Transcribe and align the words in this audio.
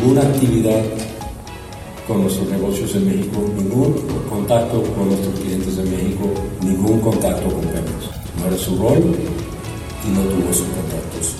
ninguna 0.00 0.22
actividad 0.22 0.82
con 2.08 2.22
nuestros 2.22 2.48
negocios 2.48 2.94
en 2.94 3.06
México, 3.06 3.44
ningún 3.54 3.92
contacto 4.30 4.82
con 4.94 5.08
nuestros 5.08 5.38
clientes 5.40 5.76
en 5.76 5.90
México, 5.90 6.32
ningún 6.62 7.00
contacto 7.00 7.44
con 7.44 7.60
Pemex. 7.60 8.08
No 8.38 8.46
era 8.46 8.56
su 8.56 8.78
rol 8.78 9.14
y 10.04 10.08
no 10.08 10.20
tuvo 10.22 10.50
esos 10.50 10.66
contactos. 10.68 11.36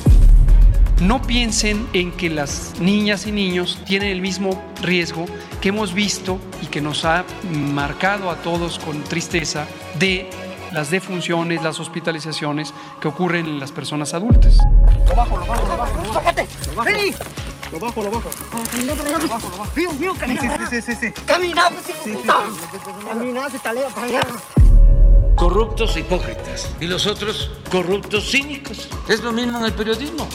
No 1.00 1.22
piensen 1.22 1.86
en 1.94 2.12
que 2.12 2.28
las 2.28 2.74
niñas 2.78 3.26
y 3.26 3.32
niños 3.32 3.78
tienen 3.86 4.10
el 4.10 4.20
mismo 4.20 4.62
riesgo 4.82 5.24
que 5.62 5.70
hemos 5.70 5.94
visto 5.94 6.38
y 6.62 6.66
que 6.66 6.82
nos 6.82 7.06
ha 7.06 7.24
marcado 7.50 8.30
a 8.30 8.36
todos 8.42 8.78
con 8.78 9.02
tristeza 9.04 9.66
de 9.98 10.28
las 10.72 10.90
defunciones, 10.90 11.62
las 11.62 11.80
hospitalizaciones 11.80 12.74
que 13.00 13.08
ocurren 13.08 13.46
en 13.46 13.58
las 13.58 13.72
personas 13.72 14.12
adultas. 14.12 14.58
Lo 15.08 15.16
bajo, 15.16 15.38
lo 15.38 15.46
bajo, 15.46 15.66
lo 15.66 15.76
bajo. 15.78 16.12
¡Sácate! 16.12 16.46
¡Vení! 16.84 17.14
Lo 17.72 17.78
bajo, 17.78 18.02
lo 18.02 18.10
bajo. 18.10 18.30
Lo 18.84 18.96
bajo, 19.28 19.48
lo 19.48 19.58
bajo. 19.58 19.66
Mío, 19.76 19.92
mío, 19.92 20.14
camina. 20.18 20.68
Sí, 20.68 20.80
sí, 20.80 20.94
sí, 20.94 20.98
sí. 21.00 21.22
Camina, 21.24 21.68
pues, 21.70 21.96
sí, 22.02 22.18
Camina, 23.08 23.48
se 23.50 23.58
talea 23.60 23.88
para 23.88 24.06
allá. 24.06 24.20
corruptos 25.36 25.96
hipócritas 25.96 26.70
y 26.80 26.86
los 26.86 27.06
otros 27.06 27.50
corruptos 27.70 28.30
cínicos. 28.30 28.88
Es 29.08 29.22
lo 29.22 29.32
mismo 29.32 29.58
en 29.58 29.64
el 29.66 29.72
periodismo. 29.72 30.26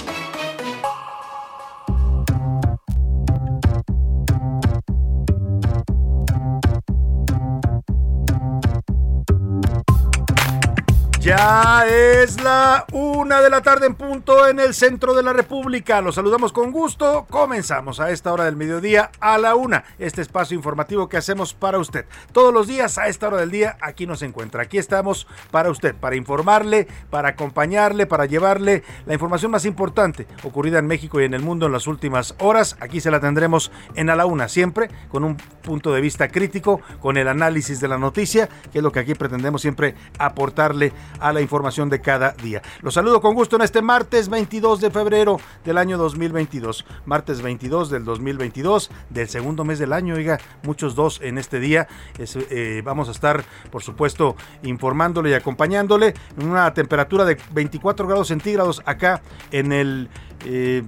Ya 11.26 11.88
es 11.88 12.40
la 12.44 12.86
una 12.92 13.42
de 13.42 13.50
la 13.50 13.62
tarde 13.62 13.88
en 13.88 13.96
punto 13.96 14.48
en 14.48 14.60
el 14.60 14.76
centro 14.76 15.16
de 15.16 15.24
la 15.24 15.34
República. 15.34 16.00
Los 16.00 16.14
saludamos 16.14 16.54
con 16.54 16.72
gusto. 16.72 17.26
Comenzamos 17.32 18.00
a 18.00 18.12
esta 18.12 18.32
hora 18.32 18.44
del 18.44 18.56
mediodía 18.56 19.10
a 19.20 19.40
la 19.40 19.56
una. 19.56 19.86
Este 19.98 20.22
espacio 20.22 20.56
informativo 20.56 21.10
que 21.10 21.18
hacemos 21.18 21.56
para 21.56 21.80
usted. 21.80 22.06
Todos 22.32 22.54
los 22.54 22.68
días 22.68 23.00
a 23.00 23.08
esta 23.08 23.26
hora 23.26 23.38
del 23.38 23.50
día 23.50 23.76
aquí 23.82 24.06
nos 24.06 24.22
encuentra. 24.22 24.62
Aquí 24.62 24.78
estamos 24.78 25.26
para 25.50 25.72
usted, 25.72 25.96
para 25.96 26.16
informarle, 26.16 26.88
para 27.10 27.30
acompañarle, 27.30 28.06
para 28.06 28.28
llevarle 28.28 28.84
la 29.08 29.14
información 29.14 29.50
más 29.50 29.66
importante 29.66 30.28
ocurrida 30.44 30.78
en 30.78 30.86
México 30.86 31.20
y 31.20 31.24
en 31.24 31.34
el 31.34 31.42
mundo 31.42 31.66
en 31.66 31.72
las 31.72 31.88
últimas 31.88 32.36
horas. 32.38 32.78
Aquí 32.82 33.02
se 33.02 33.10
la 33.10 33.20
tendremos 33.20 33.72
en 33.96 34.12
a 34.12 34.16
la 34.16 34.28
una, 34.28 34.48
siempre 34.48 34.92
con 35.10 35.24
un 35.24 35.38
punto 35.38 35.92
de 35.92 36.02
vista 36.02 36.28
crítico, 36.28 36.82
con 37.00 37.18
el 37.18 37.28
análisis 37.28 37.80
de 37.80 37.88
la 37.88 37.98
noticia, 37.98 38.48
que 38.72 38.78
es 38.78 38.84
lo 38.84 38.92
que 38.92 39.00
aquí 39.00 39.16
pretendemos 39.16 39.64
siempre 39.64 39.96
aportarle 40.20 40.94
a 41.20 41.34
la 41.34 41.42
información 41.42 41.90
de 41.90 42.02
cada 42.02 42.32
día. 42.32 42.62
Los 42.82 42.94
saludo 42.94 43.22
con 43.22 43.36
gusto 43.36 43.56
en 43.56 43.62
este 43.62 43.82
martes 43.82 44.30
22 44.30 44.82
de 44.82 44.92
febrero 44.92 45.40
del 45.64 45.78
año 45.78 45.98
2022. 45.98 46.86
Martes 47.06 47.42
22 47.42 47.90
del 47.90 48.06
2022, 48.06 48.92
del 49.10 49.28
segundo 49.28 49.64
mes 49.64 49.80
del 49.80 49.94
año, 49.94 50.16
oiga, 50.16 50.40
muchos 50.64 50.96
dos 50.96 51.20
en 51.22 51.38
este 51.38 51.60
día. 51.60 51.88
Eh, 52.18 52.82
vamos 52.84 53.08
a 53.10 53.12
estar, 53.12 53.44
por 53.72 53.84
supuesto, 53.84 54.36
informándole 54.64 55.30
y 55.32 55.34
acompañándole 55.34 56.14
en 56.38 56.50
una 56.50 56.74
temperatura 56.74 57.26
de 57.26 57.38
24 57.52 58.08
grados 58.08 58.28
centígrados 58.28 58.82
acá 58.86 59.22
en 59.52 59.72
el 59.72 60.10
eh, 60.44 60.84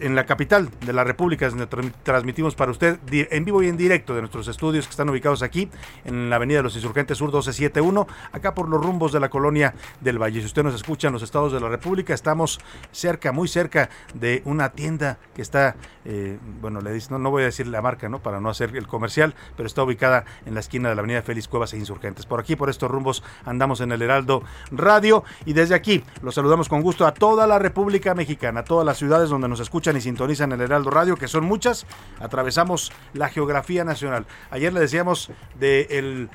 en 0.00 0.14
la 0.14 0.26
capital 0.26 0.68
de 0.84 0.92
la 0.92 1.04
República, 1.04 1.48
donde 1.48 1.68
tra- 1.68 1.92
transmitimos 2.02 2.54
para 2.54 2.70
usted 2.70 2.98
en 3.10 3.44
vivo 3.44 3.62
y 3.62 3.68
en 3.68 3.76
directo 3.76 4.14
de 4.14 4.20
nuestros 4.20 4.48
estudios 4.48 4.86
que 4.86 4.90
están 4.90 5.08
ubicados 5.08 5.42
aquí 5.42 5.68
en 6.04 6.28
la 6.30 6.36
Avenida 6.36 6.58
de 6.58 6.64
los 6.64 6.76
Insurgentes 6.76 7.18
Sur 7.18 7.28
1271, 7.28 8.06
acá 8.32 8.54
por 8.54 8.68
los 8.68 8.82
rumbos 8.84 9.12
de 9.12 9.20
la 9.20 9.28
colonia 9.30 9.74
del 10.00 10.18
Valle. 10.20 10.40
Si 10.40 10.46
usted 10.46 10.62
nos 10.62 10.74
escucha 10.74 11.06
en 11.08 11.14
los 11.14 11.22
estados 11.22 11.52
de 11.52 11.60
la 11.60 11.68
República, 11.68 12.14
estamos 12.14 12.60
cerca, 12.92 13.32
muy 13.32 13.48
cerca 13.48 13.88
de 14.14 14.42
una 14.44 14.70
tienda 14.70 15.18
que 15.34 15.42
está, 15.42 15.76
eh, 16.04 16.38
bueno, 16.60 16.80
le 16.80 16.92
dice, 16.92 17.12
no, 17.16 17.30
voy 17.30 17.42
a 17.42 17.46
decir 17.46 17.66
la 17.66 17.82
marca, 17.82 18.08
¿no? 18.08 18.18
Para 18.20 18.40
no 18.40 18.48
hacer 18.50 18.76
el 18.76 18.86
comercial, 18.86 19.34
pero 19.56 19.66
está 19.66 19.82
ubicada 19.82 20.24
en 20.44 20.54
la 20.54 20.60
esquina 20.60 20.88
de 20.88 20.94
la 20.94 21.00
Avenida 21.00 21.22
Félix 21.22 21.48
Cuevas 21.48 21.72
e 21.72 21.78
Insurgentes. 21.78 22.26
Por 22.26 22.40
aquí, 22.40 22.56
por 22.56 22.70
estos 22.70 22.90
rumbos, 22.90 23.22
andamos 23.44 23.80
en 23.80 23.92
el 23.92 24.02
Heraldo 24.02 24.42
Radio 24.70 25.24
y 25.44 25.52
desde 25.52 25.74
aquí 25.74 26.04
los 26.22 26.34
saludamos 26.34 26.68
con 26.68 26.82
gusto 26.82 27.06
a 27.06 27.14
toda 27.14 27.46
la 27.46 27.58
República 27.58 28.14
Mexicana, 28.14 28.64
todas 28.76 28.84
las 28.84 28.98
ciudades 28.98 29.30
donde 29.30 29.48
nos 29.48 29.60
escuchan 29.60 29.96
y 29.96 30.02
sintonizan 30.02 30.52
el 30.52 30.60
Heraldo 30.60 30.90
Radio, 30.90 31.16
que 31.16 31.28
son 31.28 31.46
muchas. 31.46 31.86
Atravesamos 32.20 32.92
la 33.14 33.30
geografía 33.30 33.84
nacional. 33.84 34.26
Ayer 34.50 34.70
le 34.70 34.80
decíamos 34.80 35.30
del 35.58 36.28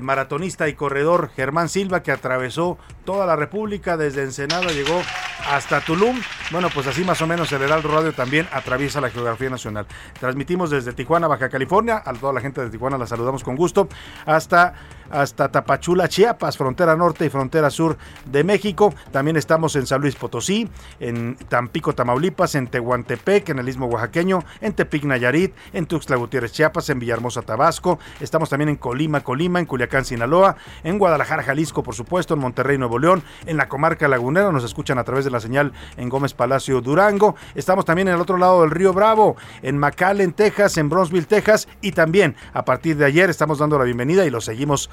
maratonista 0.00 0.68
y 0.68 0.74
corredor 0.74 1.30
Germán 1.34 1.68
Silva 1.68 2.04
que 2.04 2.12
atravesó 2.12 2.78
toda 3.04 3.26
la 3.26 3.34
República 3.34 3.96
desde 3.96 4.22
Ensenada, 4.22 4.70
llegó 4.70 5.02
hasta 5.50 5.80
Tulum. 5.80 6.20
Bueno, 6.52 6.68
pues 6.72 6.86
así 6.86 7.02
más 7.02 7.20
o 7.20 7.26
menos 7.26 7.50
el 7.50 7.62
Heraldo 7.62 7.88
Radio 7.88 8.12
también 8.12 8.46
atraviesa 8.52 9.00
la 9.00 9.10
geografía 9.10 9.50
nacional. 9.50 9.86
Transmitimos 10.20 10.70
desde 10.70 10.92
Tijuana, 10.92 11.26
Baja 11.26 11.48
California, 11.48 12.00
a 12.04 12.12
toda 12.12 12.32
la 12.32 12.40
gente 12.40 12.60
de 12.60 12.70
Tijuana 12.70 12.96
la 12.96 13.08
saludamos 13.08 13.42
con 13.42 13.56
gusto, 13.56 13.88
hasta, 14.24 14.74
hasta 15.10 15.48
Tapachula, 15.50 16.08
Chiapas, 16.08 16.56
frontera 16.56 16.96
norte 16.96 17.26
y 17.26 17.28
frontera 17.28 17.70
sur 17.70 17.96
de 18.26 18.44
México. 18.44 18.94
También 19.10 19.36
estamos 19.36 19.76
en 19.76 19.86
San 19.86 20.00
Luis 20.00 20.16
Potosí, 20.16 20.68
en 21.00 21.36
Tampico, 21.48 21.94
Tamaulipas, 21.94 22.54
en 22.54 22.66
Tehuantepec, 22.66 23.48
en 23.50 23.58
el 23.58 23.68
Istmo 23.68 23.86
Oaxaqueño, 23.86 24.44
en 24.60 24.72
Tepic, 24.72 25.04
Nayarit, 25.04 25.54
en 25.72 25.86
Tuxtla 25.86 26.16
Gutiérrez, 26.16 26.52
Chiapas, 26.52 26.90
en 26.90 26.98
Villahermosa, 26.98 27.42
Tabasco. 27.42 27.98
Estamos 28.20 28.50
también 28.50 28.68
en 28.68 28.76
Colima, 28.76 29.22
Colima, 29.22 29.58
en 29.58 29.66
Culiacán, 29.66 30.04
Sinaloa, 30.04 30.56
en 30.84 30.98
Guadalajara, 30.98 31.42
Jalisco, 31.42 31.82
por 31.82 31.94
supuesto, 31.94 32.34
en 32.34 32.40
Monterrey, 32.40 32.78
Nuevo 32.78 32.98
León, 32.98 33.22
en 33.46 33.56
la 33.56 33.68
comarca 33.68 34.08
lagunera. 34.08 34.52
Nos 34.52 34.64
escuchan 34.64 34.98
a 34.98 35.04
través 35.04 35.24
de 35.24 35.30
la 35.30 35.40
señal 35.40 35.72
en 35.96 36.08
Gómez 36.08 36.34
Palacio, 36.34 36.80
Durango. 36.80 37.36
Estamos 37.54 37.84
también 37.84 38.08
en 38.08 38.14
el 38.14 38.20
otro 38.20 38.36
lado 38.36 38.62
del 38.62 38.70
río 38.70 38.92
Bravo, 38.92 39.36
en 39.62 39.78
McAllen, 39.78 40.32
Texas, 40.32 40.76
en 40.76 40.88
Bronzeville, 40.88 41.26
Texas. 41.26 41.68
Y 41.80 41.92
también 41.92 42.36
a 42.52 42.64
partir 42.64 42.96
de 42.96 43.04
ayer 43.04 43.30
estamos 43.30 43.58
dando 43.58 43.78
la 43.78 43.84
bienvenida 43.84 44.24
y 44.24 44.30
lo 44.30 44.40
seguimos 44.40 44.90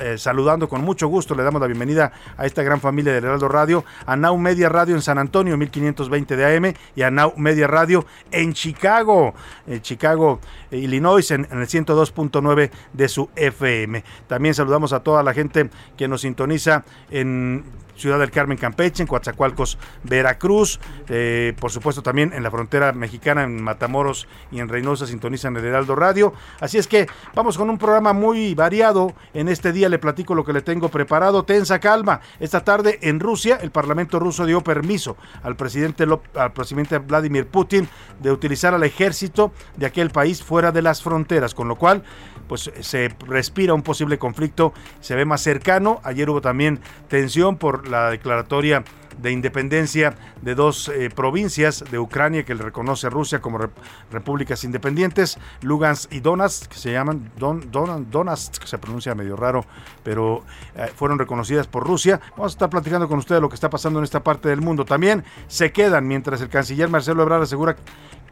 eh, 0.00 0.16
saludando 0.18 0.68
con 0.68 0.82
mucho 0.82 1.08
gusto. 1.08 1.34
Le 1.34 1.42
damos 1.42 1.60
la 1.60 1.66
bienvenida 1.66 2.12
a 2.36 2.46
esta 2.46 2.62
gran 2.62 2.80
familia 2.80 3.12
del 3.12 3.24
Heraldo 3.24 3.48
Radio, 3.48 3.84
a 4.06 4.16
Now 4.16 4.36
Media 4.36 4.68
Radio 4.68 4.94
en 4.94 5.02
San 5.02 5.18
Antonio, 5.18 5.56
1520 5.56 6.36
de 6.36 6.56
AM, 6.56 6.74
y 6.94 7.02
a 7.02 7.10
Now 7.10 7.34
Media 7.36 7.66
Radio 7.66 8.06
en 8.30 8.52
Chicago, 8.52 9.34
en 9.66 9.82
Chicago, 9.82 10.40
eh, 10.70 10.78
Illinois, 10.78 11.30
en, 11.30 11.46
en 11.50 11.60
el 11.60 11.66
102.9 11.66 12.70
de 12.92 13.08
su 13.08 13.28
FM. 13.34 14.04
También 14.26 14.54
saludamos 14.54 14.92
a 14.92 15.00
toda 15.00 15.22
la 15.22 15.34
gente 15.34 15.70
que 15.96 16.08
nos 16.08 16.22
sintoniza 16.22 16.84
en 17.10 17.64
Ciudad 17.96 18.18
del 18.18 18.30
Carmen, 18.30 18.58
Campeche, 18.58 19.02
en 19.02 19.06
Coatzacoalcos, 19.06 19.78
Veracruz, 20.02 20.78
eh, 21.08 21.54
por 21.58 21.70
supuesto 21.70 22.02
también 22.02 22.32
en 22.32 22.42
la 22.42 22.50
frontera 22.50 22.92
mexicana, 22.92 23.42
en 23.42 23.62
Matamoros 23.62 24.28
y 24.50 24.60
en 24.60 24.68
Reynosa 24.68 25.06
sintonizan 25.06 25.56
el 25.56 25.64
Heraldo 25.64 25.96
Radio. 25.96 26.32
Así 26.60 26.78
es 26.78 26.86
que 26.86 27.06
vamos 27.34 27.56
con 27.56 27.70
un 27.70 27.78
programa 27.78 28.12
muy 28.12 28.54
variado. 28.54 29.14
En 29.34 29.48
este 29.48 29.72
día 29.72 29.88
le 29.88 29.98
platico 29.98 30.34
lo 30.34 30.44
que 30.44 30.52
le 30.52 30.62
tengo 30.62 30.88
preparado. 30.88 31.44
Tensa 31.44 31.78
calma. 31.78 32.20
Esta 32.40 32.64
tarde 32.64 32.98
en 33.02 33.20
Rusia, 33.20 33.58
el 33.60 33.70
Parlamento 33.70 34.18
ruso 34.18 34.46
dio 34.46 34.60
permiso 34.62 35.16
al 35.42 35.56
presidente, 35.56 36.06
al 36.34 36.52
presidente 36.52 36.98
Vladimir 36.98 37.46
Putin 37.46 37.88
de 38.20 38.30
utilizar 38.30 38.74
al 38.74 38.82
ejército 38.82 39.52
de 39.76 39.86
aquel 39.86 40.10
país 40.10 40.42
fuera 40.42 40.72
de 40.72 40.82
las 40.82 41.02
fronteras, 41.02 41.54
con 41.54 41.68
lo 41.68 41.76
cual 41.76 42.02
pues 42.48 42.70
se 42.80 43.14
respira 43.26 43.74
un 43.74 43.82
posible 43.82 44.18
conflicto, 44.18 44.72
se 45.00 45.14
ve 45.14 45.24
más 45.24 45.42
cercano. 45.42 46.00
Ayer 46.04 46.30
hubo 46.30 46.40
también 46.40 46.80
tensión 47.08 47.56
por 47.56 47.88
la 47.88 48.10
declaratoria 48.10 48.84
de 49.20 49.32
independencia 49.32 50.14
de 50.42 50.54
dos 50.54 50.88
eh, 50.88 51.10
provincias 51.14 51.84
de 51.90 51.98
Ucrania 51.98 52.44
que 52.44 52.54
le 52.54 52.62
reconoce 52.62 53.08
Rusia 53.08 53.40
como 53.40 53.58
repúblicas 54.10 54.64
independientes, 54.64 55.38
Lugansk 55.62 56.12
y 56.12 56.20
Donetsk, 56.20 56.68
que 56.68 56.78
se 56.78 56.92
llaman 56.92 57.32
Don, 57.38 57.70
Don, 57.70 58.10
Donetsk, 58.10 58.58
que 58.58 58.66
se 58.66 58.78
pronuncia 58.78 59.14
medio 59.14 59.36
raro, 59.36 59.64
pero 60.02 60.44
eh, 60.74 60.90
fueron 60.94 61.18
reconocidas 61.18 61.66
por 61.66 61.86
Rusia. 61.86 62.20
Vamos 62.32 62.52
a 62.52 62.54
estar 62.54 62.70
platicando 62.70 63.08
con 63.08 63.18
ustedes 63.18 63.40
lo 63.40 63.48
que 63.48 63.54
está 63.54 63.70
pasando 63.70 63.98
en 63.98 64.04
esta 64.04 64.22
parte 64.22 64.48
del 64.48 64.60
mundo. 64.60 64.84
También 64.84 65.24
se 65.48 65.72
quedan 65.72 66.06
mientras 66.06 66.40
el 66.40 66.48
canciller 66.48 66.88
Marcelo 66.88 67.22
Ebrard 67.22 67.42
asegura 67.42 67.76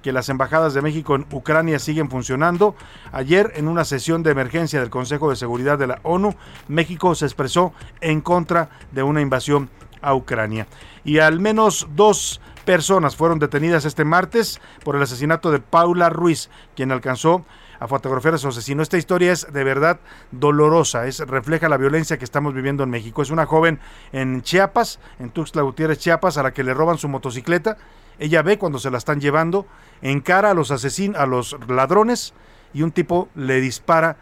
que 0.04 0.12
las 0.12 0.28
embajadas 0.28 0.74
de 0.74 0.82
México 0.82 1.14
en 1.14 1.24
Ucrania 1.32 1.78
siguen 1.78 2.10
funcionando. 2.10 2.76
Ayer, 3.10 3.52
en 3.56 3.68
una 3.68 3.86
sesión 3.86 4.22
de 4.22 4.32
emergencia 4.32 4.78
del 4.78 4.90
Consejo 4.90 5.30
de 5.30 5.36
Seguridad 5.36 5.78
de 5.78 5.86
la 5.86 6.00
ONU, 6.02 6.34
México 6.68 7.14
se 7.14 7.24
expresó 7.24 7.72
en 8.02 8.20
contra 8.20 8.68
de 8.92 9.02
una 9.02 9.22
invasión 9.22 9.70
a 10.02 10.14
Ucrania. 10.14 10.66
Y 11.06 11.20
al 11.20 11.40
menos 11.40 11.88
dos 11.96 12.42
personas 12.66 13.16
fueron 13.16 13.38
detenidas 13.38 13.86
este 13.86 14.04
martes 14.04 14.60
por 14.84 14.94
el 14.94 15.02
asesinato 15.02 15.50
de 15.50 15.60
Paula 15.60 16.10
Ruiz, 16.10 16.50
quien 16.76 16.92
alcanzó 16.92 17.46
a 17.80 17.88
fotografiar 17.88 18.34
a 18.34 18.38
su 18.38 18.48
asesino. 18.48 18.82
Esta 18.82 18.98
historia 18.98 19.32
es 19.32 19.50
de 19.50 19.64
verdad 19.64 20.00
dolorosa, 20.32 21.06
es, 21.06 21.20
refleja 21.20 21.70
la 21.70 21.78
violencia 21.78 22.18
que 22.18 22.26
estamos 22.26 22.52
viviendo 22.52 22.82
en 22.82 22.90
México. 22.90 23.22
Es 23.22 23.30
una 23.30 23.46
joven 23.46 23.80
en 24.12 24.42
Chiapas, 24.42 25.00
en 25.18 25.30
Tuxtla 25.30 25.62
Gutiérrez, 25.62 25.98
Chiapas, 25.98 26.36
a 26.36 26.42
la 26.42 26.52
que 26.52 26.62
le 26.62 26.74
roban 26.74 26.98
su 26.98 27.08
motocicleta. 27.08 27.78
Ella 28.18 28.42
ve 28.42 28.58
cuando 28.58 28.78
se 28.78 28.90
la 28.90 28.98
están 28.98 29.20
llevando, 29.20 29.66
encara 30.02 30.50
a 30.50 30.54
los 30.54 30.70
asesinos, 30.70 31.20
a 31.20 31.26
los 31.26 31.56
ladrones 31.68 32.34
y 32.72 32.82
un 32.82 32.92
tipo 32.92 33.28
le 33.34 33.60
dispara 33.60 34.16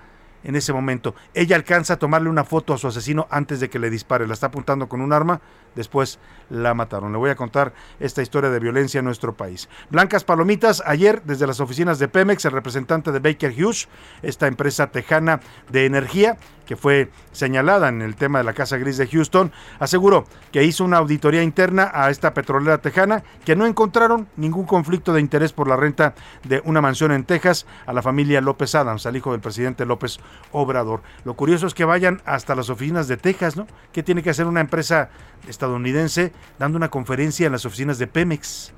en 0.45 0.57
ese 0.57 0.73
momento. 0.73 1.15
Ella 1.35 1.57
alcanza 1.57 1.95
a 1.95 1.99
tomarle 1.99 2.29
una 2.29 2.45
foto 2.45 2.75
a 2.75 2.79
su 2.79 2.89
asesino 2.89 3.27
antes 3.31 3.61
de 3.61 3.71
que 3.71 3.79
le 3.79 3.91
dispare. 3.91 4.27
La 4.27 4.35
está 4.35 4.47
apuntando 4.49 4.89
con 4.89 5.01
un 5.01 5.13
arma, 5.13 5.41
después 5.75 6.19
la 6.51 6.75
mataron. 6.75 7.13
Le 7.13 7.19
voy 7.19 7.31
a 7.31 7.37
contar 7.37 7.73
esta 8.01 8.23
historia 8.23 8.51
de 8.51 8.59
violencia 8.59 8.99
en 8.99 9.05
nuestro 9.05 9.35
país. 9.35 9.69
Blancas 9.91 10.25
Palomitas, 10.25 10.83
ayer 10.87 11.23
desde 11.25 11.47
las 11.47 11.61
oficinas 11.61 11.99
de 11.99 12.09
Pemex, 12.09 12.45
el 12.45 12.53
representante 12.53 13.13
de 13.13 13.21
Baker 13.21 13.53
Hughes, 13.53 13.89
esta 14.23 14.47
empresa 14.47 14.89
tejana 14.89 15.41
de 15.71 15.87
energía, 15.87 16.37
que 16.67 16.77
fue 16.77 17.11
señalada 17.33 17.89
en 17.89 18.03
el 18.03 18.17
tema 18.17 18.39
de 18.39 18.45
la 18.45 18.53
Casa 18.53 18.77
Gris 18.77 18.97
de 18.97 19.07
Houston, 19.07 19.53
aseguró 19.79 20.25
que 20.53 20.65
hizo 20.65 20.85
una 20.85 20.99
auditoría 20.99 21.43
interna 21.43 21.91
a 21.93 22.11
esta 22.11 22.35
petrolera 22.35 22.79
tejana, 22.79 23.23
que 23.45 23.57
no 23.57 23.67
encontraron 23.67 24.29
ningún 24.37 24.67
conflicto 24.67 25.13
de 25.13 25.21
interés 25.21 25.53
por 25.53 25.69
la 25.69 25.77
renta 25.77 26.15
de 26.45 26.63
una 26.65 26.81
mansión 26.81 27.13
en 27.13 27.25
Texas 27.25 27.67
a 27.87 27.93
la 27.93 28.03
familia 28.03 28.41
López 28.41 28.75
Adams, 28.75 29.07
al 29.07 29.17
hijo 29.17 29.33
del 29.33 29.41
presidente 29.41 29.87
López 29.87 30.19
Obrador. 30.53 31.03
Lo 31.25 31.35
curioso 31.35 31.67
es 31.67 31.75
que 31.75 31.85
vayan 31.85 32.23
hasta 32.25 32.55
las 32.55 32.71
oficinas 32.71 33.09
de 33.09 33.17
Texas, 33.17 33.57
¿no? 33.57 33.67
¿Qué 33.93 34.03
tiene 34.03 34.23
que 34.23 34.31
hacer 34.31 34.47
una 34.47 34.61
empresa 34.61 35.11
estadounidense 35.49 36.33
dando 36.59 36.77
una 36.77 36.91
conferencia 36.91 37.47
en 37.47 37.53
las 37.53 37.65
oficinas 37.65 37.99
de 37.99 38.07
Pemex? 38.07 38.73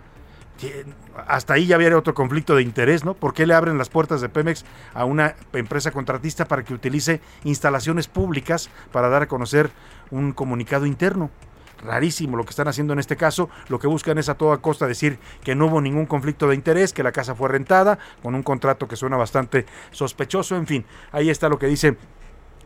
Hasta 1.27 1.55
ahí 1.55 1.67
ya 1.67 1.77
había 1.77 1.97
otro 1.97 2.15
conflicto 2.15 2.55
de 2.55 2.63
interés, 2.63 3.05
¿no? 3.05 3.15
¿Por 3.15 3.35
qué 3.35 3.47
le 3.47 3.55
abren 3.55 3.79
las 3.79 3.89
puertas 3.89 4.21
de 4.21 4.29
Pemex 4.29 4.65
a 4.93 5.05
una 5.05 5.35
empresa 5.53 5.91
contratista 5.91 6.47
para 6.47 6.63
que 6.65 6.75
utilice 6.75 7.21
instalaciones 7.45 8.09
públicas 8.09 8.71
para 8.93 9.09
dar 9.09 9.23
a 9.23 9.29
conocer 9.29 9.71
un 10.11 10.33
comunicado 10.33 10.87
interno? 10.87 11.31
Rarísimo 11.83 12.37
lo 12.37 12.45
que 12.45 12.51
están 12.51 12.69
haciendo 12.69 12.93
en 12.95 12.99
este 12.99 13.17
caso. 13.17 13.51
Lo 13.69 13.79
que 13.79 13.87
buscan 13.87 14.17
es 14.19 14.29
a 14.29 14.37
toda 14.37 14.59
costa 14.59 14.87
decir 14.87 15.19
que 15.43 15.55
no 15.55 15.67
hubo 15.67 15.81
ningún 15.81 16.07
conflicto 16.07 16.49
de 16.49 16.55
interés, 16.55 16.93
que 16.93 17.03
la 17.03 17.13
casa 17.13 17.35
fue 17.35 17.49
rentada 17.49 17.99
con 18.23 18.35
un 18.35 18.43
contrato 18.43 18.89
que 18.89 18.97
suena 18.97 19.17
bastante 19.17 19.67
sospechoso. 19.91 20.57
En 20.57 20.67
fin, 20.67 20.85
ahí 21.13 21.29
está 21.29 21.49
lo 21.49 21.59
que 21.59 21.67
dice 21.67 21.97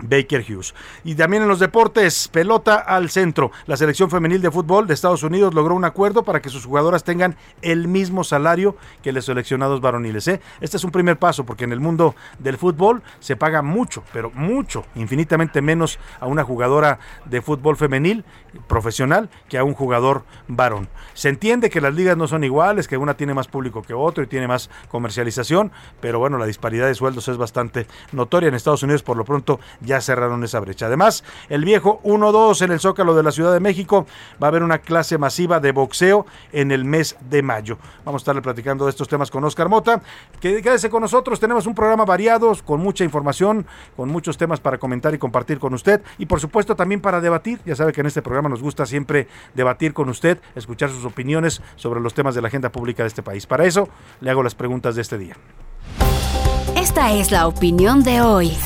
Baker 0.00 0.44
Hughes. 0.48 0.74
Y 1.04 1.14
también 1.14 1.42
en 1.42 1.48
los 1.48 1.58
deportes, 1.58 2.28
pelota 2.28 2.76
al 2.76 3.10
centro. 3.10 3.50
La 3.66 3.76
selección 3.76 4.10
femenil 4.10 4.40
de 4.40 4.50
fútbol 4.50 4.86
de 4.86 4.94
Estados 4.94 5.22
Unidos 5.22 5.54
logró 5.54 5.74
un 5.74 5.84
acuerdo 5.84 6.22
para 6.22 6.40
que 6.40 6.48
sus 6.48 6.64
jugadoras 6.64 7.04
tengan 7.04 7.36
el 7.62 7.88
mismo 7.88 8.24
salario 8.24 8.76
que 9.02 9.12
los 9.12 9.24
seleccionados 9.24 9.80
varoniles. 9.80 10.28
¿eh? 10.28 10.40
Este 10.60 10.76
es 10.76 10.84
un 10.84 10.90
primer 10.90 11.18
paso 11.18 11.44
porque 11.44 11.64
en 11.64 11.72
el 11.72 11.80
mundo 11.80 12.14
del 12.38 12.58
fútbol 12.58 13.02
se 13.20 13.36
paga 13.36 13.62
mucho, 13.62 14.02
pero 14.12 14.30
mucho, 14.34 14.84
infinitamente 14.94 15.62
menos 15.62 15.98
a 16.20 16.26
una 16.26 16.44
jugadora 16.44 16.98
de 17.24 17.42
fútbol 17.42 17.76
femenil 17.76 18.24
profesional 18.66 19.28
que 19.48 19.58
a 19.58 19.64
un 19.64 19.74
jugador 19.74 20.24
varón. 20.46 20.88
Se 21.14 21.28
entiende 21.28 21.70
que 21.70 21.80
las 21.80 21.94
ligas 21.94 22.16
no 22.16 22.28
son 22.28 22.44
iguales, 22.44 22.88
que 22.88 22.96
una 22.96 23.14
tiene 23.14 23.34
más 23.34 23.48
público 23.48 23.82
que 23.82 23.94
otro 23.94 24.22
y 24.22 24.26
tiene 24.26 24.48
más 24.48 24.70
comercialización, 24.88 25.72
pero 26.00 26.18
bueno, 26.18 26.38
la 26.38 26.46
disparidad 26.46 26.86
de 26.86 26.94
sueldos 26.94 27.28
es 27.28 27.36
bastante 27.36 27.86
notoria 28.12 28.48
en 28.48 28.54
Estados 28.54 28.82
Unidos 28.82 29.02
por 29.02 29.16
lo 29.16 29.24
pronto 29.24 29.60
ya 29.88 30.00
cerraron 30.00 30.44
esa 30.44 30.60
brecha. 30.60 30.86
Además, 30.86 31.24
el 31.48 31.64
viejo 31.64 32.00
1-2 32.04 32.62
en 32.62 32.72
el 32.72 32.78
Zócalo 32.78 33.16
de 33.16 33.22
la 33.22 33.32
Ciudad 33.32 33.52
de 33.52 33.58
México 33.58 34.06
va 34.40 34.46
a 34.46 34.50
haber 34.50 34.62
una 34.62 34.78
clase 34.78 35.18
masiva 35.18 35.58
de 35.58 35.72
boxeo 35.72 36.26
en 36.52 36.70
el 36.70 36.84
mes 36.84 37.16
de 37.28 37.42
mayo. 37.42 37.78
Vamos 38.04 38.20
a 38.20 38.22
estarle 38.22 38.42
platicando 38.42 38.84
de 38.84 38.90
estos 38.90 39.08
temas 39.08 39.30
con 39.30 39.42
Oscar 39.44 39.68
Mota. 39.68 40.00
Quédese 40.40 40.90
con 40.90 41.02
nosotros, 41.02 41.40
tenemos 41.40 41.66
un 41.66 41.74
programa 41.74 42.04
variado, 42.04 42.52
con 42.64 42.80
mucha 42.80 43.02
información, 43.02 43.66
con 43.96 44.10
muchos 44.10 44.36
temas 44.36 44.60
para 44.60 44.78
comentar 44.78 45.14
y 45.14 45.18
compartir 45.18 45.58
con 45.58 45.74
usted 45.74 46.02
y 46.18 46.26
por 46.26 46.38
supuesto 46.38 46.76
también 46.76 47.00
para 47.00 47.20
debatir. 47.20 47.60
Ya 47.64 47.74
sabe 47.74 47.92
que 47.92 48.02
en 48.02 48.06
este 48.06 48.22
programa 48.22 48.48
nos 48.48 48.62
gusta 48.62 48.86
siempre 48.86 49.26
debatir 49.54 49.94
con 49.94 50.08
usted, 50.08 50.38
escuchar 50.54 50.90
sus 50.90 51.04
opiniones 51.04 51.62
sobre 51.76 52.00
los 52.00 52.14
temas 52.14 52.34
de 52.34 52.42
la 52.42 52.48
agenda 52.48 52.70
pública 52.70 53.02
de 53.02 53.08
este 53.08 53.22
país. 53.22 53.46
Para 53.46 53.64
eso 53.64 53.88
le 54.20 54.30
hago 54.30 54.42
las 54.42 54.54
preguntas 54.54 54.94
de 54.94 55.02
este 55.02 55.16
día. 55.16 55.34
Esta 56.76 57.12
es 57.12 57.32
la 57.32 57.46
opinión 57.46 58.04
de 58.04 58.20
hoy. 58.20 58.56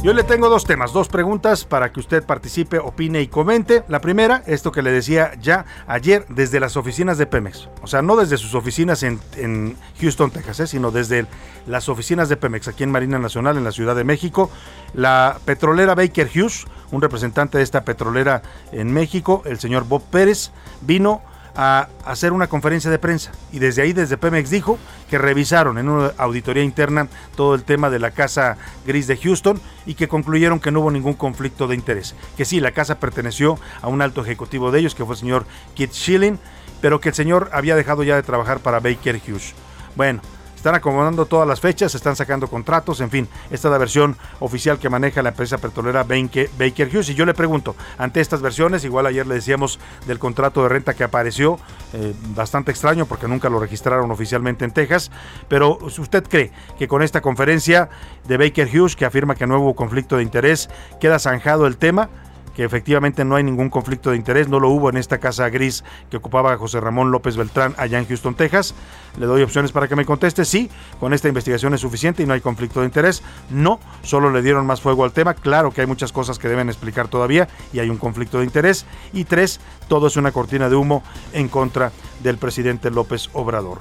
Yo 0.00 0.12
le 0.12 0.22
tengo 0.22 0.48
dos 0.48 0.64
temas, 0.64 0.92
dos 0.92 1.08
preguntas 1.08 1.64
para 1.64 1.90
que 1.90 1.98
usted 1.98 2.24
participe, 2.24 2.78
opine 2.78 3.20
y 3.20 3.26
comente. 3.26 3.82
La 3.88 4.00
primera, 4.00 4.44
esto 4.46 4.70
que 4.70 4.80
le 4.80 4.92
decía 4.92 5.32
ya 5.40 5.66
ayer 5.88 6.24
desde 6.28 6.60
las 6.60 6.76
oficinas 6.76 7.18
de 7.18 7.26
Pemex. 7.26 7.68
O 7.82 7.88
sea, 7.88 8.00
no 8.00 8.14
desde 8.14 8.36
sus 8.36 8.54
oficinas 8.54 9.02
en, 9.02 9.76
Houston, 10.00 10.30
Texas, 10.30 10.60
¿eh? 10.60 10.66
sino 10.68 10.92
desde 10.92 11.26
las 11.66 11.88
oficinas 11.88 12.28
de 12.28 12.36
Pemex 12.36 12.68
aquí 12.68 12.84
en 12.84 12.92
Marina 12.92 13.18
Nacional, 13.18 13.56
en 13.56 13.64
la 13.64 13.72
Ciudad 13.72 13.96
de 13.96 14.04
México. 14.04 14.52
La 14.94 15.40
petrolera 15.44 15.96
Baker 15.96 16.30
Hughes, 16.32 16.66
un 16.92 17.02
representante 17.02 17.58
de 17.58 17.64
esta 17.64 17.82
petrolera 17.82 18.42
en 18.70 18.92
México, 18.92 19.42
el 19.46 19.58
señor 19.58 19.84
Bob 19.84 20.04
Pérez, 20.10 20.52
vino 20.80 21.22
a 21.60 21.88
hacer 22.04 22.32
una 22.32 22.46
conferencia 22.46 22.88
de 22.88 23.00
prensa 23.00 23.32
y 23.50 23.58
desde 23.58 23.82
ahí, 23.82 23.92
desde 23.92 24.16
Pemex, 24.16 24.48
dijo 24.48 24.78
que 25.10 25.18
revisaron 25.18 25.76
en 25.78 25.88
una 25.88 26.12
auditoría 26.16 26.62
interna 26.62 27.08
todo 27.34 27.56
el 27.56 27.64
tema 27.64 27.90
de 27.90 27.98
la 27.98 28.12
casa 28.12 28.56
gris 28.86 29.08
de 29.08 29.16
Houston 29.16 29.60
y 29.84 29.94
que 29.94 30.06
concluyeron 30.06 30.60
que 30.60 30.70
no 30.70 30.80
hubo 30.80 30.92
ningún 30.92 31.14
conflicto 31.14 31.66
de 31.66 31.74
interés. 31.74 32.14
Que 32.36 32.44
sí, 32.44 32.60
la 32.60 32.70
casa 32.70 33.00
perteneció 33.00 33.58
a 33.82 33.88
un 33.88 34.02
alto 34.02 34.22
ejecutivo 34.22 34.70
de 34.70 34.78
ellos, 34.78 34.94
que 34.94 35.04
fue 35.04 35.16
el 35.16 35.18
señor 35.18 35.46
Kit 35.74 35.92
Schilling, 35.92 36.38
pero 36.80 37.00
que 37.00 37.08
el 37.08 37.16
señor 37.16 37.50
había 37.52 37.74
dejado 37.74 38.04
ya 38.04 38.14
de 38.14 38.22
trabajar 38.22 38.60
para 38.60 38.78
Baker 38.78 39.20
Hughes. 39.26 39.52
Bueno, 39.96 40.20
están 40.58 40.74
acomodando 40.74 41.26
todas 41.26 41.46
las 41.46 41.60
fechas, 41.60 41.94
están 41.94 42.16
sacando 42.16 42.48
contratos, 42.48 43.00
en 43.00 43.10
fin, 43.10 43.28
esta 43.48 43.68
es 43.68 43.72
la 43.72 43.78
versión 43.78 44.16
oficial 44.40 44.80
que 44.80 44.90
maneja 44.90 45.22
la 45.22 45.28
empresa 45.28 45.58
petrolera 45.58 46.02
Baker 46.02 46.90
Hughes. 46.92 47.08
Y 47.10 47.14
yo 47.14 47.24
le 47.24 47.32
pregunto, 47.32 47.76
ante 47.96 48.20
estas 48.20 48.42
versiones, 48.42 48.84
igual 48.84 49.06
ayer 49.06 49.24
le 49.24 49.36
decíamos 49.36 49.78
del 50.08 50.18
contrato 50.18 50.64
de 50.64 50.68
renta 50.68 50.94
que 50.94 51.04
apareció, 51.04 51.60
eh, 51.92 52.12
bastante 52.34 52.72
extraño 52.72 53.06
porque 53.06 53.28
nunca 53.28 53.48
lo 53.48 53.60
registraron 53.60 54.10
oficialmente 54.10 54.64
en 54.64 54.72
Texas, 54.72 55.12
pero 55.46 55.78
¿usted 55.80 56.24
cree 56.28 56.50
que 56.76 56.88
con 56.88 57.02
esta 57.02 57.20
conferencia 57.20 57.88
de 58.26 58.36
Baker 58.36 58.68
Hughes, 58.68 58.96
que 58.96 59.04
afirma 59.04 59.36
que 59.36 59.46
no 59.46 59.60
hubo 59.60 59.76
conflicto 59.76 60.16
de 60.16 60.24
interés, 60.24 60.68
queda 61.00 61.20
zanjado 61.20 61.68
el 61.68 61.76
tema? 61.76 62.10
Que 62.58 62.64
efectivamente 62.64 63.24
no 63.24 63.36
hay 63.36 63.44
ningún 63.44 63.70
conflicto 63.70 64.10
de 64.10 64.16
interés, 64.16 64.48
no 64.48 64.58
lo 64.58 64.68
hubo 64.70 64.90
en 64.90 64.96
esta 64.96 65.18
casa 65.18 65.48
gris 65.48 65.84
que 66.10 66.16
ocupaba 66.16 66.56
José 66.56 66.80
Ramón 66.80 67.12
López 67.12 67.36
Beltrán 67.36 67.72
allá 67.78 68.00
en 68.00 68.06
Houston, 68.08 68.34
Texas. 68.34 68.74
Le 69.16 69.26
doy 69.26 69.42
opciones 69.42 69.70
para 69.70 69.86
que 69.86 69.94
me 69.94 70.04
conteste. 70.04 70.44
Sí, 70.44 70.68
con 70.98 71.12
esta 71.12 71.28
investigación 71.28 71.72
es 71.74 71.80
suficiente 71.82 72.24
y 72.24 72.26
no 72.26 72.34
hay 72.34 72.40
conflicto 72.40 72.80
de 72.80 72.86
interés. 72.86 73.22
No, 73.48 73.78
solo 74.02 74.32
le 74.32 74.42
dieron 74.42 74.66
más 74.66 74.80
fuego 74.80 75.04
al 75.04 75.12
tema. 75.12 75.34
Claro 75.34 75.70
que 75.70 75.82
hay 75.82 75.86
muchas 75.86 76.10
cosas 76.10 76.40
que 76.40 76.48
deben 76.48 76.68
explicar 76.68 77.06
todavía 77.06 77.46
y 77.72 77.78
hay 77.78 77.90
un 77.90 77.96
conflicto 77.96 78.38
de 78.38 78.46
interés. 78.46 78.86
Y 79.12 79.22
tres, 79.22 79.60
todo 79.86 80.08
es 80.08 80.16
una 80.16 80.32
cortina 80.32 80.68
de 80.68 80.74
humo 80.74 81.04
en 81.34 81.46
contra 81.46 81.92
del 82.24 82.38
presidente 82.38 82.90
López 82.90 83.30
Obrador. 83.34 83.78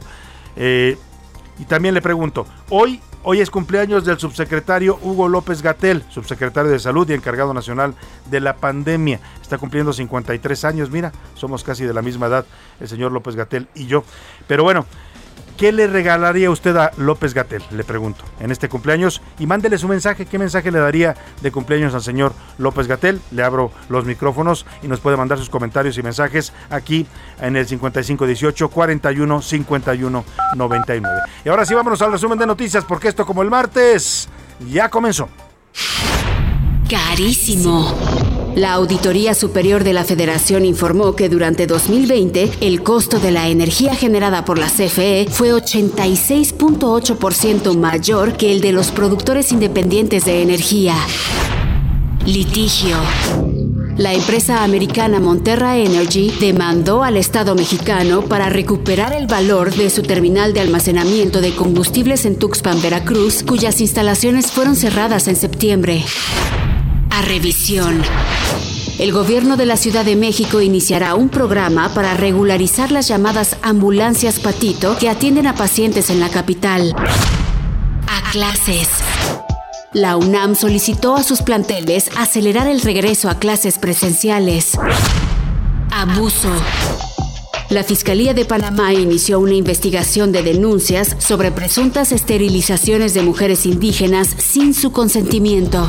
Eh, 0.55 0.99
y 1.57 1.65
también 1.65 1.95
le 1.95 2.03
pregunto, 2.03 2.45
hoy, 2.69 3.01
hoy 3.29 3.41
es 3.41 3.51
cumpleaños 3.51 4.05
del 4.05 4.17
subsecretario 4.19 4.97
Hugo 5.01 5.27
López 5.27 5.61
Gatel, 5.61 6.01
subsecretario 6.07 6.71
de 6.71 6.79
Salud 6.79 7.09
y 7.09 7.13
encargado 7.13 7.53
nacional 7.53 7.93
de 8.31 8.39
la 8.39 8.55
pandemia. 8.55 9.19
Está 9.41 9.57
cumpliendo 9.57 9.91
53 9.91 10.63
años, 10.63 10.89
mira, 10.91 11.11
somos 11.35 11.61
casi 11.61 11.83
de 11.83 11.93
la 11.93 12.01
misma 12.01 12.27
edad, 12.27 12.45
el 12.79 12.87
señor 12.87 13.11
López 13.11 13.35
Gatel 13.35 13.67
y 13.75 13.85
yo. 13.85 14.05
Pero 14.47 14.63
bueno, 14.63 14.85
¿Qué 15.57 15.71
le 15.71 15.87
regalaría 15.87 16.51
usted 16.51 16.77
a 16.77 16.91
López 16.97 17.33
Gatel? 17.33 17.63
Le 17.71 17.83
pregunto, 17.83 18.23
en 18.39 18.51
este 18.51 18.69
cumpleaños. 18.69 19.23
Y 19.39 19.47
mándele 19.47 19.79
su 19.79 19.87
mensaje. 19.87 20.27
¿Qué 20.27 20.37
mensaje 20.37 20.71
le 20.71 20.77
daría 20.77 21.15
de 21.41 21.51
cumpleaños 21.51 21.95
al 21.95 22.03
señor 22.03 22.33
López 22.59 22.87
Gatel? 22.87 23.19
Le 23.31 23.41
abro 23.41 23.71
los 23.89 24.05
micrófonos 24.05 24.67
y 24.83 24.87
nos 24.87 24.99
puede 24.99 25.17
mandar 25.17 25.39
sus 25.39 25.49
comentarios 25.49 25.97
y 25.97 26.03
mensajes 26.03 26.53
aquí 26.69 27.07
en 27.41 27.55
el 27.55 27.65
5518 27.65 28.69
41 28.69 29.41
51 29.41 30.25
99. 30.55 31.21
Y 31.43 31.49
ahora 31.49 31.65
sí, 31.65 31.73
vámonos 31.73 32.03
al 32.03 32.11
resumen 32.11 32.37
de 32.37 32.45
noticias, 32.45 32.85
porque 32.85 33.07
esto, 33.07 33.25
como 33.25 33.41
el 33.41 33.49
martes, 33.49 34.29
ya 34.69 34.89
comenzó. 34.89 35.27
Carísimo. 36.87 38.36
La 38.57 38.73
Auditoría 38.73 39.33
Superior 39.35 39.83
de 39.83 39.93
la 39.93 40.03
Federación 40.03 40.65
informó 40.65 41.15
que 41.15 41.29
durante 41.29 41.67
2020 41.67 42.53
el 42.61 42.81
costo 42.81 43.19
de 43.19 43.29
la 43.29 43.49
energía 43.49 43.93
generada 43.93 44.45
por 44.45 44.57
la 44.57 44.65
CFE 44.65 45.27
fue 45.29 45.53
86.8% 45.53 47.77
mayor 47.77 48.35
que 48.35 48.51
el 48.51 48.61
de 48.61 48.71
los 48.71 48.89
productores 48.89 49.51
independientes 49.51 50.25
de 50.25 50.41
energía. 50.41 50.95
Litigio. 52.25 52.97
La 53.95 54.15
empresa 54.15 54.63
americana 54.63 55.19
Monterra 55.19 55.77
Energy 55.77 56.33
demandó 56.39 57.03
al 57.03 57.17
Estado 57.17 57.53
mexicano 57.53 58.23
para 58.23 58.49
recuperar 58.49 59.13
el 59.13 59.27
valor 59.27 59.71
de 59.71 59.91
su 59.91 60.01
terminal 60.01 60.53
de 60.53 60.61
almacenamiento 60.61 61.41
de 61.41 61.53
combustibles 61.53 62.25
en 62.25 62.39
Tuxpan, 62.39 62.81
Veracruz, 62.81 63.43
cuyas 63.43 63.79
instalaciones 63.81 64.47
fueron 64.47 64.75
cerradas 64.75 65.27
en 65.27 65.35
septiembre. 65.35 66.03
A 67.17 67.21
revisión. 67.23 68.03
El 68.99 69.11
gobierno 69.11 69.57
de 69.57 69.65
la 69.65 69.75
Ciudad 69.75 70.05
de 70.05 70.15
México 70.15 70.61
iniciará 70.61 71.15
un 71.15 71.29
programa 71.29 71.91
para 71.95 72.13
regularizar 72.13 72.91
las 72.91 73.07
llamadas 73.07 73.57
ambulancias 73.63 74.37
patito 74.37 74.95
que 74.99 75.09
atienden 75.09 75.47
a 75.47 75.55
pacientes 75.55 76.11
en 76.11 76.19
la 76.19 76.29
capital. 76.29 76.93
A 78.07 78.31
clases. 78.31 78.89
La 79.93 80.15
UNAM 80.15 80.53
solicitó 80.53 81.15
a 81.15 81.23
sus 81.23 81.41
planteles 81.41 82.11
acelerar 82.15 82.67
el 82.67 82.81
regreso 82.81 83.31
a 83.31 83.39
clases 83.39 83.79
presenciales. 83.79 84.77
Abuso. 85.89 86.51
La 87.71 87.83
Fiscalía 87.83 88.35
de 88.35 88.45
Panamá 88.45 88.93
inició 88.93 89.39
una 89.39 89.55
investigación 89.55 90.31
de 90.31 90.43
denuncias 90.43 91.15
sobre 91.17 91.51
presuntas 91.51 92.11
esterilizaciones 92.11 93.15
de 93.15 93.23
mujeres 93.23 93.65
indígenas 93.65 94.35
sin 94.37 94.75
su 94.75 94.91
consentimiento. 94.91 95.87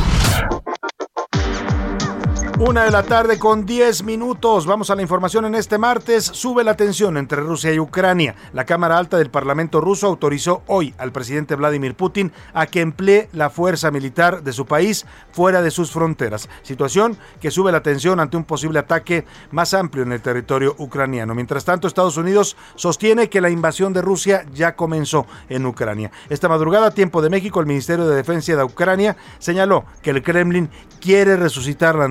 Una 2.61 2.83
de 2.83 2.91
la 2.91 3.05
tarde 3.05 3.38
con 3.38 3.65
10 3.65 4.03
minutos. 4.03 4.67
Vamos 4.67 4.91
a 4.91 4.97
la 4.97 5.03
información 5.03 5.45
en 5.45 5.55
este 5.55 5.79
martes. 5.79 6.25
Sube 6.25 6.65
la 6.65 6.77
tensión 6.77 7.17
entre 7.17 7.41
Rusia 7.41 7.73
y 7.73 7.79
Ucrania. 7.79 8.35
La 8.53 8.65
Cámara 8.65 8.99
Alta 8.99 9.17
del 9.17 9.31
Parlamento 9.31 9.81
ruso 9.81 10.09
autorizó 10.09 10.65
hoy 10.67 10.93
al 10.99 11.12
presidente 11.12 11.55
Vladimir 11.55 11.95
Putin 11.95 12.33
a 12.53 12.67
que 12.67 12.81
emplee 12.81 13.29
la 13.33 13.49
fuerza 13.49 13.93
militar 13.93 14.43
de 14.43 14.53
su 14.53 14.67
país 14.67 15.07
fuera 15.31 15.62
de 15.62 15.71
sus 15.71 15.93
fronteras. 15.93 16.49
Situación 16.62 17.17
que 17.41 17.53
sube 17.53 17.71
la 17.71 17.85
tensión 17.85 18.19
ante 18.19 18.37
un 18.37 18.43
posible 18.43 18.81
ataque 18.81 19.25
más 19.53 19.73
amplio 19.73 20.03
en 20.03 20.11
el 20.11 20.21
territorio 20.21 20.75
ucraniano. 20.79 21.37
Mientras 21.37 21.65
tanto, 21.65 21.87
Estados 21.87 22.17
Unidos 22.17 22.57
sostiene 22.75 23.31
que 23.31 23.41
la 23.41 23.50
invasión 23.50 23.93
de 23.93 24.03
Rusia 24.03 24.45
ya 24.53 24.75
comenzó 24.75 25.27
en 25.49 25.65
Ucrania. 25.65 26.11
Esta 26.29 26.49
madrugada, 26.49 26.91
tiempo 26.91 27.23
de 27.23 27.31
México, 27.31 27.61
el 27.61 27.67
Ministerio 27.67 28.09
de 28.09 28.17
Defensa 28.17 28.57
de 28.57 28.65
Ucrania 28.65 29.17
señaló 29.38 29.85
que 30.03 30.11
el 30.11 30.25
Kremlin 30.25 30.69
quiere 31.00 31.37
resucitar 31.37 31.95
la 31.95 32.05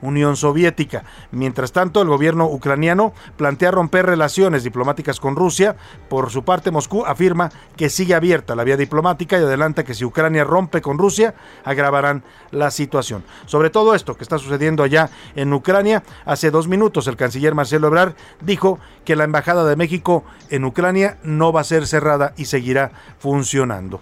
Unión 0.00 0.36
Soviética. 0.36 1.04
Mientras 1.30 1.72
tanto, 1.72 2.02
el 2.02 2.08
gobierno 2.08 2.46
ucraniano 2.46 3.12
plantea 3.36 3.70
romper 3.70 4.06
relaciones 4.06 4.64
diplomáticas 4.64 5.20
con 5.20 5.36
Rusia. 5.36 5.76
Por 6.08 6.30
su 6.30 6.44
parte, 6.44 6.70
Moscú 6.70 7.04
afirma 7.04 7.50
que 7.76 7.90
sigue 7.90 8.14
abierta 8.14 8.54
la 8.54 8.64
vía 8.64 8.76
diplomática 8.76 9.38
y 9.38 9.42
adelanta 9.42 9.84
que 9.84 9.94
si 9.94 10.04
Ucrania 10.04 10.44
rompe 10.44 10.80
con 10.80 10.98
Rusia, 10.98 11.34
agravarán 11.64 12.22
la 12.50 12.70
situación. 12.70 13.24
Sobre 13.46 13.70
todo 13.70 13.94
esto 13.94 14.16
que 14.16 14.24
está 14.24 14.38
sucediendo 14.38 14.82
allá 14.82 15.10
en 15.34 15.52
Ucrania, 15.52 16.02
hace 16.24 16.50
dos 16.50 16.68
minutos 16.68 17.06
el 17.06 17.16
canciller 17.16 17.54
Marcelo 17.54 17.88
Ebrard 17.88 18.14
dijo 18.40 18.78
que 19.04 19.16
la 19.16 19.24
Embajada 19.24 19.64
de 19.64 19.76
México 19.76 20.24
en 20.50 20.64
Ucrania 20.64 21.18
no 21.22 21.52
va 21.52 21.60
a 21.60 21.64
ser 21.64 21.86
cerrada 21.86 22.34
y 22.36 22.46
seguirá 22.46 22.92
funcionando. 23.18 24.00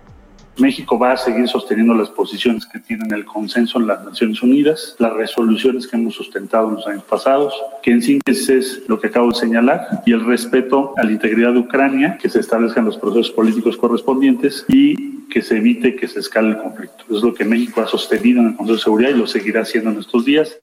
México 0.58 0.98
va 0.98 1.12
a 1.12 1.16
seguir 1.16 1.48
sosteniendo 1.48 1.94
las 1.94 2.10
posiciones 2.10 2.66
que 2.66 2.78
tienen 2.78 3.12
el 3.12 3.24
consenso 3.24 3.78
en 3.78 3.86
las 3.86 4.04
Naciones 4.04 4.42
Unidas, 4.42 4.96
las 4.98 5.12
resoluciones 5.14 5.86
que 5.86 5.96
hemos 5.96 6.14
sustentado 6.14 6.68
en 6.68 6.74
los 6.74 6.86
años 6.86 7.04
pasados, 7.04 7.54
que 7.82 7.90
en 7.90 8.02
síntesis 8.02 8.48
es 8.50 8.82
lo 8.88 9.00
que 9.00 9.06
acabo 9.06 9.28
de 9.28 9.34
señalar, 9.34 10.02
y 10.04 10.12
el 10.12 10.24
respeto 10.24 10.92
a 10.96 11.04
la 11.04 11.12
integridad 11.12 11.52
de 11.52 11.60
Ucrania, 11.60 12.18
que 12.20 12.28
se 12.28 12.40
establezcan 12.40 12.84
los 12.84 12.98
procesos 12.98 13.30
políticos 13.30 13.76
correspondientes 13.76 14.64
y 14.68 15.26
que 15.28 15.40
se 15.40 15.56
evite 15.56 15.96
que 15.96 16.08
se 16.08 16.20
escale 16.20 16.50
el 16.50 16.58
conflicto. 16.58 17.04
Es 17.10 17.22
lo 17.22 17.32
que 17.32 17.44
México 17.44 17.80
ha 17.80 17.86
sostenido 17.86 18.40
en 18.40 18.48
el 18.48 18.56
Consejo 18.56 18.76
de 18.76 18.82
Seguridad 18.82 19.10
y 19.10 19.14
lo 19.14 19.26
seguirá 19.26 19.62
haciendo 19.62 19.90
en 19.90 19.98
estos 19.98 20.24
días. 20.26 20.58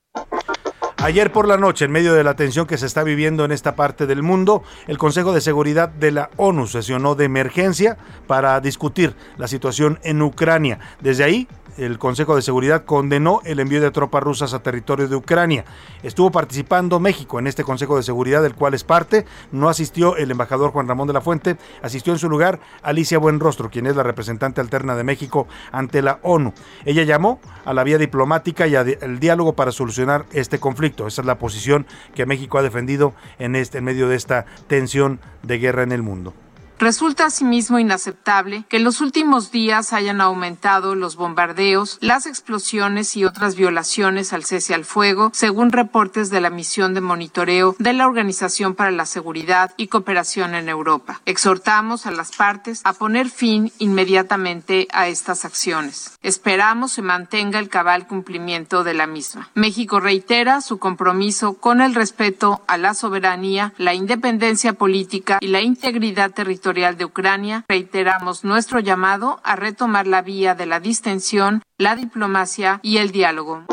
Ayer 1.02 1.32
por 1.32 1.48
la 1.48 1.56
noche, 1.56 1.86
en 1.86 1.92
medio 1.92 2.12
de 2.12 2.22
la 2.22 2.34
tensión 2.34 2.66
que 2.66 2.76
se 2.76 2.84
está 2.84 3.02
viviendo 3.02 3.46
en 3.46 3.52
esta 3.52 3.74
parte 3.74 4.06
del 4.06 4.22
mundo, 4.22 4.62
el 4.86 4.98
Consejo 4.98 5.32
de 5.32 5.40
Seguridad 5.40 5.88
de 5.88 6.10
la 6.10 6.28
ONU 6.36 6.66
sesionó 6.66 7.14
de 7.14 7.24
emergencia 7.24 7.96
para 8.26 8.60
discutir 8.60 9.16
la 9.38 9.48
situación 9.48 9.98
en 10.02 10.20
Ucrania. 10.20 10.78
Desde 11.00 11.24
ahí, 11.24 11.48
el 11.76 11.98
Consejo 11.98 12.36
de 12.36 12.42
Seguridad 12.42 12.84
condenó 12.84 13.40
el 13.44 13.60
envío 13.60 13.80
de 13.80 13.90
tropas 13.90 14.22
rusas 14.22 14.54
a 14.54 14.62
territorio 14.62 15.08
de 15.08 15.16
Ucrania. 15.16 15.64
Estuvo 16.02 16.30
participando 16.30 17.00
México 17.00 17.38
en 17.38 17.46
este 17.46 17.64
Consejo 17.64 17.96
de 17.96 18.02
Seguridad, 18.02 18.42
del 18.42 18.54
cual 18.54 18.74
es 18.74 18.84
parte. 18.84 19.24
No 19.52 19.68
asistió 19.68 20.16
el 20.16 20.30
embajador 20.30 20.70
Juan 20.70 20.88
Ramón 20.88 21.06
de 21.06 21.12
la 21.14 21.20
Fuente, 21.20 21.56
asistió 21.82 22.12
en 22.12 22.18
su 22.18 22.28
lugar 22.28 22.60
Alicia 22.82 23.18
Buenrostro, 23.18 23.70
quien 23.70 23.86
es 23.86 23.96
la 23.96 24.02
representante 24.02 24.60
alterna 24.60 24.94
de 24.94 25.04
México 25.04 25.46
ante 25.72 26.02
la 26.02 26.20
ONU. 26.22 26.52
Ella 26.84 27.04
llamó 27.04 27.40
a 27.64 27.74
la 27.74 27.84
vía 27.84 27.98
diplomática 27.98 28.66
y 28.66 28.76
al 28.76 29.20
diálogo 29.20 29.54
para 29.54 29.72
solucionar 29.72 30.26
este 30.32 30.58
conflicto. 30.58 31.06
Esa 31.06 31.22
es 31.22 31.26
la 31.26 31.38
posición 31.38 31.86
que 32.14 32.26
México 32.26 32.58
ha 32.58 32.62
defendido 32.62 33.14
en, 33.38 33.56
este, 33.56 33.78
en 33.78 33.84
medio 33.84 34.08
de 34.08 34.16
esta 34.16 34.46
tensión 34.66 35.20
de 35.42 35.58
guerra 35.58 35.82
en 35.82 35.92
el 35.92 36.02
mundo. 36.02 36.34
Resulta 36.80 37.26
asimismo 37.26 37.78
inaceptable 37.78 38.64
que 38.70 38.78
en 38.78 38.84
los 38.84 39.02
últimos 39.02 39.50
días 39.50 39.92
hayan 39.92 40.22
aumentado 40.22 40.94
los 40.94 41.14
bombardeos, 41.14 41.98
las 42.00 42.24
explosiones 42.24 43.18
y 43.18 43.26
otras 43.26 43.54
violaciones 43.54 44.32
al 44.32 44.44
cese 44.44 44.72
al 44.72 44.86
fuego, 44.86 45.30
según 45.34 45.72
reportes 45.72 46.30
de 46.30 46.40
la 46.40 46.48
misión 46.48 46.94
de 46.94 47.02
monitoreo 47.02 47.76
de 47.78 47.92
la 47.92 48.06
Organización 48.06 48.74
para 48.74 48.92
la 48.92 49.04
Seguridad 49.04 49.74
y 49.76 49.88
Cooperación 49.88 50.54
en 50.54 50.70
Europa. 50.70 51.20
Exhortamos 51.26 52.06
a 52.06 52.12
las 52.12 52.34
partes 52.34 52.80
a 52.84 52.94
poner 52.94 53.28
fin 53.28 53.70
inmediatamente 53.78 54.88
a 54.90 55.08
estas 55.08 55.44
acciones. 55.44 56.18
Esperamos 56.22 56.92
se 56.92 57.02
mantenga 57.02 57.58
el 57.58 57.68
cabal 57.68 58.06
cumplimiento 58.06 58.84
de 58.84 58.94
la 58.94 59.06
misma. 59.06 59.50
México 59.54 60.00
reitera 60.00 60.62
su 60.62 60.78
compromiso 60.78 61.52
con 61.52 61.82
el 61.82 61.94
respeto 61.94 62.62
a 62.66 62.78
la 62.78 62.94
soberanía, 62.94 63.74
la 63.76 63.92
independencia 63.92 64.72
política 64.72 65.36
y 65.42 65.48
la 65.48 65.60
integridad 65.60 66.30
territorial 66.30 66.69
de 66.72 67.04
Ucrania, 67.04 67.64
reiteramos 67.68 68.44
nuestro 68.44 68.78
llamado 68.78 69.40
a 69.42 69.56
retomar 69.56 70.06
la 70.06 70.22
vía 70.22 70.54
de 70.54 70.66
la 70.66 70.78
distensión, 70.78 71.62
la 71.78 71.96
diplomacia 71.96 72.78
y 72.82 72.98
el 72.98 73.10
diálogo. 73.10 73.64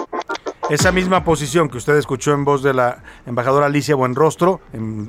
Esa 0.71 0.91
misma 0.91 1.23
posición 1.23 1.69
que 1.69 1.77
usted 1.77 1.95
escuchó 1.95 2.33
en 2.33 2.43
voz 2.43 2.63
de 2.63 2.73
la 2.73 3.03
embajadora 3.27 3.67
Alicia 3.67 3.95
Buenrostro, 3.95 4.61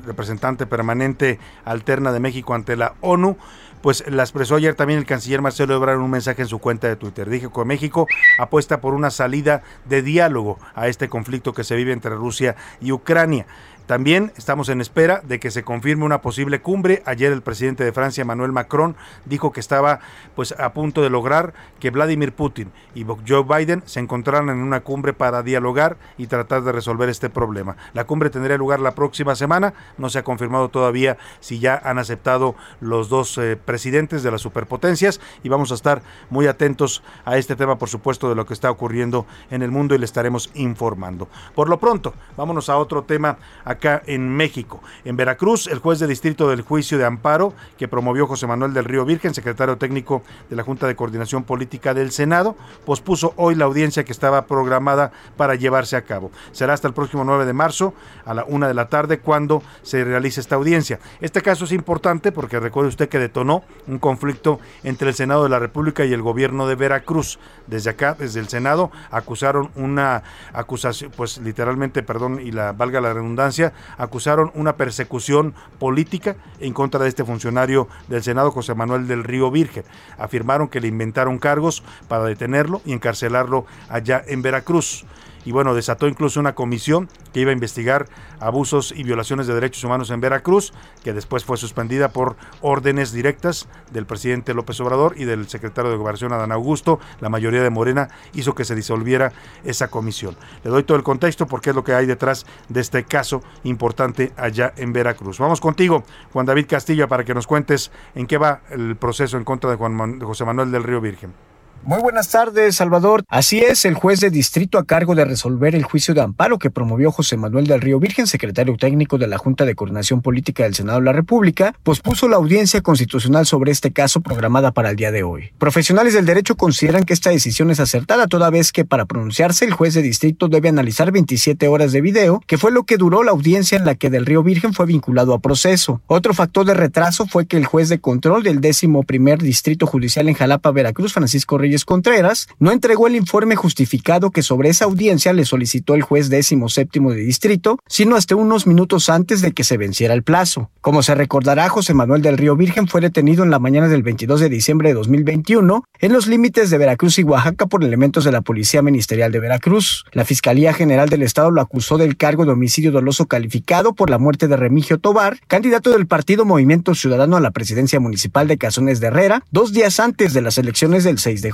representante 0.04 0.66
permanente 0.66 1.40
alterna 1.64 2.12
de 2.12 2.20
México 2.20 2.52
ante 2.52 2.76
la 2.76 2.94
ONU, 3.00 3.38
pues 3.80 4.04
la 4.06 4.22
expresó 4.22 4.56
ayer 4.56 4.74
también 4.74 4.98
el 4.98 5.06
canciller 5.06 5.40
Marcelo 5.40 5.74
Ebrard 5.74 5.96
en 5.96 6.02
un 6.02 6.10
mensaje 6.10 6.42
en 6.42 6.48
su 6.48 6.58
cuenta 6.58 6.88
de 6.88 6.96
Twitter. 6.96 7.30
Dijo 7.30 7.52
que 7.52 7.64
México 7.64 8.06
apuesta 8.38 8.82
por 8.82 8.92
una 8.92 9.10
salida 9.10 9.62
de 9.86 10.02
diálogo 10.02 10.58
a 10.74 10.88
este 10.88 11.08
conflicto 11.08 11.54
que 11.54 11.64
se 11.64 11.74
vive 11.74 11.92
entre 11.92 12.14
Rusia 12.14 12.54
y 12.80 12.92
Ucrania. 12.92 13.46
También 13.88 14.32
estamos 14.36 14.68
en 14.68 14.82
espera 14.82 15.22
de 15.24 15.40
que 15.40 15.50
se 15.50 15.64
confirme 15.64 16.04
una 16.04 16.20
posible 16.20 16.60
cumbre. 16.60 17.02
Ayer 17.06 17.32
el 17.32 17.40
presidente 17.40 17.84
de 17.84 17.92
Francia, 17.92 18.20
Emmanuel 18.20 18.52
Macron, 18.52 18.96
dijo 19.24 19.50
que 19.50 19.60
estaba 19.60 20.00
pues 20.36 20.52
a 20.52 20.74
punto 20.74 21.00
de 21.00 21.08
lograr 21.08 21.54
que 21.80 21.88
Vladimir 21.88 22.34
Putin 22.34 22.70
y 22.94 23.06
Joe 23.26 23.44
Biden 23.44 23.82
se 23.86 24.00
encontraran 24.00 24.50
en 24.50 24.58
una 24.58 24.80
cumbre 24.80 25.14
para 25.14 25.42
dialogar 25.42 25.96
y 26.18 26.26
tratar 26.26 26.64
de 26.64 26.72
resolver 26.72 27.08
este 27.08 27.30
problema. 27.30 27.78
La 27.94 28.04
cumbre 28.04 28.28
tendría 28.28 28.58
lugar 28.58 28.80
la 28.80 28.94
próxima 28.94 29.34
semana. 29.34 29.72
No 29.96 30.10
se 30.10 30.18
ha 30.18 30.22
confirmado 30.22 30.68
todavía 30.68 31.16
si 31.40 31.58
ya 31.58 31.80
han 31.82 31.98
aceptado 31.98 32.56
los 32.82 33.08
dos 33.08 33.38
eh, 33.38 33.56
presidentes 33.56 34.22
de 34.22 34.30
las 34.30 34.42
superpotencias 34.42 35.18
y 35.42 35.48
vamos 35.48 35.72
a 35.72 35.76
estar 35.76 36.02
muy 36.28 36.46
atentos 36.46 37.02
a 37.24 37.38
este 37.38 37.56
tema, 37.56 37.78
por 37.78 37.88
supuesto, 37.88 38.28
de 38.28 38.34
lo 38.34 38.44
que 38.44 38.52
está 38.52 38.70
ocurriendo 38.70 39.24
en 39.50 39.62
el 39.62 39.70
mundo 39.70 39.94
y 39.94 39.98
le 39.98 40.04
estaremos 40.04 40.50
informando. 40.52 41.30
Por 41.54 41.70
lo 41.70 41.80
pronto, 41.80 42.12
vámonos 42.36 42.68
a 42.68 42.76
otro 42.76 43.04
tema 43.04 43.38
acá 43.78 44.02
en 44.06 44.28
México. 44.28 44.82
En 45.04 45.16
Veracruz, 45.16 45.68
el 45.68 45.78
juez 45.78 46.00
de 46.00 46.06
distrito 46.06 46.48
del 46.50 46.62
juicio 46.62 46.98
de 46.98 47.04
amparo 47.04 47.54
que 47.78 47.88
promovió 47.88 48.26
José 48.26 48.46
Manuel 48.46 48.74
del 48.74 48.84
Río 48.84 49.04
Virgen, 49.04 49.34
secretario 49.34 49.78
técnico 49.78 50.22
de 50.50 50.56
la 50.56 50.64
Junta 50.64 50.86
de 50.86 50.96
Coordinación 50.96 51.44
Política 51.44 51.94
del 51.94 52.10
Senado, 52.10 52.56
pospuso 52.84 53.34
hoy 53.36 53.54
la 53.54 53.66
audiencia 53.66 54.04
que 54.04 54.12
estaba 54.12 54.46
programada 54.46 55.12
para 55.36 55.54
llevarse 55.54 55.96
a 55.96 56.02
cabo. 56.02 56.30
Será 56.52 56.74
hasta 56.74 56.88
el 56.88 56.94
próximo 56.94 57.24
9 57.24 57.46
de 57.46 57.52
marzo 57.52 57.94
a 58.24 58.34
la 58.34 58.44
una 58.44 58.66
de 58.66 58.74
la 58.74 58.88
tarde 58.88 59.20
cuando 59.20 59.62
se 59.82 60.04
realice 60.04 60.40
esta 60.40 60.56
audiencia. 60.56 60.98
Este 61.20 61.40
caso 61.40 61.64
es 61.64 61.72
importante 61.72 62.32
porque 62.32 62.58
recuerde 62.58 62.88
usted 62.88 63.08
que 63.08 63.18
detonó 63.18 63.62
un 63.86 63.98
conflicto 63.98 64.58
entre 64.82 65.08
el 65.08 65.14
Senado 65.14 65.44
de 65.44 65.50
la 65.50 65.58
República 65.60 66.04
y 66.04 66.12
el 66.12 66.22
gobierno 66.22 66.66
de 66.66 66.74
Veracruz. 66.74 67.38
Desde 67.66 67.90
acá, 67.90 68.16
desde 68.18 68.40
el 68.40 68.48
Senado, 68.48 68.90
acusaron 69.10 69.70
una 69.76 70.22
acusación, 70.52 71.12
pues 71.16 71.38
literalmente, 71.38 72.02
perdón, 72.02 72.40
y 72.42 72.50
la 72.50 72.72
valga 72.72 73.00
la 73.00 73.12
redundancia, 73.12 73.67
acusaron 73.96 74.50
una 74.54 74.76
persecución 74.76 75.54
política 75.78 76.36
en 76.60 76.72
contra 76.72 77.00
de 77.00 77.08
este 77.08 77.24
funcionario 77.24 77.88
del 78.08 78.22
Senado, 78.22 78.50
José 78.50 78.74
Manuel 78.74 79.08
del 79.08 79.24
Río 79.24 79.50
Virgen. 79.50 79.84
Afirmaron 80.18 80.68
que 80.68 80.80
le 80.80 80.88
inventaron 80.88 81.38
cargos 81.38 81.82
para 82.08 82.24
detenerlo 82.24 82.82
y 82.84 82.92
encarcelarlo 82.92 83.66
allá 83.88 84.22
en 84.26 84.42
Veracruz 84.42 85.04
y 85.48 85.50
bueno, 85.50 85.74
desató 85.74 86.06
incluso 86.06 86.40
una 86.40 86.54
comisión 86.54 87.08
que 87.32 87.40
iba 87.40 87.52
a 87.52 87.54
investigar 87.54 88.04
abusos 88.38 88.92
y 88.94 89.02
violaciones 89.02 89.46
de 89.46 89.54
derechos 89.54 89.82
humanos 89.82 90.10
en 90.10 90.20
Veracruz, 90.20 90.74
que 91.02 91.14
después 91.14 91.42
fue 91.42 91.56
suspendida 91.56 92.10
por 92.10 92.36
órdenes 92.60 93.12
directas 93.12 93.66
del 93.90 94.04
presidente 94.04 94.52
López 94.52 94.78
Obrador 94.80 95.14
y 95.16 95.24
del 95.24 95.48
secretario 95.48 95.90
de 95.90 95.96
Gobernación 95.96 96.34
Adán 96.34 96.52
Augusto. 96.52 97.00
La 97.20 97.30
mayoría 97.30 97.62
de 97.62 97.70
Morena 97.70 98.10
hizo 98.34 98.54
que 98.54 98.66
se 98.66 98.74
disolviera 98.74 99.32
esa 99.64 99.88
comisión. 99.88 100.36
Le 100.64 100.70
doy 100.70 100.82
todo 100.82 100.98
el 100.98 101.02
contexto 101.02 101.46
porque 101.46 101.70
es 101.70 101.76
lo 101.76 101.82
que 101.82 101.94
hay 101.94 102.04
detrás 102.04 102.44
de 102.68 102.82
este 102.82 103.04
caso 103.04 103.42
importante 103.64 104.34
allá 104.36 104.74
en 104.76 104.92
Veracruz. 104.92 105.38
Vamos 105.38 105.62
contigo, 105.62 106.04
Juan 106.30 106.44
David 106.44 106.66
Castilla, 106.68 107.06
para 107.06 107.24
que 107.24 107.32
nos 107.32 107.46
cuentes 107.46 107.90
en 108.14 108.26
qué 108.26 108.36
va 108.36 108.60
el 108.68 108.96
proceso 108.96 109.38
en 109.38 109.44
contra 109.44 109.70
de 109.70 109.76
Juan 109.76 110.20
José 110.20 110.44
Manuel 110.44 110.70
del 110.70 110.82
Río 110.82 111.00
Virgen. 111.00 111.47
Muy 111.88 112.02
buenas 112.02 112.28
tardes, 112.28 112.76
Salvador. 112.76 113.24
Así 113.28 113.60
es, 113.60 113.86
el 113.86 113.94
juez 113.94 114.20
de 114.20 114.28
distrito 114.28 114.76
a 114.76 114.84
cargo 114.84 115.14
de 115.14 115.24
resolver 115.24 115.74
el 115.74 115.84
juicio 115.84 116.12
de 116.12 116.20
amparo 116.20 116.58
que 116.58 116.68
promovió 116.68 117.10
José 117.10 117.38
Manuel 117.38 117.66
del 117.66 117.80
Río 117.80 117.98
Virgen, 117.98 118.26
secretario 118.26 118.76
técnico 118.76 119.16
de 119.16 119.26
la 119.26 119.38
Junta 119.38 119.64
de 119.64 119.74
Coordinación 119.74 120.20
Política 120.20 120.64
del 120.64 120.74
Senado 120.74 120.98
de 120.98 121.06
la 121.06 121.14
República, 121.14 121.74
pospuso 121.82 122.28
la 122.28 122.36
audiencia 122.36 122.82
constitucional 122.82 123.46
sobre 123.46 123.72
este 123.72 123.90
caso 123.90 124.20
programada 124.20 124.72
para 124.72 124.90
el 124.90 124.96
día 124.96 125.10
de 125.12 125.22
hoy. 125.22 125.52
Profesionales 125.56 126.12
del 126.12 126.26
derecho 126.26 126.56
consideran 126.56 127.04
que 127.04 127.14
esta 127.14 127.30
decisión 127.30 127.70
es 127.70 127.80
acertada 127.80 128.26
toda 128.26 128.50
vez 128.50 128.70
que 128.70 128.84
para 128.84 129.06
pronunciarse 129.06 129.64
el 129.64 129.72
juez 129.72 129.94
de 129.94 130.02
distrito 130.02 130.48
debe 130.48 130.68
analizar 130.68 131.10
27 131.10 131.68
horas 131.68 131.92
de 131.92 132.02
video, 132.02 132.42
que 132.46 132.58
fue 132.58 132.70
lo 132.70 132.82
que 132.82 132.98
duró 132.98 133.22
la 133.22 133.30
audiencia 133.30 133.78
en 133.78 133.86
la 133.86 133.94
que 133.94 134.10
del 134.10 134.26
Río 134.26 134.42
Virgen 134.42 134.74
fue 134.74 134.84
vinculado 134.84 135.32
a 135.32 135.38
proceso. 135.38 136.02
Otro 136.06 136.34
factor 136.34 136.66
de 136.66 136.74
retraso 136.74 137.26
fue 137.26 137.46
que 137.46 137.56
el 137.56 137.64
juez 137.64 137.88
de 137.88 137.98
control 137.98 138.42
del 138.42 138.60
décimo 138.60 139.04
primer 139.04 139.40
distrito 139.40 139.86
judicial 139.86 140.28
en 140.28 140.34
Jalapa, 140.34 140.70
Veracruz, 140.70 141.14
Francisco 141.14 141.56
Reyes 141.56 141.77
Contreras, 141.84 142.48
no 142.58 142.72
entregó 142.72 143.06
el 143.06 143.16
informe 143.16 143.56
justificado 143.56 144.30
que 144.30 144.42
sobre 144.42 144.68
esa 144.68 144.84
audiencia 144.84 145.32
le 145.32 145.44
solicitó 145.44 145.94
el 145.94 146.02
juez 146.02 146.28
décimo 146.28 146.68
séptimo 146.68 147.12
de 147.12 147.20
distrito, 147.20 147.78
sino 147.86 148.16
hasta 148.16 148.36
unos 148.36 148.66
minutos 148.66 149.08
antes 149.08 149.40
de 149.40 149.52
que 149.52 149.64
se 149.64 149.76
venciera 149.76 150.14
el 150.14 150.22
plazo. 150.22 150.70
Como 150.80 151.02
se 151.02 151.14
recordará, 151.14 151.68
José 151.68 151.94
Manuel 151.94 152.22
del 152.22 152.38
Río 152.38 152.56
Virgen 152.56 152.88
fue 152.88 153.00
detenido 153.00 153.44
en 153.44 153.50
la 153.50 153.58
mañana 153.58 153.88
del 153.88 154.02
22 154.02 154.40
de 154.40 154.48
diciembre 154.48 154.88
de 154.88 154.94
2021 154.94 155.84
en 156.00 156.12
los 156.12 156.26
límites 156.26 156.70
de 156.70 156.78
Veracruz 156.78 157.18
y 157.18 157.24
Oaxaca 157.24 157.66
por 157.66 157.84
elementos 157.84 158.24
de 158.24 158.32
la 158.32 158.40
Policía 158.40 158.82
Ministerial 158.82 159.32
de 159.32 159.40
Veracruz. 159.40 160.04
La 160.12 160.24
Fiscalía 160.24 160.72
General 160.72 161.08
del 161.08 161.22
Estado 161.22 161.50
lo 161.50 161.60
acusó 161.60 161.98
del 161.98 162.16
cargo 162.16 162.44
de 162.44 162.52
homicidio 162.52 162.92
doloso 162.92 163.26
calificado 163.26 163.94
por 163.94 164.10
la 164.10 164.18
muerte 164.18 164.48
de 164.48 164.56
Remigio 164.56 164.98
Tobar, 164.98 165.38
candidato 165.46 165.90
del 165.90 166.06
partido 166.06 166.44
Movimiento 166.44 166.94
Ciudadano 166.94 167.36
a 167.36 167.40
la 167.40 167.50
presidencia 167.50 168.00
municipal 168.00 168.48
de 168.48 168.58
Cazones 168.58 169.00
de 169.00 169.08
Herrera, 169.08 169.44
dos 169.50 169.72
días 169.72 170.00
antes 170.00 170.32
de 170.32 170.42
las 170.42 170.58
elecciones 170.58 171.04
del 171.04 171.18
6 171.18 171.42
de 171.42 171.50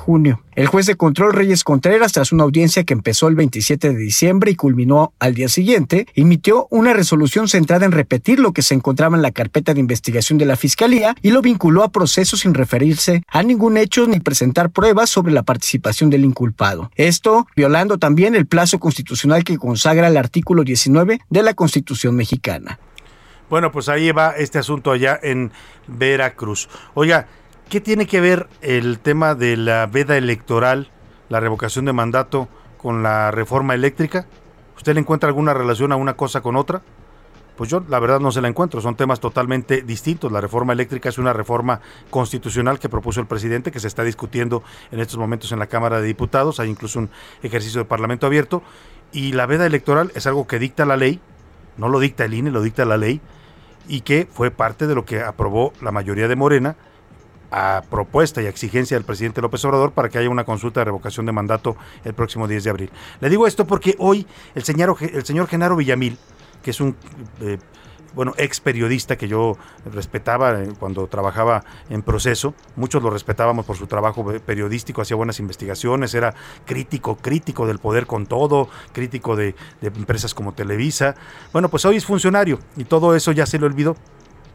El 0.54 0.66
juez 0.66 0.86
de 0.86 0.94
control 0.94 1.32
Reyes 1.32 1.64
Contreras, 1.64 2.12
tras 2.12 2.30
una 2.30 2.44
audiencia 2.44 2.84
que 2.84 2.94
empezó 2.94 3.26
el 3.28 3.34
27 3.34 3.92
de 3.92 3.98
diciembre 3.98 4.50
y 4.50 4.54
culminó 4.54 5.12
al 5.18 5.34
día 5.34 5.48
siguiente, 5.48 6.06
emitió 6.14 6.68
una 6.70 6.92
resolución 6.92 7.48
centrada 7.48 7.84
en 7.84 7.92
repetir 7.92 8.38
lo 8.38 8.52
que 8.52 8.62
se 8.62 8.74
encontraba 8.74 9.16
en 9.16 9.22
la 9.22 9.32
carpeta 9.32 9.74
de 9.74 9.80
investigación 9.80 10.38
de 10.38 10.44
la 10.44 10.56
Fiscalía 10.56 11.14
y 11.22 11.30
lo 11.30 11.42
vinculó 11.42 11.82
a 11.82 11.90
proceso 11.90 12.36
sin 12.36 12.54
referirse 12.54 13.22
a 13.28 13.42
ningún 13.42 13.76
hecho 13.76 14.06
ni 14.06 14.20
presentar 14.20 14.70
pruebas 14.70 15.10
sobre 15.10 15.32
la 15.32 15.42
participación 15.42 16.10
del 16.10 16.24
inculpado. 16.24 16.90
Esto 16.94 17.46
violando 17.56 17.98
también 17.98 18.34
el 18.34 18.46
plazo 18.46 18.78
constitucional 18.78 19.42
que 19.42 19.58
consagra 19.58 20.08
el 20.08 20.16
artículo 20.16 20.62
19 20.62 21.20
de 21.28 21.42
la 21.42 21.54
Constitución 21.54 22.14
mexicana. 22.14 22.78
Bueno, 23.50 23.70
pues 23.70 23.88
ahí 23.88 24.10
va 24.10 24.30
este 24.30 24.58
asunto 24.58 24.90
allá 24.90 25.18
en 25.22 25.52
Veracruz. 25.86 26.68
Oiga, 26.94 27.28
¿Qué 27.74 27.80
tiene 27.80 28.06
que 28.06 28.20
ver 28.20 28.46
el 28.62 29.00
tema 29.00 29.34
de 29.34 29.56
la 29.56 29.86
veda 29.86 30.16
electoral, 30.16 30.92
la 31.28 31.40
revocación 31.40 31.84
de 31.86 31.92
mandato, 31.92 32.48
con 32.78 33.02
la 33.02 33.32
reforma 33.32 33.74
eléctrica? 33.74 34.26
¿Usted 34.76 34.94
le 34.94 35.00
encuentra 35.00 35.28
alguna 35.28 35.54
relación 35.54 35.90
a 35.90 35.96
una 35.96 36.14
cosa 36.14 36.40
con 36.40 36.54
otra? 36.54 36.82
Pues 37.56 37.68
yo 37.68 37.82
la 37.88 37.98
verdad 37.98 38.20
no 38.20 38.30
se 38.30 38.40
la 38.40 38.46
encuentro, 38.46 38.80
son 38.80 38.94
temas 38.94 39.18
totalmente 39.18 39.82
distintos. 39.82 40.30
La 40.30 40.40
reforma 40.40 40.72
eléctrica 40.72 41.08
es 41.08 41.18
una 41.18 41.32
reforma 41.32 41.80
constitucional 42.10 42.78
que 42.78 42.88
propuso 42.88 43.20
el 43.20 43.26
presidente, 43.26 43.72
que 43.72 43.80
se 43.80 43.88
está 43.88 44.04
discutiendo 44.04 44.62
en 44.92 45.00
estos 45.00 45.18
momentos 45.18 45.50
en 45.50 45.58
la 45.58 45.66
Cámara 45.66 46.00
de 46.00 46.06
Diputados, 46.06 46.60
hay 46.60 46.70
incluso 46.70 47.00
un 47.00 47.10
ejercicio 47.42 47.80
de 47.80 47.86
Parlamento 47.86 48.28
abierto, 48.28 48.62
y 49.10 49.32
la 49.32 49.46
veda 49.46 49.66
electoral 49.66 50.12
es 50.14 50.28
algo 50.28 50.46
que 50.46 50.60
dicta 50.60 50.84
la 50.84 50.96
ley, 50.96 51.18
no 51.76 51.88
lo 51.88 51.98
dicta 51.98 52.24
el 52.24 52.34
INE, 52.34 52.52
lo 52.52 52.62
dicta 52.62 52.84
la 52.84 52.98
ley, 52.98 53.20
y 53.88 54.02
que 54.02 54.28
fue 54.32 54.52
parte 54.52 54.86
de 54.86 54.94
lo 54.94 55.04
que 55.04 55.22
aprobó 55.22 55.72
la 55.82 55.90
mayoría 55.90 56.28
de 56.28 56.36
Morena, 56.36 56.76
a 57.50 57.82
propuesta 57.88 58.42
y 58.42 58.46
exigencia 58.46 58.96
del 58.96 59.04
presidente 59.04 59.40
López 59.40 59.64
Obrador 59.64 59.92
para 59.92 60.08
que 60.08 60.18
haya 60.18 60.30
una 60.30 60.44
consulta 60.44 60.80
de 60.80 60.84
revocación 60.86 61.26
de 61.26 61.32
mandato 61.32 61.76
el 62.04 62.14
próximo 62.14 62.48
10 62.48 62.64
de 62.64 62.70
abril. 62.70 62.90
Le 63.20 63.30
digo 63.30 63.46
esto 63.46 63.66
porque 63.66 63.94
hoy 63.98 64.26
el 64.54 64.64
señor, 64.64 64.96
el 65.00 65.24
señor 65.24 65.46
Genaro 65.46 65.76
Villamil, 65.76 66.18
que 66.62 66.70
es 66.70 66.80
un 66.80 66.96
eh, 67.40 67.58
bueno, 68.14 68.32
ex 68.36 68.60
periodista 68.60 69.16
que 69.16 69.28
yo 69.28 69.56
respetaba 69.92 70.62
eh, 70.62 70.72
cuando 70.78 71.06
trabajaba 71.06 71.64
en 71.90 72.02
proceso. 72.02 72.54
Muchos 72.76 73.02
lo 73.02 73.10
respetábamos 73.10 73.66
por 73.66 73.76
su 73.76 73.86
trabajo 73.86 74.24
periodístico, 74.46 75.02
hacía 75.02 75.16
buenas 75.16 75.40
investigaciones, 75.40 76.14
era 76.14 76.34
crítico, 76.64 77.16
crítico 77.16 77.66
del 77.66 77.78
poder 77.78 78.06
con 78.06 78.26
todo, 78.26 78.68
crítico 78.92 79.36
de, 79.36 79.54
de 79.80 79.88
empresas 79.88 80.34
como 80.34 80.52
Televisa. 80.52 81.14
Bueno, 81.52 81.68
pues 81.68 81.84
hoy 81.84 81.96
es 81.96 82.06
funcionario 82.06 82.58
y 82.76 82.84
todo 82.84 83.14
eso 83.14 83.32
ya 83.32 83.46
se 83.46 83.58
le 83.58 83.66
olvidó. 83.66 83.96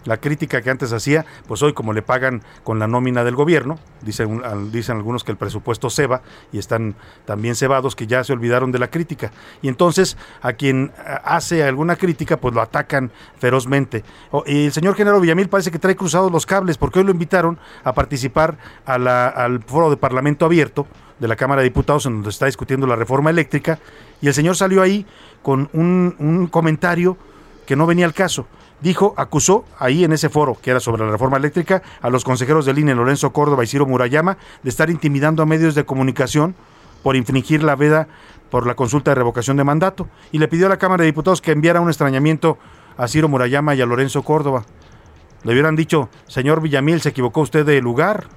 La 0.09 0.17
crítica 0.17 0.63
que 0.63 0.71
antes 0.71 0.91
hacía, 0.91 1.23
pues 1.47 1.61
hoy 1.61 1.73
como 1.73 1.93
le 1.93 2.01
pagan 2.01 2.41
con 2.63 2.79
la 2.79 2.87
nómina 2.87 3.23
del 3.23 3.35
gobierno, 3.35 3.77
dicen, 4.01 4.41
dicen 4.71 4.97
algunos 4.97 5.23
que 5.23 5.29
el 5.29 5.37
presupuesto 5.37 5.91
se 5.91 6.07
va 6.07 6.23
y 6.51 6.57
están 6.57 6.95
también 7.25 7.53
cebados 7.53 7.95
que 7.95 8.07
ya 8.07 8.23
se 8.23 8.33
olvidaron 8.33 8.71
de 8.71 8.79
la 8.79 8.89
crítica. 8.89 9.31
Y 9.61 9.67
entonces 9.67 10.17
a 10.41 10.53
quien 10.53 10.91
hace 11.23 11.63
alguna 11.63 11.95
crítica, 11.95 12.37
pues 12.37 12.55
lo 12.55 12.61
atacan 12.63 13.11
ferozmente. 13.37 14.03
y 14.47 14.65
el 14.65 14.71
señor 14.71 14.95
Genaro 14.95 15.19
Villamil 15.19 15.47
parece 15.47 15.69
que 15.69 15.77
trae 15.77 15.95
cruzados 15.95 16.31
los 16.31 16.47
cables 16.47 16.79
porque 16.79 16.97
hoy 16.97 17.05
lo 17.05 17.11
invitaron 17.11 17.59
a 17.83 17.93
participar 17.93 18.57
al 18.85 19.61
foro 19.67 19.91
de 19.91 19.97
Parlamento 19.97 20.43
abierto 20.43 20.87
de 21.19 21.27
la 21.27 21.35
Cámara 21.35 21.61
de 21.61 21.65
Diputados 21.65 22.07
en 22.07 22.13
donde 22.13 22.31
está 22.31 22.47
discutiendo 22.47 22.87
la 22.87 22.95
reforma 22.95 23.29
eléctrica 23.29 23.77
y 24.21 24.27
el 24.27 24.33
señor 24.33 24.55
salió 24.55 24.81
ahí 24.81 25.05
con 25.43 25.69
un 25.71 26.49
comentario 26.51 27.15
que 27.67 27.75
no 27.75 27.85
venía 27.85 28.07
al 28.07 28.15
caso 28.15 28.47
dijo, 28.81 29.13
acusó 29.17 29.65
ahí 29.77 30.03
en 30.03 30.13
ese 30.13 30.29
foro, 30.29 30.57
que 30.61 30.71
era 30.71 30.79
sobre 30.79 31.05
la 31.05 31.11
reforma 31.11 31.37
eléctrica, 31.37 31.81
a 32.01 32.09
los 32.09 32.23
consejeros 32.23 32.65
del 32.65 32.79
INE, 32.79 32.95
Lorenzo 32.95 33.31
Córdoba 33.31 33.63
y 33.63 33.67
Ciro 33.67 33.85
Murayama, 33.85 34.37
de 34.63 34.69
estar 34.69 34.89
intimidando 34.89 35.43
a 35.43 35.45
medios 35.45 35.75
de 35.75 35.85
comunicación 35.85 36.55
por 37.03 37.15
infringir 37.15 37.63
la 37.63 37.75
veda 37.75 38.07
por 38.49 38.65
la 38.65 38.75
consulta 38.75 39.11
de 39.11 39.15
revocación 39.15 39.57
de 39.57 39.63
mandato, 39.63 40.07
y 40.31 40.39
le 40.39 40.47
pidió 40.47 40.65
a 40.65 40.69
la 40.69 40.77
Cámara 40.77 41.03
de 41.03 41.07
Diputados 41.07 41.41
que 41.41 41.51
enviara 41.51 41.81
un 41.81 41.89
extrañamiento 41.89 42.57
a 42.97 43.07
Ciro 43.07 43.29
Murayama 43.29 43.75
y 43.75 43.81
a 43.81 43.85
Lorenzo 43.85 44.23
Córdoba. 44.23 44.65
Le 45.43 45.53
hubieran 45.53 45.75
dicho, 45.75 46.09
señor 46.27 46.61
Villamil, 46.61 47.01
se 47.01 47.09
equivocó 47.09 47.41
usted 47.41 47.65
de 47.65 47.79
lugar, 47.79 48.27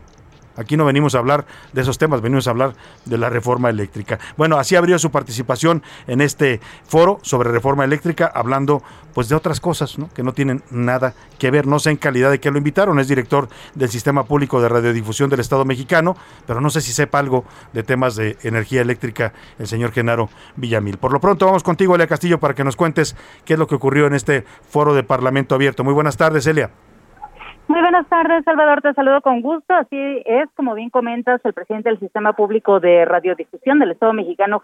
Aquí 0.56 0.76
no 0.76 0.84
venimos 0.84 1.14
a 1.14 1.18
hablar 1.18 1.46
de 1.72 1.82
esos 1.82 1.98
temas, 1.98 2.20
venimos 2.20 2.46
a 2.46 2.50
hablar 2.50 2.74
de 3.04 3.18
la 3.18 3.30
reforma 3.30 3.70
eléctrica. 3.70 4.18
Bueno, 4.36 4.58
así 4.58 4.76
abrió 4.76 4.98
su 4.98 5.10
participación 5.10 5.82
en 6.06 6.20
este 6.20 6.60
foro 6.84 7.18
sobre 7.22 7.50
reforma 7.50 7.84
eléctrica, 7.84 8.30
hablando 8.32 8.82
pues 9.14 9.28
de 9.28 9.34
otras 9.34 9.60
cosas 9.60 9.96
que 10.14 10.22
no 10.22 10.32
tienen 10.32 10.62
nada 10.70 11.14
que 11.38 11.50
ver. 11.50 11.66
No 11.66 11.78
sé 11.78 11.90
en 11.90 11.96
calidad 11.96 12.30
de 12.30 12.40
qué 12.40 12.50
lo 12.50 12.58
invitaron, 12.58 12.98
es 12.98 13.08
director 13.08 13.48
del 13.74 13.88
Sistema 13.88 14.24
Público 14.24 14.60
de 14.60 14.68
Radiodifusión 14.68 15.30
del 15.30 15.40
Estado 15.40 15.64
mexicano, 15.64 16.16
pero 16.46 16.60
no 16.60 16.70
sé 16.70 16.80
si 16.80 16.92
sepa 16.92 17.18
algo 17.18 17.44
de 17.72 17.82
temas 17.82 18.16
de 18.16 18.36
energía 18.42 18.80
eléctrica 18.80 19.32
el 19.58 19.66
señor 19.66 19.92
Genaro 19.92 20.28
Villamil. 20.56 20.98
Por 20.98 21.12
lo 21.12 21.20
pronto 21.20 21.46
vamos 21.46 21.62
contigo, 21.62 21.94
Elia 21.94 22.06
Castillo, 22.06 22.40
para 22.40 22.54
que 22.54 22.64
nos 22.64 22.76
cuentes 22.76 23.16
qué 23.44 23.54
es 23.54 23.58
lo 23.58 23.66
que 23.66 23.74
ocurrió 23.74 24.06
en 24.06 24.14
este 24.14 24.44
foro 24.68 24.94
de 24.94 25.02
Parlamento 25.02 25.54
abierto. 25.54 25.84
Muy 25.84 25.94
buenas 25.94 26.16
tardes, 26.16 26.46
Elia. 26.46 26.70
Muy 27.72 27.80
buenas 27.80 28.06
tardes, 28.06 28.44
Salvador. 28.44 28.82
Te 28.82 28.92
saludo 28.92 29.22
con 29.22 29.40
gusto. 29.40 29.72
Así 29.72 29.96
es, 30.26 30.46
como 30.56 30.74
bien 30.74 30.90
comentas, 30.90 31.40
el 31.42 31.54
presidente 31.54 31.88
del 31.88 31.98
Sistema 31.98 32.34
Público 32.34 32.80
de 32.80 33.06
Radiodifusión 33.06 33.78
del 33.78 33.92
Estado 33.92 34.12
mexicano, 34.12 34.62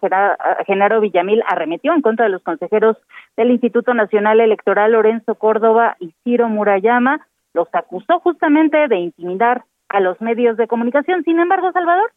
Genaro 0.66 1.00
Villamil, 1.00 1.42
arremetió 1.48 1.94
en 1.94 2.02
contra 2.02 2.26
de 2.26 2.32
los 2.32 2.42
consejeros 2.42 2.98
del 3.34 3.50
Instituto 3.50 3.94
Nacional 3.94 4.40
Electoral, 4.40 4.92
Lorenzo 4.92 5.36
Córdoba 5.36 5.96
y 6.00 6.12
Ciro 6.22 6.50
Murayama. 6.50 7.26
Los 7.54 7.68
acusó 7.72 8.20
justamente 8.20 8.88
de 8.88 8.98
intimidar 8.98 9.64
a 9.88 10.00
los 10.00 10.20
medios 10.20 10.58
de 10.58 10.68
comunicación. 10.68 11.24
Sin 11.24 11.40
embargo, 11.40 11.72
Salvador, 11.72 12.12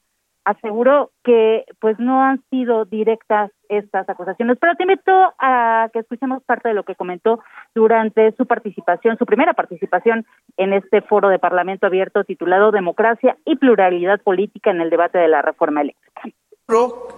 aseguró 0.45 1.11
que 1.23 1.65
pues 1.79 1.99
no 1.99 2.23
han 2.23 2.41
sido 2.49 2.85
directas 2.85 3.51
estas 3.69 4.09
acusaciones, 4.09 4.57
pero 4.59 4.75
te 4.75 4.83
invito 4.83 5.11
a 5.39 5.89
que 5.93 5.99
escuchemos 5.99 6.43
parte 6.43 6.69
de 6.69 6.75
lo 6.75 6.83
que 6.83 6.95
comentó 6.95 7.39
durante 7.73 8.33
su 8.35 8.45
participación, 8.45 9.17
su 9.17 9.25
primera 9.25 9.53
participación 9.53 10.25
en 10.57 10.73
este 10.73 11.01
foro 11.01 11.29
de 11.29 11.39
Parlamento 11.39 11.87
abierto 11.87 12.23
titulado 12.23 12.71
Democracia 12.71 13.37
y 13.45 13.55
pluralidad 13.55 14.21
política 14.21 14.71
en 14.71 14.81
el 14.81 14.89
debate 14.89 15.19
de 15.19 15.27
la 15.27 15.41
reforma 15.41 15.81
eléctrica. 15.81 16.21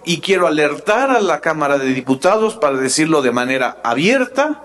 Y 0.03 0.19
quiero 0.19 0.47
alertar 0.47 1.11
a 1.11 1.21
la 1.21 1.39
Cámara 1.39 1.77
de 1.77 1.93
Diputados 1.93 2.57
para 2.57 2.77
decirlo 2.77 3.21
de 3.21 3.31
manera 3.31 3.77
abierta, 3.83 4.63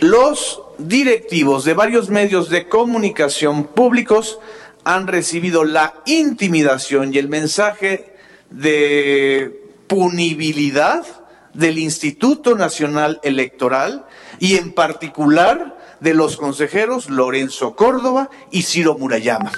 los 0.00 0.60
directivos 0.78 1.64
de 1.64 1.74
varios 1.74 2.10
medios 2.10 2.50
de 2.50 2.68
comunicación 2.68 3.64
públicos 3.64 4.40
han 4.88 5.06
recibido 5.06 5.64
la 5.64 5.92
intimidación 6.06 7.12
y 7.12 7.18
el 7.18 7.28
mensaje 7.28 8.14
de 8.48 9.60
punibilidad 9.86 11.04
del 11.52 11.76
Instituto 11.76 12.56
Nacional 12.56 13.20
Electoral 13.22 14.06
y 14.38 14.56
en 14.56 14.72
particular 14.72 15.76
de 16.00 16.14
los 16.14 16.38
consejeros 16.38 17.10
Lorenzo 17.10 17.76
Córdoba 17.76 18.30
y 18.50 18.62
Ciro 18.62 18.96
Murayama. 18.96 19.52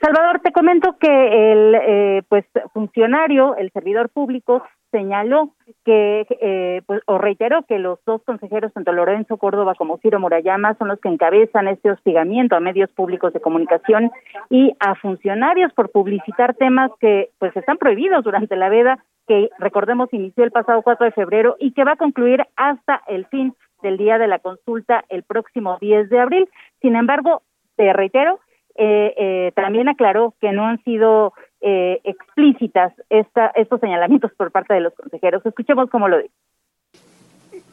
Salvador, 0.00 0.40
te 0.44 0.52
comento 0.52 0.96
que 1.00 1.08
el 1.08 1.74
eh, 1.74 2.22
pues 2.28 2.44
funcionario, 2.72 3.56
el 3.56 3.72
servidor 3.72 4.10
público, 4.10 4.62
señaló 4.90 5.50
que, 5.84 6.26
eh, 6.40 6.82
pues, 6.86 7.02
o 7.06 7.18
reiteró 7.18 7.62
que 7.64 7.78
los 7.78 7.98
dos 8.04 8.22
consejeros, 8.24 8.72
tanto 8.72 8.92
Lorenzo 8.92 9.36
Córdoba 9.36 9.74
como 9.74 9.98
Ciro 9.98 10.20
Murayama, 10.20 10.74
son 10.74 10.88
los 10.88 11.00
que 11.00 11.08
encabezan 11.08 11.68
este 11.68 11.90
hostigamiento 11.90 12.56
a 12.56 12.60
medios 12.60 12.90
públicos 12.90 13.32
de 13.32 13.40
comunicación 13.40 14.10
y 14.50 14.74
a 14.80 14.94
funcionarios 14.94 15.72
por 15.72 15.90
publicitar 15.90 16.54
temas 16.54 16.90
que, 17.00 17.30
pues, 17.38 17.56
están 17.56 17.78
prohibidos 17.78 18.24
durante 18.24 18.56
la 18.56 18.68
veda, 18.68 19.04
que 19.26 19.50
recordemos 19.58 20.12
inició 20.12 20.44
el 20.44 20.52
pasado 20.52 20.82
4 20.82 21.06
de 21.06 21.12
febrero 21.12 21.56
y 21.58 21.72
que 21.72 21.84
va 21.84 21.92
a 21.92 21.96
concluir 21.96 22.44
hasta 22.56 23.02
el 23.08 23.26
fin 23.26 23.54
del 23.82 23.96
día 23.96 24.18
de 24.18 24.28
la 24.28 24.38
consulta 24.38 25.04
el 25.08 25.22
próximo 25.24 25.78
10 25.80 26.08
de 26.08 26.20
abril. 26.20 26.48
Sin 26.80 26.96
embargo, 26.96 27.42
te 27.76 27.92
reitero, 27.92 28.40
eh, 28.78 29.14
eh, 29.16 29.52
también 29.54 29.88
aclaró 29.88 30.34
que 30.40 30.52
no 30.52 30.66
han 30.66 30.82
sido 30.84 31.32
eh, 31.60 32.00
explícitas 32.04 32.92
esta, 33.08 33.48
estos 33.54 33.80
señalamientos 33.80 34.32
por 34.36 34.50
parte 34.52 34.74
de 34.74 34.80
los 34.80 34.94
consejeros. 34.94 35.44
Escuchemos 35.44 35.88
cómo 35.90 36.08
lo 36.08 36.18
dice. 36.18 36.34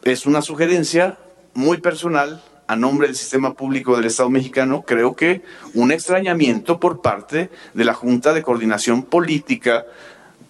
Es 0.03 0.25
una 0.25 0.41
sugerencia 0.41 1.17
muy 1.53 1.79
personal 1.79 2.41
a 2.67 2.75
nombre 2.75 3.07
del 3.07 3.15
sistema 3.15 3.53
público 3.53 3.95
del 3.95 4.05
Estado 4.05 4.29
mexicano, 4.29 4.83
creo 4.83 5.15
que 5.15 5.41
un 5.73 5.91
extrañamiento 5.91 6.79
por 6.79 7.01
parte 7.01 7.49
de 7.73 7.85
la 7.85 7.93
Junta 7.93 8.33
de 8.33 8.41
Coordinación 8.41 9.03
Política 9.03 9.85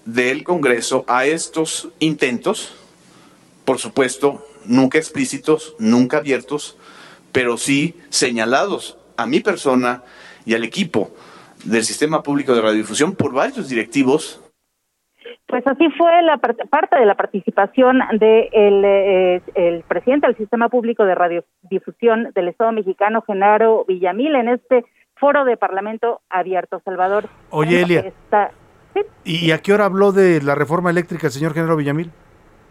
del 0.05 0.43
Congreso 0.43 1.05
a 1.07 1.25
estos 1.25 1.89
intentos, 1.99 2.75
por 3.65 3.79
supuesto, 3.79 4.45
nunca 4.65 4.97
explícitos, 4.99 5.75
nunca 5.79 6.17
abiertos, 6.17 6.77
pero 7.31 7.57
sí 7.57 7.95
señalados 8.09 8.97
a 9.17 9.25
mi 9.25 9.39
persona 9.39 10.03
y 10.45 10.55
al 10.55 10.63
equipo 10.63 11.09
del 11.65 11.83
sistema 11.83 12.21
público 12.23 12.53
de 12.53 12.61
radiodifusión 12.61 13.15
por 13.15 13.33
varios 13.33 13.69
directivos. 13.69 14.39
Pues 15.47 15.65
así 15.67 15.89
fue 15.97 16.21
la 16.23 16.37
parte 16.37 16.97
de 16.97 17.05
la 17.05 17.15
participación 17.15 17.99
del 18.11 18.19
de 18.19 19.35
eh, 19.35 19.41
el 19.55 19.83
presidente 19.83 20.27
del 20.27 20.37
sistema 20.37 20.69
público 20.69 21.05
de 21.05 21.15
radiodifusión 21.15 22.31
del 22.33 22.47
Estado 22.47 22.71
mexicano, 22.71 23.23
Genaro 23.25 23.85
Villamil, 23.87 24.35
en 24.35 24.49
este 24.49 24.83
foro 25.15 25.45
de 25.45 25.57
Parlamento 25.57 26.21
abierto, 26.29 26.81
Salvador. 26.83 27.25
Oye, 27.49 27.81
Elia. 27.81 28.11
¿Y 29.23 29.51
a 29.51 29.59
qué 29.59 29.73
hora 29.73 29.85
habló 29.85 30.11
de 30.11 30.41
la 30.41 30.55
reforma 30.55 30.89
eléctrica 30.89 31.27
el 31.27 31.33
señor 31.33 31.53
Genaro 31.53 31.75
Villamil? 31.75 32.11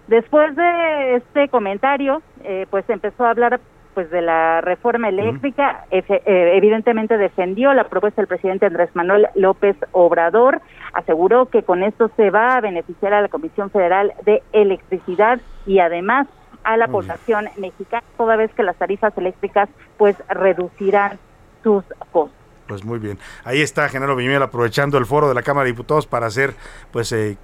Después 0.09 0.55
de 0.57 1.17
este 1.17 1.49
comentario, 1.49 2.23
eh, 2.45 2.67
pues 2.71 2.89
empezó 2.89 3.25
a 3.25 3.31
hablar 3.31 3.61
pues 3.95 4.11
de 4.11 4.23
la 4.23 4.61
reforma 4.61 5.09
eléctrica, 5.09 5.87
eh, 5.91 6.03
evidentemente 6.27 7.19
defendió 7.19 7.73
la 7.75 7.85
propuesta 7.85 8.23
del 8.23 8.29
presidente 8.29 8.67
Andrés 8.67 8.91
Manuel 8.95 9.29
López 9.35 9.77
Obrador, 9.93 10.61
aseguró 10.93 11.47
que 11.47 11.63
con 11.63 11.83
esto 11.83 12.11
se 12.17 12.31
va 12.31 12.57
a 12.57 12.61
beneficiar 12.61 13.15
a 13.15 13.23
la 13.23 13.29
Comisión 13.29 13.71
Federal 13.71 14.13
de 14.25 14.43
Electricidad 14.53 15.41
y 15.67 15.79
además 15.79 16.27
a 16.65 16.77
la 16.77 16.89
población 16.89 17.49
mexicana, 17.57 18.05
toda 18.17 18.37
vez 18.37 18.53
que 18.55 18.63
las 18.63 18.77
tarifas 18.77 19.17
eléctricas 19.19 19.69
pues 19.99 20.17
reducirán 20.29 21.19
sus 21.63 21.85
costos. 22.13 22.43
Pues 22.69 22.85
muy 22.85 22.99
bien. 22.99 23.19
Ahí 23.45 23.61
está 23.61 23.89
Genaro 23.89 24.17
Viñuela 24.17 24.47
aprovechando 24.47 24.97
el 24.97 25.07
foro 25.07 25.29
de 25.29 25.35
la 25.35 25.43
Cámara 25.43 25.65
de 25.65 25.73
Diputados 25.73 26.07
para 26.07 26.27
hacer 26.27 26.55
pues 26.91 27.13
eh, 27.13 27.37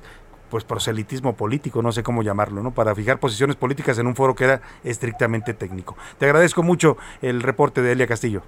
pues 0.51 0.65
proselitismo 0.65 1.35
político, 1.35 1.83
no 1.83 1.93
sé 1.93 2.03
cómo 2.03 2.23
llamarlo, 2.23 2.63
¿no? 2.63 2.73
Para 2.73 2.95
fijar 2.95 3.19
posiciones 3.19 3.57
políticas 3.57 3.99
en 3.99 4.07
un 4.07 4.15
foro 4.15 4.35
que 4.35 4.45
era 4.45 4.61
estrictamente 4.85 5.55
técnico. 5.55 5.97
Te 6.19 6.27
agradezco 6.27 6.63
mucho 6.63 6.97
el 7.23 7.43
reporte 7.43 7.83
de 7.83 7.93
Elia 7.93 8.07
Castillo. 8.07 8.43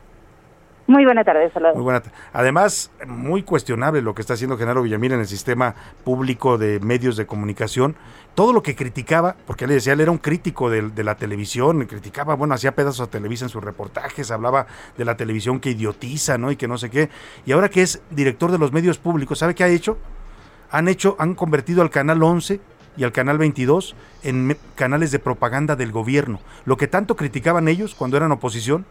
Muy 0.91 1.05
buena 1.05 1.23
tarde, 1.23 1.49
saludos. 1.53 1.77
Muy 1.77 1.85
buena 1.85 2.03
Además, 2.33 2.91
muy 3.07 3.45
cuestionable 3.45 4.03
lo 4.03 4.13
que 4.13 4.23
está 4.23 4.35
haciendo 4.35 4.59
Genaro 4.59 4.83
Villamil 4.83 5.13
en 5.13 5.21
el 5.21 5.29
sistema 5.29 5.77
público 6.03 6.59
de 6.59 6.81
medios 6.81 7.17
de 7.17 7.27
comunicación. 7.27 7.95
Todo 8.35 8.53
lo 8.53 8.65
que 8.65 8.75
criticaba, 8.75 9.37
porque 9.47 9.67
él 9.67 9.71
decía, 9.71 9.93
él 9.93 10.01
era 10.01 10.11
un 10.11 10.19
crítico 10.19 10.69
de, 10.69 10.83
de 10.83 11.05
la 11.05 11.15
televisión, 11.15 11.87
criticaba, 11.87 12.35
bueno, 12.35 12.55
hacía 12.55 12.75
pedazos 12.75 13.07
a 13.07 13.11
Televisa 13.11 13.45
en 13.45 13.51
sus 13.51 13.63
reportajes, 13.63 14.33
hablaba 14.33 14.67
de 14.99 15.05
la 15.05 15.17
televisión 15.17 15.61
que 15.61 15.71
idiotiza, 15.71 16.39
¿no? 16.39 16.51
Y 16.51 16.57
que 16.57 16.67
no 16.67 16.77
sé 16.77 16.91
qué. 16.91 17.09
Y 17.47 17.53
ahora 17.53 17.69
que 17.69 17.83
es 17.83 18.03
director 18.11 18.51
de 18.51 18.59
los 18.59 18.73
medios 18.73 18.99
públicos, 18.99 19.39
¿sabe 19.39 19.55
qué 19.55 19.63
ha 19.63 19.69
hecho? 19.69 19.97
Han 20.71 20.89
hecho, 20.89 21.17
han 21.19 21.35
convertido 21.35 21.83
al 21.83 21.91
canal 21.91 22.23
11 22.23 22.61
y 22.97 23.05
al 23.05 23.13
canal 23.13 23.39
22 23.39 23.95
en 24.23 24.57
canales 24.75 25.11
de 25.11 25.19
propaganda 25.19 25.77
del 25.77 25.93
gobierno. 25.93 26.41
Lo 26.65 26.77
que 26.77 26.87
tanto 26.87 27.17
criticaban 27.17 27.69
ellos 27.69 27.95
cuando 27.95 28.17
eran 28.17 28.33
oposición, 28.33 28.85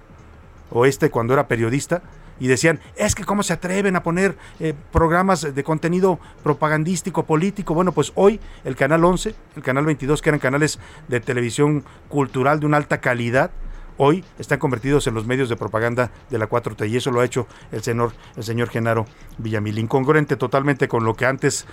o 0.71 0.85
este 0.85 1.09
cuando 1.09 1.33
era 1.33 1.47
periodista, 1.47 2.01
y 2.39 2.47
decían, 2.47 2.79
es 2.95 3.15
que 3.15 3.25
cómo 3.25 3.43
se 3.43 3.53
atreven 3.53 3.95
a 3.95 4.03
poner 4.03 4.37
eh, 4.59 4.73
programas 4.91 5.53
de 5.53 5.63
contenido 5.63 6.19
propagandístico, 6.41 7.23
político. 7.23 7.73
Bueno, 7.73 7.91
pues 7.91 8.13
hoy 8.15 8.39
el 8.63 8.75
canal 8.75 9.03
11, 9.03 9.35
el 9.57 9.63
canal 9.63 9.85
22, 9.85 10.21
que 10.21 10.29
eran 10.29 10.39
canales 10.39 10.79
de 11.09 11.19
televisión 11.19 11.83
cultural 12.07 12.61
de 12.61 12.65
una 12.65 12.77
alta 12.77 13.01
calidad, 13.01 13.51
hoy 13.99 14.23
están 14.39 14.59
convertidos 14.59 15.05
en 15.07 15.13
los 15.13 15.25
medios 15.25 15.49
de 15.49 15.57
propaganda 15.57 16.09
de 16.29 16.37
la 16.37 16.49
4T 16.49 16.89
y 16.89 16.97
eso 16.97 17.11
lo 17.11 17.19
ha 17.19 17.25
hecho 17.25 17.47
el 17.71 17.83
señor, 17.83 18.13
el 18.35 18.43
señor 18.43 18.69
Genaro 18.69 19.05
Villamil, 19.37 19.77
incongruente 19.77 20.37
totalmente 20.37 20.87
con 20.87 21.03
lo 21.03 21.13
que 21.13 21.25
antes 21.25 21.67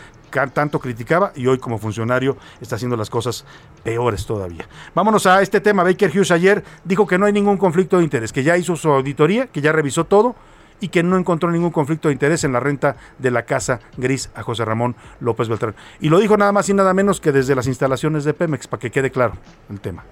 tanto 0.52 0.80
criticaba 0.80 1.32
y 1.34 1.46
hoy 1.46 1.58
como 1.58 1.78
funcionario 1.78 2.36
está 2.60 2.76
haciendo 2.76 2.96
las 2.96 3.08
cosas 3.08 3.44
peores 3.84 4.26
todavía. 4.26 4.68
Vámonos 4.94 5.26
a 5.26 5.40
este 5.40 5.60
tema. 5.60 5.84
Baker 5.84 6.10
Hughes 6.10 6.32
ayer 6.32 6.64
dijo 6.84 7.06
que 7.06 7.16
no 7.16 7.26
hay 7.26 7.32
ningún 7.32 7.56
conflicto 7.56 7.98
de 7.98 8.04
interés, 8.04 8.32
que 8.32 8.42
ya 8.42 8.56
hizo 8.56 8.76
su 8.76 8.90
auditoría, 8.90 9.46
que 9.46 9.60
ya 9.60 9.72
revisó 9.72 10.04
todo 10.04 10.34
y 10.80 10.88
que 10.88 11.02
no 11.02 11.16
encontró 11.16 11.50
ningún 11.50 11.70
conflicto 11.70 12.08
de 12.08 12.14
interés 12.14 12.42
en 12.42 12.52
la 12.52 12.60
renta 12.60 12.96
de 13.18 13.30
la 13.30 13.44
casa 13.44 13.80
gris 13.96 14.30
a 14.34 14.42
José 14.42 14.64
Ramón 14.64 14.96
López 15.20 15.48
Beltrán. 15.48 15.76
Y 16.00 16.08
lo 16.08 16.18
dijo 16.18 16.36
nada 16.36 16.52
más 16.52 16.68
y 16.68 16.74
nada 16.74 16.92
menos 16.92 17.20
que 17.20 17.32
desde 17.32 17.54
las 17.54 17.68
instalaciones 17.68 18.24
de 18.24 18.34
Pemex, 18.34 18.66
para 18.66 18.80
que 18.80 18.90
quede 18.90 19.10
claro 19.10 19.34
el 19.70 19.80
tema. 19.80 20.04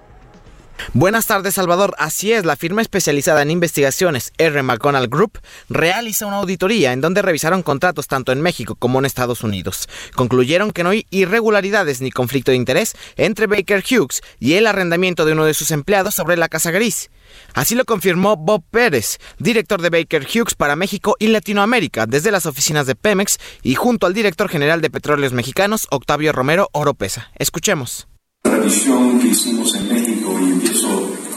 Buenas 0.93 1.27
tardes, 1.27 1.55
Salvador. 1.55 1.95
Así 1.97 2.31
es, 2.31 2.45
la 2.45 2.55
firma 2.55 2.81
especializada 2.81 3.41
en 3.41 3.51
investigaciones 3.51 4.31
R. 4.37 4.63
McConnell 4.63 5.07
Group 5.07 5.39
realiza 5.69 6.25
una 6.25 6.37
auditoría 6.37 6.93
en 6.93 7.01
donde 7.01 7.21
revisaron 7.21 7.63
contratos 7.63 8.07
tanto 8.07 8.31
en 8.31 8.41
México 8.41 8.75
como 8.75 8.99
en 8.99 9.05
Estados 9.05 9.43
Unidos. 9.43 9.89
Concluyeron 10.15 10.71
que 10.71 10.83
no 10.83 10.89
hay 10.89 11.05
irregularidades 11.09 12.01
ni 12.01 12.11
conflicto 12.11 12.51
de 12.51 12.57
interés 12.57 12.93
entre 13.15 13.47
Baker 13.47 13.83
Hughes 13.89 14.21
y 14.39 14.53
el 14.53 14.67
arrendamiento 14.67 15.25
de 15.25 15.33
uno 15.33 15.45
de 15.45 15.53
sus 15.53 15.71
empleados 15.71 16.15
sobre 16.15 16.37
la 16.37 16.49
Casa 16.49 16.71
Gris. 16.71 17.09
Así 17.53 17.75
lo 17.75 17.85
confirmó 17.85 18.37
Bob 18.37 18.63
Pérez, 18.69 19.17
director 19.39 19.81
de 19.81 19.89
Baker 19.89 20.23
Hughes 20.25 20.55
para 20.55 20.75
México 20.75 21.15
y 21.19 21.27
Latinoamérica, 21.27 22.05
desde 22.05 22.31
las 22.31 22.45
oficinas 22.45 22.85
de 22.85 22.95
Pemex 22.95 23.39
y 23.63 23.75
junto 23.75 24.07
al 24.07 24.13
director 24.13 24.49
general 24.49 24.81
de 24.81 24.89
Petróleos 24.89 25.33
Mexicanos, 25.33 25.87
Octavio 25.91 26.31
Romero 26.31 26.69
Oropesa. 26.71 27.31
Escuchemos. 27.35 28.07
Revisión 28.43 29.19
que 29.19 29.27
hicimos 29.27 29.73
en 29.75 29.94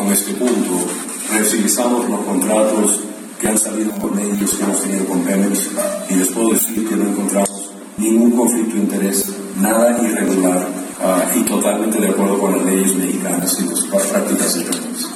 con 0.09 0.17
este 0.17 0.33
punto, 0.33 0.87
revisamos 1.31 2.09
los 2.09 2.21
contratos 2.21 3.01
que 3.39 3.49
han 3.49 3.59
salido 3.59 3.93
por 3.97 4.15
medios 4.15 4.55
que 4.55 4.63
hemos 4.63 4.83
tenido 4.83 5.05
con 5.05 5.23
Pemex 5.23 5.69
y 6.09 6.15
les 6.15 6.29
puedo 6.29 6.55
decir 6.55 6.89
que 6.89 6.97
no 6.97 7.11
encontramos 7.11 7.73
ningún 7.99 8.31
conflicto 8.31 8.75
de 8.75 8.81
interés, 8.81 9.29
nada 9.59 10.03
irregular 10.03 10.67
uh, 11.01 11.39
y 11.39 11.45
totalmente 11.45 12.01
de 12.01 12.09
acuerdo 12.09 12.39
con 12.39 12.57
las 12.57 12.65
leyes 12.65 12.95
mexicanas 12.95 13.61
y 13.61 13.65
las 13.65 14.07
prácticas 14.07 14.57
internas. 14.57 15.09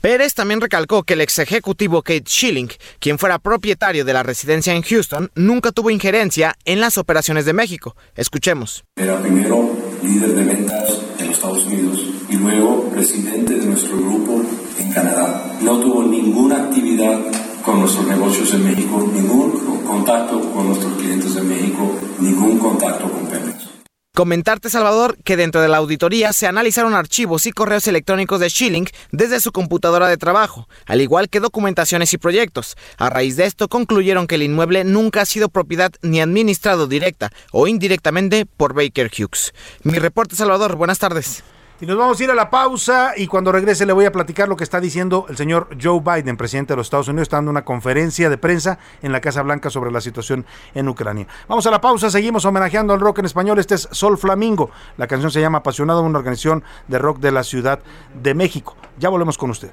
Pérez 0.00 0.34
también 0.34 0.60
recalcó 0.60 1.02
que 1.02 1.14
el 1.14 1.22
ex 1.22 1.40
ejecutivo 1.40 2.02
Kate 2.02 2.22
Schilling, 2.28 2.70
quien 3.00 3.18
fuera 3.18 3.40
propietario 3.40 4.04
de 4.04 4.12
la 4.12 4.22
residencia 4.22 4.74
en 4.74 4.82
Houston, 4.82 5.32
nunca 5.34 5.72
tuvo 5.72 5.90
injerencia 5.90 6.54
en 6.64 6.80
las 6.80 6.98
operaciones 6.98 7.46
de 7.46 7.52
México. 7.52 7.96
Escuchemos. 8.14 8.84
Era 8.94 9.20
primero 9.20 9.76
líder 10.04 10.34
de 10.34 10.44
ventas 10.44 11.00
en 11.18 11.26
los 11.26 11.36
Estados 11.36 11.64
Unidos 11.64 12.15
y 12.36 12.38
luego 12.38 12.90
presidente 12.90 13.54
de 13.54 13.66
nuestro 13.66 13.96
grupo 13.96 14.42
en 14.78 14.92
Canadá. 14.92 15.56
No 15.62 15.80
tuvo 15.80 16.02
ninguna 16.02 16.64
actividad 16.64 17.18
con 17.64 17.80
nuestros 17.80 18.06
negocios 18.06 18.52
en 18.54 18.64
México, 18.64 19.10
ningún 19.12 19.84
contacto 19.86 20.40
con 20.52 20.68
nuestros 20.68 20.94
clientes 20.96 21.34
en 21.36 21.48
México, 21.48 21.98
ningún 22.18 22.58
contacto 22.58 23.10
con 23.10 23.26
Pemex. 23.26 23.70
Comentarte, 24.14 24.70
Salvador, 24.70 25.18
que 25.24 25.36
dentro 25.36 25.60
de 25.60 25.68
la 25.68 25.76
auditoría 25.76 26.32
se 26.32 26.46
analizaron 26.46 26.94
archivos 26.94 27.46
y 27.46 27.52
correos 27.52 27.86
electrónicos 27.86 28.40
de 28.40 28.48
Schilling 28.48 28.88
desde 29.12 29.40
su 29.40 29.52
computadora 29.52 30.08
de 30.08 30.16
trabajo, 30.16 30.68
al 30.86 31.02
igual 31.02 31.28
que 31.28 31.40
documentaciones 31.40 32.14
y 32.14 32.18
proyectos. 32.18 32.76
A 32.96 33.10
raíz 33.10 33.36
de 33.36 33.44
esto 33.44 33.68
concluyeron 33.68 34.26
que 34.26 34.36
el 34.36 34.42
inmueble 34.42 34.84
nunca 34.84 35.22
ha 35.22 35.26
sido 35.26 35.50
propiedad 35.50 35.92
ni 36.02 36.20
administrado 36.20 36.86
directa 36.86 37.30
o 37.52 37.66
indirectamente 37.66 38.46
por 38.46 38.74
Baker 38.74 39.10
Hughes. 39.10 39.52
Mi 39.82 39.98
reporte, 39.98 40.34
Salvador, 40.34 40.76
buenas 40.76 40.98
tardes. 40.98 41.42
Y 41.78 41.84
nos 41.84 41.98
vamos 41.98 42.18
a 42.18 42.24
ir 42.24 42.30
a 42.30 42.34
la 42.34 42.48
pausa 42.48 43.12
y 43.16 43.26
cuando 43.26 43.52
regrese 43.52 43.84
le 43.84 43.92
voy 43.92 44.06
a 44.06 44.12
platicar 44.12 44.48
lo 44.48 44.56
que 44.56 44.64
está 44.64 44.80
diciendo 44.80 45.26
el 45.28 45.36
señor 45.36 45.68
Joe 45.80 46.00
Biden, 46.00 46.38
presidente 46.38 46.72
de 46.72 46.78
los 46.78 46.86
Estados 46.86 47.08
Unidos, 47.08 47.24
está 47.26 47.36
dando 47.36 47.50
una 47.50 47.66
conferencia 47.66 48.30
de 48.30 48.38
prensa 48.38 48.78
en 49.02 49.12
la 49.12 49.20
Casa 49.20 49.42
Blanca 49.42 49.68
sobre 49.68 49.90
la 49.90 50.00
situación 50.00 50.46
en 50.74 50.88
Ucrania. 50.88 51.26
Vamos 51.48 51.66
a 51.66 51.70
la 51.70 51.82
pausa, 51.82 52.10
seguimos 52.10 52.46
homenajeando 52.46 52.94
al 52.94 53.00
rock 53.00 53.18
en 53.18 53.26
español. 53.26 53.58
Este 53.58 53.74
es 53.74 53.88
Sol 53.90 54.16
Flamingo. 54.16 54.70
La 54.96 55.06
canción 55.06 55.30
se 55.30 55.42
llama 55.42 55.58
Apasionado, 55.58 56.00
una 56.02 56.18
organización 56.18 56.64
de 56.88 56.98
rock 56.98 57.18
de 57.18 57.32
la 57.32 57.44
Ciudad 57.44 57.80
de 58.14 58.32
México. 58.32 58.74
Ya 58.98 59.10
volvemos 59.10 59.36
con 59.36 59.50
usted. 59.50 59.70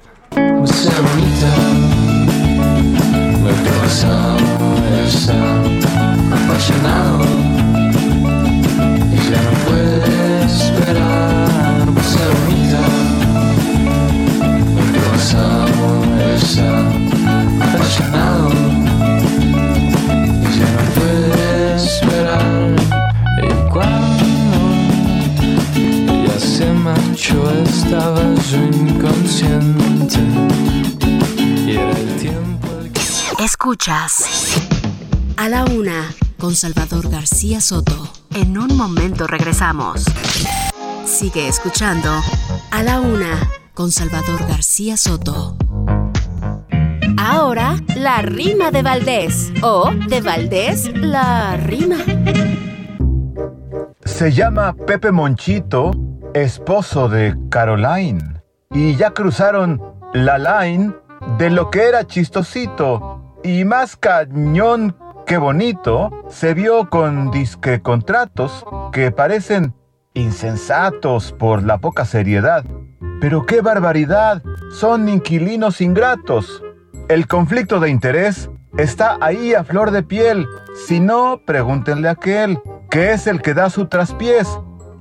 apasionado 6.32 7.63
estaba 27.94 28.34
yo 28.50 28.58
inconsciente 28.58 30.18
y 31.36 31.76
era 31.76 31.90
el 31.90 32.16
tiempo. 32.16 32.68
Escuchas 33.38 34.24
a 35.36 35.48
la 35.48 35.64
una 35.64 36.12
con 36.38 36.56
Salvador 36.56 37.08
García 37.08 37.60
Soto. 37.60 38.08
En 38.34 38.58
un 38.58 38.76
momento 38.76 39.28
regresamos. 39.28 40.04
Sigue 41.06 41.46
escuchando 41.46 42.10
A 42.72 42.82
la 42.82 43.00
Una 43.00 43.48
con 43.74 43.92
Salvador 43.92 44.44
García 44.48 44.96
Soto. 44.96 45.56
Ahora, 47.16 47.76
la 47.96 48.22
rima 48.22 48.72
de 48.72 48.82
Valdés. 48.82 49.52
O 49.62 49.92
de 50.08 50.20
Valdés, 50.20 50.90
la 50.96 51.56
rima. 51.56 51.98
Se 54.04 54.32
llama 54.32 54.74
Pepe 54.74 55.12
Monchito, 55.12 55.92
esposo 56.34 57.08
de 57.08 57.34
Caroline. 57.48 58.42
Y 58.70 58.96
ya 58.96 59.12
cruzaron 59.12 59.80
la 60.12 60.38
line 60.38 60.92
de 61.38 61.50
lo 61.50 61.70
que 61.70 61.84
era 61.84 62.06
chistosito. 62.06 63.38
Y 63.42 63.64
más 63.64 63.96
cañón 63.96 64.96
que 65.26 65.38
bonito, 65.38 66.10
se 66.28 66.54
vio 66.54 66.90
con 66.90 67.30
disque 67.30 67.80
contratos 67.80 68.64
que 68.92 69.10
parecen 69.10 69.74
insensatos 70.12 71.32
por 71.32 71.62
la 71.62 71.78
poca 71.78 72.04
seriedad. 72.04 72.64
Pero 73.20 73.46
qué 73.46 73.60
barbaridad, 73.60 74.42
son 74.72 75.08
inquilinos 75.08 75.80
ingratos. 75.80 76.62
El 77.08 77.26
conflicto 77.26 77.80
de 77.80 77.90
interés 77.90 78.50
está 78.76 79.18
ahí 79.20 79.54
a 79.54 79.64
flor 79.64 79.92
de 79.92 80.02
piel. 80.02 80.46
Si 80.86 81.00
no, 81.00 81.40
pregúntenle 81.46 82.08
a 82.08 82.12
aquel, 82.12 82.58
que 82.90 83.12
es 83.12 83.26
el 83.26 83.40
que 83.40 83.54
da 83.54 83.70
su 83.70 83.86
traspiés. 83.86 84.48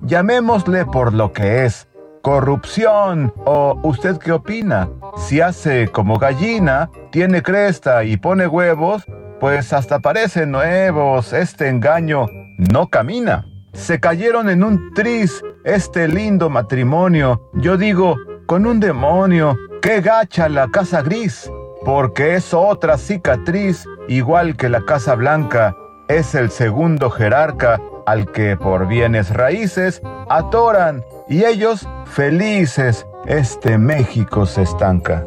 Llamémosle 0.04 0.86
por 0.86 1.14
lo 1.14 1.34
que 1.34 1.66
es. 1.66 1.88
Corrupción. 2.22 3.34
¿O 3.46 3.80
usted 3.84 4.18
qué 4.18 4.32
opina? 4.32 4.90
Si 5.18 5.42
hace 5.42 5.88
como 5.88 6.20
gallina, 6.20 6.90
tiene 7.12 7.42
cresta 7.42 8.04
y 8.04 8.18
pone 8.18 8.48
huevos, 8.48 9.04
pues 9.40 9.74
hasta 9.74 10.00
parecen 10.00 10.52
nuevos. 10.52 11.34
Este 11.34 11.70
engaño 11.70 12.28
no 12.58 12.88
camina 12.88 13.46
se 13.74 14.00
cayeron 14.00 14.50
en 14.50 14.64
un 14.64 14.94
tris 14.94 15.42
este 15.64 16.08
lindo 16.08 16.50
matrimonio. 16.50 17.50
Yo 17.54 17.78
digo, 17.78 18.16
con 18.46 18.66
un 18.66 18.80
demonio, 18.80 19.58
qué 19.82 20.02
gacha 20.02 20.48
la 20.48 20.70
casa 20.70 21.02
gris, 21.02 21.52
porque 21.84 22.36
es 22.36 22.54
otra 22.54 22.98
cicatriz, 22.98 23.86
igual 24.08 24.56
que 24.56 24.70
la 24.70 24.86
casa 24.86 25.16
blanca, 25.16 25.76
es 26.08 26.36
el 26.36 26.52
segundo 26.52 27.10
jerarca 27.10 27.82
al 28.06 28.32
que 28.32 28.58
por 28.58 28.88
bienes 28.88 29.30
raíces 29.30 30.02
atoran 30.30 31.04
y 31.28 31.46
ellos 31.46 31.88
felices 32.06 33.06
este 33.26 33.78
México 33.78 34.46
se 34.46 34.64
estanca. 34.64 35.26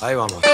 Ahí 0.00 0.14
vamos. 0.14 0.53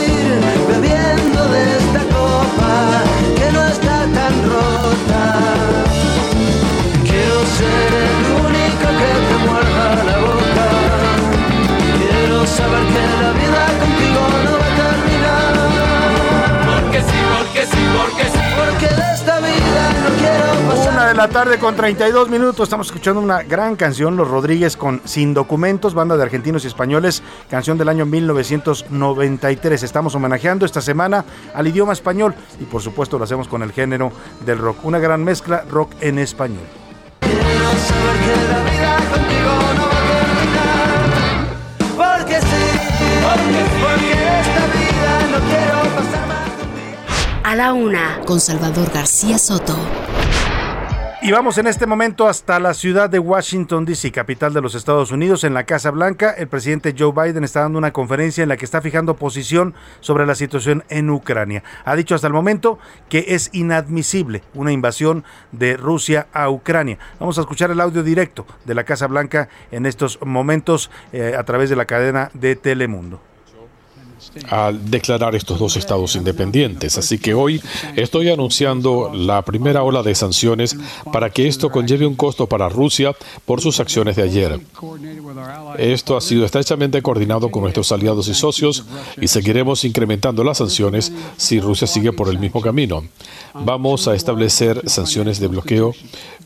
tarde 21.27 21.59
con 21.59 21.75
32 21.75 22.29
minutos. 22.29 22.63
Estamos 22.63 22.87
escuchando 22.87 23.21
una 23.21 23.43
gran 23.43 23.75
canción, 23.75 24.17
Los 24.17 24.27
Rodríguez 24.27 24.75
con 24.75 25.01
Sin 25.05 25.33
Documentos, 25.33 25.93
banda 25.93 26.17
de 26.17 26.23
argentinos 26.23 26.63
y 26.63 26.67
españoles, 26.67 27.21
canción 27.49 27.77
del 27.77 27.89
año 27.89 28.05
1993. 28.05 29.83
Estamos 29.83 30.15
homenajeando 30.15 30.65
esta 30.65 30.81
semana 30.81 31.23
al 31.53 31.67
idioma 31.67 31.93
español 31.93 32.33
y 32.59 32.63
por 32.65 32.81
supuesto 32.81 33.17
lo 33.17 33.25
hacemos 33.25 33.47
con 33.47 33.61
el 33.61 33.71
género 33.71 34.11
del 34.45 34.57
rock. 34.57 34.83
Una 34.83 34.99
gran 34.99 35.23
mezcla 35.23 35.63
rock 35.69 35.91
en 36.01 36.17
español. 36.17 36.63
A 47.43 47.55
la 47.55 47.73
una, 47.73 48.21
con 48.25 48.39
Salvador 48.39 48.89
García 48.93 49.37
Soto. 49.37 49.60
Y 51.23 51.29
vamos 51.29 51.59
en 51.59 51.67
este 51.67 51.85
momento 51.85 52.27
hasta 52.27 52.59
la 52.59 52.73
ciudad 52.73 53.07
de 53.07 53.19
Washington, 53.19 53.85
D.C., 53.85 54.11
capital 54.11 54.55
de 54.55 54.61
los 54.61 54.73
Estados 54.73 55.11
Unidos, 55.11 55.43
en 55.43 55.53
la 55.53 55.65
Casa 55.65 55.91
Blanca. 55.91 56.31
El 56.31 56.47
presidente 56.47 56.95
Joe 56.97 57.11
Biden 57.11 57.43
está 57.43 57.59
dando 57.59 57.77
una 57.77 57.93
conferencia 57.93 58.41
en 58.41 58.49
la 58.49 58.57
que 58.57 58.65
está 58.65 58.81
fijando 58.81 59.15
posición 59.15 59.75
sobre 59.99 60.25
la 60.25 60.33
situación 60.33 60.83
en 60.89 61.11
Ucrania. 61.11 61.63
Ha 61.85 61.95
dicho 61.95 62.15
hasta 62.15 62.25
el 62.25 62.33
momento 62.33 62.79
que 63.07 63.25
es 63.27 63.51
inadmisible 63.53 64.41
una 64.55 64.71
invasión 64.71 65.23
de 65.51 65.77
Rusia 65.77 66.25
a 66.33 66.49
Ucrania. 66.49 66.97
Vamos 67.19 67.37
a 67.37 67.41
escuchar 67.41 67.69
el 67.69 67.81
audio 67.81 68.01
directo 68.01 68.47
de 68.65 68.73
la 68.73 68.83
Casa 68.83 69.05
Blanca 69.05 69.47
en 69.69 69.85
estos 69.85 70.17
momentos 70.25 70.89
eh, 71.13 71.35
a 71.37 71.43
través 71.43 71.69
de 71.69 71.75
la 71.75 71.85
cadena 71.85 72.31
de 72.33 72.55
Telemundo. 72.55 73.21
Al 74.49 74.89
declarar 74.89 75.35
estos 75.35 75.59
dos 75.59 75.75
estados 75.75 76.15
independientes. 76.15 76.97
Así 76.97 77.17
que 77.17 77.33
hoy 77.33 77.61
estoy 77.95 78.29
anunciando 78.29 79.11
la 79.13 79.41
primera 79.43 79.83
ola 79.83 80.03
de 80.03 80.15
sanciones 80.15 80.75
para 81.11 81.29
que 81.29 81.47
esto 81.47 81.69
conlleve 81.69 82.05
un 82.05 82.15
costo 82.15 82.47
para 82.47 82.69
Rusia 82.69 83.13
por 83.45 83.61
sus 83.61 83.79
acciones 83.79 84.15
de 84.15 84.23
ayer. 84.23 84.59
Esto 85.77 86.17
ha 86.17 86.21
sido 86.21 86.45
estrechamente 86.45 87.01
coordinado 87.01 87.49
con 87.49 87.63
nuestros 87.63 87.91
aliados 87.91 88.27
y 88.27 88.33
socios 88.33 88.85
y 89.19 89.27
seguiremos 89.27 89.83
incrementando 89.83 90.43
las 90.43 90.57
sanciones 90.57 91.11
si 91.37 91.59
Rusia 91.59 91.87
sigue 91.87 92.13
por 92.13 92.29
el 92.29 92.39
mismo 92.39 92.61
camino. 92.61 93.03
Vamos 93.53 94.07
a 94.07 94.15
establecer 94.15 94.81
sanciones 94.89 95.39
de 95.39 95.47
bloqueo 95.47 95.93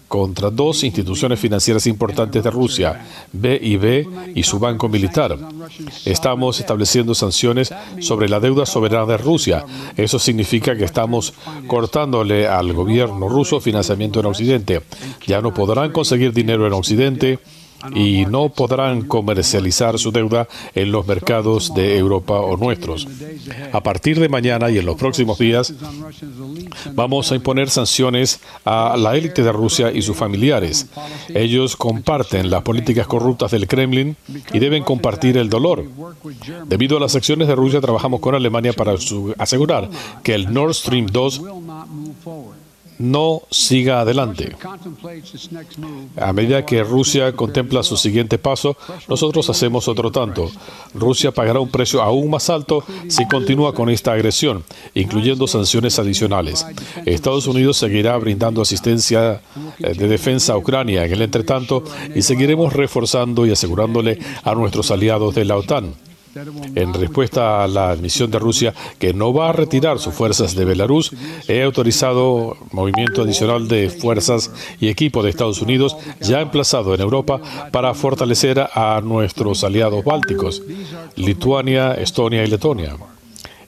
contra 0.08 0.50
dos 0.50 0.84
instituciones 0.84 1.40
financieras 1.40 1.88
importantes 1.88 2.44
de 2.44 2.52
Rusia, 2.52 3.06
BIB 3.32 4.34
y 4.36 4.44
su 4.44 4.60
banco 4.60 4.88
militar. 4.90 5.38
Estamos 6.06 6.60
estableciendo 6.60 7.16
sanciones 7.16 7.74
sobre 8.00 8.30
la 8.30 8.40
deuda 8.40 8.66
soberana 8.66 9.06
de 9.06 9.18
Rusia. 9.18 9.66
Eso 9.98 10.20
significa 10.20 10.76
que 10.76 10.86
estamos 10.86 11.34
cortándole 11.68 12.48
al 12.48 12.74
gobierno 12.74 13.28
ruso 13.30 13.60
financiamiento 13.60 14.20
en 14.20 14.28
Occidente. 14.28 14.82
Ya 15.26 15.42
no 15.42 15.54
podrán 15.54 15.92
conseguir 15.92 16.34
dinero 16.34 16.68
en 16.68 16.74
Occidente 16.74 17.40
y 17.94 18.26
no 18.26 18.50
podrán 18.50 19.04
comercializar 19.04 20.00
su 20.00 20.12
deuda 20.12 20.48
en 20.74 20.92
los 20.92 21.06
mercados 21.08 21.74
de 21.74 21.98
Europa 21.98 22.40
o 22.40 22.58
nuestros. 22.58 23.08
A 23.72 23.82
partir 23.82 24.20
de 24.20 24.30
mañana 24.30 24.70
y 24.70 24.78
en 24.78 24.86
los 24.86 24.96
próximos 24.96 25.38
días 25.38 25.74
vamos 26.94 27.32
a 27.32 27.36
imponer 27.36 27.70
sanciones 27.70 28.40
a 28.64 28.96
la 28.98 29.16
élite 29.16 29.44
de 29.44 29.52
Rusia 29.52 29.92
y 29.92 30.02
sus 30.02 30.16
familiares. 30.16 30.88
Ellos 31.30 31.76
comparten 31.76 32.50
las 32.50 32.64
políticas 32.64 33.08
corruptas 33.08 33.52
del 33.52 33.68
Kremlin 33.68 34.16
y 34.54 34.60
deben 34.60 34.84
compartir 34.84 35.38
el 35.38 35.50
dolor. 35.50 35.86
Debido 36.66 36.98
a 36.98 37.00
las 37.00 37.16
acciones 37.16 37.48
de 37.48 37.56
Rusia, 37.56 37.82
trabajamos 37.82 38.20
con 38.20 38.36
Alemania 38.36 38.74
para 38.74 38.96
asegurar 39.38 39.90
que 40.24 40.34
el 40.34 40.54
Nord 40.54 40.74
Stream 40.74 41.08
2 41.08 41.42
no 43.00 43.42
siga 43.50 44.02
adelante. 44.02 44.56
A 46.18 46.34
medida 46.34 46.66
que 46.66 46.84
Rusia 46.84 47.34
contempla 47.34 47.84
su 47.84 47.98
siguiente 47.98 48.38
paso, 48.38 48.78
nosotros 49.08 49.50
hacemos 49.50 49.88
otro 49.88 50.12
tanto. 50.12 50.50
Rusia 50.94 51.32
pagará 51.32 51.60
un 51.60 51.70
precio 51.70 52.02
aún 52.02 52.30
más 52.30 52.50
alto 52.50 52.84
si 53.08 53.28
continúa 53.28 53.74
con 53.74 53.90
esta 53.90 54.14
agresión, 54.14 54.64
incluyendo 54.94 55.48
sanciones 55.48 56.00
adicionales. 56.00 56.66
Estados 57.06 57.48
Unidos 57.48 57.78
seguirá 57.78 58.18
brindando 58.18 58.62
asistencia 58.62 59.42
eh, 59.80 59.94
de 59.94 60.08
defensa 60.08 60.54
a 60.54 60.58
Ucrania 60.58 61.06
en 61.06 61.14
el 61.14 61.22
entretanto 61.22 61.84
y 62.14 62.22
seguiremos 62.22 62.74
reforzando 62.74 63.46
y 63.46 63.52
asegurándole 63.52 64.20
a 64.44 64.54
nuestros 64.54 64.92
aliados 64.92 65.36
de 65.36 65.46
la 65.46 65.58
OTAN 65.58 65.94
en 66.76 66.94
respuesta 66.94 67.64
a 67.64 67.68
la 67.68 67.92
admisión 67.92 68.30
de 68.30 68.40
Rusia 68.40 68.74
que 69.00 69.14
no 69.14 69.34
va 69.34 69.50
a 69.50 69.54
retirar 69.54 70.00
sus 70.00 70.14
fuerzas 70.14 70.54
de 70.54 70.66
Belarus, 70.66 71.14
he 71.48 71.64
autorizado 71.64 72.58
movimiento 72.72 73.22
adicional 73.22 73.70
de 73.70 73.90
fuerzas 73.90 74.52
y 74.82 74.90
equipo 74.90 75.24
de 75.24 75.30
Estados 75.30 75.62
Unidos 75.62 75.96
ya 76.20 76.42
emplazado 76.42 76.94
en 76.94 77.02
Europa 77.02 77.40
para 77.72 77.94
fortalecer 77.94 78.60
a 78.60 79.00
nuestros 79.02 79.64
aliados 79.64 80.04
bálticos, 80.04 80.62
Lituania, 81.16 81.94
Estonia 81.94 82.44
y 82.44 82.48
Letonia. 82.48 82.98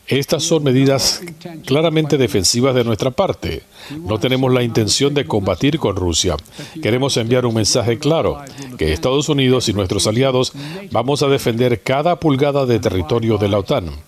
Estas 0.08 0.43
son 0.43 0.63
medidas 0.63 1.22
claramente 1.65 2.17
defensivas 2.17 2.74
de 2.74 2.86
nuestra 2.86 3.12
parte. 3.12 3.63
No 4.06 4.20
tenemos 4.20 4.54
la 4.54 4.63
intención 4.63 5.13
de 5.13 5.26
combatir 5.26 5.80
con 5.80 5.98
Rusia. 5.98 6.38
Queremos 6.82 7.17
enviar 7.17 7.46
un 7.46 7.56
mensaje 7.56 8.00
claro, 8.00 8.39
que 8.78 8.93
Estados 8.93 9.28
Unidos 9.28 9.67
y 9.67 9.74
nuestros 9.74 10.08
aliados 10.08 10.54
vamos 10.91 11.24
a 11.24 11.28
defender 11.28 11.82
cada 11.82 12.20
pulgada 12.22 12.65
de 12.65 12.80
territorio 12.80 13.38
de 13.38 13.50
la 13.50 13.60
OTAN. 13.60 14.07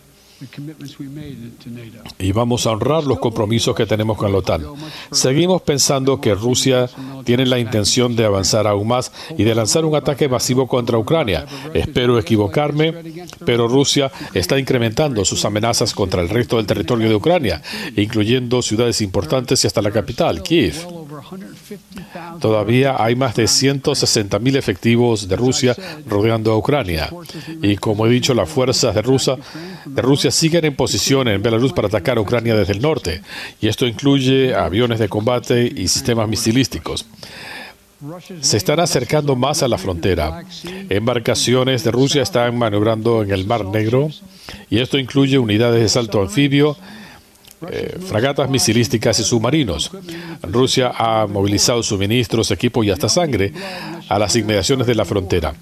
Y 2.17 2.31
vamos 2.31 2.65
a 2.65 2.71
honrar 2.71 3.03
los 3.03 3.19
compromisos 3.19 3.75
que 3.75 3.85
tenemos 3.85 4.17
con 4.17 4.31
la 4.31 4.37
OTAN. 4.37 4.63
Seguimos 5.11 5.61
pensando 5.61 6.21
que 6.21 6.33
Rusia 6.35 6.89
tiene 7.25 7.45
la 7.45 7.59
intención 7.59 8.15
de 8.15 8.25
avanzar 8.25 8.67
aún 8.67 8.87
más 8.87 9.11
y 9.37 9.43
de 9.43 9.55
lanzar 9.55 9.85
un 9.85 9.95
ataque 9.95 10.29
masivo 10.29 10.67
contra 10.67 10.97
Ucrania. 10.97 11.45
Espero 11.73 12.17
equivocarme, 12.17 12.93
pero 13.45 13.67
Rusia 13.67 14.11
está 14.33 14.57
incrementando 14.57 15.25
sus 15.25 15.43
amenazas 15.45 15.93
contra 15.93 16.21
el 16.21 16.29
resto 16.29 16.57
del 16.57 16.65
territorio 16.65 17.09
de 17.09 17.15
Ucrania, 17.15 17.61
incluyendo 17.95 18.61
ciudades 18.61 19.01
importantes 19.01 19.63
y 19.63 19.67
hasta 19.67 19.81
la 19.81 19.91
capital, 19.91 20.41
Kiev. 20.41 20.75
Todavía 22.39 22.95
hay 23.03 23.15
más 23.15 23.35
de 23.35 23.43
160.000 23.45 24.55
efectivos 24.55 25.27
de 25.27 25.35
Rusia 25.35 25.75
rodeando 26.07 26.51
a 26.51 26.57
Ucrania. 26.57 27.09
Y 27.61 27.75
como 27.75 28.05
he 28.05 28.09
dicho, 28.09 28.33
las 28.33 28.49
fuerzas 28.49 28.95
de 28.95 29.01
Rusia, 29.01 29.37
de 29.85 30.01
Rusia 30.01 30.31
siguen 30.31 30.65
en 30.65 30.75
posición 30.75 31.27
en 31.27 31.41
Belarus 31.41 31.73
para 31.73 31.87
atacar 31.87 32.17
a 32.17 32.21
Ucrania 32.21 32.55
desde 32.55 32.73
el 32.73 32.81
norte. 32.81 33.21
Y 33.61 33.67
esto 33.67 33.85
incluye 33.85 34.53
aviones 34.55 34.99
de 34.99 35.09
combate 35.09 35.71
y 35.75 35.87
sistemas 35.87 36.27
misilísticos 36.27 37.05
se 38.39 38.55
están 38.55 38.79
acercando 38.79 39.35
más 39.35 39.61
a 39.61 39.67
la 39.67 39.77
frontera. 39.77 40.43
Embarcaciones 40.89 41.83
de 41.83 41.91
Rusia 41.91 42.21
están 42.21 42.57
maniobrando 42.57 43.23
en 43.23 43.31
el 43.31 43.45
Mar 43.45 43.65
Negro 43.65 44.09
y 44.69 44.79
esto 44.79 44.97
incluye 44.97 45.37
unidades 45.37 45.81
de 45.81 45.89
salto 45.89 46.21
anfibio 46.21 46.77
eh, 47.69 47.97
fragatas 48.07 48.49
misilísticas 48.49 49.19
y 49.19 49.23
submarinos. 49.23 49.91
Rusia 50.43 50.93
ha 50.97 51.27
movilizado 51.27 51.83
suministros, 51.83 52.51
equipo 52.51 52.85
y 52.85 52.89
hasta 52.89 53.09
sangre 53.09 53.51
a 54.09 54.19
las 54.19 54.35
inmediaciones 54.35 54.87
de 54.87 54.95
la 54.95 55.05
frontera. 55.05 55.53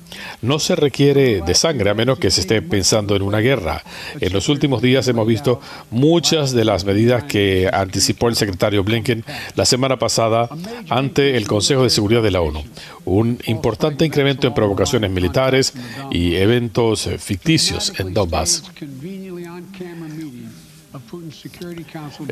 No 0.41 0.57
se 0.57 0.75
requiere 0.75 1.41
de 1.41 1.53
sangre 1.53 1.89
a 1.89 1.93
menos 1.93 2.17
que 2.17 2.31
se 2.31 2.41
esté 2.41 2.61
pensando 2.61 3.15
en 3.15 3.21
una 3.21 3.39
guerra. 3.39 3.83
En 4.19 4.33
los 4.33 4.49
últimos 4.49 4.81
días 4.81 5.07
hemos 5.07 5.27
visto 5.27 5.61
muchas 5.91 6.53
de 6.53 6.65
las 6.65 6.85
medidas 6.85 7.25
que 7.25 7.69
anticipó 7.71 8.29
el 8.29 8.35
secretario 8.35 8.83
Blinken 8.83 9.23
la 9.55 9.65
semana 9.65 9.99
pasada 9.99 10.49
ante 10.89 11.37
el 11.37 11.47
Consejo 11.47 11.83
de 11.83 11.89
Seguridad 11.89 12.23
de 12.23 12.31
la 12.31 12.41
ONU. 12.41 12.63
Un 13.05 13.39
importante 13.45 14.05
incremento 14.05 14.47
en 14.47 14.53
provocaciones 14.53 15.11
militares 15.11 15.73
y 16.09 16.35
eventos 16.35 17.09
ficticios 17.19 17.93
en 17.99 18.13
Donbass. 18.13 18.63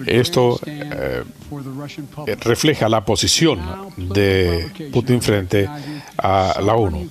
Esto 0.06 0.60
eh, 0.66 1.24
refleja 2.42 2.90
la 2.90 3.06
posición 3.06 3.60
de 3.98 4.90
Putin 4.92 5.22
frente 5.22 5.70
a 6.18 6.60
la 6.62 6.76
ONU. 6.76 7.10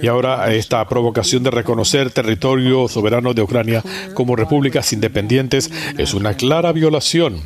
Y 0.00 0.06
ahora 0.06 0.52
esta 0.52 0.86
provocación 0.88 1.42
de 1.42 1.50
reconocer 1.50 2.10
territorio 2.10 2.88
soberano 2.88 3.34
de 3.34 3.42
Ucrania 3.42 3.82
como 4.14 4.36
repúblicas 4.36 4.92
independientes 4.92 5.70
es 5.98 6.14
una 6.14 6.34
clara 6.34 6.72
violación 6.72 7.42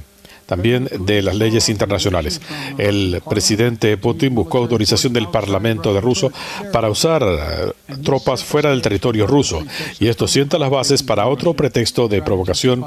también 0.46 0.88
de 1.00 1.22
las 1.22 1.34
leyes 1.34 1.68
internacionales. 1.68 2.40
El 2.78 3.22
presidente 3.28 3.96
Putin 3.96 4.34
buscó 4.34 4.58
autorización 4.58 5.12
del 5.12 5.28
Parlamento 5.28 5.92
de 5.92 6.00
ruso 6.00 6.30
para 6.72 6.88
usar 6.88 7.22
eh, 7.22 7.96
tropas 8.02 8.44
fuera 8.44 8.70
del 8.70 8.82
territorio 8.82 9.26
ruso 9.26 9.62
y 9.98 10.08
esto 10.08 10.28
sienta 10.28 10.58
las 10.58 10.70
bases 10.70 11.02
para 11.02 11.26
otro 11.26 11.54
pretexto 11.54 12.08
de 12.08 12.22
provocación 12.22 12.84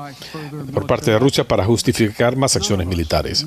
por 0.73 0.87
parte 0.87 1.11
de 1.11 1.19
Rusia 1.19 1.43
para 1.43 1.65
justificar 1.65 2.35
más 2.35 2.55
acciones 2.55 2.87
militares. 2.87 3.45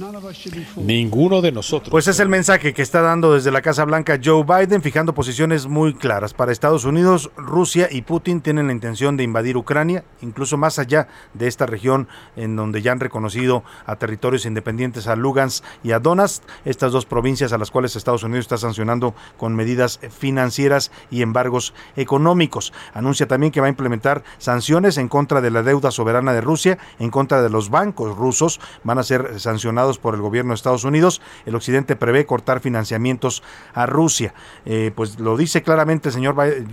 Ninguno 0.77 1.41
de 1.41 1.53
nosotros. 1.53 1.91
Pues 1.91 2.07
es 2.09 2.21
el 2.21 2.29
mensaje 2.29 2.73
que 2.73 2.83
está 2.83 3.01
dando 3.01 3.35
desde 3.35 3.51
la 3.51 3.63
Casa 3.63 3.85
Blanca 3.85 4.19
Joe 4.23 4.45
Biden, 4.45 4.83
fijando 4.83 5.15
posiciones 5.15 5.67
muy 5.67 5.95
claras. 5.95 6.35
Para 6.35 6.53
Estados 6.53 6.85
Unidos, 6.85 7.31
Rusia 7.37 7.89
y 7.91 8.03
Putin 8.03 8.41
tienen 8.41 8.67
la 8.67 8.73
intención 8.73 9.17
de 9.17 9.25
invadir 9.25 9.57
Ucrania, 9.57 10.05
incluso 10.21 10.57
más 10.57 10.79
allá 10.79 11.09
de 11.35 11.49
esta 11.49 11.67
región 11.67 12.09
en 12.37 12.57
donde 12.57 12.83
ya 12.83 12.93
han 12.93 13.01
reconocido 13.01 13.65
a 13.87 13.97
territorios 14.03 14.47
independientes 14.47 15.07
a 15.07 15.15
Lugansk 15.15 15.63
y 15.85 15.93
a 15.93 16.01
Donetsk, 16.01 16.43
estas 16.65 16.91
dos 16.91 17.07
provincias 17.07 17.53
a 17.53 17.59
las 17.59 17.71
cuales 17.71 17.95
Estados 17.95 18.25
Unidos 18.25 18.47
está 18.47 18.59
sancionando 18.59 19.15
con 19.37 19.55
medidas 19.55 20.01
financieras 20.11 20.91
y 21.09 21.23
embargos 21.23 21.73
económicos. 21.95 22.73
Anuncia 22.95 23.29
también 23.29 23.53
que 23.53 23.61
va 23.61 23.67
a 23.67 23.71
implementar 23.71 24.25
sanciones 24.39 24.99
en 24.99 25.07
contra 25.07 25.41
de 25.41 25.53
la 25.53 25.63
deuda 25.63 25.93
soberana 25.93 26.33
de 26.33 26.41
Rusia, 26.41 26.79
en 26.99 27.11
contra 27.11 27.43
de 27.43 27.49
los 27.49 27.71
bancos 27.71 28.17
rusos, 28.17 28.61
van 28.83 28.99
a 28.99 29.05
ser 29.05 29.39
sancionados 29.39 29.99
por 29.99 30.17
el 30.17 30.21
gobierno 30.21 30.51
de 30.51 30.57
Estados 30.57 30.83
Unidos. 30.83 31.23
El 31.47 31.55
occidente 31.55 31.95
prevé 31.95 32.27
cortar 32.27 32.59
financiamientos 32.59 33.45
a 33.73 33.87
Rusia. 33.87 34.35
Eh, 34.65 34.91
pues 34.97 35.21
lo 35.21 35.37
dice 35.37 35.63
claramente 35.63 36.09
el 36.09 36.13
señor 36.13 36.35
eh, 36.45 36.67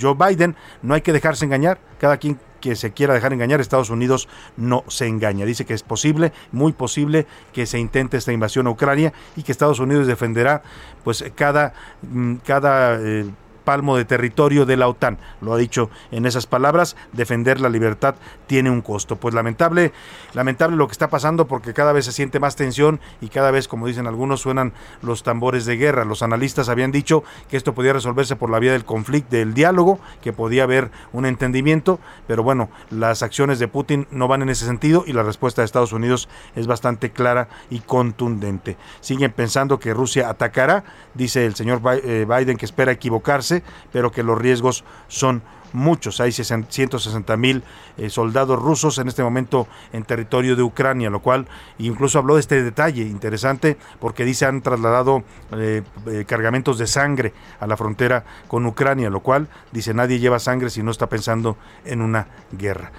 Joe 0.00 0.16
Biden, 0.18 0.56
no 0.82 0.94
hay 0.94 1.02
que 1.02 1.12
dejarse 1.12 1.44
engañar, 1.44 1.78
cada 2.00 2.16
quien 2.16 2.40
que 2.60 2.76
se 2.76 2.92
quiera 2.92 3.14
dejar 3.14 3.32
engañar, 3.32 3.60
Estados 3.60 3.90
Unidos 3.90 4.28
no 4.56 4.84
se 4.88 5.06
engaña. 5.06 5.44
Dice 5.44 5.64
que 5.64 5.74
es 5.74 5.82
posible, 5.82 6.32
muy 6.52 6.72
posible, 6.72 7.26
que 7.52 7.66
se 7.66 7.78
intente 7.78 8.16
esta 8.16 8.32
invasión 8.32 8.66
a 8.66 8.70
Ucrania 8.70 9.12
y 9.36 9.42
que 9.42 9.52
Estados 9.52 9.80
Unidos 9.80 10.06
defenderá 10.06 10.62
pues 11.04 11.24
cada, 11.34 11.74
mm, 12.02 12.36
cada 12.44 13.00
eh, 13.00 13.26
palmo 13.70 13.96
de 13.96 14.04
territorio 14.04 14.66
de 14.66 14.76
la 14.76 14.88
OTAN. 14.88 15.18
Lo 15.40 15.52
ha 15.52 15.56
dicho 15.56 15.90
en 16.10 16.26
esas 16.26 16.48
palabras, 16.48 16.96
defender 17.12 17.60
la 17.60 17.68
libertad 17.68 18.16
tiene 18.48 18.68
un 18.68 18.80
costo. 18.82 19.14
Pues 19.14 19.32
lamentable, 19.32 19.92
lamentable 20.34 20.76
lo 20.76 20.88
que 20.88 20.92
está 20.92 21.08
pasando 21.08 21.46
porque 21.46 21.72
cada 21.72 21.92
vez 21.92 22.06
se 22.06 22.10
siente 22.10 22.40
más 22.40 22.56
tensión 22.56 22.98
y 23.20 23.28
cada 23.28 23.52
vez, 23.52 23.68
como 23.68 23.86
dicen 23.86 24.08
algunos, 24.08 24.40
suenan 24.40 24.72
los 25.02 25.22
tambores 25.22 25.66
de 25.66 25.76
guerra. 25.76 26.04
Los 26.04 26.24
analistas 26.24 26.68
habían 26.68 26.90
dicho 26.90 27.22
que 27.48 27.56
esto 27.56 27.72
podía 27.72 27.92
resolverse 27.92 28.34
por 28.34 28.50
la 28.50 28.58
vía 28.58 28.72
del 28.72 28.84
conflicto, 28.84 29.36
del 29.36 29.54
diálogo, 29.54 30.00
que 30.20 30.32
podía 30.32 30.64
haber 30.64 30.90
un 31.12 31.24
entendimiento, 31.24 32.00
pero 32.26 32.42
bueno, 32.42 32.70
las 32.90 33.22
acciones 33.22 33.60
de 33.60 33.68
Putin 33.68 34.08
no 34.10 34.26
van 34.26 34.42
en 34.42 34.48
ese 34.48 34.66
sentido 34.66 35.04
y 35.06 35.12
la 35.12 35.22
respuesta 35.22 35.62
de 35.62 35.66
Estados 35.66 35.92
Unidos 35.92 36.28
es 36.56 36.66
bastante 36.66 37.12
clara 37.12 37.46
y 37.70 37.78
contundente. 37.78 38.76
Siguen 39.00 39.30
pensando 39.30 39.78
que 39.78 39.94
Rusia 39.94 40.28
atacará, 40.28 40.82
dice 41.14 41.46
el 41.46 41.54
señor 41.54 41.80
eh, 42.02 42.26
Biden 42.28 42.56
que 42.56 42.64
espera 42.64 42.90
equivocarse, 42.90 43.59
pero 43.92 44.12
que 44.12 44.22
los 44.22 44.38
riesgos 44.38 44.84
son 45.08 45.42
muchos. 45.72 46.20
Hay 46.20 46.32
160 46.32 47.36
mil 47.36 47.62
eh, 47.96 48.10
soldados 48.10 48.58
rusos 48.58 48.98
en 48.98 49.08
este 49.08 49.22
momento 49.22 49.66
en 49.92 50.04
territorio 50.04 50.56
de 50.56 50.62
Ucrania, 50.62 51.10
lo 51.10 51.20
cual 51.20 51.46
incluso 51.78 52.18
habló 52.18 52.34
de 52.34 52.40
este 52.40 52.62
detalle 52.62 53.02
interesante 53.02 53.76
porque 53.98 54.24
dice 54.24 54.46
han 54.46 54.62
trasladado 54.62 55.22
eh, 55.52 55.82
cargamentos 56.26 56.78
de 56.78 56.86
sangre 56.86 57.32
a 57.58 57.66
la 57.66 57.76
frontera 57.76 58.24
con 58.48 58.66
Ucrania, 58.66 59.10
lo 59.10 59.20
cual 59.20 59.48
dice 59.72 59.94
nadie 59.94 60.18
lleva 60.18 60.38
sangre 60.38 60.70
si 60.70 60.82
no 60.82 60.90
está 60.90 61.08
pensando 61.08 61.56
en 61.84 62.02
una 62.02 62.26
guerra 62.52 62.92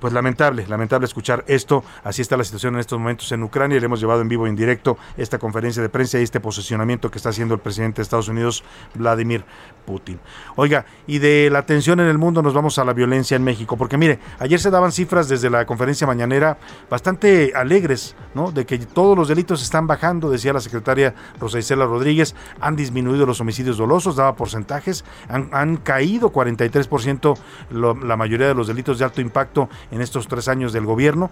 pues 0.00 0.12
lamentable, 0.12 0.66
lamentable 0.66 1.04
escuchar 1.04 1.44
esto. 1.46 1.84
Así 2.02 2.22
está 2.22 2.36
la 2.36 2.44
situación 2.44 2.74
en 2.74 2.80
estos 2.80 2.98
momentos 2.98 3.30
en 3.32 3.42
Ucrania. 3.42 3.78
Le 3.78 3.84
hemos 3.84 4.00
llevado 4.00 4.22
en 4.22 4.28
vivo 4.28 4.46
en 4.46 4.56
directo 4.56 4.98
esta 5.16 5.38
conferencia 5.38 5.82
de 5.82 5.88
prensa 5.88 6.18
y 6.18 6.22
este 6.22 6.40
posicionamiento 6.40 7.10
que 7.10 7.18
está 7.18 7.28
haciendo 7.28 7.54
el 7.54 7.60
presidente 7.60 7.96
de 7.96 8.02
Estados 8.02 8.28
Unidos, 8.28 8.64
Vladimir 8.94 9.44
Putin. 9.84 10.18
Oiga, 10.56 10.84
y 11.06 11.18
de 11.18 11.48
la 11.50 11.66
tensión 11.66 12.00
en 12.00 12.06
el 12.06 12.18
mundo 12.18 12.42
nos 12.42 12.54
vamos 12.54 12.78
a 12.78 12.84
la 12.84 12.92
violencia 12.92 13.36
en 13.36 13.44
México, 13.44 13.76
porque 13.76 13.96
mire, 13.96 14.18
ayer 14.38 14.60
se 14.60 14.70
daban 14.70 14.92
cifras 14.92 15.28
desde 15.28 15.50
la 15.50 15.66
conferencia 15.66 16.06
mañanera 16.06 16.58
bastante 16.88 17.52
alegres, 17.54 18.14
¿no? 18.34 18.52
De 18.52 18.66
que 18.66 18.78
todos 18.78 19.16
los 19.16 19.28
delitos 19.28 19.62
están 19.62 19.86
bajando, 19.86 20.30
decía 20.30 20.52
la 20.52 20.60
secretaria 20.60 21.14
Rosa 21.40 21.58
Isela 21.58 21.86
Rodríguez, 21.86 22.34
han 22.60 22.76
disminuido 22.76 23.26
los 23.26 23.40
homicidios 23.40 23.76
dolosos, 23.76 24.16
daba 24.16 24.36
porcentajes, 24.36 25.04
han, 25.28 25.48
han 25.52 25.76
caído 25.76 26.32
43% 26.32 27.36
la 27.70 28.16
mayoría 28.16 28.48
de 28.48 28.54
los 28.54 28.66
delitos 28.66 28.98
de 28.98 29.04
alto 29.04 29.20
impacto 29.20 29.68
en 29.90 30.00
estos 30.00 30.28
tres 30.28 30.48
años 30.48 30.72
del 30.72 30.84
gobierno. 30.84 31.30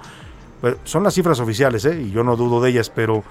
Pues, 0.61 0.77
son 0.85 1.05
las 1.05 1.15
cifras 1.15 1.39
oficiales, 1.41 1.85
¿eh? 1.85 2.01
y 2.03 2.11
yo 2.11 2.25
no 2.25 2.37
dudo 2.37 2.61
de 2.61 2.71
ellas, 2.71 2.91
pero 2.91 3.23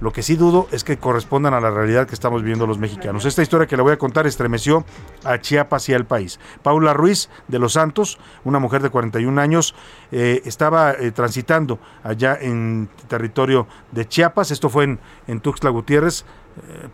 lo 0.00 0.12
que 0.12 0.22
sí 0.22 0.36
dudo 0.36 0.68
es 0.72 0.84
que 0.84 0.98
correspondan 0.98 1.54
a 1.54 1.60
la 1.60 1.70
realidad 1.70 2.06
que 2.06 2.14
estamos 2.14 2.42
viviendo 2.42 2.66
los 2.66 2.78
mexicanos. 2.78 3.24
Esta 3.24 3.42
historia 3.42 3.66
que 3.66 3.76
le 3.76 3.82
voy 3.82 3.92
a 3.92 3.98
contar 3.98 4.26
estremeció 4.26 4.84
a 5.24 5.38
Chiapas 5.38 5.88
y 5.88 5.94
al 5.94 6.04
país. 6.04 6.38
Paula 6.62 6.92
Ruiz 6.92 7.30
de 7.48 7.58
Los 7.58 7.74
Santos, 7.74 8.18
una 8.44 8.58
mujer 8.58 8.82
de 8.82 8.90
41 8.90 9.40
años, 9.40 9.74
eh, 10.12 10.42
estaba 10.44 10.92
eh, 10.92 11.12
transitando 11.12 11.78
allá 12.02 12.36
en 12.40 12.88
territorio 13.08 13.66
de 13.92 14.06
Chiapas. 14.06 14.50
Esto 14.50 14.68
fue 14.68 14.84
en, 14.84 15.00
en 15.26 15.40
Tuxtla 15.40 15.70
Gutiérrez. 15.70 16.24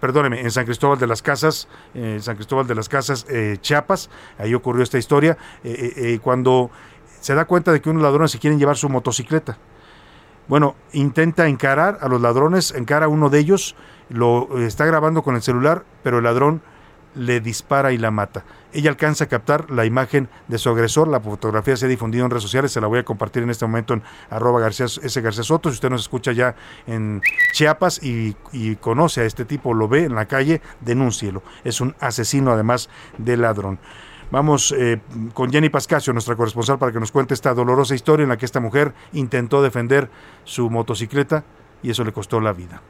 perdóneme, 0.00 0.40
en 0.40 0.50
San 0.50 0.64
Cristóbal 0.64 0.98
de 0.98 1.06
las 1.06 1.22
Casas, 1.22 1.68
en 1.94 2.20
San 2.20 2.34
Cristóbal 2.36 2.66
de 2.66 2.74
las 2.74 2.88
Casas, 2.88 3.26
Chiapas, 3.60 4.10
ahí 4.38 4.54
ocurrió 4.54 4.82
esta 4.82 4.98
historia, 4.98 5.38
cuando 6.20 6.68
se 7.20 7.36
da 7.36 7.44
cuenta 7.44 7.70
de 7.70 7.80
que 7.80 7.88
unos 7.88 8.02
ladrones 8.02 8.32
se 8.32 8.40
quieren 8.40 8.58
llevar 8.58 8.76
su 8.76 8.88
motocicleta. 8.88 9.56
Bueno, 10.52 10.76
intenta 10.92 11.48
encarar 11.48 11.96
a 12.02 12.08
los 12.08 12.20
ladrones, 12.20 12.74
encara 12.76 13.06
a 13.06 13.08
uno 13.08 13.30
de 13.30 13.38
ellos, 13.38 13.74
lo 14.10 14.58
está 14.58 14.84
grabando 14.84 15.22
con 15.22 15.34
el 15.34 15.40
celular, 15.40 15.86
pero 16.02 16.18
el 16.18 16.24
ladrón 16.24 16.60
le 17.14 17.40
dispara 17.40 17.92
y 17.92 17.96
la 17.96 18.10
mata. 18.10 18.44
Ella 18.74 18.90
alcanza 18.90 19.24
a 19.24 19.28
captar 19.28 19.70
la 19.70 19.86
imagen 19.86 20.28
de 20.48 20.58
su 20.58 20.68
agresor, 20.68 21.08
la 21.08 21.20
fotografía 21.20 21.74
se 21.78 21.86
ha 21.86 21.88
difundido 21.88 22.26
en 22.26 22.30
redes 22.30 22.42
sociales, 22.42 22.70
se 22.70 22.82
la 22.82 22.86
voy 22.86 22.98
a 22.98 23.02
compartir 23.02 23.42
en 23.42 23.48
este 23.48 23.64
momento 23.64 23.94
en 23.94 24.02
arroba 24.28 24.60
García, 24.60 24.84
S. 24.84 25.20
García 25.22 25.42
Soto, 25.42 25.70
si 25.70 25.76
usted 25.76 25.88
nos 25.88 26.02
escucha 26.02 26.32
ya 26.32 26.54
en 26.86 27.22
Chiapas 27.54 28.02
y, 28.02 28.36
y 28.52 28.76
conoce 28.76 29.22
a 29.22 29.24
este 29.24 29.46
tipo, 29.46 29.72
lo 29.72 29.88
ve 29.88 30.04
en 30.04 30.14
la 30.14 30.26
calle, 30.26 30.60
denúncielo. 30.82 31.42
Es 31.64 31.80
un 31.80 31.96
asesino 31.98 32.52
además 32.52 32.90
de 33.16 33.38
ladrón. 33.38 33.78
Vamos 34.32 34.74
eh, 34.78 34.98
con 35.34 35.52
Jenny 35.52 35.68
Pascasio, 35.68 36.14
nuestra 36.14 36.36
corresponsal, 36.36 36.78
para 36.78 36.90
que 36.90 36.98
nos 36.98 37.12
cuente 37.12 37.34
esta 37.34 37.52
dolorosa 37.52 37.94
historia 37.94 38.22
en 38.22 38.30
la 38.30 38.38
que 38.38 38.46
esta 38.46 38.60
mujer 38.60 38.94
intentó 39.12 39.62
defender 39.62 40.08
su 40.44 40.70
motocicleta 40.70 41.44
y 41.82 41.90
eso 41.90 42.02
le 42.02 42.12
costó 42.12 42.40
la 42.40 42.54
vida. 42.54 42.80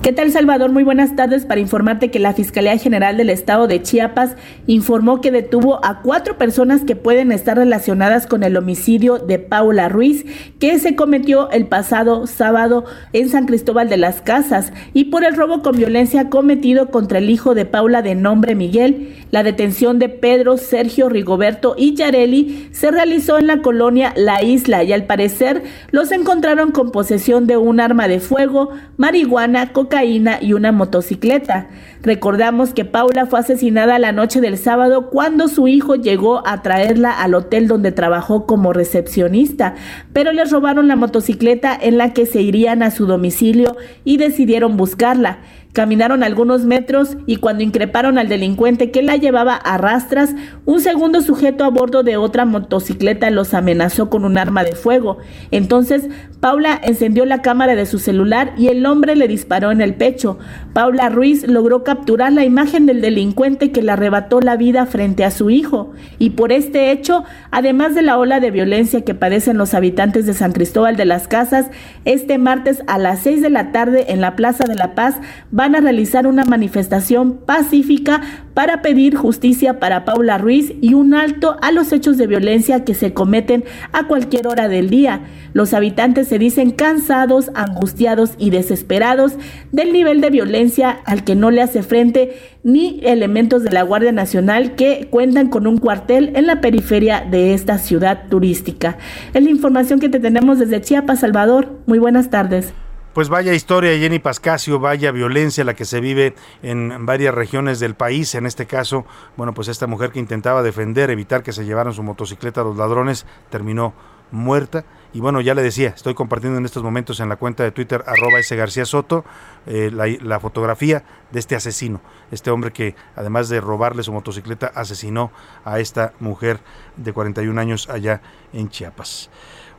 ¿Qué 0.00 0.12
tal 0.12 0.32
Salvador? 0.32 0.72
Muy 0.72 0.82
buenas 0.82 1.14
tardes 1.14 1.44
para 1.44 1.60
informarte 1.60 2.10
que 2.10 2.18
la 2.18 2.32
Fiscalía 2.32 2.76
General 2.76 3.16
del 3.16 3.30
Estado 3.30 3.68
de 3.68 3.82
Chiapas 3.82 4.34
informó 4.66 5.20
que 5.20 5.30
detuvo 5.30 5.84
a 5.84 6.02
cuatro 6.02 6.38
personas 6.38 6.82
que 6.82 6.96
pueden 6.96 7.30
estar 7.30 7.56
relacionadas 7.56 8.26
con 8.26 8.42
el 8.42 8.56
homicidio 8.56 9.18
de 9.18 9.38
Paula 9.38 9.88
Ruiz 9.88 10.24
que 10.58 10.80
se 10.80 10.96
cometió 10.96 11.50
el 11.52 11.68
pasado 11.68 12.26
sábado 12.26 12.84
en 13.12 13.28
San 13.28 13.46
Cristóbal 13.46 13.88
de 13.88 13.96
las 13.96 14.22
Casas 14.22 14.72
y 14.92 15.04
por 15.04 15.22
el 15.22 15.36
robo 15.36 15.62
con 15.62 15.76
violencia 15.76 16.30
cometido 16.30 16.90
contra 16.90 17.18
el 17.18 17.30
hijo 17.30 17.54
de 17.54 17.64
Paula 17.64 18.02
de 18.02 18.16
nombre 18.16 18.56
Miguel. 18.56 19.14
La 19.30 19.44
detención 19.44 20.00
de 20.00 20.08
Pedro, 20.08 20.56
Sergio, 20.56 21.10
Rigoberto 21.10 21.76
y 21.78 21.94
Yareli 21.94 22.70
se 22.72 22.90
realizó 22.90 23.38
en 23.38 23.46
la 23.46 23.62
colonia 23.62 24.12
La 24.16 24.42
Isla 24.42 24.82
y 24.82 24.92
al 24.92 25.04
parecer 25.04 25.62
los 25.92 26.10
encontraron 26.10 26.72
con 26.72 26.90
posesión 26.90 27.46
de 27.46 27.56
un 27.56 27.78
arma 27.78 28.08
de 28.08 28.18
fuego, 28.18 28.70
marihuana, 28.96 29.72
cocaína 29.82 30.38
y 30.40 30.52
una 30.52 30.70
motocicleta. 30.70 31.66
Recordamos 32.02 32.72
que 32.72 32.84
Paula 32.84 33.26
fue 33.26 33.40
asesinada 33.40 33.98
la 33.98 34.12
noche 34.12 34.40
del 34.40 34.56
sábado 34.56 35.10
cuando 35.10 35.48
su 35.48 35.66
hijo 35.66 35.96
llegó 35.96 36.46
a 36.46 36.62
traerla 36.62 37.10
al 37.10 37.34
hotel 37.34 37.66
donde 37.66 37.90
trabajó 37.90 38.46
como 38.46 38.72
recepcionista, 38.72 39.74
pero 40.12 40.32
les 40.32 40.50
robaron 40.50 40.86
la 40.88 40.96
motocicleta 40.96 41.76
en 41.80 41.98
la 41.98 42.12
que 42.12 42.26
se 42.26 42.42
irían 42.42 42.82
a 42.82 42.90
su 42.90 43.06
domicilio 43.06 43.76
y 44.04 44.18
decidieron 44.18 44.76
buscarla. 44.76 45.38
Caminaron 45.72 46.22
algunos 46.22 46.66
metros 46.66 47.16
y 47.26 47.36
cuando 47.36 47.62
increparon 47.62 48.18
al 48.18 48.28
delincuente 48.28 48.90
que 48.90 49.00
la 49.00 49.16
llevaba 49.16 49.54
a 49.54 49.78
rastras, 49.78 50.34
un 50.66 50.80
segundo 50.80 51.22
sujeto 51.22 51.64
a 51.64 51.70
bordo 51.70 52.02
de 52.02 52.18
otra 52.18 52.44
motocicleta 52.44 53.30
los 53.30 53.54
amenazó 53.54 54.10
con 54.10 54.26
un 54.26 54.36
arma 54.36 54.64
de 54.64 54.74
fuego. 54.74 55.16
Entonces, 55.50 56.08
Paula 56.40 56.78
encendió 56.82 57.24
la 57.24 57.40
cámara 57.40 57.74
de 57.74 57.86
su 57.86 57.98
celular 57.98 58.52
y 58.58 58.66
el 58.66 58.84
hombre 58.84 59.16
le 59.16 59.28
disparó 59.28 59.70
en 59.70 59.80
el 59.80 59.94
pecho. 59.94 60.38
Paula 60.74 61.08
Ruiz 61.08 61.46
logró 61.46 61.84
capturar 61.84 62.32
la 62.32 62.44
imagen 62.44 62.84
del 62.84 63.00
delincuente 63.00 63.72
que 63.72 63.80
le 63.80 63.92
arrebató 63.92 64.40
la 64.40 64.56
vida 64.56 64.84
frente 64.84 65.24
a 65.24 65.30
su 65.30 65.48
hijo. 65.48 65.92
Y 66.18 66.30
por 66.30 66.52
este 66.52 66.90
hecho, 66.90 67.24
además 67.50 67.94
de 67.94 68.02
la 68.02 68.18
ola 68.18 68.40
de 68.40 68.50
violencia 68.50 69.02
que 69.02 69.14
padecen 69.14 69.56
los 69.56 69.72
habitantes 69.72 70.26
de 70.26 70.34
San 70.34 70.52
Cristóbal 70.52 70.96
de 70.96 71.06
las 71.06 71.28
Casas, 71.28 71.70
este 72.04 72.36
martes 72.36 72.82
a 72.88 72.98
las 72.98 73.20
6 73.20 73.40
de 73.40 73.50
la 73.50 73.72
tarde 73.72 74.06
en 74.08 74.20
la 74.20 74.36
Plaza 74.36 74.64
de 74.64 74.74
la 74.74 74.94
Paz 74.94 75.16
van 75.62 75.76
a 75.76 75.80
realizar 75.80 76.26
una 76.26 76.44
manifestación 76.44 77.34
pacífica 77.46 78.20
para 78.52 78.82
pedir 78.82 79.14
justicia 79.14 79.78
para 79.78 80.04
Paula 80.04 80.36
Ruiz 80.36 80.72
y 80.80 80.94
un 80.94 81.14
alto 81.14 81.56
a 81.62 81.70
los 81.70 81.92
hechos 81.92 82.18
de 82.18 82.26
violencia 82.26 82.84
que 82.84 82.94
se 82.94 83.14
cometen 83.14 83.62
a 83.92 84.08
cualquier 84.08 84.48
hora 84.48 84.66
del 84.66 84.90
día. 84.90 85.20
Los 85.52 85.72
habitantes 85.72 86.26
se 86.26 86.40
dicen 86.40 86.72
cansados, 86.72 87.52
angustiados 87.54 88.32
y 88.38 88.50
desesperados 88.50 89.34
del 89.70 89.92
nivel 89.92 90.20
de 90.20 90.30
violencia 90.30 90.90
al 91.04 91.22
que 91.22 91.36
no 91.36 91.52
le 91.52 91.62
hace 91.62 91.84
frente 91.84 92.36
ni 92.64 92.98
elementos 93.04 93.62
de 93.62 93.70
la 93.70 93.84
Guardia 93.84 94.10
Nacional 94.10 94.74
que 94.74 95.06
cuentan 95.12 95.48
con 95.48 95.68
un 95.68 95.78
cuartel 95.78 96.32
en 96.34 96.48
la 96.48 96.60
periferia 96.60 97.20
de 97.20 97.54
esta 97.54 97.78
ciudad 97.78 98.24
turística. 98.28 98.98
Es 99.32 99.44
la 99.44 99.50
información 99.50 100.00
que 100.00 100.08
te 100.08 100.18
tenemos 100.18 100.58
desde 100.58 100.80
Chiapas, 100.80 101.20
Salvador. 101.20 101.78
Muy 101.86 102.00
buenas 102.00 102.30
tardes. 102.30 102.74
Pues 103.12 103.28
vaya 103.28 103.52
historia, 103.52 103.90
Jenny 103.98 104.20
Pascasio, 104.20 104.78
vaya 104.78 105.12
violencia 105.12 105.64
la 105.64 105.74
que 105.74 105.84
se 105.84 106.00
vive 106.00 106.34
en 106.62 107.04
varias 107.04 107.34
regiones 107.34 107.78
del 107.78 107.94
país. 107.94 108.34
En 108.34 108.46
este 108.46 108.64
caso, 108.64 109.04
bueno, 109.36 109.52
pues 109.52 109.68
esta 109.68 109.86
mujer 109.86 110.12
que 110.12 110.18
intentaba 110.18 110.62
defender, 110.62 111.10
evitar 111.10 111.42
que 111.42 111.52
se 111.52 111.66
llevaran 111.66 111.92
su 111.92 112.02
motocicleta 112.02 112.62
a 112.62 112.64
los 112.64 112.78
ladrones, 112.78 113.26
terminó 113.50 113.92
muerta. 114.30 114.86
Y 115.12 115.20
bueno, 115.20 115.42
ya 115.42 115.54
le 115.54 115.62
decía, 115.62 115.90
estoy 115.90 116.14
compartiendo 116.14 116.58
en 116.58 116.64
estos 116.64 116.82
momentos 116.82 117.20
en 117.20 117.28
la 117.28 117.36
cuenta 117.36 117.62
de 117.64 117.70
Twitter, 117.70 118.02
arroba 118.06 118.38
ese 118.38 118.56
García 118.56 118.86
Soto, 118.86 119.26
eh, 119.66 119.90
la, 119.92 120.06
la, 120.06 120.40
fotografía 120.40 121.04
de 121.30 121.38
este 121.38 121.54
asesino, 121.54 122.00
este 122.30 122.50
hombre 122.50 122.72
que 122.72 122.96
además 123.14 123.50
de 123.50 123.60
robarle 123.60 124.04
su 124.04 124.12
motocicleta, 124.14 124.72
asesinó 124.74 125.32
a 125.66 125.80
esta 125.80 126.14
mujer 126.18 126.60
de 126.96 127.12
41 127.12 127.60
años 127.60 127.90
allá 127.90 128.22
en 128.54 128.70
Chiapas. 128.70 129.28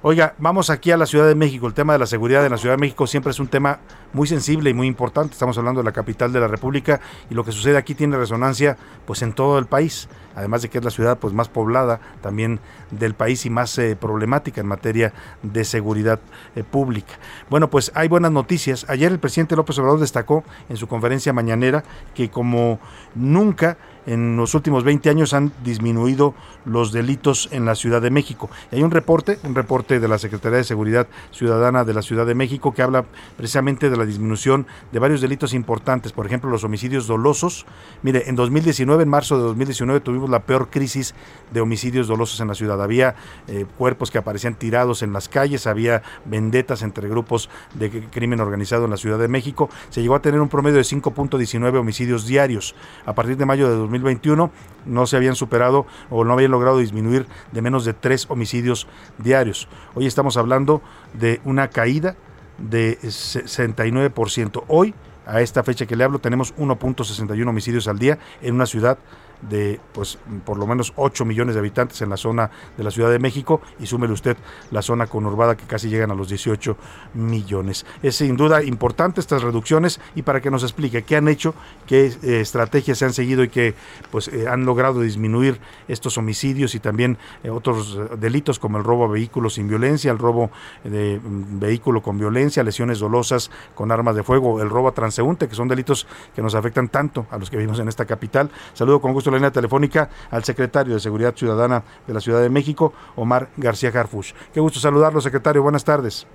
Oiga, 0.06 0.36
vamos 0.38 0.70
aquí 0.70 0.92
a 0.92 0.98
la 0.98 1.06
Ciudad 1.06 1.30
de 1.30 1.34
México. 1.34 1.66
El 1.66 1.74
tema 1.74 1.94
de 1.94 2.00
la 2.00 2.06
seguridad 2.06 2.44
en 2.46 2.52
la 2.52 2.58
Ciudad 2.58 2.76
de 2.76 2.82
México 2.82 3.08
siempre 3.08 3.32
es 3.32 3.40
un 3.40 3.48
tema 3.48 3.80
muy 4.12 4.28
sensible 4.28 4.70
y 4.70 4.74
muy 4.74 4.86
importante. 4.86 5.32
Estamos 5.32 5.58
hablando 5.58 5.80
de 5.80 5.86
la 5.86 5.94
capital 5.94 6.34
de 6.34 6.42
la 6.42 6.50
República 6.50 7.00
y 7.30 7.34
lo 7.34 7.46
que 7.46 7.54
sucede 7.54 7.78
aquí 7.78 7.96
tiene 7.96 8.18
resonancia 8.18 8.76
pues 9.06 9.22
en 9.22 9.32
todo 9.32 9.58
el 9.58 9.66
país. 9.66 10.10
Además 10.36 10.62
de 10.62 10.68
que 10.68 10.80
es 10.80 10.84
la 10.84 10.92
ciudad 10.92 11.20
pues 11.20 11.34
más 11.34 11.48
poblada 11.48 12.02
también 12.22 12.60
del 12.92 13.14
país 13.14 13.46
y 13.46 13.50
más 13.50 13.78
eh, 13.78 13.96
problemática 13.96 14.60
en 14.60 14.68
materia 14.68 15.14
de 15.42 15.64
seguridad 15.64 16.20
eh, 16.58 16.66
pública. 16.66 17.14
Bueno, 17.50 17.70
pues 17.70 17.90
hay 17.96 18.10
buenas 18.10 18.34
noticias. 18.34 18.86
Ayer 18.90 19.10
el 19.10 19.20
presidente 19.20 19.56
López 19.56 19.80
Obrador 19.80 20.02
destacó 20.02 20.44
en 20.68 20.76
su 20.76 20.86
conferencia 20.86 21.32
mañanera 21.32 21.86
que 22.14 22.30
como 22.30 22.78
nunca 23.16 23.78
en 24.06 24.38
los 24.38 24.54
últimos 24.56 24.84
20 24.84 25.10
años 25.10 25.34
han 25.34 25.52
disminuido 25.64 26.34
los 26.66 26.92
delitos 26.92 27.50
en 27.52 27.66
la 27.66 27.76
Ciudad 27.76 28.02
de 28.02 28.10
México. 28.10 28.50
Hay 28.72 28.84
un 28.84 28.92
reporte, 28.92 29.40
un 29.44 29.56
reporte 29.56 30.00
de 30.00 30.08
la 30.08 30.18
Secretaría 30.18 30.58
de 30.58 30.64
Seguridad 30.64 31.08
Ciudadana 31.32 31.84
de 31.84 31.94
la 31.94 32.02
Ciudad 32.02 32.26
de 32.26 32.36
México 32.36 32.74
que 32.74 32.82
habla 32.82 33.06
precisamente 33.38 33.90
de 33.90 33.98
la 33.98 34.06
disminución 34.06 34.68
de 34.92 35.00
varios 35.00 35.22
delitos 35.22 35.54
importantes, 35.54 36.12
por 36.12 36.26
ejemplo, 36.26 36.50
los 36.50 36.64
homicidios 36.64 37.08
dolosos. 37.08 37.66
Mire, 38.02 38.24
en 38.28 38.36
2019, 38.36 39.04
en 39.04 39.10
marzo 39.10 39.38
de 39.38 39.44
2019, 39.44 40.00
tuvimos 40.02 40.30
la 40.30 40.40
peor 40.40 40.70
crisis 40.70 41.14
de 41.52 41.62
homicidios 41.62 42.08
dolosos 42.08 42.40
en 42.40 42.48
la 42.48 42.56
ciudad. 42.56 42.82
Había 42.82 43.16
eh, 43.48 43.66
cuerpos 43.78 44.12
que 44.12 44.18
aparecían 44.18 44.56
tirados 44.56 45.04
en 45.04 45.14
las 45.14 45.30
calles, 45.30 45.68
había 45.68 46.02
vendetas 46.26 46.82
entre 46.82 47.08
grupos 47.08 47.50
de 47.74 47.90
crimen 48.10 48.40
organizado 48.40 48.86
en 48.86 48.92
la 48.92 48.98
Ciudad 48.98 49.20
de 49.20 49.28
México. 49.28 49.70
Se 49.90 50.02
llegó 50.02 50.16
a 50.16 50.22
tener 50.22 50.42
un 50.42 50.50
promedio 50.50 50.78
de 50.78 50.84
5.19 50.84 51.80
homicidios 51.80 52.26
diarios. 52.26 52.76
A 53.06 53.14
partir 53.14 53.38
de 53.38 53.46
mayo 53.46 53.70
de 53.70 53.93
2021 53.94 54.52
no 54.86 55.06
se 55.06 55.16
habían 55.16 55.36
superado 55.36 55.86
o 56.10 56.24
no 56.24 56.34
habían 56.34 56.52
logrado 56.52 56.80
disminuir 56.80 57.28
de 57.52 57.62
menos 57.62 57.86
de 57.86 57.94
tres 57.94 58.26
homicidios 58.30 58.88
diarios. 59.18 59.68
Hoy 59.94 60.06
estamos 60.08 60.38
hablando 60.38 60.82
de 61.14 61.40
una 61.46 61.70
caída 61.70 62.16
de 62.58 63.00
69%. 63.00 64.64
Hoy, 64.68 64.94
a 65.26 65.42
esta 65.42 65.64
fecha 65.64 65.86
que 65.86 65.96
le 65.96 66.04
hablo, 66.04 66.20
tenemos 66.20 66.56
1.61 66.56 67.48
homicidios 67.48 67.88
al 67.88 68.00
día 68.00 68.20
en 68.42 68.56
una 68.56 68.66
ciudad 68.66 68.98
de 69.42 69.80
pues 69.94 70.18
por 70.46 70.58
lo 70.58 70.66
menos 70.68 70.94
8 70.96 71.26
millones 71.26 71.56
de 71.56 71.60
habitantes 71.60 72.02
en 72.02 72.10
la 72.10 72.18
zona 72.18 72.50
de 72.78 72.84
la 72.84 72.92
Ciudad 72.92 73.12
de 73.12 73.20
México 73.20 73.62
y 73.80 73.88
súmele 73.88 74.14
usted 74.14 74.38
la 74.72 74.82
zona 74.82 75.08
conurbada 75.08 75.58
que 75.58 75.66
casi 75.66 75.90
llegan 75.90 76.12
a 76.12 76.16
los 76.16 76.30
18 76.30 76.78
millones. 77.14 77.86
Es 78.02 78.16
sin 78.16 78.38
duda 78.38 78.64
importante 78.64 79.20
estas 79.20 79.42
reducciones 79.42 80.00
y 80.16 80.22
para 80.22 80.42
que 80.42 80.50
nos 80.50 80.64
explique 80.64 81.04
qué 81.04 81.16
han 81.16 81.28
hecho, 81.28 81.54
qué 81.88 82.06
eh, 82.06 82.40
estrategias 82.40 82.98
se 82.98 83.06
han 83.06 83.14
seguido 83.14 83.44
y 83.44 83.50
que 83.50 83.76
pues 84.12 84.28
eh, 84.28 84.48
han 84.48 84.66
logrado 84.66 85.02
disminuir 85.02 85.60
estos 85.88 86.18
homicidios 86.18 86.76
y 86.76 86.80
también 86.80 87.18
eh, 87.44 87.50
otros 87.50 88.00
delitos 88.20 88.60
como 88.60 88.78
el 88.78 88.84
robo 88.84 89.06
a 89.06 89.08
vehículos 89.08 89.56
sin 89.56 89.68
violencia, 89.68 90.12
el 90.12 90.20
robo 90.20 90.52
de 90.84 91.20
mm, 91.20 91.60
vehículo 91.60 92.02
con 92.02 92.18
violencia, 92.18 92.64
lesiones 92.64 93.00
dolosas 93.00 93.52
con 93.76 93.92
armas 93.92 94.16
de 94.16 94.24
fuego, 94.24 94.62
el 94.62 94.70
robo 94.70 94.88
a 94.88 94.94
transeúnte, 94.94 95.48
que 95.48 95.56
son 95.56 95.68
delitos 95.68 96.08
que 96.36 96.42
nos 96.42 96.56
afectan 96.56 96.88
tanto 96.88 97.26
a 97.32 97.38
los 97.38 97.50
que 97.50 97.58
vivimos 97.58 97.80
en 97.80 97.88
esta 97.88 98.06
capital. 98.06 98.50
Saludo 98.74 99.02
con 99.02 99.14
gusto 99.14 99.32
la 99.34 99.40
línea 99.40 99.52
telefónica 99.52 100.10
al 100.32 100.44
secretario 100.44 100.94
de 100.94 101.00
Seguridad 101.00 101.36
Ciudadana 101.36 101.84
de 102.08 102.14
la 102.14 102.22
Ciudad 102.22 102.42
de 102.42 102.50
México, 102.50 102.94
Omar 103.16 103.50
García 103.58 103.90
Harfush. 103.90 104.34
Qué 104.54 104.60
gusto 104.60 104.80
saludarlo, 104.80 105.22
secretario. 105.22 105.62
Buenas 105.62 105.84
tardes. 105.84 106.26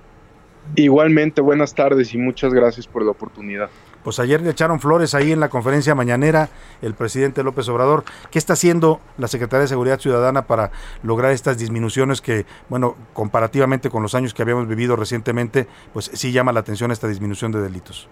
Igualmente, 0.75 1.41
buenas 1.41 1.73
tardes 1.73 2.13
y 2.13 2.17
muchas 2.17 2.53
gracias 2.53 2.87
por 2.87 3.03
la 3.03 3.11
oportunidad. 3.11 3.69
Pues 4.03 4.19
ayer 4.19 4.41
le 4.41 4.51
echaron 4.51 4.79
flores 4.79 5.13
ahí 5.13 5.31
en 5.31 5.39
la 5.39 5.49
conferencia 5.49 5.93
mañanera 5.93 6.49
el 6.81 6.93
presidente 6.93 7.43
López 7.43 7.67
Obrador. 7.69 8.03
¿Qué 8.31 8.39
está 8.39 8.53
haciendo 8.53 9.01
la 9.17 9.27
Secretaría 9.27 9.63
de 9.63 9.67
Seguridad 9.67 9.99
Ciudadana 9.99 10.43
para 10.43 10.71
lograr 11.03 11.31
estas 11.31 11.57
disminuciones 11.57 12.21
que, 12.21 12.45
bueno, 12.69 12.95
comparativamente 13.13 13.89
con 13.89 14.03
los 14.03 14.15
años 14.15 14.33
que 14.33 14.41
habíamos 14.41 14.67
vivido 14.67 14.95
recientemente, 14.95 15.67
pues 15.91 16.11
sí 16.13 16.31
llama 16.31 16.53
la 16.53 16.61
atención 16.61 16.91
esta 16.91 17.07
disminución 17.07 17.51
de 17.51 17.61
delitos? 17.61 18.07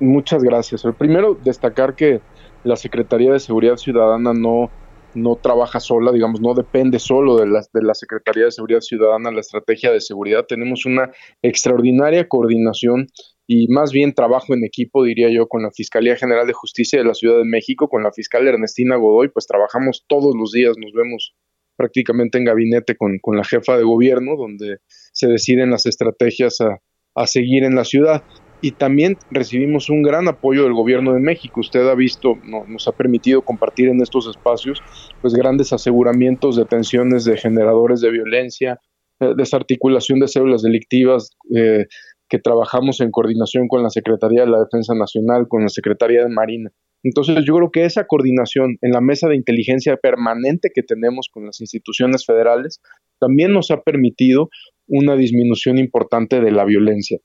Muchas 0.00 0.42
gracias. 0.42 0.84
El 0.86 0.94
primero, 0.94 1.34
destacar 1.34 1.94
que 1.94 2.20
la 2.64 2.76
Secretaría 2.76 3.32
de 3.32 3.38
Seguridad 3.38 3.76
Ciudadana 3.76 4.32
no, 4.32 4.70
no 5.14 5.36
trabaja 5.36 5.78
sola, 5.78 6.10
digamos, 6.10 6.40
no 6.40 6.54
depende 6.54 6.98
solo 6.98 7.36
de 7.36 7.46
la, 7.46 7.60
de 7.72 7.82
la 7.82 7.94
Secretaría 7.94 8.44
de 8.44 8.50
Seguridad 8.50 8.80
Ciudadana 8.80 9.30
la 9.30 9.40
estrategia 9.40 9.92
de 9.92 10.00
seguridad. 10.00 10.46
Tenemos 10.46 10.86
una 10.86 11.10
extraordinaria 11.42 12.28
coordinación 12.28 13.08
y 13.46 13.68
más 13.68 13.92
bien 13.92 14.14
trabajo 14.14 14.54
en 14.54 14.64
equipo, 14.64 15.04
diría 15.04 15.28
yo, 15.30 15.48
con 15.48 15.62
la 15.62 15.70
Fiscalía 15.70 16.16
General 16.16 16.46
de 16.46 16.52
Justicia 16.52 16.98
de 16.98 17.04
la 17.04 17.14
Ciudad 17.14 17.36
de 17.36 17.44
México, 17.44 17.88
con 17.88 18.02
la 18.02 18.12
fiscal 18.12 18.46
Ernestina 18.46 18.96
Godoy, 18.96 19.28
pues 19.28 19.46
trabajamos 19.46 20.04
todos 20.08 20.34
los 20.34 20.52
días, 20.52 20.76
nos 20.78 20.92
vemos 20.92 21.34
prácticamente 21.76 22.38
en 22.38 22.44
gabinete 22.44 22.96
con, 22.96 23.18
con 23.20 23.36
la 23.36 23.44
jefa 23.44 23.76
de 23.76 23.84
gobierno, 23.84 24.36
donde 24.36 24.78
se 25.12 25.26
deciden 25.26 25.70
las 25.70 25.86
estrategias 25.86 26.60
a, 26.60 26.78
a 27.14 27.26
seguir 27.26 27.64
en 27.64 27.74
la 27.74 27.84
ciudad 27.84 28.22
y 28.62 28.72
también 28.72 29.16
recibimos 29.30 29.88
un 29.88 30.02
gran 30.02 30.28
apoyo 30.28 30.64
del 30.64 30.74
gobierno 30.74 31.14
de 31.14 31.20
México. 31.20 31.60
Usted 31.60 31.88
ha 31.88 31.94
visto, 31.94 32.36
nos 32.44 32.86
ha 32.88 32.92
permitido 32.92 33.42
compartir 33.42 33.88
en 33.88 34.00
estos 34.02 34.28
espacios 34.28 34.82
pues 35.20 35.34
grandes 35.34 35.72
aseguramientos, 35.72 36.56
detenciones 36.56 37.24
de 37.24 37.36
generadores 37.36 38.00
de 38.00 38.10
violencia, 38.10 38.78
eh, 39.20 39.34
desarticulación 39.36 40.20
de 40.20 40.28
células 40.28 40.62
delictivas, 40.62 41.30
eh, 41.54 41.86
que 42.28 42.38
trabajamos 42.38 43.00
en 43.00 43.10
coordinación 43.10 43.66
con 43.66 43.82
la 43.82 43.90
Secretaría 43.90 44.42
de 44.42 44.50
la 44.50 44.60
Defensa 44.60 44.94
Nacional, 44.94 45.46
con 45.48 45.62
la 45.62 45.68
Secretaría 45.68 46.22
de 46.22 46.28
Marina. 46.28 46.70
Entonces 47.02 47.44
yo 47.46 47.56
creo 47.56 47.70
que 47.70 47.84
esa 47.84 48.06
coordinación 48.06 48.76
en 48.82 48.92
la 48.92 49.00
mesa 49.00 49.28
de 49.28 49.36
inteligencia 49.36 49.96
permanente 49.96 50.70
que 50.72 50.82
tenemos 50.82 51.28
con 51.32 51.46
las 51.46 51.60
instituciones 51.60 52.26
federales 52.26 52.80
también 53.18 53.52
nos 53.52 53.70
ha 53.70 53.80
permitido 53.82 54.50
una 54.86 55.16
disminución 55.16 55.78
importante 55.78 56.40
de 56.40 56.50
la 56.50 56.64
violencia. 56.64 57.18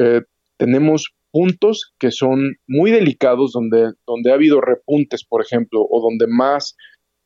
Eh, 0.00 0.22
tenemos 0.58 1.14
puntos 1.32 1.92
que 1.98 2.10
son 2.10 2.56
muy 2.68 2.90
delicados 2.90 3.52
donde, 3.52 3.92
donde 4.06 4.30
ha 4.30 4.34
habido 4.34 4.60
repuntes, 4.60 5.24
por 5.24 5.42
ejemplo, 5.42 5.80
o 5.82 6.00
donde 6.00 6.26
más 6.28 6.76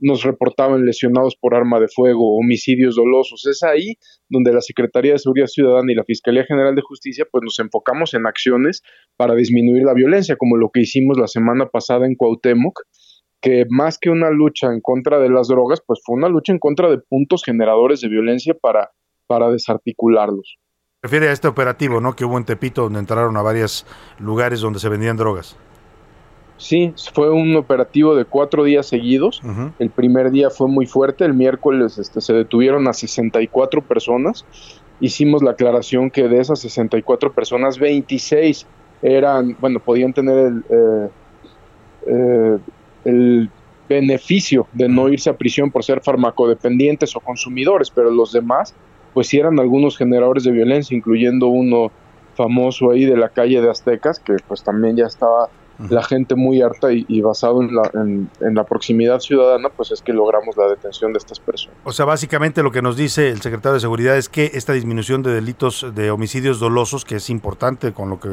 nos 0.01 0.23
reportaban 0.23 0.85
lesionados 0.85 1.37
por 1.37 1.55
arma 1.55 1.81
de 1.81 1.89
fuego, 1.89 2.39
homicidios 2.39 2.97
dolosos. 2.97 3.47
Es 3.47 3.63
ahí 3.63 3.97
donde 4.29 4.53
la 4.53 4.61
Secretaría 4.61 5.13
de 5.13 5.19
Seguridad 5.19 5.49
Ciudadana 5.49 5.93
y 5.93 5.95
la 5.95 6.05
Fiscalía 6.05 6.45
General 6.45 6.75
de 6.75 6.83
Justicia 6.83 7.27
pues 7.31 7.43
nos 7.43 7.59
enfocamos 7.59 8.15
en 8.15 8.27
acciones 8.27 8.83
para 9.17 9.35
disminuir 9.35 9.85
la 9.85 9.95
violencia, 9.95 10.37
como 10.37 10.57
lo 10.57 10.71
que 10.73 10.81
hicimos 10.81 11.19
la 11.19 11.27
semana 11.27 11.67
pasada 11.67 12.07
en 12.07 12.15
Cuauhtémoc, 12.15 12.81
que 13.43 13.65
más 13.69 13.99
que 13.99 14.11
una 14.11 14.31
lucha 14.31 14.69
en 14.69 14.81
contra 14.81 15.19
de 15.19 15.31
las 15.31 15.49
drogas, 15.49 15.81
pues 15.87 16.01
fue 16.05 16.17
una 16.17 16.29
lucha 16.29 16.53
en 16.53 16.59
contra 16.59 16.91
de 16.91 16.99
puntos 16.99 17.43
generadores 17.45 18.01
de 18.01 18.09
violencia 18.09 18.55
para, 18.55 18.91
para 19.27 19.51
desarticularlos. 19.51 20.59
Refiere 21.01 21.29
a 21.29 21.33
este 21.33 21.47
operativo, 21.47 22.01
¿no? 22.01 22.17
Que 22.17 22.25
hubo 22.25 22.37
en 22.39 22.45
Tepito, 22.45 22.83
donde 22.83 22.99
entraron 22.99 23.37
a 23.37 23.43
varios 23.43 23.87
lugares 24.19 24.61
donde 24.61 24.81
se 24.81 24.89
vendían 24.89 25.17
drogas. 25.17 25.57
Sí, 26.57 26.93
fue 27.15 27.31
un 27.31 27.55
operativo 27.55 28.17
de 28.17 28.25
cuatro 28.25 28.65
días 28.65 28.87
seguidos. 28.87 29.41
El 29.79 29.91
primer 29.91 30.33
día 30.33 30.51
fue 30.51 30.67
muy 30.67 30.87
fuerte, 30.87 31.25
el 31.25 31.35
miércoles 31.35 31.99
este, 31.99 32.21
se 32.21 32.33
detuvieron 32.33 32.89
a 32.89 32.93
64 32.93 33.83
personas. 33.83 34.45
Hicimos 34.99 35.41
la 35.41 35.53
aclaración 35.53 36.11
que 36.11 36.27
de 36.27 36.41
esas 36.41 36.59
64 36.59 37.33
personas, 37.33 37.79
26 37.79 38.67
eran, 39.01 39.57
bueno, 39.61 39.79
podían 39.79 40.13
tener 40.13 40.37
el, 40.37 40.65
eh, 40.69 41.09
eh, 42.09 42.59
el 43.05 43.51
beneficio 43.89 44.67
de 44.73 44.89
no 44.89 45.09
irse 45.09 45.31
a 45.31 45.37
prisión 45.37 45.71
por 45.71 45.85
ser 45.85 46.01
farmacodependientes 46.01 47.15
o 47.15 47.21
consumidores, 47.21 47.89
pero 47.89 48.11
los 48.11 48.33
demás 48.33 48.75
pues 49.15 49.29
sí 49.29 49.39
eran 49.39 49.59
algunos 49.59 49.97
generadores 49.97 50.45
de 50.45 50.53
violencia, 50.53 50.97
incluyendo 50.97 51.49
uno 51.49 51.91
famoso 52.35 52.91
ahí 52.91 53.05
de 53.05 53.17
la 53.17 53.31
calle 53.31 53.61
de 53.61 53.71
Aztecas, 53.71 54.21
que 54.21 54.37
pues 54.47 54.63
también 54.63 54.97
ya 54.97 55.07
estaba 55.07 55.49
la 55.79 56.03
gente 56.03 56.35
muy 56.35 56.61
harta 56.61 56.89
y, 56.93 57.21
basado 57.21 57.63
en 57.63 57.75
la, 57.75 57.91
en, 57.95 58.55
la 58.55 58.65
proximidad 58.65 59.21
ciudadana, 59.21 59.69
pues 59.69 59.93
es 59.93 60.03
que 60.03 60.13
logramos 60.13 60.57
la 60.57 60.67
detención 60.69 61.13
de 61.13 61.19
estas 61.19 61.39
personas. 61.39 61.77
O 61.85 61.93
sea, 61.93 62.05
básicamente 62.05 62.63
lo 62.63 62.73
que 62.73 62.83
nos 62.83 62.97
dice 62.97 63.29
el 63.29 63.41
secretario 63.41 63.75
de 63.75 63.81
Seguridad 63.81 64.17
es 64.17 64.29
que 64.29 64.51
esta 64.55 64.73
disminución 64.73 65.23
de 65.23 65.33
delitos 65.33 65.87
de 65.95 66.11
homicidios 66.11 66.59
dolosos, 66.59 67.05
que 67.05 67.17
es 67.17 67.31
importante 67.31 67.93
con 67.93 68.11
lo 68.11 68.19
que 68.19 68.29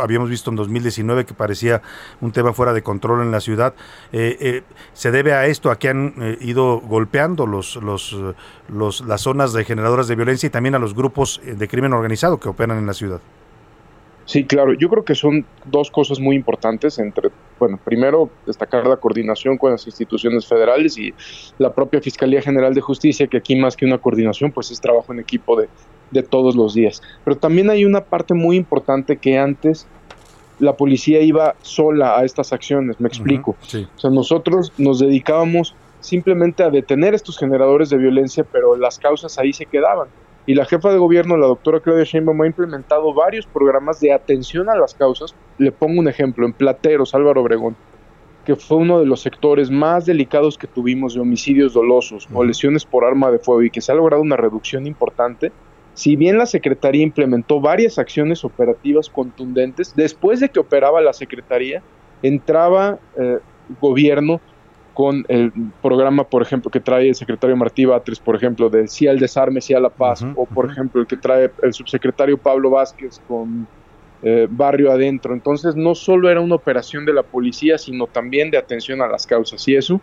habíamos 0.00 0.28
visto 0.28 0.50
en 0.50 0.56
2019, 0.56 1.24
que 1.24 1.34
parecía 1.34 1.80
un 2.20 2.32
tema 2.32 2.52
fuera 2.52 2.72
de 2.74 2.82
control 2.82 3.22
en 3.22 3.30
la 3.30 3.40
ciudad, 3.40 3.74
eh, 4.12 4.36
eh, 4.40 4.62
se 4.92 5.10
debe 5.10 5.32
a 5.32 5.46
esto, 5.46 5.70
a 5.70 5.78
que 5.78 5.88
han 5.88 6.14
eh, 6.20 6.36
ido 6.40 6.80
golpeando 6.80 7.46
los, 7.46 7.76
los, 7.76 8.16
los, 8.68 9.00
las 9.02 9.20
zonas 9.22 9.52
de 9.52 9.64
generadoras 9.64 10.08
de 10.08 10.16
violencia 10.16 10.46
y 10.46 10.50
también 10.50 10.74
a 10.74 10.78
los 10.78 10.94
grupos 10.94 11.40
de 11.44 11.68
crimen 11.68 11.92
organizado 11.94 12.38
que 12.38 12.48
operan 12.48 12.78
en 12.78 12.86
la 12.86 12.92
ciudad. 12.92 13.20
Sí, 14.24 14.44
claro. 14.44 14.72
Yo 14.74 14.88
creo 14.88 15.04
que 15.04 15.14
son 15.14 15.44
dos 15.64 15.90
cosas 15.90 16.20
muy 16.20 16.36
importantes 16.36 16.98
entre, 16.98 17.30
bueno, 17.58 17.78
primero 17.84 18.30
destacar 18.46 18.86
la 18.86 18.96
coordinación 18.96 19.58
con 19.58 19.72
las 19.72 19.86
instituciones 19.86 20.46
federales 20.46 20.96
y 20.96 21.12
la 21.58 21.72
propia 21.72 22.00
Fiscalía 22.00 22.40
General 22.40 22.72
de 22.74 22.80
Justicia, 22.80 23.26
que 23.26 23.38
aquí 23.38 23.56
más 23.56 23.76
que 23.76 23.84
una 23.84 23.98
coordinación, 23.98 24.52
pues 24.52 24.70
es 24.70 24.80
trabajo 24.80 25.12
en 25.12 25.20
equipo 25.20 25.60
de, 25.60 25.68
de 26.10 26.22
todos 26.22 26.54
los 26.54 26.74
días. 26.74 27.02
Pero 27.24 27.36
también 27.36 27.70
hay 27.70 27.84
una 27.84 28.02
parte 28.02 28.34
muy 28.34 28.56
importante 28.56 29.16
que 29.16 29.38
antes 29.38 29.86
la 30.58 30.76
policía 30.76 31.20
iba 31.20 31.56
sola 31.62 32.18
a 32.18 32.24
estas 32.24 32.52
acciones, 32.52 33.00
me 33.00 33.08
explico. 33.08 33.56
O 33.60 33.98
sea, 33.98 34.10
nosotros 34.10 34.72
nos 34.78 35.00
dedicábamos 35.00 35.74
simplemente 36.00 36.62
a 36.62 36.70
detener 36.70 37.14
estos 37.14 37.38
generadores 37.38 37.90
de 37.90 37.96
violencia, 37.96 38.44
pero 38.44 38.76
las 38.76 38.98
causas 38.98 39.38
ahí 39.38 39.52
se 39.52 39.66
quedaban 39.66 40.08
y 40.46 40.54
la 40.54 40.64
jefa 40.64 40.90
de 40.90 40.98
gobierno, 40.98 41.36
la 41.36 41.46
doctora 41.46 41.80
Claudia 41.80 42.04
Sheinbaum, 42.04 42.42
ha 42.42 42.46
implementado 42.46 43.14
varios 43.14 43.46
programas 43.46 44.00
de 44.00 44.12
atención 44.12 44.68
a 44.68 44.76
las 44.76 44.94
causas. 44.94 45.34
Le 45.58 45.70
pongo 45.70 46.00
un 46.00 46.08
ejemplo, 46.08 46.44
en 46.46 46.52
Plateros, 46.52 47.14
Álvaro 47.14 47.42
Obregón, 47.42 47.76
que 48.44 48.56
fue 48.56 48.78
uno 48.78 48.98
de 48.98 49.06
los 49.06 49.20
sectores 49.20 49.70
más 49.70 50.04
delicados 50.04 50.58
que 50.58 50.66
tuvimos 50.66 51.14
de 51.14 51.20
homicidios 51.20 51.74
dolosos 51.74 52.28
o 52.32 52.42
lesiones 52.42 52.84
por 52.84 53.04
arma 53.04 53.30
de 53.30 53.38
fuego 53.38 53.62
y 53.62 53.70
que 53.70 53.80
se 53.80 53.92
ha 53.92 53.94
logrado 53.94 54.22
una 54.22 54.36
reducción 54.36 54.86
importante. 54.86 55.52
Si 55.94 56.16
bien 56.16 56.38
la 56.38 56.46
Secretaría 56.46 57.04
implementó 57.04 57.60
varias 57.60 57.98
acciones 57.98 58.44
operativas 58.44 59.08
contundentes, 59.08 59.94
después 59.94 60.40
de 60.40 60.48
que 60.48 60.58
operaba 60.58 61.00
la 61.00 61.12
Secretaría, 61.12 61.82
entraba 62.22 62.98
eh, 63.16 63.38
gobierno 63.80 64.40
con 64.94 65.24
el 65.28 65.52
programa, 65.80 66.24
por 66.24 66.42
ejemplo, 66.42 66.70
que 66.70 66.80
trae 66.80 67.08
el 67.08 67.14
secretario 67.14 67.56
Martí 67.56 67.84
Batres, 67.84 68.20
por 68.20 68.36
ejemplo, 68.36 68.68
de 68.68 68.86
sí 68.88 69.06
al 69.06 69.18
desarme, 69.18 69.60
sí 69.60 69.74
a 69.74 69.80
la 69.80 69.88
paz, 69.88 70.24
o 70.36 70.46
por 70.46 70.70
ejemplo, 70.70 71.00
el 71.00 71.06
que 71.06 71.16
trae 71.16 71.50
el 71.62 71.72
subsecretario 71.72 72.36
Pablo 72.36 72.70
Vázquez 72.70 73.20
con 73.26 73.66
eh, 74.22 74.46
Barrio 74.50 74.92
Adentro. 74.92 75.32
Entonces, 75.32 75.74
no 75.74 75.94
solo 75.94 76.30
era 76.30 76.40
una 76.40 76.54
operación 76.54 77.04
de 77.06 77.12
la 77.12 77.22
policía, 77.22 77.78
sino 77.78 78.06
también 78.06 78.50
de 78.50 78.58
atención 78.58 79.00
a 79.00 79.08
las 79.08 79.26
causas. 79.26 79.66
Y 79.66 79.76
eso, 79.76 80.00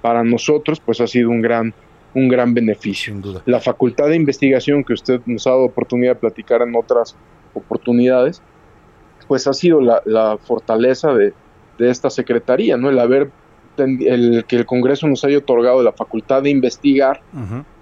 para 0.00 0.24
nosotros, 0.24 0.80
pues 0.80 1.00
ha 1.00 1.06
sido 1.06 1.30
un 1.30 1.40
gran, 1.40 1.72
un 2.14 2.28
gran 2.28 2.52
beneficio. 2.52 3.14
La 3.46 3.60
facultad 3.60 4.08
de 4.08 4.16
investigación 4.16 4.84
que 4.84 4.92
usted 4.92 5.20
nos 5.26 5.46
ha 5.46 5.50
dado 5.50 5.64
oportunidad 5.64 6.14
de 6.14 6.20
platicar 6.20 6.62
en 6.62 6.74
otras 6.74 7.16
oportunidades, 7.54 8.42
pues 9.28 9.46
ha 9.46 9.52
sido 9.52 9.80
la, 9.80 10.02
la 10.04 10.36
fortaleza 10.36 11.14
de, 11.14 11.32
de 11.78 11.90
esta 11.90 12.10
secretaría, 12.10 12.76
¿no? 12.76 12.90
El 12.90 12.98
haber 12.98 13.30
el 13.76 14.44
que 14.46 14.56
el 14.56 14.66
Congreso 14.66 15.06
nos 15.06 15.24
haya 15.24 15.38
otorgado 15.38 15.82
la 15.82 15.92
facultad 15.92 16.42
de 16.42 16.50
investigar, 16.50 17.20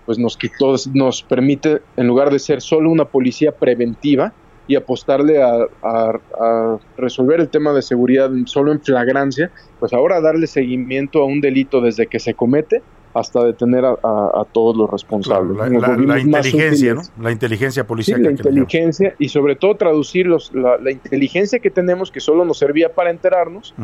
pues 0.06 0.18
nos 0.18 0.36
quitó, 0.36 0.74
nos 0.94 1.22
permite, 1.22 1.82
en 1.96 2.06
lugar 2.06 2.30
de 2.30 2.38
ser 2.38 2.60
solo 2.60 2.90
una 2.90 3.04
policía 3.04 3.52
preventiva 3.52 4.32
y 4.66 4.76
apostarle 4.76 5.42
a, 5.42 5.66
a, 5.82 6.78
resolver 6.96 7.40
el 7.40 7.48
tema 7.48 7.72
de 7.72 7.82
seguridad 7.82 8.30
solo 8.46 8.72
en 8.72 8.80
flagrancia, 8.80 9.50
pues 9.78 9.92
ahora 9.92 10.20
darle 10.20 10.46
seguimiento 10.46 11.22
a 11.22 11.26
un 11.26 11.40
delito 11.40 11.80
desde 11.80 12.06
que 12.06 12.20
se 12.20 12.34
comete 12.34 12.82
hasta 13.12 13.44
detener 13.44 13.84
a, 13.84 13.92
a, 14.02 14.46
todos 14.52 14.76
los 14.76 14.88
responsables. 14.88 15.56
la, 15.56 16.18
inteligencia, 16.20 16.94
¿no? 16.94 17.02
La 17.20 17.32
inteligencia 17.32 17.84
policial. 17.84 18.22
la 18.22 18.30
inteligencia 18.30 19.14
y 19.18 19.28
sobre 19.28 19.56
todo 19.56 19.74
traducir 19.74 20.26
los, 20.26 20.52
la, 20.54 20.90
inteligencia 20.90 21.58
que 21.58 21.70
tenemos, 21.70 22.10
que 22.10 22.20
solo 22.20 22.44
nos 22.44 22.58
servía 22.58 22.94
para 22.94 23.10
enterarnos, 23.10 23.74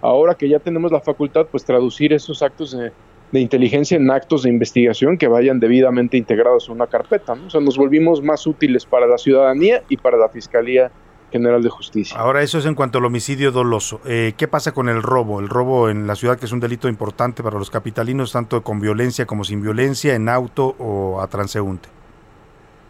ahora 0.00 0.34
que 0.34 0.48
ya 0.48 0.58
tenemos 0.60 0.92
la 0.92 1.00
facultad, 1.00 1.46
pues 1.50 1.64
traducir 1.64 2.12
esos 2.12 2.42
actos 2.42 2.76
de, 2.76 2.92
de, 3.32 3.40
inteligencia 3.40 3.96
en 3.96 4.10
actos 4.10 4.44
de 4.44 4.50
investigación 4.50 5.18
que 5.18 5.26
vayan 5.26 5.58
debidamente 5.58 6.16
integrados 6.16 6.68
en 6.68 6.74
una 6.74 6.86
carpeta. 6.86 7.34
¿no? 7.34 7.46
O 7.46 7.50
sea, 7.50 7.60
nos 7.60 7.76
volvimos 7.76 8.22
más 8.22 8.46
útiles 8.46 8.86
para 8.86 9.06
la 9.06 9.18
ciudadanía 9.18 9.82
y 9.88 9.96
para 9.96 10.16
la 10.16 10.28
Fiscalía 10.28 10.92
General 11.30 11.62
de 11.62 11.68
Justicia. 11.68 12.16
Ahora, 12.18 12.42
eso 12.42 12.58
es 12.58 12.66
en 12.66 12.74
cuanto 12.74 12.98
al 12.98 13.04
homicidio 13.04 13.50
doloso. 13.50 14.00
Eh, 14.04 14.34
¿Qué 14.36 14.48
pasa 14.48 14.72
con 14.72 14.88
el 14.88 15.02
robo? 15.02 15.40
El 15.40 15.48
robo 15.48 15.88
en 15.88 16.06
la 16.06 16.14
ciudad, 16.14 16.38
que 16.38 16.46
es 16.46 16.52
un 16.52 16.60
delito 16.60 16.88
importante 16.88 17.42
para 17.42 17.58
los 17.58 17.70
capitalinos, 17.70 18.32
tanto 18.32 18.62
con 18.62 18.80
violencia 18.80 19.26
como 19.26 19.44
sin 19.44 19.60
violencia, 19.60 20.14
en 20.14 20.28
auto 20.28 20.76
o 20.78 21.20
a 21.20 21.26
transeúnte. 21.26 21.88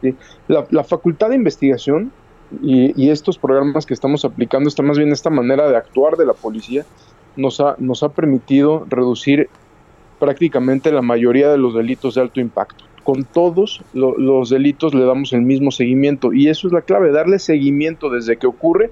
Sí. 0.02 0.14
La, 0.48 0.84
facultad 0.84 1.30
de 1.30 1.36
investigación 1.36 2.12
y, 2.62 3.10
estos 3.10 3.38
programas 3.38 3.86
que 3.86 3.94
estamos 3.94 4.24
aplicando, 4.24 4.68
está 4.68 4.82
más 4.82 4.98
bien 4.98 5.10
esta 5.12 5.30
manera 5.30 5.68
de 5.68 5.76
actuar 5.76 6.16
de 6.16 6.26
la 6.26 6.34
policía, 6.34 6.84
nos 7.36 7.60
ha, 7.60 7.76
nos 7.78 8.02
ha 8.02 8.10
permitido 8.10 8.86
reducir 8.88 9.48
prácticamente 10.18 10.92
la 10.92 11.02
mayoría 11.02 11.50
de 11.50 11.58
los 11.58 11.74
delitos 11.74 12.14
de 12.14 12.20
alto 12.20 12.40
impacto 12.40 12.84
con 13.06 13.22
todos 13.22 13.82
los 13.94 14.50
delitos 14.50 14.92
le 14.92 15.04
damos 15.04 15.32
el 15.32 15.42
mismo 15.42 15.70
seguimiento 15.70 16.32
y 16.32 16.48
eso 16.48 16.66
es 16.66 16.72
la 16.72 16.82
clave, 16.82 17.12
darle 17.12 17.38
seguimiento 17.38 18.10
desde 18.10 18.36
que 18.36 18.48
ocurre 18.48 18.90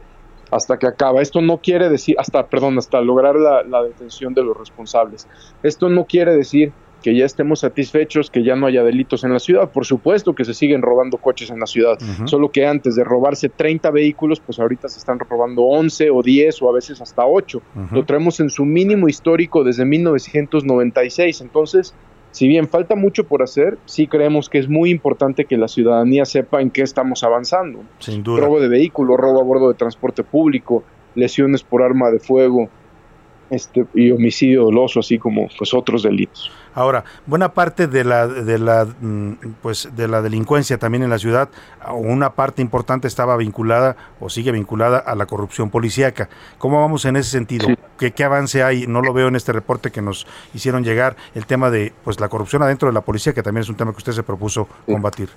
hasta 0.52 0.78
que 0.78 0.86
acaba. 0.86 1.20
Esto 1.20 1.40
no 1.40 1.58
quiere 1.58 1.88
decir, 1.88 2.14
hasta, 2.16 2.46
perdón, 2.46 2.78
hasta 2.78 3.00
lograr 3.00 3.34
la, 3.34 3.82
detención 3.82 4.32
de 4.32 4.44
los 4.44 4.56
responsables. 4.56 5.26
Esto 5.64 5.88
no 5.88 6.04
quiere 6.04 6.36
decir 6.36 6.70
que 7.02 7.16
ya 7.16 7.24
estemos 7.24 7.58
satisfechos, 7.58 8.30
que 8.30 8.44
ya 8.44 8.54
no 8.54 8.66
haya 8.66 8.84
delitos 8.84 9.24
en 9.24 9.32
la 9.32 9.40
ciudad. 9.40 9.72
Por 9.72 9.84
supuesto 9.84 10.32
que 10.32 10.44
se 10.44 10.54
siguen 10.54 10.80
robando 10.80 11.18
coches 11.18 11.50
en 11.50 11.58
la 11.58 11.66
ciudad, 11.66 11.98
solo 12.26 12.52
que 12.52 12.66
antes 12.66 12.94
de 12.94 13.02
robarse 13.02 13.48
30 13.48 13.90
vehículos, 13.90 14.38
pues 14.38 14.60
ahorita 14.60 14.88
se 14.88 15.00
están 15.00 15.18
robando 15.18 15.62
11 15.62 16.10
o 16.10 16.22
10 16.22 16.62
o 16.62 16.70
a 16.70 16.72
veces 16.72 17.00
hasta 17.00 17.26
8. 17.26 17.60
Lo 17.90 18.04
traemos 18.04 18.38
en 18.38 18.48
su 18.48 18.64
mínimo 18.64 19.08
histórico 19.08 19.64
desde 19.64 19.84
1996. 19.84 21.40
Entonces, 21.40 21.94
si 22.34 22.48
bien 22.48 22.66
falta 22.66 22.96
mucho 22.96 23.22
por 23.22 23.44
hacer, 23.44 23.78
sí 23.84 24.08
creemos 24.08 24.48
que 24.48 24.58
es 24.58 24.68
muy 24.68 24.90
importante 24.90 25.44
que 25.44 25.56
la 25.56 25.68
ciudadanía 25.68 26.24
sepa 26.24 26.60
en 26.60 26.70
qué 26.70 26.82
estamos 26.82 27.22
avanzando. 27.22 27.84
Sin 28.00 28.24
duda. 28.24 28.40
Robo 28.40 28.58
de 28.58 28.66
vehículo, 28.66 29.16
robo 29.16 29.40
a 29.40 29.44
bordo 29.44 29.68
de 29.68 29.74
transporte 29.74 30.24
público, 30.24 30.82
lesiones 31.14 31.62
por 31.62 31.84
arma 31.84 32.10
de 32.10 32.18
fuego, 32.18 32.68
este, 33.50 33.86
y 33.94 34.10
homicidio 34.10 34.64
doloso, 34.64 35.00
así 35.00 35.18
como 35.18 35.48
pues 35.58 35.74
otros 35.74 36.02
delitos. 36.02 36.50
Ahora, 36.74 37.04
buena 37.26 37.50
parte 37.52 37.86
de 37.86 38.02
la 38.02 38.26
de 38.26 38.58
la 38.58 38.84
mm, 38.84 39.32
pues 39.62 39.88
de 39.94 40.08
la 40.08 40.22
delincuencia 40.22 40.76
también 40.76 41.04
en 41.04 41.10
la 41.10 41.18
ciudad, 41.18 41.48
una 41.92 42.30
parte 42.30 42.62
importante 42.62 43.06
estaba 43.06 43.36
vinculada 43.36 43.96
o 44.18 44.28
sigue 44.28 44.50
vinculada 44.50 44.98
a 44.98 45.14
la 45.14 45.26
corrupción 45.26 45.70
policíaca. 45.70 46.28
¿Cómo 46.58 46.80
vamos 46.80 47.04
en 47.04 47.16
ese 47.16 47.30
sentido? 47.30 47.68
¿Qué, 47.96 48.10
¿Qué, 48.10 48.24
avance 48.24 48.64
hay? 48.64 48.86
No 48.88 49.02
lo 49.02 49.12
veo 49.12 49.28
en 49.28 49.36
este 49.36 49.52
reporte 49.52 49.92
que 49.92 50.02
nos 50.02 50.26
hicieron 50.52 50.82
llegar 50.82 51.14
el 51.34 51.46
tema 51.46 51.70
de 51.70 51.92
pues 52.02 52.18
la 52.18 52.28
corrupción 52.28 52.62
adentro 52.62 52.88
de 52.88 52.94
la 52.94 53.02
policía, 53.02 53.32
que 53.32 53.42
también 53.42 53.62
es 53.62 53.68
un 53.68 53.76
tema 53.76 53.92
que 53.92 53.98
usted 53.98 54.12
se 54.12 54.24
propuso 54.24 54.66
combatir. 54.86 55.28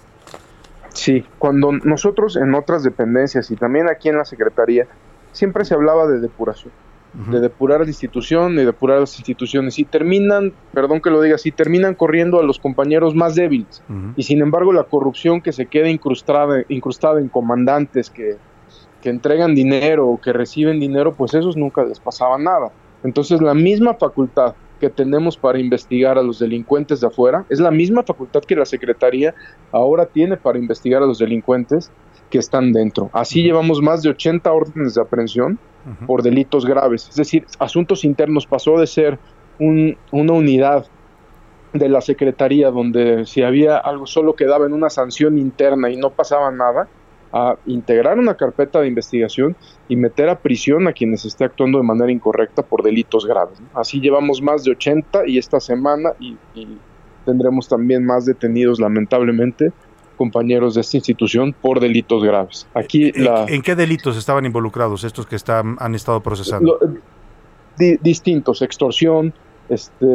Sí, 0.93 1.23
cuando 1.37 1.71
nosotros 1.71 2.35
en 2.37 2.55
otras 2.55 2.81
dependencias 2.81 3.51
y 3.51 3.55
también 3.55 3.87
aquí 3.87 4.09
en 4.09 4.17
la 4.17 4.25
Secretaría 4.25 4.87
siempre 5.31 5.65
se 5.65 5.75
hablaba 5.75 6.07
de 6.07 6.19
depuración 6.19 6.73
de 7.13 7.39
depurar 7.39 7.81
la 7.81 7.87
institución 7.87 8.53
y 8.59 8.65
depurar 8.65 8.99
las 8.99 9.17
instituciones. 9.17 9.79
Y 9.79 9.85
terminan, 9.85 10.53
perdón 10.73 11.01
que 11.01 11.09
lo 11.09 11.21
diga 11.21 11.35
así, 11.35 11.51
terminan 11.51 11.95
corriendo 11.95 12.39
a 12.39 12.43
los 12.43 12.59
compañeros 12.59 13.15
más 13.15 13.35
débiles. 13.35 13.81
Y 14.15 14.23
sin 14.23 14.41
embargo 14.41 14.73
la 14.73 14.83
corrupción 14.83 15.41
que 15.41 15.51
se 15.51 15.65
queda 15.65 15.89
incrustada, 15.89 16.63
incrustada 16.69 17.19
en 17.19 17.29
comandantes 17.29 18.09
que, 18.09 18.37
que 19.01 19.09
entregan 19.09 19.55
dinero 19.55 20.07
o 20.07 20.21
que 20.21 20.33
reciben 20.33 20.79
dinero, 20.79 21.13
pues 21.13 21.33
esos 21.33 21.57
nunca 21.57 21.83
les 21.83 21.99
pasaba 21.99 22.37
nada. 22.37 22.71
Entonces 23.03 23.41
la 23.41 23.53
misma 23.53 23.95
facultad 23.95 24.53
que 24.79 24.89
tenemos 24.89 25.37
para 25.37 25.59
investigar 25.59 26.17
a 26.17 26.23
los 26.23 26.39
delincuentes 26.39 27.01
de 27.01 27.07
afuera 27.07 27.45
es 27.49 27.59
la 27.59 27.71
misma 27.71 28.03
facultad 28.03 28.41
que 28.41 28.55
la 28.55 28.65
Secretaría 28.65 29.33
ahora 29.71 30.05
tiene 30.05 30.37
para 30.37 30.59
investigar 30.59 31.01
a 31.01 31.05
los 31.05 31.17
delincuentes 31.17 31.91
que 32.29 32.37
están 32.37 32.73
dentro. 32.73 33.09
Así 33.13 33.41
llevamos 33.41 33.81
más 33.81 34.03
de 34.03 34.09
80 34.09 34.51
órdenes 34.51 34.93
de 34.95 35.01
aprehensión 35.01 35.59
por 36.05 36.23
delitos 36.23 36.65
graves. 36.65 37.07
Es 37.09 37.15
decir, 37.15 37.45
asuntos 37.59 38.03
internos 38.03 38.45
pasó 38.45 38.79
de 38.79 38.87
ser 38.87 39.19
una 39.59 40.33
unidad 40.33 40.85
de 41.73 41.89
la 41.89 42.01
Secretaría 42.01 42.69
donde 42.69 43.25
si 43.25 43.41
había 43.41 43.77
algo 43.77 44.05
solo 44.05 44.35
quedaba 44.35 44.65
en 44.65 44.73
una 44.73 44.89
sanción 44.89 45.37
interna 45.37 45.89
y 45.89 45.97
no 45.97 46.09
pasaba 46.11 46.51
nada, 46.51 46.87
a 47.33 47.55
integrar 47.65 48.19
una 48.19 48.35
carpeta 48.35 48.79
de 48.79 48.87
investigación 48.87 49.55
y 49.89 49.97
meter 49.97 50.29
a 50.29 50.39
prisión 50.39 50.87
a 50.87 50.93
quienes 50.93 51.25
esté 51.25 51.43
actuando 51.43 51.77
de 51.77 51.83
manera 51.83 52.11
incorrecta 52.11 52.63
por 52.63 52.83
delitos 52.83 53.25
graves. 53.25 53.61
Así 53.73 53.99
llevamos 53.99 54.41
más 54.41 54.63
de 54.63 54.71
80 54.71 55.27
y 55.27 55.37
esta 55.37 55.59
semana 55.59 56.11
y 56.19 56.37
tendremos 57.25 57.67
también 57.67 58.05
más 58.05 58.25
detenidos 58.25 58.79
lamentablemente 58.79 59.73
compañeros 60.17 60.75
de 60.75 60.81
esta 60.81 60.97
institución 60.97 61.53
por 61.53 61.79
delitos 61.79 62.23
graves. 62.23 62.67
Aquí 62.73 63.13
¿En, 63.15 63.61
qué 63.61 63.75
delitos 63.75 64.17
estaban 64.17 64.45
involucrados 64.45 65.03
estos 65.03 65.25
que 65.25 65.35
están, 65.35 65.77
han 65.79 65.95
estado 65.95 66.19
procesando? 66.19 66.77
distintos, 67.77 68.63
extorsión, 68.63 69.33
este, 69.69 70.05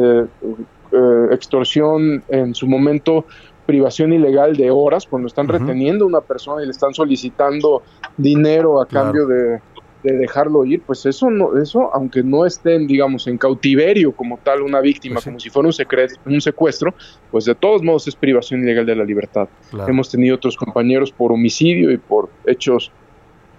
eh, 0.91 1.27
extorsión 1.31 2.21
en 2.27 2.53
su 2.53 2.67
momento 2.67 3.25
privación 3.65 4.11
ilegal 4.11 4.57
de 4.57 4.69
horas 4.69 5.07
cuando 5.07 5.27
están 5.27 5.47
reteniendo 5.47 6.03
a 6.03 6.07
una 6.09 6.21
persona 6.21 6.61
y 6.61 6.65
le 6.65 6.71
están 6.71 6.93
solicitando 6.93 7.81
dinero 8.17 8.81
a 8.81 8.85
cambio 8.85 9.25
de, 9.25 9.61
de 10.03 10.17
dejarlo 10.17 10.65
ir, 10.65 10.81
pues 10.81 11.05
eso 11.05 11.29
no, 11.29 11.57
eso, 11.57 11.89
aunque 11.93 12.23
no 12.23 12.45
estén, 12.45 12.87
digamos, 12.87 13.27
en 13.27 13.37
cautiverio 13.37 14.11
como 14.11 14.37
tal 14.37 14.61
una 14.61 14.81
víctima, 14.81 15.15
pues 15.15 15.25
como 15.25 15.39
si 15.39 15.49
fuera 15.49 15.67
un, 15.67 15.73
secreto, 15.73 16.15
un 16.25 16.41
secuestro, 16.41 16.93
pues 17.31 17.45
de 17.45 17.55
todos 17.55 17.81
modos 17.81 18.07
es 18.07 18.15
privación 18.15 18.63
ilegal 18.63 18.85
de 18.85 18.95
la 18.95 19.05
libertad. 19.05 19.47
Hemos 19.87 20.09
tenido 20.09 20.35
otros 20.35 20.57
compañeros 20.57 21.11
por 21.11 21.31
homicidio 21.31 21.91
y 21.91 21.97
por 21.97 22.29
hechos 22.45 22.91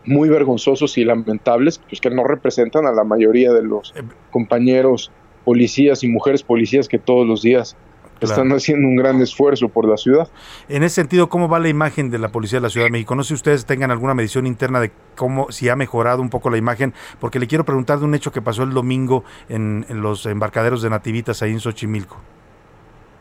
muy 0.05 0.29
vergonzosos 0.29 0.99
y 0.99 1.05
lamentables, 1.05 1.79
pues 1.79 2.01
que 2.01 2.11
no 2.11 2.25
representan 2.25 2.87
a 2.87 2.93
la 2.93 3.05
mayoría 3.05 3.53
de 3.53 3.63
los 3.63 3.95
eh, 3.97 4.03
compañeros 4.31 5.11
policías 5.45 6.05
y 6.05 6.09
mujeres 6.09 6.43
policías 6.43 6.89
que 6.89 6.99
todos 6.99 7.27
los 7.27 7.43
días 7.43 7.77
están 8.25 8.51
haciendo 8.53 8.89
un 8.89 8.97
gran 8.97 9.21
esfuerzo 9.21 9.69
por 9.69 9.89
la 9.89 9.97
ciudad. 9.97 10.29
En 10.69 10.83
ese 10.83 10.97
sentido, 10.97 11.29
¿cómo 11.29 11.49
va 11.49 11.59
la 11.59 11.69
imagen 11.69 12.11
de 12.11 12.19
la 12.19 12.29
Policía 12.29 12.59
de 12.59 12.63
la 12.63 12.71
Ciudad 12.71 12.87
de 12.87 12.91
México? 12.91 13.15
No 13.15 13.23
sé 13.23 13.29
si 13.29 13.35
ustedes 13.35 13.67
tengan 13.67 13.91
alguna 13.91 14.15
medición 14.15 14.47
interna 14.47 14.81
de 14.81 14.91
cómo, 15.17 15.51
si 15.51 15.69
ha 15.69 15.77
mejorado 15.77 16.23
un 16.23 16.31
poco 16.31 16.51
la 16.51 16.57
imagen, 16.57 16.95
porque 17.21 17.39
le 17.39 17.47
quiero 17.47 17.65
preguntar 17.65 17.99
de 17.99 18.05
un 18.05 18.15
hecho 18.15 18.33
que 18.33 18.43
pasó 18.43 18.63
el 18.63 18.71
domingo 18.71 19.25
en, 19.49 19.85
los 19.89 20.27
embarcaderos 20.27 20.83
de 20.83 20.91
Nativitas 20.91 21.43
ahí 21.43 21.53
en 21.53 21.61
Xochimilco. 21.61 22.21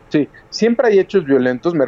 Sí, 0.10 0.28
siempre 0.50 0.88
hay 0.88 1.00
hechos 1.00 1.26
violentos, 1.26 1.74
me 1.74 1.86
eh, 1.86 1.88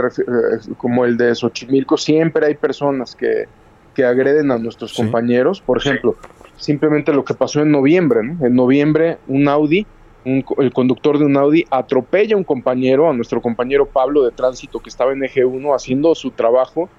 como 0.77 1.05
el 1.05 1.17
de 1.17 1.35
Xochimilco, 1.35 1.97
siempre 1.97 2.47
hay 2.47 2.55
personas 2.55 3.15
que, 3.15 3.45
que 3.93 4.03
agreden 4.03 4.51
a 4.51 4.57
nuestros 4.57 4.93
compañeros. 4.93 5.61
Por 5.61 5.77
ejemplo, 5.77 6.15
simplemente 6.57 7.13
lo 7.13 7.23
que 7.23 7.33
pasó 7.33 7.61
en 7.61 7.71
noviembre, 7.71 8.23
¿no? 8.23 8.45
En 8.45 8.55
noviembre, 8.55 9.17
un 9.27 9.47
Audi 9.47 9.85
el 10.25 10.73
conductor 10.73 11.19
de 11.19 11.25
un 11.25 11.37
Audi 11.37 11.65
atropella 11.69 12.35
a 12.35 12.37
un 12.37 12.43
compañero, 12.43 13.09
a 13.09 13.13
nuestro 13.13 13.41
compañero 13.41 13.85
Pablo 13.85 14.23
de 14.23 14.31
tránsito 14.31 14.79
que 14.79 14.89
estaba 14.89 15.13
en 15.13 15.23
eje 15.23 15.45
1 15.45 15.73
haciendo 15.73 16.15
su 16.15 16.31
trabajo, 16.31 16.89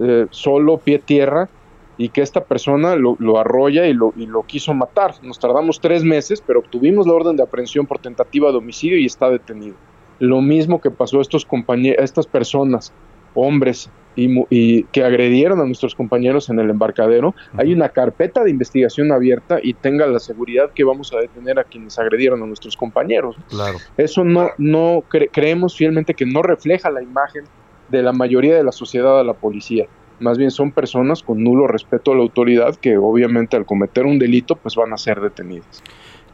eh, 0.00 0.26
solo, 0.30 0.78
pie 0.78 0.98
tierra, 0.98 1.50
y 1.98 2.08
que 2.08 2.22
esta 2.22 2.42
persona 2.44 2.96
lo, 2.96 3.16
lo 3.18 3.38
arrolla 3.38 3.86
y 3.86 3.92
lo, 3.92 4.14
y 4.16 4.26
lo 4.26 4.42
quiso 4.44 4.72
matar. 4.72 5.14
Nos 5.22 5.38
tardamos 5.38 5.80
tres 5.80 6.02
meses, 6.02 6.42
pero 6.44 6.60
obtuvimos 6.60 7.06
la 7.06 7.12
orden 7.12 7.36
de 7.36 7.42
aprehensión 7.42 7.86
por 7.86 7.98
tentativa 7.98 8.50
de 8.50 8.56
homicidio 8.56 8.98
y 8.98 9.04
está 9.04 9.28
detenido. 9.28 9.76
Lo 10.18 10.40
mismo 10.40 10.80
que 10.80 10.90
pasó 10.90 11.18
a 11.18 11.22
estos 11.22 11.44
compañeros, 11.44 12.00
a 12.00 12.04
estas 12.04 12.26
personas, 12.26 12.92
hombres 13.34 13.90
y, 14.16 14.44
y 14.50 14.84
que 14.84 15.04
agredieron 15.04 15.60
a 15.60 15.64
nuestros 15.64 15.94
compañeros 15.94 16.50
en 16.50 16.58
el 16.58 16.70
embarcadero. 16.70 17.34
Hay 17.56 17.72
una 17.72 17.88
carpeta 17.88 18.42
de 18.44 18.50
investigación 18.50 19.12
abierta 19.12 19.58
y 19.62 19.74
tenga 19.74 20.06
la 20.06 20.18
seguridad 20.18 20.70
que 20.74 20.84
vamos 20.84 21.12
a 21.12 21.18
detener 21.18 21.58
a 21.58 21.64
quienes 21.64 21.98
agredieron 21.98 22.42
a 22.42 22.46
nuestros 22.46 22.76
compañeros. 22.76 23.36
Claro. 23.48 23.78
Eso 23.96 24.24
no, 24.24 24.50
no 24.58 25.02
cre- 25.10 25.30
creemos 25.32 25.76
fielmente 25.76 26.14
que 26.14 26.26
no 26.26 26.42
refleja 26.42 26.90
la 26.90 27.02
imagen 27.02 27.44
de 27.88 28.02
la 28.02 28.12
mayoría 28.12 28.56
de 28.56 28.64
la 28.64 28.72
sociedad 28.72 29.20
a 29.20 29.24
la 29.24 29.34
policía. 29.34 29.86
Más 30.20 30.38
bien 30.38 30.50
son 30.50 30.70
personas 30.72 31.22
con 31.22 31.42
nulo 31.42 31.66
respeto 31.66 32.12
a 32.12 32.14
la 32.14 32.22
autoridad 32.22 32.76
que 32.76 32.96
obviamente 32.96 33.56
al 33.56 33.66
cometer 33.66 34.06
un 34.06 34.18
delito 34.18 34.56
pues 34.56 34.76
van 34.76 34.92
a 34.92 34.96
ser 34.96 35.20
detenidas. 35.20 35.82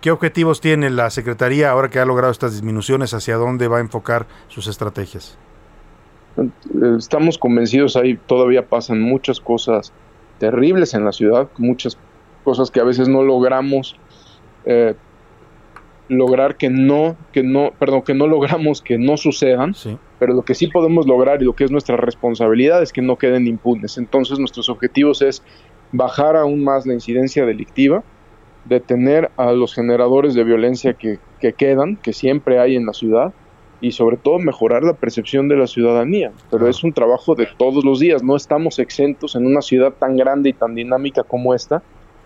¿Qué 0.01 0.11
objetivos 0.12 0.61
tiene 0.61 0.91
la 0.91 1.11
Secretaría 1.11 1.70
ahora 1.70 1.89
que 1.91 1.99
ha 1.99 2.05
logrado 2.05 2.31
estas 2.31 2.53
disminuciones? 2.53 3.14
¿Hacia 3.14 3.37
dónde 3.37 3.66
va 3.66 3.79
a 3.79 3.81
enfocar 3.81 4.26
sus 4.49 4.68
estrategias? 4.68 5.39
Estamos 6.99 7.39
convencidos 7.39 7.97
ahí 7.97 8.16
todavía 8.26 8.68
pasan 8.68 9.01
muchas 9.01 9.41
cosas 9.41 9.93
terribles 10.39 10.95
en 10.95 11.05
la 11.05 11.12
ciudad, 11.12 11.49
muchas 11.59 11.99
cosas 12.45 12.70
que 12.70 12.80
a 12.80 12.84
veces 12.84 13.09
no 13.09 13.22
logramos 13.22 13.97
eh, 14.64 14.95
lograr 16.09 16.57
que 16.57 16.70
no, 16.70 17.16
que 17.32 17.43
no, 17.43 17.72
perdón, 17.78 18.03
que 18.03 18.14
no 18.14 18.26
logramos 18.26 18.80
que 18.82 18.99
no 18.99 19.16
sucedan, 19.16 19.74
pero 20.18 20.34
lo 20.34 20.43
que 20.43 20.55
sí 20.55 20.68
podemos 20.68 21.07
lograr 21.07 21.43
y 21.43 21.45
lo 21.45 21.53
que 21.53 21.64
es 21.64 21.70
nuestra 21.70 21.97
responsabilidad 21.97 22.82
es 22.82 22.93
que 22.93 23.03
no 23.03 23.16
queden 23.16 23.47
impunes. 23.47 23.99
Entonces 23.99 24.39
nuestros 24.39 24.68
objetivos 24.68 25.22
es 25.22 25.43
bajar 25.93 26.36
aún 26.36 26.64
más 26.64 26.86
la 26.86 26.95
incidencia 26.95 27.45
delictiva, 27.45 28.03
detener 28.64 29.30
a 29.36 29.53
los 29.53 29.74
generadores 29.74 30.34
de 30.34 30.45
violencia 30.45 30.95
que, 30.95 31.18
que 31.41 31.53
quedan, 31.53 31.97
que 31.97 32.12
siempre 32.12 32.59
hay 32.59 32.76
en 32.76 32.86
la 32.86 32.93
ciudad, 32.93 33.32
y 33.81 33.93
sobre 33.93 34.16
todo 34.16 34.39
mejorar 34.39 34.83
la 34.83 34.95
percepción 34.95 35.49
de 35.49 35.57
la 35.57 35.66
ciudadanía. 35.66 36.33
Pero 36.51 36.68
es 36.68 36.83
un 36.83 36.93
trabajo 36.93 37.35
de 37.35 37.49
todos 37.59 37.85
los 37.85 38.01
días, 38.01 38.22
no 38.22 38.37
estamos 38.37 38.79
exentos 38.79 39.37
en 39.37 39.47
una 39.47 39.62
ciudad 39.62 39.93
tan 39.93 40.16
grande 40.16 40.51
y 40.51 40.53
tan 40.53 40.74
dinámica 40.74 41.22
como 41.22 41.55
esta 41.55 41.83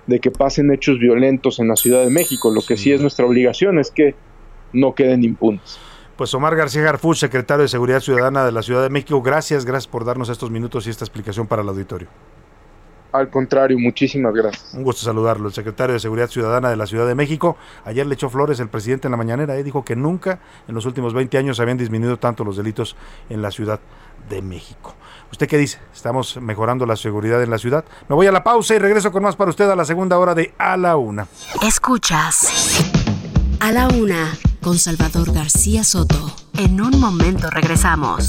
de 0.06 0.18
que 0.18 0.30
pasen 0.30 0.72
hechos 0.72 0.98
violentos 0.98 1.58
en 1.60 1.68
la 1.68 1.76
Ciudad 1.76 2.02
de 2.02 2.10
México. 2.10 2.50
Lo 2.50 2.60
que 2.60 2.76
sí 2.76 2.92
es 2.92 3.00
nuestra 3.00 3.26
obligación 3.26 3.78
es 3.78 3.90
que 3.90 4.14
no 4.72 4.94
queden 4.94 5.22
impunes. 5.24 5.78
Pues 6.16 6.34
Omar 6.34 6.56
García 6.56 6.82
Garfuch, 6.82 7.16
secretario 7.16 7.62
de 7.62 7.68
Seguridad 7.68 8.00
Ciudadana 8.00 8.44
de 8.44 8.52
la 8.52 8.62
Ciudad 8.62 8.82
de 8.82 8.90
México, 8.90 9.22
gracias, 9.22 9.64
gracias 9.64 9.90
por 9.90 10.04
darnos 10.04 10.28
estos 10.28 10.50
minutos 10.50 10.86
y 10.86 10.90
esta 10.90 11.04
explicación 11.04 11.46
para 11.46 11.62
el 11.62 11.68
auditorio. 11.68 12.08
Al 13.12 13.28
contrario, 13.28 13.78
muchísimas 13.78 14.34
gracias. 14.34 14.72
Un 14.74 14.84
gusto 14.84 15.02
saludarlo, 15.02 15.48
el 15.48 15.54
secretario 15.54 15.92
de 15.92 16.00
Seguridad 16.00 16.28
Ciudadana 16.28 16.70
de 16.70 16.76
la 16.76 16.86
Ciudad 16.86 17.06
de 17.06 17.14
México. 17.14 17.56
Ayer 17.84 18.06
le 18.06 18.14
echó 18.14 18.30
flores 18.30 18.58
el 18.60 18.68
presidente 18.68 19.06
en 19.06 19.10
la 19.10 19.18
mañanera, 19.18 19.56
eh, 19.56 19.62
dijo 19.62 19.84
que 19.84 19.96
nunca 19.96 20.40
en 20.66 20.74
los 20.74 20.86
últimos 20.86 21.12
20 21.12 21.36
años 21.36 21.60
habían 21.60 21.76
disminuido 21.76 22.18
tanto 22.18 22.42
los 22.42 22.56
delitos 22.56 22.96
en 23.28 23.42
la 23.42 23.50
Ciudad 23.50 23.80
de 24.30 24.40
México. 24.40 24.94
¿Usted 25.30 25.46
qué 25.46 25.58
dice? 25.58 25.78
¿Estamos 25.94 26.36
mejorando 26.40 26.86
la 26.86 26.96
seguridad 26.96 27.42
en 27.42 27.50
la 27.50 27.58
ciudad? 27.58 27.84
Me 28.08 28.14
voy 28.14 28.26
a 28.26 28.32
la 28.32 28.44
pausa 28.44 28.74
y 28.74 28.78
regreso 28.78 29.12
con 29.12 29.22
más 29.22 29.36
para 29.36 29.50
usted 29.50 29.68
a 29.68 29.76
la 29.76 29.84
segunda 29.84 30.18
hora 30.18 30.34
de 30.34 30.54
A 30.58 30.76
la 30.76 30.96
Una. 30.96 31.26
Escuchas 31.66 32.82
A 33.60 33.72
la 33.72 33.88
Una 33.88 34.32
con 34.62 34.78
Salvador 34.78 35.32
García 35.32 35.84
Soto. 35.84 36.34
En 36.58 36.80
un 36.80 37.00
momento 37.00 37.50
regresamos. 37.50 38.28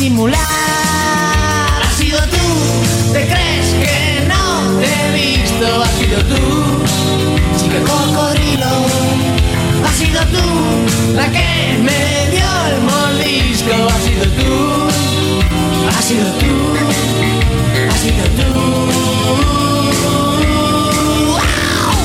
Disimular. 0.00 0.40
Has 1.82 1.94
sido 1.94 2.18
tú, 2.20 2.46
te 3.12 3.26
crees 3.26 3.68
que 3.82 4.24
no 4.26 4.44
te 4.80 4.86
he 4.86 5.10
visto. 5.12 5.82
Has 5.82 5.90
sido 6.00 6.18
tú, 6.24 6.42
chica 7.58 7.80
cocodrilo. 7.80 8.72
Has 9.86 9.94
sido 9.96 10.20
tú, 10.34 10.46
la 11.14 11.26
que 11.30 11.48
me 11.86 12.02
dio 12.32 12.50
el 12.70 12.78
mordisco. 12.90 13.74
Has 13.94 14.02
sido 14.08 14.24
tú, 14.38 14.52
has 15.90 16.04
sido 16.04 16.26
tú, 16.40 16.52
has 17.90 18.00
sido 18.00 18.24
tú. 18.36 18.50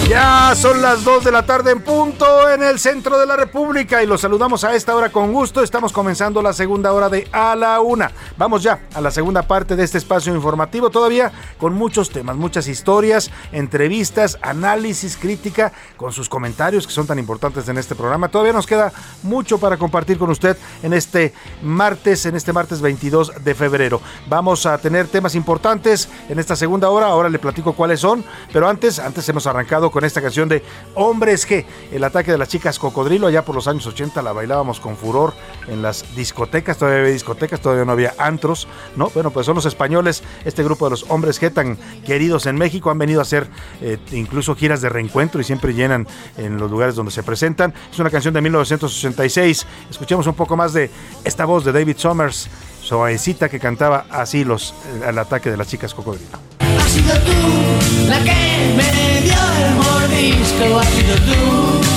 Ya 0.10 0.54
son 0.56 0.82
las 0.82 1.04
2 1.04 1.24
de 1.24 1.32
la 1.32 1.46
tarde 1.46 1.72
en 1.72 1.82
punto 1.82 2.15
en 2.56 2.64
el 2.64 2.80
centro 2.80 3.20
de 3.20 3.26
la 3.26 3.36
República 3.36 4.02
y 4.02 4.08
los 4.08 4.22
saludamos 4.22 4.64
a 4.64 4.74
esta 4.74 4.96
hora 4.96 5.12
con 5.12 5.34
gusto. 5.34 5.62
Estamos 5.62 5.92
comenzando 5.92 6.42
la 6.42 6.54
segunda 6.54 6.94
hora 6.94 7.10
de 7.10 7.28
A 7.34 7.54
la 7.56 7.82
Una. 7.82 8.12
Vamos 8.38 8.64
ya 8.64 8.80
a 8.94 9.00
la 9.00 9.12
segunda 9.12 9.44
parte 9.44 9.78
de 9.78 9.84
este 9.84 9.98
espacio 9.98 10.36
informativo, 10.36 10.90
todavía 10.90 11.32
con 11.58 11.74
muchos 11.74 12.10
temas, 12.10 12.36
muchas 12.36 12.68
historias, 12.68 13.32
entrevistas, 13.54 14.38
análisis, 14.42 15.16
crítica, 15.16 15.72
con 15.96 16.12
sus 16.12 16.28
comentarios 16.28 16.86
que 16.86 16.92
son 16.92 17.08
tan 17.08 17.18
importantes 17.18 17.70
en 17.70 17.78
este 17.78 17.96
programa. 17.96 18.28
Todavía 18.28 18.52
nos 18.52 18.68
queda 18.68 18.92
mucho 19.24 19.58
para 19.58 19.78
compartir 19.78 20.18
con 20.18 20.30
usted 20.30 20.58
en 20.84 20.92
este 20.92 21.34
martes, 21.64 22.26
en 22.26 22.36
este 22.36 22.52
martes 22.52 22.82
22 22.82 23.44
de 23.44 23.56
febrero. 23.56 24.02
Vamos 24.28 24.66
a 24.66 24.78
tener 24.80 25.08
temas 25.08 25.34
importantes 25.36 26.10
en 26.28 26.38
esta 26.38 26.58
segunda 26.58 26.90
hora. 26.90 27.08
Ahora 27.08 27.30
le 27.30 27.40
platico 27.40 27.72
cuáles 27.72 28.02
son, 28.02 28.26
pero 28.52 28.68
antes, 28.68 29.00
antes 29.00 29.28
hemos 29.30 29.48
arrancado 29.48 29.92
con 29.92 30.04
esta 30.04 30.22
canción 30.22 30.50
de 30.50 30.62
Hombres 30.96 31.48
G, 31.48 31.66
el 31.94 32.04
ataque 32.04 32.34
de 32.34 32.38
las 32.38 32.50
chicas 32.50 32.80
cocodrilo. 32.80 33.28
Allá 33.28 33.46
por 33.46 33.56
los 33.56 33.70
años 33.70 33.88
80 33.88 34.22
la 34.22 34.34
bailábamos 34.34 34.82
con 34.82 34.98
furor 34.98 35.34
en 35.70 35.82
las 35.82 36.16
discotecas. 36.18 36.78
Todavía 36.78 37.00
había 37.00 37.14
discotecas, 37.14 37.62
todavía 37.62 37.86
no 37.86 37.94
había 37.94 38.14
antros, 38.26 38.68
¿no? 38.96 39.10
Bueno, 39.14 39.32
pues 39.32 39.46
son 39.46 39.56
los 39.56 39.66
españoles, 39.66 40.24
este 40.46 40.64
grupo 40.64 40.86
de 40.86 40.92
los 40.92 41.06
Hombres 41.10 41.42
G 41.42 41.54
tan 41.54 41.78
queridos 42.06 42.46
en 42.46 42.56
México. 42.56 42.90
Han 42.90 42.98
venido 42.98 43.20
a 43.20 43.24
hacer 43.24 43.48
eh, 43.82 43.98
incluso 44.12 44.56
giras 44.56 44.82
de 44.82 44.90
reencuentro 44.90 45.42
y 45.42 45.44
siempre 45.44 45.74
llenan 45.74 46.08
en 46.38 46.58
los 46.58 46.70
lugares 46.70 46.96
donde 46.96 47.12
se 47.12 47.24
presentan. 47.24 47.74
Es 47.92 48.00
una 48.00 48.10
canción 48.10 48.34
de 48.34 48.42
1986. 48.42 49.66
Escuchemos 49.90 50.28
un 50.28 50.34
poco 50.34 50.56
más 50.58 50.74
de 50.74 50.90
esta 51.24 51.46
voz 51.46 51.66
de 51.66 51.72
David 51.72 51.98
Summers, 51.98 52.50
suavecita 52.82 53.50
que 53.50 53.60
cantaba 53.60 54.06
así 54.10 54.44
los, 54.44 54.74
el 55.08 55.18
ataque 55.18 55.50
de 55.50 55.58
las 55.58 55.68
chicas 55.68 55.94
cocodrilo. 55.94 56.38
Has 56.60 56.92
sido 56.92 57.14
tú 57.20 58.08
la 58.08 58.20
que 58.20 58.74
me 58.78 59.22
dio 59.22 59.36
el 59.60 59.76
mordisco. 59.76 60.80
Has 60.80 60.88
sido 60.88 61.16
tú, 61.16 61.95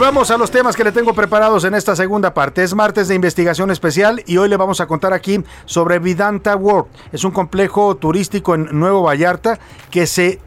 vamos 0.00 0.30
a 0.30 0.38
los 0.38 0.50
temas 0.50 0.76
que 0.76 0.82
le 0.82 0.92
tengo 0.92 1.12
preparados 1.12 1.64
en 1.64 1.74
esta 1.74 1.94
segunda 1.94 2.32
parte. 2.32 2.62
Es 2.62 2.74
martes 2.74 3.06
de 3.06 3.14
investigación 3.14 3.70
especial 3.70 4.22
y 4.26 4.38
hoy 4.38 4.48
le 4.48 4.56
vamos 4.56 4.80
a 4.80 4.86
contar 4.86 5.12
aquí 5.12 5.44
sobre 5.66 5.98
Vidanta 5.98 6.56
World. 6.56 6.88
Es 7.12 7.22
un 7.22 7.32
complejo 7.32 7.94
turístico 7.96 8.54
en 8.54 8.68
Nuevo 8.72 9.02
Vallarta 9.02 9.58
que 9.90 10.06
se 10.06 10.40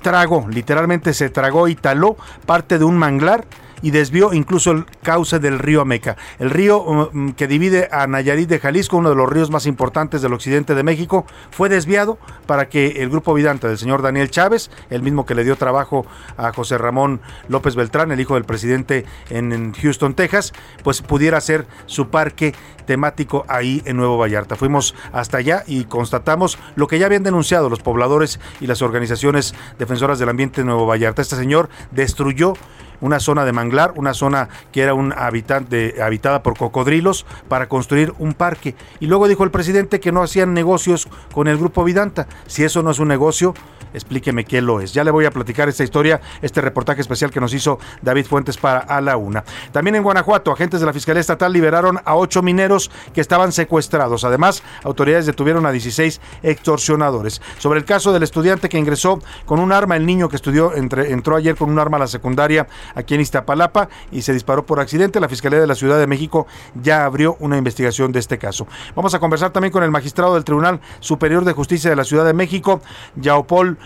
tragó, 0.00 0.48
literalmente 0.48 1.12
se 1.12 1.28
tragó 1.28 1.68
y 1.68 1.74
taló 1.74 2.16
parte 2.46 2.78
de 2.78 2.84
un 2.84 2.96
manglar 2.96 3.44
y 3.82 3.90
desvió 3.90 4.32
incluso 4.32 4.70
el 4.70 4.86
cauce 5.02 5.38
del 5.38 5.58
río 5.58 5.82
Ameca. 5.82 6.16
El 6.38 6.50
río 6.50 6.82
um, 6.82 7.32
que 7.32 7.46
divide 7.46 7.88
a 7.92 8.06
Nayarit 8.06 8.48
de 8.48 8.58
Jalisco, 8.58 8.96
uno 8.96 9.10
de 9.10 9.16
los 9.16 9.28
ríos 9.28 9.50
más 9.50 9.66
importantes 9.66 10.22
del 10.22 10.32
occidente 10.32 10.74
de 10.74 10.82
México, 10.82 11.26
fue 11.50 11.68
desviado 11.68 12.18
para 12.46 12.68
que 12.68 13.02
el 13.02 13.10
grupo 13.10 13.34
Vidanta 13.34 13.68
del 13.68 13.78
señor 13.78 14.02
Daniel 14.02 14.30
Chávez, 14.30 14.70
el 14.90 15.02
mismo 15.02 15.26
que 15.26 15.34
le 15.34 15.44
dio 15.44 15.56
trabajo 15.56 16.06
a 16.36 16.52
José 16.52 16.78
Ramón 16.78 17.20
López 17.48 17.74
Beltrán, 17.74 18.12
el 18.12 18.20
hijo 18.20 18.34
del 18.34 18.44
presidente 18.44 19.04
en, 19.30 19.52
en 19.52 19.72
Houston, 19.72 20.14
Texas, 20.14 20.52
pues 20.82 21.02
pudiera 21.02 21.38
hacer 21.38 21.66
su 21.86 22.08
parque 22.08 22.54
temático 22.82 23.44
ahí 23.48 23.82
en 23.84 23.96
Nuevo 23.96 24.18
Vallarta. 24.18 24.56
Fuimos 24.56 24.94
hasta 25.12 25.38
allá 25.38 25.64
y 25.66 25.84
constatamos 25.84 26.58
lo 26.74 26.86
que 26.86 26.98
ya 26.98 27.06
habían 27.06 27.22
denunciado 27.22 27.68
los 27.68 27.80
pobladores 27.80 28.40
y 28.60 28.66
las 28.66 28.82
organizaciones 28.82 29.54
defensoras 29.78 30.18
del 30.18 30.28
ambiente 30.28 30.60
de 30.60 30.66
Nuevo 30.66 30.86
Vallarta. 30.86 31.22
Este 31.22 31.36
señor 31.36 31.68
destruyó 31.90 32.54
una 33.02 33.20
zona 33.20 33.44
de 33.44 33.52
manglar, 33.52 33.92
una 33.96 34.14
zona 34.14 34.48
que 34.72 34.80
era 34.80 34.94
un 34.94 35.12
habitante, 35.12 36.02
habitada 36.02 36.42
por 36.42 36.56
cocodrilos 36.56 37.26
para 37.48 37.68
construir 37.68 38.14
un 38.18 38.32
parque. 38.32 38.74
Y 39.00 39.06
luego 39.06 39.28
dijo 39.28 39.44
el 39.44 39.50
presidente 39.50 40.00
que 40.00 40.12
no 40.12 40.22
hacían 40.22 40.54
negocios 40.54 41.08
con 41.34 41.48
el 41.48 41.58
grupo 41.58 41.84
Vidanta. 41.84 42.26
Si 42.46 42.64
eso 42.64 42.82
no 42.82 42.92
es 42.92 42.98
un 42.98 43.08
negocio, 43.08 43.54
explíqueme 43.94 44.44
qué 44.44 44.60
lo 44.60 44.80
es. 44.80 44.92
Ya 44.92 45.04
le 45.04 45.10
voy 45.10 45.24
a 45.24 45.30
platicar 45.30 45.68
esta 45.68 45.84
historia, 45.84 46.20
este 46.40 46.60
reportaje 46.60 47.00
especial 47.00 47.30
que 47.30 47.40
nos 47.40 47.54
hizo 47.54 47.78
David 48.02 48.26
Fuentes 48.26 48.56
para 48.56 48.80
A 48.80 49.00
la 49.00 49.16
Una. 49.16 49.44
También 49.72 49.96
en 49.96 50.02
Guanajuato, 50.02 50.52
agentes 50.52 50.80
de 50.80 50.86
la 50.86 50.92
Fiscalía 50.92 51.20
Estatal 51.20 51.52
liberaron 51.52 52.00
a 52.04 52.16
ocho 52.16 52.42
mineros 52.42 52.90
que 53.12 53.20
estaban 53.20 53.52
secuestrados. 53.52 54.24
Además, 54.24 54.62
autoridades 54.84 55.26
detuvieron 55.26 55.66
a 55.66 55.72
16 55.72 56.20
extorsionadores. 56.42 57.40
Sobre 57.58 57.78
el 57.78 57.84
caso 57.84 58.12
del 58.12 58.22
estudiante 58.22 58.68
que 58.68 58.78
ingresó 58.78 59.20
con 59.46 59.60
un 59.60 59.72
arma, 59.72 59.96
el 59.96 60.06
niño 60.06 60.28
que 60.28 60.36
estudió 60.36 60.74
entre, 60.74 61.12
entró 61.12 61.36
ayer 61.36 61.56
con 61.56 61.70
un 61.70 61.78
arma 61.78 61.96
a 61.96 62.00
la 62.00 62.06
secundaria 62.06 62.66
aquí 62.94 63.14
en 63.14 63.20
Iztapalapa 63.20 63.88
y 64.10 64.22
se 64.22 64.32
disparó 64.32 64.64
por 64.66 64.80
accidente. 64.80 65.20
La 65.20 65.28
Fiscalía 65.28 65.60
de 65.60 65.66
la 65.66 65.74
Ciudad 65.74 65.98
de 65.98 66.06
México 66.06 66.46
ya 66.74 67.04
abrió 67.04 67.36
una 67.40 67.56
investigación 67.56 68.12
de 68.12 68.18
este 68.18 68.38
caso. 68.38 68.66
Vamos 68.94 69.14
a 69.14 69.18
conversar 69.18 69.50
también 69.50 69.72
con 69.72 69.82
el 69.82 69.90
magistrado 69.90 70.34
del 70.34 70.44
Tribunal 70.44 70.80
Superior 71.00 71.44
de 71.44 71.52
Justicia 71.52 71.90
de 71.90 71.96
la 71.96 72.04
Ciudad 72.04 72.24
de 72.24 72.34
México, 72.34 72.80
Yaopol 73.16 73.78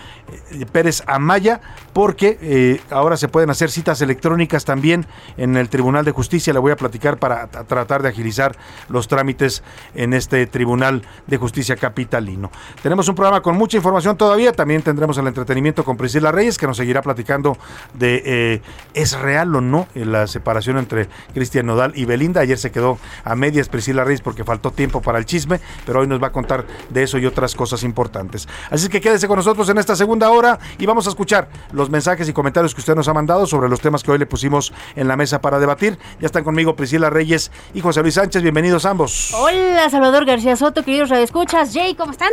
Pérez 0.73 1.03
Amaya, 1.07 1.61
porque 1.93 2.39
eh, 2.41 2.81
ahora 2.91 3.17
se 3.17 3.29
pueden 3.29 3.51
hacer 3.51 3.71
citas 3.71 4.01
electrónicas 4.03 4.65
también 4.65 5.07
en 5.37 5.57
el 5.57 5.69
Tribunal 5.69 6.05
de 6.05 6.13
Justicia. 6.13 6.53
Le 6.53 6.59
voy 6.59 6.73
a 6.73 6.77
platicar 6.77 7.19
para 7.19 7.47
tratar 7.47 8.03
de 8.03 8.09
agilizar 8.09 8.57
los 8.89 9.09
trámites 9.09 9.63
en 9.95 10.13
este 10.13 10.47
Tribunal 10.47 11.03
de 11.27 11.37
Justicia 11.37 11.77
capitalino. 11.77 12.51
Tenemos 12.83 13.09
un 13.09 13.15
programa 13.15 13.41
con 13.41 13.57
mucha 13.57 13.77
información 13.77 14.17
todavía. 14.17 14.53
También 14.53 14.83
tendremos 14.83 15.17
el 15.19 15.27
entretenimiento 15.27 15.85
con 15.85 15.97
Priscila 15.97 16.33
Reyes, 16.33 16.59
que 16.59 16.67
nos 16.67 16.77
seguirá 16.77 17.03
platicando 17.03 17.57
de 17.95 18.23
eh, 18.25 18.63
es 18.95 19.19
real 19.19 19.55
o 19.55 19.61
no 19.61 19.87
la 19.95 20.27
separación 20.27 20.79
entre 20.79 21.09
Cristian 21.35 21.67
Nodal 21.67 21.93
y 21.95 22.05
Belinda. 22.05 22.41
Ayer 22.41 22.59
se 22.59 22.71
quedó 22.71 22.99
a 23.25 23.35
medias 23.35 23.69
Priscila 23.69 24.05
Reyes 24.05 24.21
porque 24.21 24.45
faltó 24.45 24.71
tiempo 24.71 25.01
para 25.01 25.19
el 25.19 25.25
chisme, 25.25 25.61
pero 25.85 26.01
hoy 26.01 26.07
nos 26.07 26.23
va 26.23 26.29
a 26.29 26.33
contar 26.33 26.67
de 26.91 27.03
eso 27.03 27.19
y 27.19 27.27
otras 27.27 27.55
cosas 27.55 27.83
importantes. 27.83 28.49
Así 28.71 28.89
que 28.89 29.01
quédese 29.01 29.29
con 29.29 29.37
nosotros 29.37 29.69
en 29.69 29.79
esta 29.87 29.95
segunda 29.95 30.31
hora 30.31 30.59
y 30.79 30.87
vamos 30.87 31.07
a 31.07 31.11
escuchar 31.11 31.49
los 31.71 31.91
mensajes 31.91 32.29
y 32.29 32.33
comentarios 32.33 32.75
que 32.75 32.81
usted 32.81 32.97
nos 32.97 33.07
ha 33.07 33.15
mandado 33.15 33.47
sobre 33.47 33.69
los 33.69 33.81
temas 33.81 34.03
que 34.03 34.11
hoy 34.11 34.19
le 34.19 34.27
pusimos 34.27 34.73
en 34.97 35.07
la 35.07 35.17
mesa 35.17 35.41
para 35.41 35.61
debatir. 35.61 35.97
Ya 36.21 36.27
están 36.27 36.43
conmigo 36.43 36.75
Priscila 36.75 37.09
Reyes 37.09 37.53
y 37.73 37.81
José 37.81 38.03
Luis 38.03 38.15
Sánchez. 38.15 38.43
Bienvenidos 38.43 38.85
ambos. 38.85 39.33
Hola, 39.35 39.89
Salvador 39.89 40.25
García 40.25 40.57
Soto, 40.57 40.83
queridos 40.83 41.11
radioescuchas. 41.11 41.73
Jay, 41.73 41.95
¿cómo 41.95 42.11
están? 42.11 42.33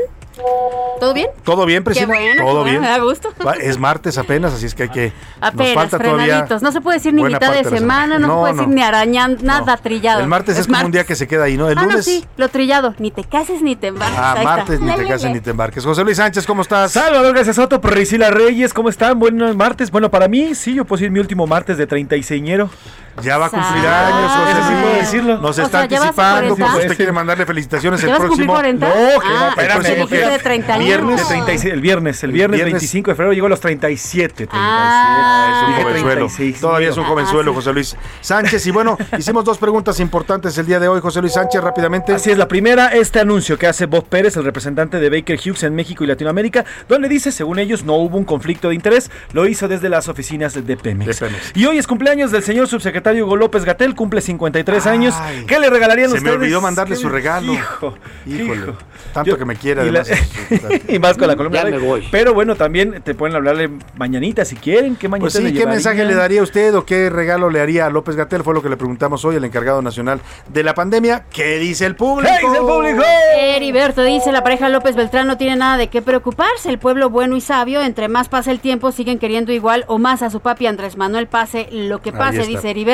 ¿Todo 1.00 1.14
bien? 1.14 1.28
¿Todo 1.44 1.66
bien, 1.66 1.84
Priscila? 1.84 2.08
Qué 2.08 2.12
bueno, 2.12 2.44
Todo 2.44 2.64
bien. 2.64 2.82
me 2.82 2.88
da 2.90 2.98
gusto. 3.00 3.30
Es 3.62 3.78
martes 3.78 4.18
apenas, 4.18 4.54
así 4.54 4.66
es 4.66 4.74
que 4.74 4.84
hay 4.84 4.90
que... 4.90 5.14
Apenas, 5.40 5.68
nos 5.68 5.76
falta 5.76 6.00
todavía 6.00 6.26
frenaditos. 6.26 6.62
No 6.62 6.72
se 6.72 6.82
puede 6.82 6.98
decir 6.98 7.14
ni 7.14 7.24
mitad 7.24 7.54
de 7.54 7.64
semana, 7.64 8.18
no, 8.18 8.28
se 8.28 8.34
puede 8.34 8.54
decir 8.54 8.68
ni 8.70 8.82
arañando, 8.82 9.44
nada 9.44 9.78
trillado. 9.78 10.22
El 10.22 10.28
martes 10.28 10.58
es, 10.58 10.68
como 10.68 10.86
un 10.86 10.92
día 10.92 11.04
que 11.04 11.16
se 11.16 11.28
queda 11.28 11.44
ahí, 11.44 11.58
¿no? 11.58 11.70
El 11.70 11.78
ah, 11.78 11.84
lunes... 11.84 11.98
no, 11.98 12.04
sí, 12.04 12.26
lo 12.38 12.50
trillado. 12.50 12.96
Ni 12.98 13.12
te 13.12 13.24
cases 13.24 13.62
ni 13.62 13.76
te 13.76 13.88
embarques. 13.88 14.18
Ah, 14.18 14.38
martes 14.44 14.80
ni 14.80 14.96
te 14.96 15.06
cases 15.06 15.32
ni 15.32 15.40
te 15.40 15.52
embarques. 15.52 15.84
José 15.84 16.04
Luis 16.04 16.18
Sánchez, 16.18 16.48
¿cómo 16.48 16.64
estás? 16.64 16.92
Salvador 16.92 17.36
García 17.44 17.62
Soto, 17.62 17.82
Priscila 17.82 18.32
Reyes, 18.32 18.74
¿cómo 18.74 18.88
están? 18.88 19.20
Buenos 19.20 19.54
martes. 19.54 19.92
Bueno, 19.92 20.10
para 20.10 20.30
mí, 20.30 20.56
sí, 20.56 20.76
yo 20.76 20.86
puedo 20.86 21.02
decir 21.02 21.12
mi 21.12 21.20
último 21.20 21.46
martes 21.46 21.78
de 21.78 21.86
36ñero. 21.86 22.70
Ya 23.22 23.38
va 23.38 23.46
a 23.46 23.50
cumplir 23.50 23.86
años, 23.86 24.32
José 24.32 24.82
Luis. 24.82 24.96
decirlo. 24.98 25.38
Nos 25.38 25.58
está 25.60 25.80
sea, 25.80 25.88
¿ya 25.88 26.00
vas 26.00 26.18
a 26.18 26.38
anticipando, 26.38 26.56
40? 26.56 26.72
pues 26.74 26.84
usted 26.86 26.98
quiere 26.98 27.12
mandarle 27.12 27.46
felicitaciones 27.46 28.02
¿Ya 28.02 28.16
el 28.16 28.18
próximo... 28.22 28.54
40? 28.54 28.88
No, 28.88 28.94
que 28.94 29.00
Ah, 29.28 29.32
va, 29.34 29.44
el 29.46 29.50
espérame. 29.50 29.82
próximo 29.84 30.08
que- 30.08 30.20
que- 30.20 30.30
de 30.30 30.40
31. 30.40 30.86
Viernes, 30.86 31.18
de 31.22 31.26
36, 31.28 31.74
el 31.74 31.82
viernes, 31.82 32.24
el 32.24 32.32
viernes, 32.32 32.58
Viernes. 32.58 32.74
25 32.74 33.12
de 33.12 33.16
febrero 33.16 33.34
llegó 33.34 33.46
a 33.46 33.50
los 33.50 33.60
37. 33.60 34.48
37. 34.48 34.50
Ah, 34.54 35.62
Es 35.64 35.68
un 35.68 35.84
jovenzuelo. 35.84 36.16
36, 36.28 36.60
Todavía 36.62 36.90
es 36.90 36.98
un 36.98 37.04
jovenzuelo, 37.04 37.52
Ah. 37.52 37.56
José 37.56 37.74
Luis 37.74 37.96
Sánchez. 38.22 38.66
Y 38.66 38.72
bueno, 38.72 38.98
hicimos 39.18 39.46
dos 39.46 39.58
preguntas 39.60 40.00
importantes 40.00 40.58
el 40.58 40.66
día 40.66 40.80
de 40.80 40.88
hoy, 40.88 41.00
José 41.00 41.22
Luis 41.22 41.34
Sánchez, 41.34 41.62
rápidamente. 41.64 42.14
Así 42.14 42.32
es, 42.32 42.38
la 42.38 42.48
primera, 42.48 42.88
este 42.88 43.20
anuncio 43.20 43.58
que 43.60 43.68
hace 43.68 43.86
Bob 43.86 44.06
Pérez, 44.06 44.38
el 44.38 44.44
representante 44.44 45.00
de 45.00 45.10
Baker 45.10 45.38
Hughes 45.40 45.62
en 45.64 45.76
México 45.76 46.04
y 46.04 46.08
Latinoamérica, 46.08 46.66
donde 46.90 47.08
dice, 47.10 47.32
según 47.32 47.60
ellos, 47.60 47.84
no 47.84 47.94
hubo 47.94 48.18
un 48.18 48.26
conflicto 48.26 48.70
de 48.70 48.76
interés, 48.76 49.12
lo 49.34 49.46
hizo 49.48 49.68
desde 49.68 49.88
las 49.90 50.08
oficinas 50.08 50.54
de 50.56 50.78
Pemex. 50.78 51.20
De 51.20 51.28
Pemex. 51.28 51.52
Y 51.56 51.66
hoy 51.68 51.78
es 51.78 51.86
cumpleaños 51.86 52.32
del 52.32 52.42
señor 52.42 52.68
subsecretario 52.68 53.03
Hugo 53.12 53.36
López 53.36 53.66
Gatel, 53.66 53.96
cumple 53.96 54.22
53 54.22 54.86
Ay. 54.88 54.94
años. 54.98 55.16
¿Qué 55.48 55.60
le 55.60 55.70
regalarían 55.70 56.10
Se 56.10 56.18
ustedes? 56.18 56.38
me 56.38 56.44
olvidó 56.44 56.62
mandarle 56.62 56.96
¿Qué 56.96 57.02
su 57.02 57.10
regalo. 57.10 57.54
Hijo, 57.54 57.96
Híjole. 58.26 58.56
hijo. 58.62 58.74
Tanto 59.14 59.32
Yo- 59.32 59.38
que 59.38 59.46
me 59.46 59.56
quiere, 59.56 59.86
y 59.88 59.92
la- 59.92 60.04
y 60.88 61.00
más 61.00 61.18
con 61.18 61.28
la 61.28 61.36
columna. 61.36 61.60
Ya 61.60 61.66
de- 61.66 61.72
me 61.72 61.78
voy. 61.80 62.08
Pero 62.12 62.34
bueno, 62.34 62.56
también 62.56 63.02
te 63.04 63.14
pueden 63.14 63.36
hablarle 63.36 63.70
mañanita 63.98 64.46
si 64.46 64.56
quieren. 64.56 64.96
¿Qué 64.96 65.08
mañanita 65.08 65.24
Pues 65.26 65.34
sí, 65.34 65.40
le 65.44 65.50
¿qué 65.50 65.60
llevarían? 65.60 65.76
mensaje 65.76 66.06
le 66.06 66.16
daría 66.16 66.42
usted 66.42 66.74
o 66.76 66.86
qué 66.86 67.10
regalo 67.10 67.50
le 67.50 67.60
haría 67.62 67.86
a 67.86 67.90
López 67.90 68.16
Gatel? 68.16 68.44
Fue 68.44 68.54
lo 68.54 68.62
que 68.64 68.70
le 68.70 68.78
preguntamos 68.78 69.24
hoy 69.26 69.36
al 69.36 69.44
encargado 69.46 69.82
nacional 69.82 70.20
de 70.52 70.64
la 70.64 70.74
pandemia. 70.74 71.26
¿Qué 71.32 71.58
dice 71.60 71.86
el 71.86 71.96
público? 71.96 72.32
¿Qué 72.40 72.46
dice 72.48 72.58
el 72.60 72.66
público? 72.66 73.04
Heriberto 73.38 74.04
dice, 74.04 74.32
la 74.32 74.44
pareja 74.44 74.70
López 74.70 74.96
Beltrán 74.96 75.28
no 75.28 75.38
tiene 75.38 75.56
nada 75.58 75.78
de 75.78 75.88
qué 75.88 76.02
preocuparse. 76.02 76.70
El 76.70 76.80
pueblo 76.80 77.10
bueno 77.10 77.36
y 77.36 77.42
sabio, 77.42 77.82
entre 77.82 78.08
más 78.08 78.30
pasa 78.30 78.52
el 78.52 78.60
tiempo, 78.60 78.92
siguen 78.92 79.20
queriendo 79.20 79.52
igual 79.52 79.86
o 79.88 79.98
más 80.00 80.22
a 80.24 80.30
su 80.30 80.40
papi 80.40 80.66
Andrés 80.68 80.98
Manuel 80.98 81.28
pase 81.28 81.68
lo 81.72 82.02
que 82.02 82.12
pase, 82.12 82.46
dice 82.48 82.70
Heriberto. 82.70 82.93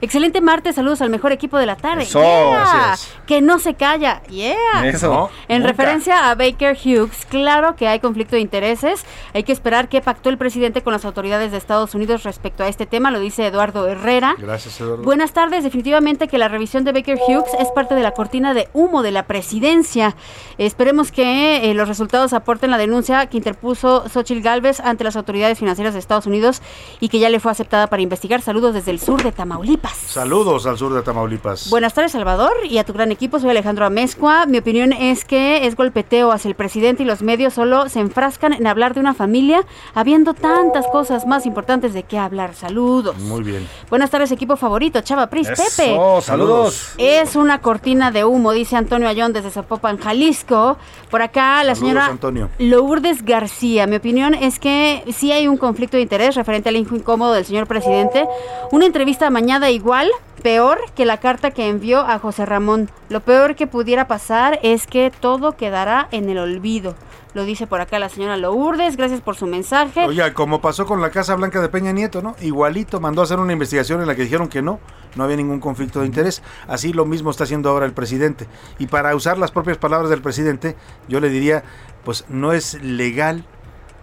Excelente 0.00 0.40
martes, 0.40 0.74
saludos 0.76 1.00
al 1.02 1.10
mejor 1.10 1.32
equipo 1.32 1.58
de 1.58 1.66
la 1.66 1.76
tarde. 1.76 2.02
Eso, 2.04 2.20
Yeah. 2.20 2.96
Que 3.26 3.40
no 3.40 3.58
se 3.58 3.74
calla. 3.74 4.22
Yeah. 4.24 4.86
Eso. 4.86 5.30
En 5.48 5.58
Nunca. 5.62 5.72
referencia 5.72 6.30
a 6.30 6.34
Baker 6.34 6.76
Hughes, 6.76 7.26
claro 7.28 7.76
que 7.76 7.88
hay 7.88 8.00
conflicto 8.00 8.36
de 8.36 8.42
intereses. 8.42 9.04
Hay 9.34 9.42
que 9.44 9.52
esperar 9.52 9.88
qué 9.88 10.00
pactó 10.00 10.28
el 10.28 10.38
presidente 10.38 10.82
con 10.82 10.92
las 10.92 11.04
autoridades 11.04 11.50
de 11.52 11.58
Estados 11.58 11.94
Unidos 11.94 12.22
respecto 12.24 12.62
a 12.62 12.68
este 12.68 12.86
tema, 12.86 13.10
lo 13.10 13.18
dice 13.20 13.46
Eduardo 13.46 13.86
Herrera. 13.88 14.34
Gracias, 14.38 14.80
Eduardo. 14.80 15.02
Buenas 15.04 15.32
tardes, 15.32 15.64
definitivamente 15.64 16.28
que 16.28 16.38
la 16.38 16.48
revisión 16.48 16.84
de 16.84 16.92
Baker 16.92 17.18
Hughes 17.26 17.52
es 17.58 17.68
parte 17.72 17.94
de 17.94 18.02
la 18.02 18.12
cortina 18.12 18.54
de 18.54 18.68
humo 18.72 19.02
de 19.02 19.10
la 19.10 19.24
presidencia. 19.24 20.14
Esperemos 20.58 21.12
que 21.12 21.70
eh, 21.70 21.74
los 21.74 21.88
resultados 21.88 22.32
aporten 22.32 22.70
la 22.70 22.78
denuncia 22.78 23.26
que 23.26 23.36
interpuso 23.36 24.08
Xochitl 24.08 24.42
Galvez 24.42 24.80
ante 24.80 25.04
las 25.04 25.16
autoridades 25.16 25.58
financieras 25.58 25.94
de 25.94 26.00
Estados 26.00 26.26
Unidos 26.26 26.62
y 27.00 27.08
que 27.08 27.18
ya 27.18 27.28
le 27.30 27.40
fue 27.40 27.50
aceptada 27.52 27.86
para 27.88 28.02
investigar. 28.02 28.42
Saludos 28.42 28.74
desde 28.74 28.90
el 28.90 29.00
sur 29.00 29.22
de 29.22 29.29
Tamaulipas. 29.32 29.96
Saludos 29.96 30.66
al 30.66 30.78
sur 30.78 30.92
de 30.92 31.02
Tamaulipas. 31.02 31.70
Buenas 31.70 31.94
tardes, 31.94 32.12
Salvador, 32.12 32.52
y 32.68 32.78
a 32.78 32.84
tu 32.84 32.92
gran 32.92 33.12
equipo. 33.12 33.38
Soy 33.38 33.50
Alejandro 33.50 33.84
Amezcua. 33.86 34.46
Mi 34.46 34.58
opinión 34.58 34.92
es 34.92 35.24
que 35.24 35.66
es 35.66 35.76
golpeteo 35.76 36.32
hacia 36.32 36.48
el 36.48 36.54
presidente 36.54 37.02
y 37.02 37.06
los 37.06 37.22
medios 37.22 37.54
solo 37.54 37.88
se 37.88 38.00
enfrascan 38.00 38.52
en 38.52 38.66
hablar 38.66 38.94
de 38.94 39.00
una 39.00 39.14
familia, 39.14 39.64
habiendo 39.94 40.34
tantas 40.34 40.86
cosas 40.88 41.26
más 41.26 41.46
importantes 41.46 41.92
de 41.94 42.02
qué 42.02 42.18
hablar. 42.18 42.54
Saludos. 42.54 43.16
Muy 43.18 43.42
bien. 43.42 43.68
Buenas 43.88 44.10
tardes, 44.10 44.30
equipo 44.32 44.56
favorito, 44.56 45.00
Chava 45.00 45.28
Pris, 45.28 45.48
Pepe. 45.48 45.94
Eso, 45.94 46.20
saludos. 46.20 46.94
Es 46.98 47.36
una 47.36 47.60
cortina 47.60 48.10
de 48.10 48.24
humo, 48.24 48.52
dice 48.52 48.76
Antonio 48.76 49.08
Ayón 49.08 49.32
desde 49.32 49.50
Zapopan, 49.50 49.98
Jalisco. 49.98 50.76
Por 51.10 51.22
acá, 51.22 51.64
la 51.64 51.74
Saludos, 51.74 51.78
señora 51.78 52.06
Antonio. 52.06 52.50
Lourdes 52.58 53.24
García. 53.24 53.86
Mi 53.86 53.96
opinión 53.96 54.34
es 54.34 54.58
que 54.58 55.04
sí 55.12 55.32
hay 55.32 55.48
un 55.48 55.56
conflicto 55.56 55.96
de 55.96 56.02
interés 56.02 56.34
referente 56.36 56.68
al 56.68 56.76
hijo 56.76 56.94
incómodo 56.94 57.32
del 57.32 57.44
señor 57.44 57.66
presidente. 57.66 58.26
Una 58.70 58.86
entrevista 58.86 59.19
amañada 59.26 59.70
igual, 59.70 60.10
peor 60.42 60.78
que 60.94 61.04
la 61.04 61.18
carta 61.18 61.50
que 61.50 61.68
envió 61.68 62.00
a 62.00 62.18
José 62.18 62.46
Ramón. 62.46 62.90
Lo 63.08 63.20
peor 63.20 63.54
que 63.56 63.66
pudiera 63.66 64.08
pasar 64.08 64.58
es 64.62 64.86
que 64.86 65.10
todo 65.10 65.56
quedará 65.56 66.08
en 66.10 66.28
el 66.28 66.38
olvido. 66.38 66.94
Lo 67.32 67.44
dice 67.44 67.66
por 67.66 67.80
acá 67.80 67.98
la 67.98 68.08
señora 68.08 68.36
Lourdes. 68.36 68.96
Gracias 68.96 69.20
por 69.20 69.36
su 69.36 69.46
mensaje. 69.46 70.04
Oiga, 70.04 70.34
como 70.34 70.60
pasó 70.60 70.84
con 70.84 71.00
la 71.00 71.10
Casa 71.10 71.36
Blanca 71.36 71.60
de 71.60 71.68
Peña 71.68 71.92
Nieto, 71.92 72.22
¿no? 72.22 72.34
Igualito, 72.40 73.00
mandó 73.00 73.20
a 73.20 73.24
hacer 73.24 73.38
una 73.38 73.52
investigación 73.52 74.00
en 74.00 74.08
la 74.08 74.16
que 74.16 74.22
dijeron 74.22 74.48
que 74.48 74.62
no, 74.62 74.80
no 75.14 75.24
había 75.24 75.36
ningún 75.36 75.60
conflicto 75.60 76.00
de 76.00 76.06
interés. 76.06 76.42
Así 76.66 76.92
lo 76.92 77.04
mismo 77.04 77.30
está 77.30 77.44
haciendo 77.44 77.70
ahora 77.70 77.86
el 77.86 77.92
presidente. 77.92 78.46
Y 78.78 78.88
para 78.88 79.14
usar 79.14 79.38
las 79.38 79.52
propias 79.52 79.78
palabras 79.78 80.10
del 80.10 80.22
presidente, 80.22 80.76
yo 81.08 81.20
le 81.20 81.28
diría, 81.28 81.62
pues 82.04 82.24
no 82.28 82.52
es 82.52 82.82
legal, 82.82 83.44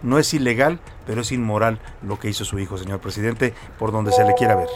no 0.02 0.18
es 0.18 0.32
ilegal, 0.32 0.80
pero 1.06 1.20
es 1.20 1.30
inmoral 1.30 1.80
lo 2.02 2.18
que 2.18 2.30
hizo 2.30 2.46
su 2.46 2.58
hijo, 2.58 2.78
señor 2.78 3.00
presidente, 3.00 3.52
por 3.78 3.92
donde 3.92 4.12
se 4.12 4.24
le 4.24 4.34
quiera 4.34 4.56
ver. 4.56 4.68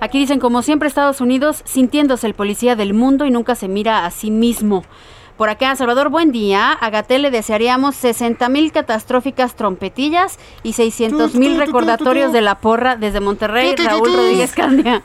Aquí 0.00 0.18
dicen, 0.18 0.40
como 0.40 0.62
siempre, 0.62 0.88
Estados 0.88 1.20
Unidos 1.20 1.62
sintiéndose 1.66 2.26
el 2.26 2.34
policía 2.34 2.74
del 2.76 2.94
mundo 2.94 3.26
y 3.26 3.30
nunca 3.30 3.54
se 3.54 3.68
mira 3.68 4.06
a 4.06 4.10
sí 4.10 4.30
mismo. 4.30 4.84
Por 5.36 5.48
acá, 5.48 5.74
Salvador, 5.74 6.10
buen 6.10 6.32
día. 6.32 6.72
A 6.72 6.90
Gatel 6.90 7.22
le 7.22 7.30
desearíamos 7.30 7.96
60 7.96 8.48
mil 8.50 8.72
catastróficas 8.72 9.54
trompetillas 9.56 10.38
y 10.62 10.74
600 10.74 11.34
mil 11.34 11.56
recordatorios 11.56 12.30
de 12.32 12.42
la 12.42 12.58
porra 12.60 12.96
desde 12.96 13.20
Monterrey, 13.20 13.74
Raúl 13.76 14.14
Rodríguez 14.14 14.52
Candia. 14.52 15.02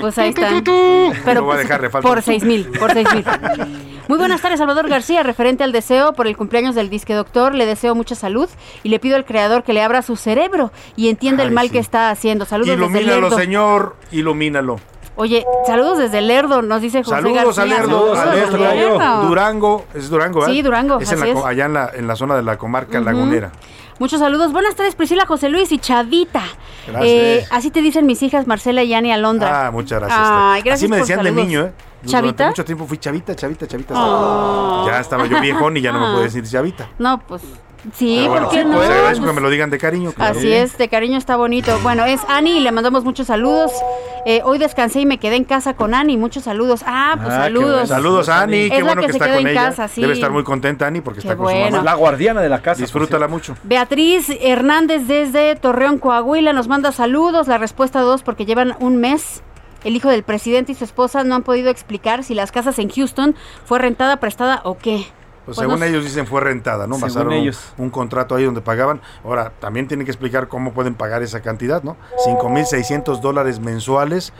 Pues 0.00 0.16
ahí 0.18 0.28
están. 0.28 0.62
Pero 0.62 1.40
Lo 1.40 1.46
voy 1.46 1.54
a 1.54 1.56
pues, 1.56 1.58
dejar, 1.58 1.80
le 1.80 1.90
falta 1.90 2.08
por 2.08 2.18
un- 2.18 2.22
6 2.22 2.44
mil, 2.44 2.66
por 2.78 2.92
6 2.92 3.08
mil. 3.14 3.24
Muy 4.08 4.18
buenas 4.18 4.40
tardes, 4.40 4.60
Salvador 4.60 4.88
García. 4.88 5.24
Referente 5.24 5.64
al 5.64 5.72
deseo 5.72 6.12
por 6.12 6.28
el 6.28 6.36
cumpleaños 6.36 6.76
del 6.76 6.88
disque 6.88 7.12
doctor, 7.12 7.54
le 7.54 7.66
deseo 7.66 7.96
mucha 7.96 8.14
salud 8.14 8.48
y 8.84 8.88
le 8.88 9.00
pido 9.00 9.16
al 9.16 9.24
creador 9.24 9.64
que 9.64 9.72
le 9.72 9.82
abra 9.82 10.00
su 10.02 10.14
cerebro 10.16 10.70
y 10.94 11.08
entienda 11.08 11.42
el 11.42 11.50
mal 11.50 11.66
sí. 11.66 11.72
que 11.72 11.78
está 11.80 12.10
haciendo. 12.10 12.44
Saludos 12.44 12.68
desde 12.78 12.84
Ilumínalo, 12.84 13.30
señor, 13.32 13.96
ilumínalo. 14.12 14.76
Oye, 15.16 15.44
saludos 15.66 15.98
desde 15.98 16.20
Lerdo, 16.20 16.62
nos 16.62 16.82
dice 16.82 17.02
José 17.02 17.16
Saludos 17.16 17.56
García. 17.56 17.62
a 17.62 17.66
Lerdo, 17.66 18.14
Saludos 18.14 18.18
a 18.18 18.34
Lerdo. 18.34 18.74
Lerdo. 18.74 19.22
Durango, 19.22 19.84
es 19.94 20.10
Durango, 20.10 20.40
¿verdad? 20.40 20.52
Sí, 20.54 20.62
Durango, 20.62 21.00
Es, 21.00 21.10
en 21.10 21.34
la 21.34 21.48
allá 21.48 21.64
en 21.64 21.72
la, 21.72 21.90
en 21.94 22.06
la 22.06 22.16
zona 22.16 22.36
de 22.36 22.42
la 22.42 22.58
comarca 22.58 23.00
lagunera. 23.00 23.50
Muchos 23.98 24.20
saludos. 24.20 24.52
Buenas 24.52 24.74
tardes, 24.74 24.94
Priscila, 24.94 25.24
José 25.26 25.48
Luis 25.48 25.72
y 25.72 25.78
Chavita. 25.78 26.42
Gracias. 26.86 27.04
Eh, 27.04 27.46
así 27.50 27.70
te 27.70 27.80
dicen 27.80 28.06
mis 28.06 28.22
hijas 28.22 28.46
Marcela 28.46 28.82
y 28.82 28.92
Ani 28.92 29.10
Alondra. 29.12 29.66
Ah, 29.66 29.70
muchas 29.70 30.00
gracias. 30.00 30.20
Ay, 30.22 30.62
gracias 30.62 30.82
Así 30.82 30.88
me 30.88 30.98
decían 30.98 31.22
de 31.22 31.32
niño, 31.32 31.60
¿eh? 31.62 31.72
Durante 32.02 32.10
¿Chavita? 32.12 32.46
mucho 32.48 32.64
tiempo 32.64 32.86
fui 32.86 32.98
chavita, 32.98 33.34
chavita, 33.34 33.66
chavita. 33.66 33.94
Ah. 33.96 34.84
Ya 34.86 35.00
estaba 35.00 35.26
yo 35.26 35.40
viejón 35.40 35.76
y 35.76 35.80
ya 35.80 35.92
no 35.92 36.00
me 36.00 36.06
puedo 36.12 36.22
decir 36.22 36.44
chavita. 36.44 36.88
No, 36.98 37.18
pues 37.26 37.42
sí, 37.94 38.24
bueno, 38.28 38.46
¿por 38.48 38.54
qué 38.54 38.62
sí, 38.62 38.68
no? 38.68 38.76
pues, 38.76 38.90
agradezco 38.90 39.22
Pues, 39.24 39.30
que 39.30 39.34
me 39.36 39.40
lo 39.40 39.50
digan 39.50 39.70
de 39.70 39.78
cariño. 39.78 40.12
claro. 40.12 40.38
Así 40.38 40.52
es, 40.52 40.76
de 40.78 40.88
cariño 40.88 41.18
está 41.18 41.36
bonito. 41.36 41.78
Bueno, 41.82 42.04
es 42.04 42.20
Ani 42.28 42.58
y 42.58 42.60
le 42.60 42.72
mandamos 42.72 43.04
muchos 43.04 43.26
saludos. 43.26 43.72
Eh, 44.28 44.40
hoy 44.44 44.58
descansé 44.58 45.00
y 45.00 45.06
me 45.06 45.18
quedé 45.18 45.36
en 45.36 45.44
casa 45.44 45.74
con 45.74 45.94
Ani. 45.94 46.16
Muchos 46.16 46.44
saludos. 46.44 46.82
Ah, 46.84 47.14
pues 47.16 47.32
Ah, 47.32 47.42
saludos. 47.44 47.70
bueno. 47.70 47.86
Saludos 47.86 48.28
a 48.28 48.40
Ani, 48.42 48.56
Es 48.64 48.70
qué 48.72 48.78
la 48.78 48.84
bueno 48.84 49.00
que 49.02 49.06
que, 49.06 49.12
se 49.12 49.16
está 49.18 49.26
queda 49.26 49.36
con 49.36 49.46
en 49.46 49.52
ella. 49.52 49.64
casa, 49.68 49.88
sí. 49.88 50.00
Debe 50.00 50.14
estar 50.14 50.30
muy 50.32 50.42
contenta 50.44 50.86
Ani 50.86 51.00
porque 51.00 51.20
Qué 51.20 51.28
está 51.28 51.36
con 51.36 51.44
bueno. 51.44 51.66
su 51.66 51.72
mamá. 51.72 51.84
La 51.84 51.94
guardiana 51.94 52.40
de 52.40 52.48
la 52.48 52.60
casa. 52.60 52.80
Disfrútala 52.82 53.28
mucho. 53.28 53.56
Beatriz 53.62 54.28
Hernández 54.40 55.06
desde 55.06 55.54
Torreón, 55.54 55.98
Coahuila, 55.98 56.52
nos 56.52 56.66
manda 56.66 56.90
saludos. 56.92 57.46
La 57.46 57.58
respuesta 57.58 58.00
dos, 58.00 58.22
porque 58.22 58.46
llevan 58.46 58.74
un 58.80 58.96
mes. 58.96 59.42
El 59.84 59.94
hijo 59.94 60.08
del 60.08 60.24
presidente 60.24 60.72
y 60.72 60.74
su 60.74 60.82
esposa 60.82 61.22
no 61.22 61.36
han 61.36 61.44
podido 61.44 61.70
explicar 61.70 62.24
si 62.24 62.34
las 62.34 62.50
casas 62.50 62.80
en 62.80 62.88
Houston 62.90 63.36
fue 63.64 63.78
rentada, 63.78 64.16
prestada 64.16 64.60
o 64.64 64.76
qué. 64.76 65.06
Pues 65.46 65.54
Pues 65.54 65.64
según 65.64 65.78
no- 65.78 65.86
ellos 65.86 66.02
dicen 66.02 66.26
fue 66.26 66.40
rentada, 66.40 66.88
¿no? 66.88 66.96
Un- 66.96 67.32
ellos. 67.32 67.72
Un, 67.78 67.88
contrato 67.88 68.34
ahí 68.34 68.42
donde 68.44 68.60
pagaban. 68.62 69.00
Ahora, 69.24 69.52
también 69.60 69.86
tienen 69.86 70.04
que 70.04 70.10
explicar 70.10 70.48
cómo 70.48 70.72
pueden 70.72 70.94
pagar 70.96 71.22
esa 71.22 71.40
cantidad, 71.40 71.84
¿no? 71.84 71.96
5.600 72.24 73.20
dólares 73.20 73.60
mensuales. 73.60 74.32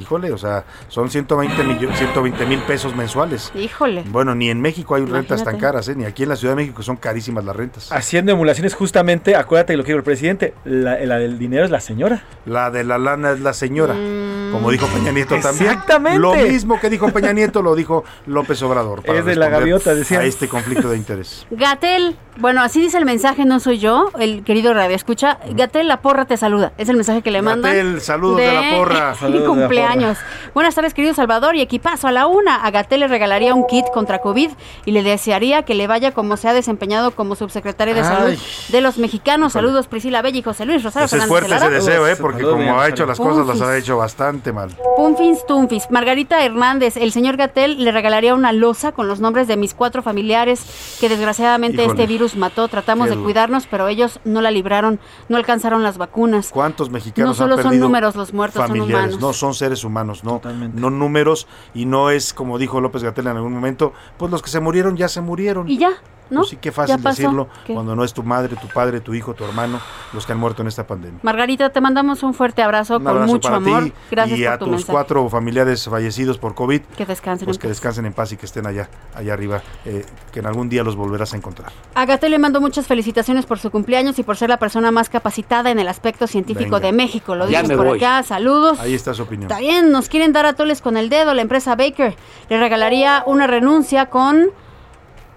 Híjole, 0.00 0.32
o 0.32 0.38
sea, 0.38 0.64
son 0.88 1.10
120 1.10 1.62
millones, 1.64 1.98
120 1.98 2.46
mil 2.46 2.60
pesos 2.60 2.94
mensuales. 2.94 3.52
Híjole. 3.54 4.04
Bueno, 4.06 4.34
ni 4.34 4.50
en 4.50 4.60
México 4.60 4.94
hay 4.94 5.04
rentas 5.04 5.44
tan 5.44 5.58
caras, 5.58 5.88
¿eh? 5.88 5.94
Ni 5.94 6.04
aquí 6.04 6.24
en 6.24 6.30
la 6.30 6.36
Ciudad 6.36 6.52
de 6.52 6.62
México 6.62 6.82
son 6.82 6.96
carísimas 6.96 7.44
las 7.44 7.54
rentas. 7.56 7.92
Haciendo 7.92 8.32
emulaciones 8.32 8.74
justamente, 8.74 9.36
acuérdate 9.36 9.72
de 9.72 9.76
lo 9.76 9.84
que 9.84 9.88
dijo 9.88 9.98
el 9.98 10.04
presidente, 10.04 10.54
la, 10.64 10.98
la 11.04 11.18
del 11.18 11.38
dinero 11.38 11.64
es 11.64 11.70
la 11.70 11.80
señora. 11.80 12.24
La 12.46 12.70
de 12.70 12.84
la 12.84 12.98
lana 12.98 13.32
es 13.32 13.40
la 13.40 13.52
señora. 13.52 13.94
Como 13.94 14.70
dijo 14.70 14.86
Peña 14.86 15.10
Nieto 15.10 15.36
también. 15.40 15.72
Exactamente. 15.72 16.18
Lo 16.18 16.34
mismo 16.34 16.78
que 16.80 16.88
dijo 16.88 17.08
Peña 17.10 17.32
Nieto 17.32 17.60
lo 17.62 17.74
dijo 17.74 18.04
López 18.26 18.62
Obrador. 18.62 19.02
para 19.02 19.18
Es 19.18 19.24
de 19.24 19.36
la 19.36 19.48
gaviota, 19.48 19.94
decían. 19.94 20.22
A 20.22 20.24
este 20.24 20.48
conflicto 20.48 20.88
de 20.88 20.96
interés. 20.96 21.46
Gatel, 21.50 22.16
bueno, 22.36 22.62
así 22.62 22.80
dice 22.80 22.98
el 22.98 23.04
mensaje, 23.04 23.44
no 23.44 23.58
soy 23.58 23.78
yo, 23.78 24.10
el 24.18 24.44
querido 24.44 24.72
Radio 24.72 24.94
Escucha. 24.94 25.38
Gatel, 25.50 25.88
la 25.88 26.00
porra 26.00 26.24
te 26.24 26.36
saluda. 26.36 26.72
Es 26.78 26.88
el 26.88 26.96
mensaje 26.96 27.22
que 27.22 27.30
le 27.30 27.42
mandan. 27.42 27.72
Gatel, 27.72 28.00
saludos 28.00 28.38
de 28.38 28.52
la 28.52 28.76
porra. 28.76 29.14
Saludos 29.24 29.68
cumpleaños. 29.82 30.18
Buenas 30.54 30.74
tardes, 30.74 30.94
querido 30.94 31.14
Salvador 31.14 31.56
y 31.56 31.60
equipazo 31.60 32.08
a 32.08 32.12
la 32.12 32.26
una. 32.26 32.56
A 32.64 32.70
Gatel 32.70 33.00
le 33.00 33.08
regalaría 33.08 33.54
un 33.54 33.66
kit 33.66 33.84
contra 33.92 34.20
COVID 34.20 34.50
y 34.84 34.90
le 34.92 35.02
desearía 35.02 35.62
que 35.64 35.74
le 35.74 35.86
vaya 35.86 36.12
como 36.12 36.36
se 36.36 36.48
ha 36.48 36.54
desempeñado 36.54 37.10
como 37.12 37.34
subsecretario 37.36 37.94
de 37.94 38.00
Ay. 38.00 38.06
Salud 38.06 38.38
de 38.68 38.80
los 38.80 38.98
mexicanos. 38.98 39.52
Saludos, 39.54 39.86
Priscila 39.88 40.22
Bella 40.22 40.38
y 40.38 40.42
José 40.42 40.64
Luis 40.64 40.82
Rosario 40.82 41.08
Pues 41.08 41.12
es 41.14 41.28
Fernández 41.28 41.48
fuerte 41.48 41.54
ese 41.66 41.70
deseo, 41.90 42.06
¿eh? 42.08 42.16
Porque 42.16 42.38
Saludos, 42.42 42.58
como 42.58 42.80
ha 42.80 42.88
hecho 42.88 43.06
las 43.06 43.18
cosas, 43.18 43.46
las 43.46 43.60
ha 43.60 43.76
hecho 43.76 43.96
bastante 43.96 44.52
mal. 44.52 44.70
Pumfins 44.96 45.44
Tumfis. 45.46 45.90
Margarita 45.90 46.44
Hernández, 46.44 46.96
el 46.96 47.12
señor 47.12 47.36
Gatel 47.36 47.82
le 47.82 47.92
regalaría 47.92 48.34
una 48.34 48.52
losa 48.52 48.92
con 48.92 49.08
los 49.08 49.20
nombres 49.20 49.48
de 49.48 49.56
mis 49.56 49.74
cuatro 49.74 50.02
familiares 50.02 50.96
que 51.00 51.08
desgraciadamente 51.08 51.82
Híjole. 51.82 52.02
este 52.02 52.06
virus 52.06 52.36
mató. 52.36 52.68
Tratamos 52.68 53.08
Qué 53.08 53.16
de 53.16 53.22
cuidarnos, 53.22 53.66
pero 53.70 53.88
ellos 53.88 54.20
no 54.24 54.40
la 54.40 54.50
libraron, 54.50 55.00
no 55.28 55.36
alcanzaron 55.36 55.82
las 55.82 55.98
vacunas. 55.98 56.50
¿Cuántos 56.50 56.90
mexicanos 56.90 57.30
No 57.30 57.34
solo 57.44 57.56
han 57.56 57.62
son 57.62 57.80
números 57.80 58.14
los 58.16 58.32
muertos, 58.32 58.60
son 58.60 58.68
familiares? 58.68 59.14
humanos. 59.14 59.20
No, 59.20 59.32
son 59.32 59.54
seres 59.64 59.82
humanos, 59.82 60.24
no, 60.24 60.42
no 60.74 60.90
números 60.90 61.46
y 61.74 61.86
no 61.86 62.10
es 62.10 62.34
como 62.34 62.58
dijo 62.58 62.82
López 62.82 63.02
Gatel 63.02 63.28
en 63.28 63.36
algún 63.36 63.54
momento, 63.54 63.94
pues 64.18 64.30
los 64.30 64.42
que 64.42 64.50
se 64.50 64.60
murieron 64.60 64.94
ya 64.94 65.08
se 65.08 65.22
murieron. 65.22 65.66
Y 65.68 65.78
ya, 65.78 65.92
¿no? 66.30 66.40
Pues 66.40 66.50
sí, 66.50 66.58
qué 66.60 66.72
fácil 66.72 67.02
decirlo 67.02 67.48
¿Qué? 67.66 67.74
cuando 67.74 67.94
no 67.94 68.04
es 68.04 68.12
tu 68.14 68.22
madre, 68.22 68.56
tu 68.56 68.68
padre, 68.68 69.00
tu 69.00 69.14
hijo, 69.14 69.34
tu 69.34 69.44
hermano, 69.44 69.80
los 70.12 70.24
que 70.26 70.32
han 70.32 70.38
muerto 70.38 70.62
en 70.62 70.68
esta 70.68 70.86
pandemia. 70.86 71.20
Margarita, 71.22 71.70
te 71.70 71.80
mandamos 71.80 72.22
un 72.22 72.34
fuerte 72.34 72.62
abrazo 72.62 72.96
Un 72.98 73.04
con 73.04 73.26
mucho 73.26 73.40
para 73.48 73.56
amor. 73.56 73.84
ti 73.84 73.92
Gracias 74.10 74.38
y 74.38 74.42
por 74.44 74.52
a 74.52 74.58
tu 74.58 74.64
tus 74.64 74.70
mensaje. 74.72 74.92
cuatro 74.92 75.28
familiares 75.28 75.84
fallecidos 75.88 76.38
por 76.38 76.54
COVID. 76.54 76.80
Que 76.96 77.06
descansen 77.06 77.44
Pues 77.46 77.56
en 77.56 77.60
que 77.60 77.68
paz. 77.68 77.76
descansen 77.76 78.06
en 78.06 78.12
paz 78.12 78.32
y 78.32 78.36
que 78.36 78.46
estén 78.46 78.66
allá, 78.66 78.88
allá 79.14 79.32
arriba, 79.32 79.62
eh, 79.84 80.04
que 80.32 80.40
en 80.40 80.46
algún 80.46 80.68
día 80.68 80.82
los 80.82 80.96
volverás 80.96 81.32
a 81.34 81.36
encontrar. 81.36 81.72
A 81.94 82.04
Gatel 82.06 82.30
le 82.30 82.38
mando 82.38 82.60
muchas 82.60 82.86
felicitaciones 82.86 83.46
por 83.46 83.58
su 83.58 83.70
cumpleaños 83.70 84.18
y 84.18 84.22
por 84.22 84.36
ser 84.36 84.48
la 84.48 84.58
persona 84.58 84.90
más 84.90 85.08
capacitada 85.08 85.70
en 85.70 85.78
el 85.78 85.88
aspecto 85.88 86.26
científico 86.26 86.76
Venga. 86.76 86.86
de 86.86 86.92
México. 86.92 87.34
Lo 87.34 87.46
dices 87.46 87.70
por 87.72 87.86
voy. 87.86 87.98
acá. 87.98 88.22
Saludos. 88.22 88.80
Ahí 88.80 88.94
está 88.94 89.14
su 89.14 89.22
opinión. 89.22 89.50
Está 89.50 89.60
bien, 89.60 89.90
nos 89.92 90.08
quieren 90.08 90.32
dar 90.32 90.46
atoles 90.46 90.80
con 90.80 90.96
el 90.96 91.08
dedo. 91.08 91.34
La 91.34 91.42
empresa 91.42 91.76
Baker 91.76 92.16
le 92.48 92.58
regalaría 92.58 93.22
una 93.26 93.46
renuncia 93.46 94.06
con, 94.06 94.46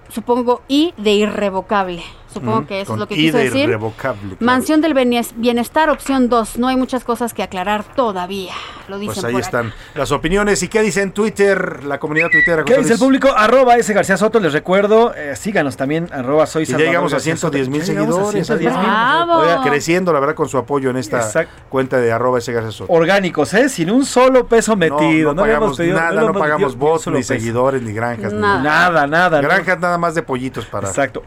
supongo, 0.09 0.61
I 0.67 0.93
de 0.97 1.13
irrevocable. 1.13 2.03
Supongo 2.39 2.61
Mm, 2.61 2.65
que 2.65 2.81
eso 2.81 2.93
es 2.93 2.99
lo 2.99 3.07
que 3.07 3.15
quiso 3.15 3.37
de 3.37 3.43
decir. 3.45 3.63
irrevocable, 3.63 4.21
claro. 4.21 4.37
Mansión 4.39 4.81
del 4.81 4.93
Bienes- 4.93 5.33
Bienestar, 5.35 5.89
opción 5.89 6.29
2. 6.29 6.57
No 6.57 6.67
hay 6.67 6.75
muchas 6.77 7.03
cosas 7.03 7.33
que 7.33 7.43
aclarar 7.43 7.83
todavía. 7.95 8.53
Lo 8.87 8.97
dicen 8.99 9.15
Pues 9.15 9.25
ahí 9.25 9.31
por 9.33 9.41
acá. 9.41 9.47
están 9.47 9.73
las 9.95 10.11
opiniones. 10.11 10.63
¿Y 10.63 10.67
qué 10.69 10.81
dice 10.81 11.01
en 11.01 11.11
Twitter 11.11 11.83
la 11.83 11.99
comunidad 11.99 12.27
tuitera? 12.31 12.63
¿Qué 12.63 12.77
dice 12.77 12.93
el 12.93 12.99
público? 12.99 13.29
Arroba 13.35 13.75
ese 13.75 13.93
García 13.93 14.15
Soto, 14.17 14.39
les 14.39 14.53
recuerdo, 14.53 15.13
eh, 15.13 15.35
síganos 15.35 15.75
también, 15.75 16.07
arroba 16.13 16.45
soy 16.45 16.63
Y 16.63 16.65
llegamos 16.67 17.11
a 17.11 17.15
García 17.17 17.35
Soto. 17.35 17.53
110 17.57 17.69
mil 17.69 17.83
seguidores. 17.83 18.31
110 18.31 18.73
mil. 18.73 18.81
¡Bravo! 18.83 19.33
Oiga, 19.39 19.61
creciendo, 19.63 20.13
la 20.13 20.19
verdad, 20.19 20.35
con 20.35 20.47
su 20.47 20.57
apoyo 20.57 20.89
en 20.89 20.97
esta 20.97 21.17
Exacto. 21.17 21.53
cuenta 21.69 21.97
de 21.97 22.11
arroba 22.11 22.37
ese 22.39 22.53
García 22.53 22.71
Soto. 22.71 22.91
Orgánicos, 22.93 23.53
¿eh? 23.53 23.67
Sin 23.69 23.91
un 23.91 24.05
solo 24.05 24.47
peso 24.47 24.75
metido. 24.77 25.33
no, 25.33 25.41
pagamos 25.41 25.77
pedido- 25.77 25.99
nada, 25.99 26.21
no, 26.21 26.33
pagamos 26.33 26.77
bots, 26.77 27.07
ni 27.07 27.13
peso. 27.13 27.33
seguidores, 27.33 27.81
ni 27.81 27.91
granjas. 27.93 28.31
ni 28.33 28.39
Nada. 28.39 28.61
Nada, 28.61 29.07
nada, 29.07 29.41
¿no? 29.41 29.47
Granjas 29.47 29.79
nada 29.79 29.97
más 29.97 30.15
de 30.15 30.23
pollitos 30.23 30.65
para. 30.65 30.87
Exacto. 30.87 31.23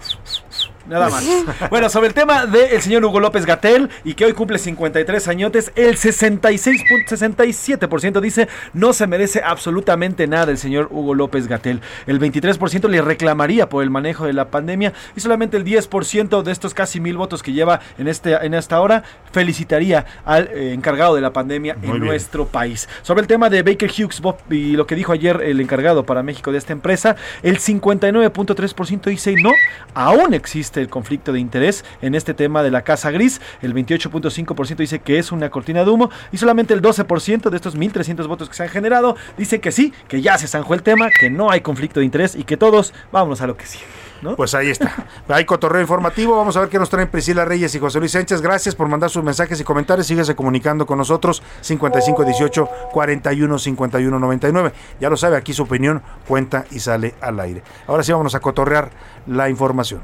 Nada 0.89 1.11
más. 1.11 1.25
bueno, 1.71 1.89
sobre 1.89 2.09
el 2.09 2.15
tema 2.15 2.47
del 2.47 2.81
señor 2.81 3.05
Hugo 3.05 3.21
López 3.21 3.47
Gatel 3.47 3.91
y 4.05 4.15
que 4.15 4.25
hoy 4.25 4.33
cumple 4.33 4.59
53 4.59 5.29
añotes, 5.29 5.73
el 5.75 5.97
66.67% 5.97 8.21
dice 8.21 8.49
no 8.73 8.93
se 8.93 9.07
merece 9.07 9.43
absolutamente 9.45 10.27
nada 10.27 10.51
el 10.51 10.59
señor 10.59 10.89
Hugo 10.91 11.15
López 11.15 11.47
Gatel. 11.47 11.81
El 12.07 12.21
23% 12.21 12.89
le 12.89 13.03
reclamaría 13.03 13.69
por 13.69 13.83
el 13.83 13.91
manejo 13.91 14.27
de 14.27 14.33
la 14.33 14.51
pandemia 14.51 14.93
y 15.17 15.21
solamente 15.21 15.57
el 15.57 15.65
10% 15.65 16.43
de 16.43 16.53
estos 16.53 16.75
casi 16.75 17.01
mil 17.01 17.17
votos 17.17 17.43
que 17.43 17.53
lleva 17.53 17.81
en, 17.99 18.09
este, 18.09 18.35
en 18.35 18.55
esta 18.55 18.81
hora 18.81 19.03
felicitaría 19.33 20.07
al 20.25 20.49
eh, 20.49 20.73
encargado 20.73 21.15
de 21.15 21.21
la 21.21 21.33
pandemia 21.33 21.75
Muy 21.75 21.87
en 21.87 21.93
bien. 21.93 22.05
nuestro 22.05 22.47
país. 22.47 22.89
Sobre 23.03 23.23
el 23.23 23.27
tema 23.27 23.51
de 23.51 23.63
Baker 23.63 23.91
Hughes 23.91 24.21
Bob, 24.21 24.37
y 24.51 24.73
lo 24.73 24.87
que 24.87 24.95
dijo 24.95 25.13
ayer 25.13 25.41
el 25.43 25.61
encargado 25.61 26.05
para 26.05 26.23
México 26.23 26.53
de 26.53 26.59
esta 26.59 26.73
empresa, 26.73 27.17
el 27.43 27.59
59.3% 27.59 29.05
dice 29.05 29.35
no, 29.41 29.53
aún 29.95 30.35
existe 30.35 30.70
el 30.79 30.89
conflicto 30.89 31.33
de 31.33 31.41
interés 31.41 31.85
en 32.03 32.15
este 32.15 32.35
tema 32.35 32.63
de 32.63 32.71
la 32.71 32.83
casa 32.83 33.11
gris, 33.11 33.41
el 33.63 33.75
28.5% 33.75 34.77
dice 34.77 35.01
que 35.01 35.19
es 35.19 35.33
una 35.33 35.51
cortina 35.51 35.85
de 35.85 35.91
humo 35.91 36.11
y 36.31 36.37
solamente 36.37 36.75
el 36.75 36.83
12% 36.83 37.51
de 37.51 37.57
estos 37.57 37.77
1.300 37.77 38.27
votos 38.29 38.49
que 38.49 38.55
se 38.55 38.63
han 38.63 38.69
generado 38.69 39.17
dice 39.37 39.61
que 39.61 39.73
sí, 39.73 39.93
que 40.07 40.23
ya 40.23 40.39
se 40.39 40.47
zanjó 40.47 40.75
el 40.75 40.83
tema, 40.83 41.09
que 41.19 41.31
no 41.31 41.51
hay 41.51 41.63
conflicto 41.63 42.01
de 42.01 42.07
interés 42.07 42.37
y 42.37 42.45
que 42.45 42.57
todos 42.57 42.95
vámonos 43.11 43.41
a 43.41 43.47
lo 43.47 43.57
que 43.57 43.67
sigue. 43.67 43.85
¿no? 44.23 44.37
Pues 44.37 44.55
ahí 44.55 44.71
está. 44.71 45.07
Hay 45.29 45.45
cotorreo 45.45 45.81
informativo. 45.81 46.37
Vamos 46.37 46.57
a 46.57 46.61
ver 46.61 46.69
qué 46.69 46.79
nos 46.79 46.91
traen 46.91 47.09
Priscila 47.09 47.45
Reyes 47.45 47.75
y 47.75 47.79
José 47.79 47.99
Luis 47.99 48.13
Sánchez. 48.13 48.41
Gracias 48.41 48.75
por 48.75 48.89
mandar 48.89 49.11
sus 49.11 49.23
mensajes 49.23 49.61
y 49.61 49.65
comentarios. 49.65 50.07
Síguese 50.07 50.35
comunicando 50.35 50.87
con 50.87 50.99
nosotros. 50.99 51.43
5518 51.61 52.69
41 52.93 53.59
51 53.59 54.19
99. 54.19 54.73
Ya 55.01 55.11
lo 55.11 55.17
sabe, 55.17 55.37
aquí 55.37 55.53
su 55.53 55.63
opinión 55.63 56.03
cuenta 56.27 56.65
y 56.71 56.81
sale 56.81 57.15
al 57.21 57.41
aire. 57.41 57.63
Ahora 57.87 58.03
sí, 58.03 58.13
vámonos 58.13 58.35
a 58.35 58.41
cotorrear 58.41 58.91
la 59.27 59.49
información. 59.49 60.01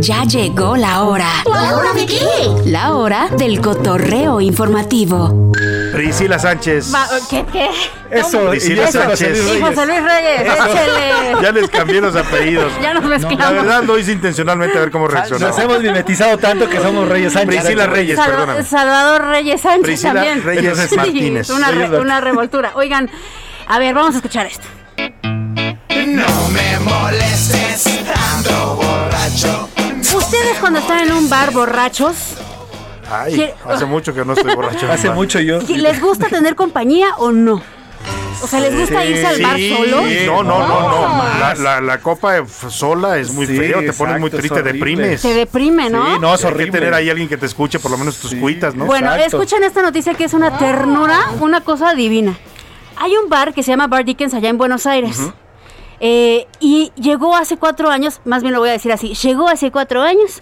Ya 0.00 0.24
llegó 0.24 0.76
la 0.76 1.02
hora. 1.04 1.28
¿La 1.46 1.76
hora 1.76 1.92
de 1.94 2.06
qué? 2.06 2.20
La 2.66 2.94
hora 2.94 3.28
del 3.38 3.60
cotorreo 3.60 4.40
informativo. 4.40 5.50
Priscila 5.92 6.38
Sánchez. 6.38 6.92
¿Qué? 7.30 7.44
¿Qué? 7.52 7.70
Eso, 8.10 8.50
Priscila 8.50 8.84
eso, 8.88 9.00
Sánchez. 9.00 9.38
Y 9.56 9.60
José 9.62 9.86
Luis 9.86 10.02
Reyes, 10.02 10.42
échele. 10.42 11.42
Ya 11.42 11.52
les 11.52 11.70
cambié 11.70 12.00
los 12.00 12.14
apellidos. 12.16 12.72
Ya 12.82 12.92
nos 12.94 13.04
mezclamos. 13.04 13.38
La 13.38 13.50
verdad 13.50 13.82
lo 13.84 13.98
hice 13.98 14.12
intencionalmente 14.12 14.76
a 14.76 14.80
ver 14.82 14.90
cómo 14.90 15.08
reaccionaba. 15.08 15.50
Nos 15.52 15.58
hemos 15.58 15.80
mimetizado 15.82 16.36
tanto 16.38 16.68
que 16.68 16.80
somos 16.80 17.08
Reyes 17.08 17.32
Sánchez. 17.32 17.60
Priscila 17.62 17.86
Reyes, 17.86 18.16
Salva- 18.16 18.30
perdóname. 18.36 18.62
Salvador 18.64 19.24
Reyes 19.28 19.60
Sánchez 19.60 19.82
Priscila 19.84 20.14
también. 20.14 20.42
Reyes 20.42 20.78
Sí, 20.90 20.96
Martínez. 20.96 21.50
Una, 21.50 21.68
re- 21.68 21.72
Reyes 21.74 21.90
Martínez. 21.90 22.04
una 22.04 22.20
revoltura. 22.20 22.72
Oigan, 22.74 23.10
a 23.68 23.78
ver, 23.78 23.94
vamos 23.94 24.14
a 24.14 24.18
escuchar 24.18 24.46
esto. 24.46 24.66
No 26.14 26.48
me 26.50 26.78
molestes, 26.78 27.86
ando 28.36 28.76
borracho. 28.76 29.68
Ustedes 30.16 30.58
cuando 30.60 30.78
están 30.78 31.00
en 31.00 31.12
un 31.12 31.28
bar 31.28 31.52
borrachos, 31.52 32.14
hace 33.66 33.84
mucho 33.84 34.14
que 34.14 34.24
no 34.24 34.34
estoy 34.34 34.54
borracho. 34.54 34.88
hace 34.92 35.10
mucho 35.10 35.40
yo. 35.40 35.58
¿Les 35.62 36.00
gusta 36.00 36.28
tener 36.28 36.54
compañía 36.54 37.16
o 37.16 37.32
no? 37.32 37.60
O 38.40 38.46
sea, 38.46 38.60
¿les 38.60 38.78
gusta 38.78 39.04
irse 39.04 39.26
al 39.26 39.42
bar 39.42 39.58
solo? 39.58 40.02
No, 40.26 40.42
no, 40.44 40.68
no, 40.68 41.54
no. 41.56 41.80
La, 41.80 41.98
copa 41.98 42.38
eh, 42.38 42.44
sola 42.68 43.18
es 43.18 43.32
muy 43.32 43.48
sí, 43.48 43.56
feo, 43.56 43.80
te 43.80 43.92
pones 43.92 44.20
muy 44.20 44.30
triste, 44.30 44.62
deprimes. 44.62 45.20
Te 45.20 45.34
deprime, 45.34 45.90
¿no? 45.90 46.14
Sí, 46.14 46.20
no, 46.20 46.32
es 46.32 46.44
horrible. 46.44 46.70
Tener 46.70 46.94
ahí 46.94 47.10
alguien 47.10 47.28
que 47.28 47.38
te 47.38 47.46
escuche, 47.46 47.80
por 47.80 47.90
lo 47.90 47.98
menos 47.98 48.18
tus 48.18 48.36
cuitas, 48.36 48.76
¿no? 48.76 48.86
Bueno, 48.86 49.12
exacto. 49.12 49.42
escuchen 49.42 49.64
esta 49.64 49.82
noticia 49.82 50.14
que 50.14 50.24
es 50.24 50.32
una 50.32 50.58
ternura, 50.58 51.30
una 51.40 51.62
cosa 51.62 51.92
divina. 51.94 52.38
Hay 52.98 53.16
un 53.16 53.28
bar 53.28 53.52
que 53.52 53.64
se 53.64 53.72
llama 53.72 53.88
Bar 53.88 54.04
Dickens 54.04 54.32
allá 54.34 54.48
en 54.48 54.58
Buenos 54.58 54.86
Aires. 54.86 55.18
Eh, 56.00 56.46
y 56.60 56.92
llegó 56.96 57.36
hace 57.36 57.56
cuatro 57.56 57.88
años, 57.90 58.20
más 58.24 58.42
bien 58.42 58.52
lo 58.52 58.60
voy 58.60 58.70
a 58.70 58.72
decir 58.72 58.92
así, 58.92 59.14
llegó 59.14 59.48
hace 59.48 59.70
cuatro 59.70 60.02
años 60.02 60.40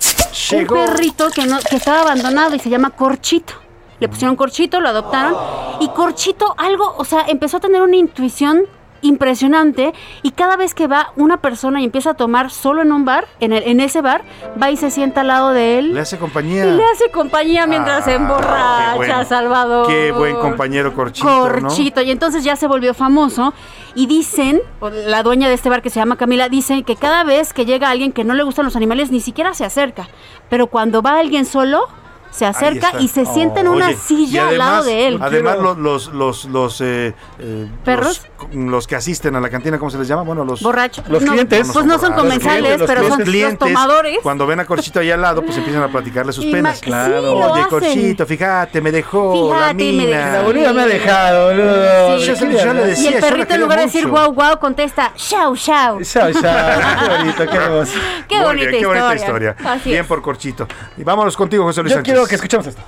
Llegó. 0.50 0.74
un 0.76 0.86
perrito 0.86 1.30
que, 1.30 1.46
no, 1.46 1.58
que 1.58 1.76
estaba 1.76 2.00
abandonado 2.00 2.54
y 2.54 2.58
se 2.58 2.70
llama 2.70 2.90
Corchito. 2.90 3.54
Le 4.00 4.08
pusieron 4.08 4.34
Corchito, 4.34 4.80
lo 4.80 4.88
adoptaron 4.88 5.36
y 5.80 5.88
Corchito 5.88 6.54
algo, 6.58 6.94
o 6.96 7.04
sea, 7.04 7.24
empezó 7.28 7.58
a 7.58 7.60
tener 7.60 7.82
una 7.82 7.96
intuición 7.96 8.62
impresionante 9.02 9.92
y 10.22 10.30
cada 10.30 10.56
vez 10.56 10.74
que 10.74 10.86
va 10.86 11.12
una 11.16 11.36
persona 11.38 11.80
y 11.80 11.84
empieza 11.84 12.10
a 12.10 12.14
tomar 12.14 12.50
solo 12.50 12.82
en 12.82 12.92
un 12.92 13.04
bar, 13.04 13.26
en, 13.40 13.52
el- 13.52 13.62
en 13.64 13.80
ese 13.80 14.00
bar, 14.00 14.22
va 14.60 14.70
y 14.70 14.76
se 14.76 14.90
sienta 14.90 15.20
al 15.20 15.26
lado 15.28 15.50
de 15.50 15.78
él 15.78 15.94
Le 15.94 16.00
hace 16.00 16.18
compañía. 16.18 16.64
le 16.64 16.82
hace 16.84 17.10
compañía 17.10 17.66
mientras 17.66 18.04
se 18.04 18.12
Ah, 18.12 18.16
emborracha, 18.16 19.18
qué. 19.20 19.24
Salvador. 19.26 19.86
Qué 19.86 20.12
buen 20.12 20.36
compañero 20.36 20.94
Corchito, 20.94 21.28
Corchito. 21.28 22.00
Y 22.02 22.10
entonces 22.10 22.44
ya 22.44 22.56
se 22.56 22.66
volvió 22.66 22.94
famoso. 22.94 23.52
Y 23.94 24.06
dicen, 24.06 24.60
la 25.06 25.22
dueña 25.22 25.48
de 25.48 25.54
este 25.54 25.68
bar 25.68 25.82
que 25.82 25.90
se 25.90 26.00
llama 26.00 26.16
Camila, 26.16 26.48
dice 26.48 26.82
que 26.82 26.96
cada 26.96 27.24
vez 27.24 27.52
que 27.52 27.66
llega 27.66 27.90
alguien 27.90 28.12
que 28.12 28.24
no 28.24 28.32
le 28.34 28.42
gustan 28.42 28.64
los 28.64 28.74
animales, 28.76 29.10
ni 29.10 29.20
siquiera 29.20 29.52
se 29.54 29.64
acerca. 29.66 30.08
Pero 30.48 30.66
cuando 30.68 31.02
va 31.02 31.18
alguien 31.18 31.44
solo, 31.44 31.86
se 32.32 32.44
acerca 32.46 32.92
y 32.98 33.06
se 33.08 33.24
sienta 33.24 33.60
en 33.60 33.68
una 33.68 33.88
Oye, 33.88 33.96
silla 33.96 34.46
y 34.46 34.48
al 34.48 34.58
lado 34.58 34.84
de 34.84 35.06
él. 35.08 35.18
Además, 35.20 35.58
los, 35.58 35.78
los, 35.78 36.08
los, 36.12 36.44
los, 36.46 36.80
eh, 36.80 37.14
eh, 37.38 37.68
¿Perros? 37.84 38.22
Los, 38.52 38.54
los 38.54 38.86
que 38.88 38.96
asisten 38.96 39.36
a 39.36 39.40
la 39.40 39.48
cantina, 39.50 39.78
¿cómo 39.78 39.90
se 39.90 39.98
les 39.98 40.08
llama? 40.08 40.22
Bueno, 40.22 40.44
los 40.44 40.62
Borrachos. 40.62 41.06
Los 41.08 41.22
No, 41.22 41.32
clientes. 41.32 41.70
Pues 41.72 41.84
no 41.86 41.98
son 41.98 42.14
comensales, 42.14 42.78
Los 42.80 42.88
pero 42.88 43.06
son 43.06 43.20
clientes, 43.20 43.60
los 43.60 43.68
tomadores. 43.68 44.18
Cuando 44.22 44.46
ven 44.46 44.58
a 44.60 44.64
Corchito 44.64 44.98
ahí 45.00 45.10
al 45.10 45.20
lado, 45.20 45.42
pues 45.42 45.56
empiezan 45.58 45.82
a 45.84 45.88
platicarle 45.88 46.32
sus 46.32 46.44
Y 46.46 46.50
penas. 46.52 46.80
Claro. 46.80 47.20
sí, 47.20 47.50
Oye. 47.52 47.66
Corchito, 47.68 48.26
fíjate, 48.26 48.80
me 48.80 48.90
dejó 48.90 49.50
la 49.52 49.58
Fíjate, 49.68 49.74
me 49.84 49.92
mina. 49.92 50.16
dejó. 50.18 50.32
La 50.32 50.42
boluda 50.42 50.72
me 50.72 50.82
ha 50.82 50.86
dejado, 50.86 51.46
boludo. 51.48 52.18
Sí. 52.18 52.26
Yo 52.26 52.72
le 52.72 52.82
Y 52.82 52.86
decía, 52.86 53.08
el 53.10 53.14
yo 53.14 53.20
la 53.20 53.26
perrito 53.28 53.54
en 53.54 53.60
lugar 53.60 53.78
de 53.78 53.84
decir 53.84 54.08
guau 54.08 54.32
guau 54.32 54.58
contesta 54.58 55.12
chau 55.14 55.54
chau. 55.56 56.00
Chao, 56.02 56.32
chao. 56.32 56.80
Qué 56.98 57.08
bonito, 57.18 57.46
qué 57.50 57.56
hermoso. 57.56 57.92
Qué 58.28 58.36
Muy 58.36 58.44
bonita 58.46 58.70
qué 58.70 58.86
bonita 58.86 59.14
historia. 59.14 59.56
bien 59.84 60.06
por 60.06 60.22
Corchito. 60.22 60.66
Y 60.96 61.04
vámonos 61.04 61.36
contigo, 61.36 61.64
José 61.64 61.82
Luis 61.82 61.94
Sánchez. 61.94 62.14
Quiero 62.22 62.28
que 62.28 62.34
escuchemos 62.36 62.66
esto. 62.66 62.82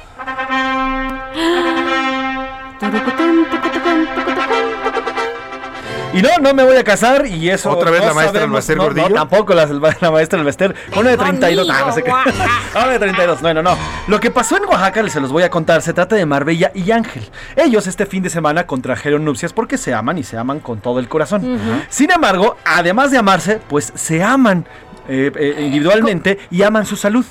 Y 6.12 6.22
no, 6.22 6.28
no 6.40 6.54
me 6.54 6.62
voy 6.62 6.76
a 6.76 6.84
casar 6.84 7.26
y 7.26 7.50
eso. 7.50 7.70
¿Otra 7.70 7.90
vez 7.90 8.00
no 8.00 8.06
la 8.06 8.14
maestra 8.14 8.46
Baster 8.46 8.76
no, 8.76 8.84
Gordillo? 8.84 9.08
No, 9.08 9.14
tampoco 9.16 9.52
la, 9.52 9.66
la 9.66 10.10
maestra 10.12 10.36
del 10.36 10.46
Baster. 10.46 10.72
Una 10.96 11.10
de 11.10 11.16
32. 11.16 11.68
Ah, 11.68 11.82
no 11.86 11.92
sé 11.92 12.04
qué. 12.04 12.10
Una 12.76 12.88
de 12.88 12.98
32. 13.00 13.42
No, 13.42 13.52
no, 13.52 13.62
no. 13.64 13.76
Lo 14.06 14.20
que 14.20 14.30
pasó 14.30 14.56
en 14.56 14.64
Oaxaca, 14.66 15.08
se 15.08 15.20
los 15.20 15.32
voy 15.32 15.42
a 15.42 15.50
contar. 15.50 15.82
Se 15.82 15.92
trata 15.92 16.14
de 16.14 16.24
Marbella 16.24 16.70
y 16.72 16.88
Ángel. 16.92 17.28
Ellos 17.56 17.88
este 17.88 18.06
fin 18.06 18.22
de 18.22 18.30
semana 18.30 18.64
contrajeron 18.64 19.24
nupcias 19.24 19.52
porque 19.52 19.76
se 19.76 19.92
aman 19.92 20.16
y 20.16 20.22
se 20.22 20.38
aman 20.38 20.60
con 20.60 20.78
todo 20.78 21.00
el 21.00 21.08
corazón. 21.08 21.58
Sin 21.88 22.12
embargo, 22.12 22.58
además 22.64 23.10
de 23.10 23.18
amarse, 23.18 23.60
pues 23.68 23.92
se 23.96 24.22
aman. 24.22 24.66
Eh, 25.08 25.30
eh, 25.36 25.56
individualmente 25.64 26.38
y 26.50 26.62
aman 26.62 26.86
su 26.86 26.96
salud. 26.96 27.24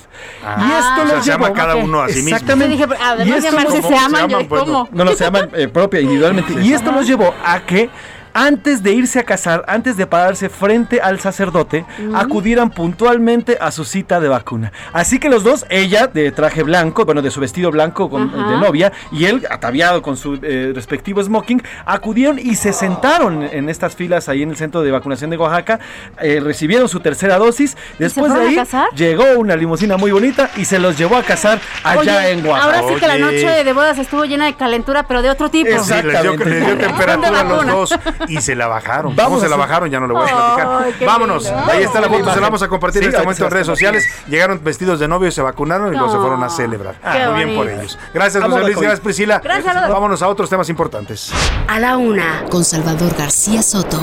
Ah, 0.44 0.56
y 0.60 0.72
esto 0.72 1.02
o 1.02 1.06
sea, 1.08 1.22
se 1.22 1.32
ama 1.32 1.46
llevó- 1.48 1.54
cada 1.56 1.76
uno 1.76 2.00
a 2.02 2.08
sí 2.08 2.16
mismo. 2.22 2.30
Exactamente. 2.30 2.76
Yo 2.76 2.86
dije, 2.86 2.98
además 3.02 3.26
Y 3.26 3.30
de 3.30 3.36
esto 3.38 3.50
amarse, 3.58 3.76
los- 3.82 3.86
se 3.88 3.96
aman, 3.96 4.28
yo 4.28 4.38
de 4.38 4.44
pues, 4.44 4.62
cómo. 4.62 4.88
no, 4.92 5.04
no, 5.04 5.12
se 5.12 5.24
llaman 5.24 5.50
eh, 5.54 5.68
propia, 5.68 6.00
individualmente. 6.00 6.54
Y 6.62 6.72
esto 6.72 6.92
los 6.92 7.06
llevó 7.06 7.34
a 7.44 7.60
que 7.60 7.90
antes 8.34 8.82
de 8.82 8.92
irse 8.92 9.20
a 9.20 9.22
casar, 9.22 9.64
antes 9.68 9.96
de 9.96 10.06
pararse 10.06 10.48
frente 10.48 11.00
al 11.00 11.20
sacerdote, 11.20 11.86
acudieran 12.14 12.70
puntualmente 12.70 13.56
a 13.60 13.70
su 13.70 13.84
cita 13.84 14.18
de 14.20 14.28
vacuna. 14.28 14.72
Así 14.92 15.18
que 15.18 15.28
los 15.28 15.44
dos, 15.44 15.64
ella 15.70 16.08
de 16.08 16.32
traje 16.32 16.62
blanco, 16.62 17.04
bueno, 17.04 17.22
de 17.22 17.30
su 17.30 17.40
vestido 17.40 17.70
blanco 17.70 18.10
con- 18.10 18.28
Ajá. 18.34 18.50
de 18.50 18.56
novia, 18.58 18.92
y 19.12 19.26
él 19.26 19.46
ataviado 19.50 20.02
con 20.02 20.16
su 20.16 20.38
eh, 20.42 20.72
respectivo 20.74 21.22
smoking, 21.22 21.62
acudieron 21.86 22.38
y 22.38 22.56
se 22.56 22.72
sentaron 22.72 23.42
en 23.44 23.68
estas 23.68 23.94
filas 23.94 24.28
ahí 24.28 24.42
en 24.42 24.50
el 24.50 24.56
centro 24.56 24.82
de 24.82 24.90
vacunación 24.90 25.30
de 25.30 25.36
Oaxaca, 25.36 25.78
eh, 26.20 26.40
recibieron 26.42 26.88
su 26.88 27.00
tercera 27.00 27.38
dosis. 27.38 27.76
Después 27.98 28.34
de 28.34 28.40
ahí 28.40 28.60
llegó 28.96 29.24
una 29.38 29.54
limusina 29.56 29.96
muy 29.96 30.10
bonita 30.10 30.50
y 30.56 30.64
se 30.64 30.78
los 30.78 30.98
llevó 30.98 31.16
a 31.16 31.22
casar 31.22 31.60
allá 31.84 32.00
Oye, 32.18 32.30
en 32.32 32.46
Oaxaca. 32.46 32.64
Ahora 32.78 32.88
sí 32.94 33.00
que 33.00 33.06
la 33.06 33.18
noche 33.18 33.64
de 33.64 33.72
bodas 33.72 33.98
estuvo 33.98 34.24
llena 34.24 34.46
de 34.46 34.54
calentura, 34.54 35.06
pero 35.06 35.22
de 35.22 35.30
otro 35.30 35.50
tipo. 35.50 35.68
Sí, 35.70 35.74
les 35.76 35.86
dio, 35.86 35.96
Exactamente. 36.10 36.44
les 36.50 36.66
dio 36.66 36.78
temperatura 36.78 37.40
a 37.40 37.44
los 37.44 37.66
dos 37.66 37.94
y 38.28 38.40
se 38.40 38.54
la 38.54 38.66
bajaron. 38.66 39.14
Vamos 39.14 39.34
¿Cómo 39.34 39.40
se 39.40 39.48
la 39.48 39.56
bajaron? 39.56 39.90
Ya 39.90 40.00
no 40.00 40.06
lo 40.06 40.14
voy 40.14 40.28
a 40.28 40.54
platicar. 40.54 41.06
Vámonos. 41.06 41.44
lindo. 41.44 41.72
Ahí 41.72 41.82
está 41.82 42.00
la 42.00 42.08
foto, 42.08 42.30
se 42.30 42.36
la 42.36 42.46
vamos 42.46 42.62
a 42.62 42.68
compartir 42.68 43.02
en 43.02 43.08
este 43.10 43.20
momento 43.20 43.44
en 43.44 43.50
redes 43.50 43.66
sociales. 43.66 44.04
Llegaron 44.28 44.62
vestidos 44.62 45.00
de 45.00 45.08
novio, 45.08 45.30
se 45.30 45.42
vacunaron 45.42 45.92
y 45.92 45.96
luego 45.96 46.12
se 46.12 46.18
fueron 46.18 46.42
a 46.42 46.48
celebrar. 46.48 46.96
Muy 47.32 47.44
bien 47.44 47.56
por 47.56 47.68
ellos. 47.68 47.98
Gracias, 48.12 48.42
Vamos, 48.42 48.58
José 48.58 48.72
Luis. 48.72 48.80
Gracias, 48.80 49.00
Priscila. 49.00 49.40
Gracias. 49.42 49.74
Vámonos 49.88 50.22
a 50.22 50.28
otros 50.28 50.48
temas 50.48 50.68
importantes. 50.68 51.32
A 51.66 51.78
la 51.78 51.96
una, 51.96 52.44
con 52.50 52.64
Salvador 52.64 53.14
García 53.16 53.62
Soto. 53.62 54.00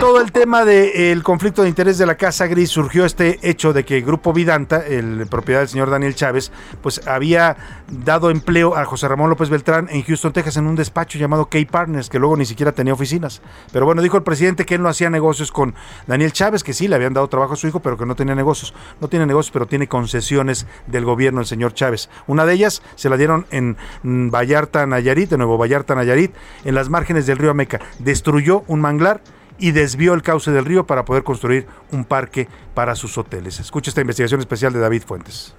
Todo 0.00 0.22
el 0.22 0.32
tema 0.32 0.64
del 0.64 1.22
conflicto 1.22 1.62
de 1.62 1.68
interés 1.68 1.98
de 1.98 2.06
la 2.06 2.14
Casa 2.14 2.46
Gris 2.46 2.70
surgió 2.70 3.04
este 3.04 3.38
hecho 3.42 3.74
de 3.74 3.84
que 3.84 4.00
Grupo 4.00 4.32
Vidanta, 4.32 4.78
el 4.78 5.26
propiedad 5.26 5.60
del 5.60 5.68
señor 5.68 5.90
Daniel 5.90 6.14
Chávez, 6.14 6.50
pues 6.82 7.06
había 7.06 7.58
dado 7.86 8.30
empleo 8.30 8.74
a 8.76 8.86
José 8.86 9.08
Ramón 9.08 9.28
López 9.28 9.50
Beltrán 9.50 9.88
en 9.90 10.02
Houston, 10.02 10.32
Texas, 10.32 10.56
en 10.56 10.66
un 10.66 10.74
despacho 10.74 11.18
llamado 11.18 11.50
K 11.50 11.58
Partners, 11.70 12.08
que 12.08 12.18
luego 12.18 12.38
ni 12.38 12.46
siquiera 12.46 12.72
tenía 12.72 12.94
oficinas. 12.94 13.42
Pero 13.72 13.84
bueno, 13.84 14.00
dijo 14.00 14.16
el 14.16 14.22
presidente 14.22 14.64
que 14.64 14.76
él 14.76 14.82
no 14.82 14.88
hacía 14.88 15.10
negocios 15.10 15.52
con 15.52 15.74
Daniel 16.06 16.32
Chávez, 16.32 16.64
que 16.64 16.72
sí, 16.72 16.88
le 16.88 16.96
habían 16.96 17.12
dado 17.12 17.28
trabajo 17.28 17.52
a 17.52 17.56
su 17.56 17.68
hijo, 17.68 17.80
pero 17.80 17.98
que 17.98 18.06
no 18.06 18.16
tenía 18.16 18.34
negocios. 18.34 18.72
No 19.02 19.08
tiene 19.08 19.26
negocios, 19.26 19.52
pero 19.52 19.66
tiene 19.66 19.86
concesiones 19.86 20.66
del 20.86 21.04
gobierno 21.04 21.40
el 21.40 21.46
señor 21.46 21.74
Chávez. 21.74 22.08
Una 22.26 22.46
de 22.46 22.54
ellas 22.54 22.82
se 22.94 23.10
la 23.10 23.18
dieron 23.18 23.44
en 23.50 23.76
Vallarta, 24.02 24.86
Nayarit, 24.86 25.28
de 25.28 25.36
Nuevo 25.36 25.58
Vallarta, 25.58 25.94
Nayarit, 25.94 26.34
en 26.64 26.74
las 26.74 26.88
márgenes 26.88 27.26
del 27.26 27.36
río 27.36 27.50
Ameca. 27.50 27.80
Destruyó 27.98 28.64
un 28.66 28.80
manglar 28.80 29.20
y 29.60 29.70
desvió 29.72 30.14
el 30.14 30.22
cauce 30.22 30.50
del 30.50 30.64
río 30.64 30.86
para 30.86 31.04
poder 31.04 31.22
construir 31.22 31.66
un 31.92 32.04
parque 32.04 32.48
para 32.74 32.94
sus 32.96 33.16
hoteles. 33.18 33.60
Escucha 33.60 33.90
esta 33.90 34.00
investigación 34.00 34.40
especial 34.40 34.72
de 34.72 34.80
David 34.80 35.02
Fuentes. 35.06 35.54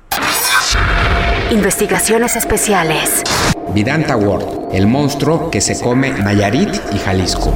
Investigaciones 1.52 2.36
especiales. 2.36 3.24
Vidanta 3.74 4.16
World, 4.18 4.74
el 4.74 4.88
monstruo 4.88 5.52
que 5.52 5.62
se 5.62 5.80
come 5.80 6.12
Nayarit 6.12 6.74
y 6.94 6.98
Jalisco. 6.98 7.54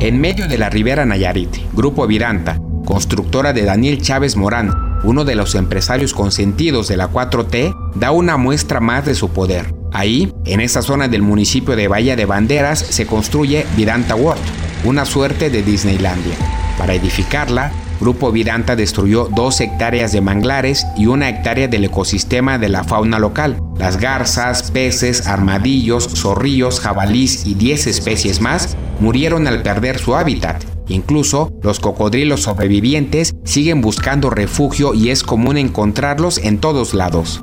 En 0.00 0.20
medio 0.20 0.46
de 0.46 0.58
la 0.58 0.68
ribera 0.68 1.06
Nayarit, 1.06 1.56
Grupo 1.72 2.06
Vidanta, 2.06 2.58
constructora 2.84 3.52
de 3.52 3.62
Daniel 3.62 4.02
Chávez 4.02 4.36
Morán, 4.36 5.00
uno 5.04 5.24
de 5.24 5.34
los 5.34 5.54
empresarios 5.54 6.12
consentidos 6.12 6.88
de 6.88 6.96
la 6.96 7.10
4T, 7.10 7.94
da 7.94 8.10
una 8.10 8.36
muestra 8.36 8.80
más 8.80 9.04
de 9.06 9.14
su 9.14 9.30
poder. 9.30 9.74
Ahí, 9.92 10.32
en 10.44 10.60
esa 10.60 10.82
zona 10.82 11.08
del 11.08 11.22
municipio 11.22 11.76
de 11.76 11.88
Bahía 11.88 12.16
de 12.16 12.26
Banderas, 12.26 12.78
se 12.78 13.06
construye 13.06 13.64
Vidanta 13.76 14.14
World, 14.14 14.42
una 14.84 15.04
suerte 15.04 15.50
de 15.50 15.62
Disneylandia. 15.62 16.34
Para 16.78 16.94
edificarla, 16.94 17.72
Grupo 18.00 18.30
Vidanta 18.30 18.76
destruyó 18.76 19.28
dos 19.34 19.60
hectáreas 19.60 20.12
de 20.12 20.20
manglares 20.20 20.86
y 20.96 21.06
una 21.06 21.28
hectárea 21.28 21.66
del 21.68 21.84
ecosistema 21.84 22.58
de 22.58 22.68
la 22.68 22.84
fauna 22.84 23.18
local. 23.18 23.58
Las 23.78 23.98
garzas, 23.98 24.70
peces, 24.70 25.26
armadillos, 25.26 26.08
zorrillos, 26.14 26.80
jabalís 26.80 27.46
y 27.46 27.54
10 27.54 27.86
especies 27.86 28.40
más 28.40 28.76
murieron 29.00 29.46
al 29.46 29.62
perder 29.62 29.98
su 29.98 30.14
hábitat. 30.14 30.62
Incluso 30.88 31.52
los 31.62 31.80
cocodrilos 31.80 32.42
sobrevivientes 32.42 33.34
siguen 33.44 33.80
buscando 33.80 34.30
refugio 34.30 34.94
y 34.94 35.10
es 35.10 35.22
común 35.22 35.56
encontrarlos 35.56 36.38
en 36.38 36.58
todos 36.58 36.94
lados. 36.94 37.40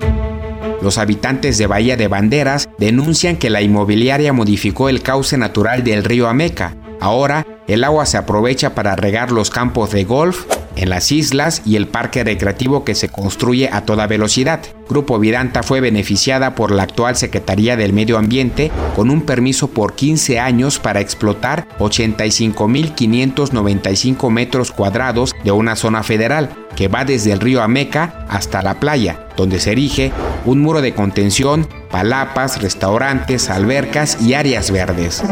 Los 0.82 0.98
habitantes 0.98 1.58
de 1.58 1.68
Bahía 1.68 1.98
de 1.98 2.08
Banderas 2.08 2.68
denuncian 2.78 3.38
que 3.38 3.50
la 3.50 3.62
inmobiliaria 3.62 4.34
modificó 4.34 4.90
el 4.90 5.02
cauce 5.02 5.38
natural 5.38 5.84
del 5.84 6.04
río 6.04 6.28
Ameca. 6.28 6.76
Ahora, 7.00 7.46
el 7.68 7.84
agua 7.84 8.06
se 8.06 8.18
aprovecha 8.18 8.76
para 8.76 8.96
regar 8.96 9.32
los 9.32 9.50
campos 9.50 9.92
de 9.92 10.04
golf 10.04 10.46
en 10.76 10.90
las 10.90 11.12
islas 11.12 11.62
y 11.66 11.76
el 11.76 11.88
parque 11.88 12.24
recreativo 12.24 12.84
que 12.84 12.96
se 12.96 13.10
construye 13.10 13.70
a 13.72 13.82
toda 13.82 14.08
velocidad. 14.08 14.62
Grupo 14.90 15.20
Vidanta 15.20 15.62
fue 15.64 15.82
beneficiada 15.82 16.56
por 16.56 16.72
la 16.72 16.84
actual 16.84 17.16
Secretaría 17.16 17.78
del 17.78 17.94
Medio 17.94 18.18
Ambiente 18.18 18.72
con 18.96 19.10
un 19.10 19.22
permiso 19.22 19.70
por 19.70 19.96
15 19.96 20.40
años 20.40 20.80
para 20.80 21.00
explotar 21.00 21.68
85.595 21.80 24.30
metros 24.30 24.72
cuadrados 24.72 25.34
de 25.44 25.52
una 25.52 25.76
zona 25.76 26.04
federal 26.04 26.50
que 26.76 26.88
va 26.88 27.06
desde 27.06 27.32
el 27.32 27.40
río 27.40 27.62
Ameca 27.62 28.26
hasta 28.30 28.62
la 28.62 28.80
playa, 28.80 29.28
donde 29.38 29.60
se 29.60 29.72
erige 29.72 30.12
un 30.46 30.62
muro 30.62 30.82
de 30.82 30.94
contención, 30.94 31.68
palapas, 31.92 32.62
restaurantes, 32.62 33.50
albercas 33.50 34.18
y 34.22 34.34
áreas 34.34 34.72
verdes. 34.72 35.24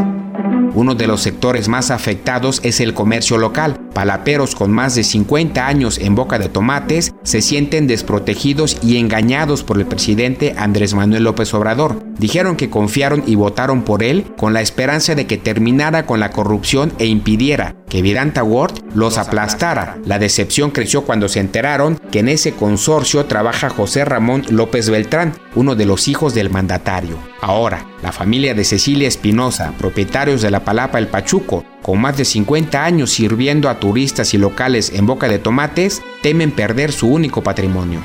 Uno 0.74 0.96
de 0.96 1.06
los 1.06 1.22
sectores 1.22 1.68
más 1.68 1.92
afectados 1.92 2.62
es 2.64 2.80
el 2.80 2.94
comercio 2.94 3.38
local. 3.38 3.78
Palaperos 3.94 4.56
con 4.56 4.72
más 4.72 4.96
de 4.96 5.04
50 5.04 5.68
años 5.68 5.98
en 5.98 6.16
boca 6.16 6.40
de 6.40 6.48
tomates 6.48 7.14
se 7.24 7.42
sienten 7.42 7.88
desprotegidos 7.88 8.78
y 8.82 8.98
engañados 8.98 9.64
por 9.64 9.80
el 9.80 9.86
presidente 9.86 10.56
Andrés 10.58 10.94
Manuel 10.94 11.26
López 11.26 11.54
Obrador. 11.54 12.02
Dijeron 12.18 12.56
que 12.56 12.70
confiaron 12.70 13.24
y 13.28 13.36
votaron 13.36 13.84
por 13.84 14.02
él 14.02 14.26
con 14.38 14.54
la 14.54 14.62
esperanza 14.62 15.14
de 15.14 15.28
que 15.28 15.38
terminara 15.38 16.06
con 16.06 16.22
la 16.22 16.32
corrupción 16.32 16.94
e 17.00 17.06
impidiera 17.06 17.76
que 17.92 18.02
Vidanta 18.02 18.42
Ward 18.42 18.96
los 18.96 19.18
aplastara. 19.18 19.98
La 20.06 20.18
decepción 20.18 20.72
creció 20.72 21.02
cuando 21.02 21.28
se 21.28 21.42
enteraron 21.42 22.00
que 22.10 22.20
en 22.20 22.30
ese 22.30 22.54
consorcio 22.54 23.26
trabaja 23.26 23.70
José 23.70 24.06
Ramón 24.06 24.46
López 24.50 24.90
Beltrán, 24.90 25.34
uno 25.56 25.76
de 25.76 25.86
los 25.86 26.08
hijos 26.08 26.34
del 26.34 26.50
mandatario. 26.50 27.18
Ahora, 27.42 27.86
la 28.02 28.12
familia 28.12 28.54
de 28.54 28.64
Cecilia 28.64 29.08
Espinosa, 29.08 29.74
propietarios 29.78 30.42
de 30.42 30.52
la 30.52 30.62
Palapa 30.62 30.98
El 30.98 31.08
Pachuco, 31.08 31.64
con 31.82 32.00
más 32.00 32.18
de 32.18 32.26
50 32.26 32.84
años 32.84 33.12
sirviendo 33.12 33.70
a 33.70 33.80
turistas 33.80 34.34
y 34.34 34.38
locales 34.38 34.92
en 34.94 35.06
boca 35.06 35.28
de 35.28 35.40
tomates, 35.40 36.02
temen 36.22 36.52
perder 36.52 36.92
su 36.92 37.08
único 37.08 37.42
patrimonio. 37.44 38.00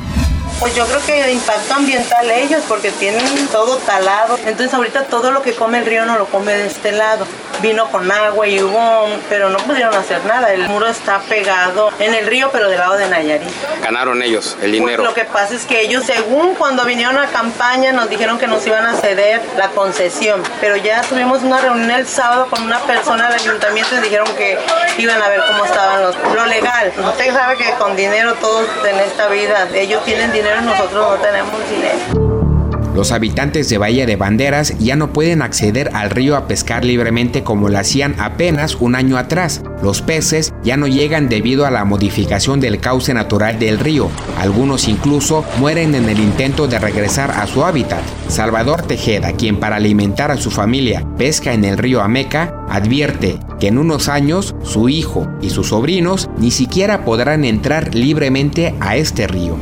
Pues 0.58 0.74
yo 0.74 0.86
creo 0.86 1.04
que 1.04 1.32
impacto 1.32 1.74
ambiental 1.74 2.30
ellos 2.30 2.62
porque 2.66 2.90
tienen 2.90 3.22
todo 3.52 3.76
talado. 3.76 4.38
Entonces 4.38 4.72
ahorita 4.72 5.04
todo 5.04 5.30
lo 5.30 5.42
que 5.42 5.52
come 5.52 5.78
el 5.78 5.84
río 5.84 6.06
no 6.06 6.16
lo 6.16 6.24
come 6.26 6.54
de 6.54 6.66
este 6.66 6.92
lado. 6.92 7.26
Vino 7.60 7.90
con 7.90 8.10
agua 8.10 8.48
y 8.48 8.62
hubo, 8.62 9.06
pero 9.28 9.50
no 9.50 9.58
pudieron 9.58 9.94
hacer 9.94 10.24
nada. 10.24 10.54
El 10.54 10.66
muro 10.68 10.86
está 10.86 11.20
pegado 11.28 11.90
en 11.98 12.14
el 12.14 12.26
río, 12.26 12.48
pero 12.52 12.70
del 12.70 12.78
lado 12.78 12.96
de 12.96 13.06
Nayarit. 13.06 13.48
Ganaron 13.82 14.22
ellos 14.22 14.54
el 14.62 14.70
Pues 14.70 14.72
dinero. 14.72 15.04
lo 15.04 15.12
que 15.12 15.24
pasa 15.24 15.54
es 15.54 15.66
que 15.66 15.82
ellos, 15.82 16.04
según 16.04 16.54
cuando 16.54 16.86
vinieron 16.86 17.18
a 17.18 17.26
campaña, 17.26 17.92
nos 17.92 18.08
dijeron 18.08 18.38
que 18.38 18.46
nos 18.46 18.66
iban 18.66 18.86
a 18.86 18.94
ceder 18.94 19.42
la 19.58 19.68
concesión. 19.86 20.42
Pero 20.60 20.76
ya 20.76 21.00
tuvimos 21.02 21.42
una 21.42 21.60
reunión 21.60 21.90
el 21.92 22.06
sábado 22.06 22.48
con 22.50 22.62
una 22.64 22.80
persona 22.80 23.30
del 23.30 23.40
ayuntamiento 23.40 23.94
y 23.96 24.00
dijeron 24.00 24.26
que 24.36 24.58
iban 24.98 25.22
a 25.22 25.28
ver 25.28 25.40
cómo 25.46 25.64
estaban 25.64 26.02
los, 26.02 26.16
lo 26.34 26.46
legal. 26.46 26.92
Usted 26.98 27.32
sabe 27.32 27.56
que 27.56 27.70
con 27.78 27.94
dinero 27.94 28.34
todos 28.34 28.68
en 28.84 28.98
esta 28.98 29.28
vida, 29.28 29.68
ellos 29.74 30.04
tienen 30.04 30.32
dinero 30.32 30.56
y 30.60 30.64
nosotros 30.64 31.10
no 31.10 31.16
tenemos 31.22 31.70
dinero. 31.70 32.55
Los 32.96 33.12
habitantes 33.12 33.68
de 33.68 33.76
Bahía 33.76 34.06
de 34.06 34.16
Banderas 34.16 34.72
ya 34.78 34.96
no 34.96 35.12
pueden 35.12 35.42
acceder 35.42 35.90
al 35.92 36.08
río 36.08 36.34
a 36.34 36.48
pescar 36.48 36.82
libremente 36.82 37.42
como 37.42 37.68
lo 37.68 37.78
hacían 37.78 38.14
apenas 38.18 38.76
un 38.76 38.94
año 38.94 39.18
atrás. 39.18 39.60
Los 39.82 40.00
peces 40.00 40.54
ya 40.64 40.78
no 40.78 40.86
llegan 40.86 41.28
debido 41.28 41.66
a 41.66 41.70
la 41.70 41.84
modificación 41.84 42.58
del 42.58 42.80
cauce 42.80 43.12
natural 43.12 43.58
del 43.58 43.80
río. 43.80 44.08
Algunos 44.38 44.88
incluso 44.88 45.44
mueren 45.58 45.94
en 45.94 46.08
el 46.08 46.18
intento 46.18 46.68
de 46.68 46.78
regresar 46.78 47.32
a 47.32 47.46
su 47.46 47.66
hábitat. 47.66 48.00
Salvador 48.28 48.80
Tejeda, 48.80 49.32
quien 49.32 49.60
para 49.60 49.76
alimentar 49.76 50.30
a 50.30 50.38
su 50.38 50.50
familia 50.50 51.06
pesca 51.18 51.52
en 51.52 51.66
el 51.66 51.76
río 51.76 52.00
Ameca, 52.00 52.64
advierte 52.70 53.38
que 53.60 53.68
en 53.68 53.76
unos 53.76 54.08
años 54.08 54.54
su 54.62 54.88
hijo 54.88 55.28
y 55.42 55.50
sus 55.50 55.68
sobrinos 55.68 56.30
ni 56.38 56.50
siquiera 56.50 57.04
podrán 57.04 57.44
entrar 57.44 57.94
libremente 57.94 58.74
a 58.80 58.96
este 58.96 59.26
río. 59.26 59.58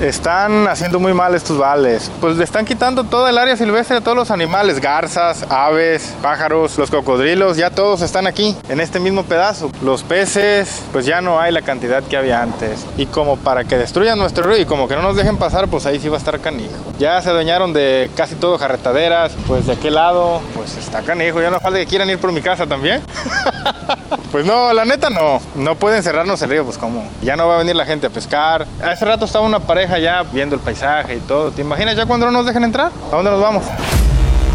Están 0.00 0.66
haciendo 0.66 0.98
muy 0.98 1.12
mal 1.12 1.34
estos 1.34 1.58
vales. 1.58 2.10
Pues 2.22 2.38
le 2.38 2.44
están 2.44 2.64
quitando 2.64 3.04
toda 3.04 3.28
el 3.28 3.36
área 3.36 3.54
silvestre 3.54 3.98
a 3.98 4.00
todos 4.00 4.16
los 4.16 4.30
animales, 4.30 4.80
garzas, 4.80 5.44
aves, 5.50 6.14
pájaros, 6.22 6.78
los 6.78 6.90
cocodrilos, 6.90 7.58
ya 7.58 7.68
todos 7.68 8.00
están 8.00 8.26
aquí, 8.26 8.56
en 8.70 8.80
este 8.80 8.98
mismo 8.98 9.24
pedazo. 9.24 9.70
Los 9.82 10.02
peces, 10.02 10.82
pues 10.90 11.04
ya 11.04 11.20
no 11.20 11.38
hay 11.38 11.52
la 11.52 11.60
cantidad 11.60 12.02
que 12.02 12.16
había 12.16 12.40
antes. 12.40 12.86
Y 12.96 13.04
como 13.04 13.36
para 13.36 13.64
que 13.64 13.76
destruyan 13.76 14.18
nuestro 14.18 14.44
río 14.44 14.62
y 14.62 14.64
como 14.64 14.88
que 14.88 14.96
no 14.96 15.02
nos 15.02 15.16
dejen 15.16 15.36
pasar, 15.36 15.68
pues 15.68 15.84
ahí 15.84 16.00
sí 16.00 16.08
va 16.08 16.16
a 16.16 16.18
estar 16.18 16.40
canijo. 16.40 16.72
Ya 16.98 17.20
se 17.20 17.28
adueñaron 17.28 17.74
de 17.74 18.10
casi 18.16 18.36
todo 18.36 18.56
jarretaderas, 18.56 19.32
pues 19.46 19.66
de 19.66 19.74
aquel 19.74 19.96
lado, 19.96 20.40
pues 20.54 20.78
está 20.78 21.02
canijo. 21.02 21.42
Ya 21.42 21.50
no 21.50 21.60
falta 21.60 21.78
que 21.78 21.86
quieran 21.86 22.08
ir 22.08 22.18
por 22.18 22.32
mi 22.32 22.40
casa 22.40 22.66
también. 22.66 23.02
Pues 24.30 24.44
no, 24.44 24.72
la 24.72 24.84
neta 24.84 25.10
no. 25.10 25.40
No 25.56 25.74
pueden 25.74 26.02
cerrarnos 26.02 26.40
el 26.42 26.50
río, 26.50 26.64
pues 26.64 26.78
como. 26.78 27.04
Ya 27.22 27.36
no 27.36 27.48
va 27.48 27.56
a 27.56 27.58
venir 27.58 27.74
la 27.74 27.84
gente 27.84 28.06
a 28.06 28.10
pescar. 28.10 28.66
Hace 28.82 29.04
rato 29.04 29.24
estaba 29.24 29.44
una 29.44 29.58
pareja 29.58 29.98
ya 29.98 30.22
viendo 30.22 30.54
el 30.54 30.60
paisaje 30.60 31.16
y 31.16 31.20
todo. 31.20 31.50
¿Te 31.50 31.62
imaginas 31.62 31.96
ya 31.96 32.06
cuando 32.06 32.26
no 32.26 32.32
nos 32.32 32.46
dejen 32.46 32.62
entrar? 32.64 32.92
¿A 33.10 33.16
dónde 33.16 33.30
nos 33.30 33.40
vamos? 33.40 33.64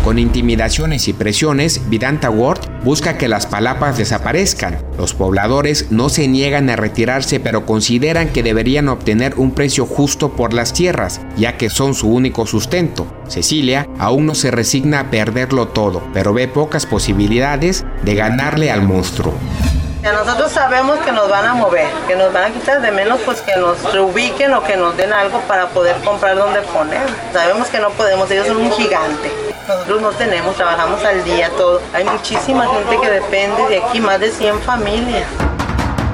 Con 0.06 0.20
intimidaciones 0.20 1.08
y 1.08 1.14
presiones, 1.14 1.90
Vidanta 1.90 2.30
Ward 2.30 2.60
busca 2.84 3.18
que 3.18 3.28
las 3.28 3.48
palapas 3.48 3.98
desaparezcan. 3.98 4.78
Los 5.00 5.16
pobladores 5.16 5.88
no 5.90 6.10
se 6.10 6.28
niegan 6.28 6.70
a 6.70 6.76
retirarse, 6.76 7.40
pero 7.40 7.66
consideran 7.66 8.30
que 8.30 8.44
deberían 8.44 8.88
obtener 8.88 9.34
un 9.38 9.50
precio 9.50 9.88
justo 9.88 10.34
por 10.34 10.54
las 10.54 10.74
tierras, 10.74 11.22
ya 11.38 11.58
que 11.58 11.72
son 11.72 11.96
su 11.96 12.08
único 12.08 12.46
sustento. 12.46 13.08
Cecilia 13.28 13.88
aún 13.98 14.28
no 14.28 14.36
se 14.36 14.52
resigna 14.52 15.00
a 15.00 15.10
perderlo 15.10 15.70
todo, 15.70 16.04
pero 16.14 16.34
ve 16.36 16.48
pocas 16.48 16.86
posibilidades 16.86 17.84
de 18.04 18.14
ganarle 18.14 18.70
al 18.70 18.84
monstruo. 18.84 19.34
Nosotros 20.04 20.52
sabemos 20.52 21.00
que 21.00 21.12
nos 21.12 21.28
van 21.32 21.48
a 21.48 21.56
mover, 21.56 21.88
que 22.08 22.16
nos 22.16 22.32
van 22.32 22.52
a 22.52 22.54
quitar 22.54 22.80
de 22.80 22.92
menos 22.92 23.20
pues 23.26 23.42
que 23.42 23.60
nos 23.60 23.92
reubiquen 23.92 24.54
o 24.54 24.62
que 24.64 24.78
nos 24.78 24.96
den 24.98 25.12
algo 25.12 25.40
para 25.48 25.70
poder 25.70 25.96
comprar 26.06 26.36
donde 26.38 26.62
poner. 26.62 27.02
Sabemos 27.34 27.70
que 27.70 27.80
no 27.80 27.90
podemos, 27.90 28.30
ellos 28.30 28.46
son 28.46 28.58
un 28.58 28.72
gigante. 28.74 29.45
Nosotros 29.68 30.02
no 30.02 30.10
tenemos, 30.12 30.56
trabajamos 30.56 31.04
al 31.04 31.24
día 31.24 31.50
todo. 31.58 31.82
Hay 31.94 32.04
muchísima 32.04 32.68
gente 32.68 32.98
que 33.02 33.10
depende 33.10 33.68
de 33.68 33.84
aquí, 33.84 34.00
más 34.00 34.20
de 34.20 34.30
100 34.30 34.60
familias. 34.60 35.26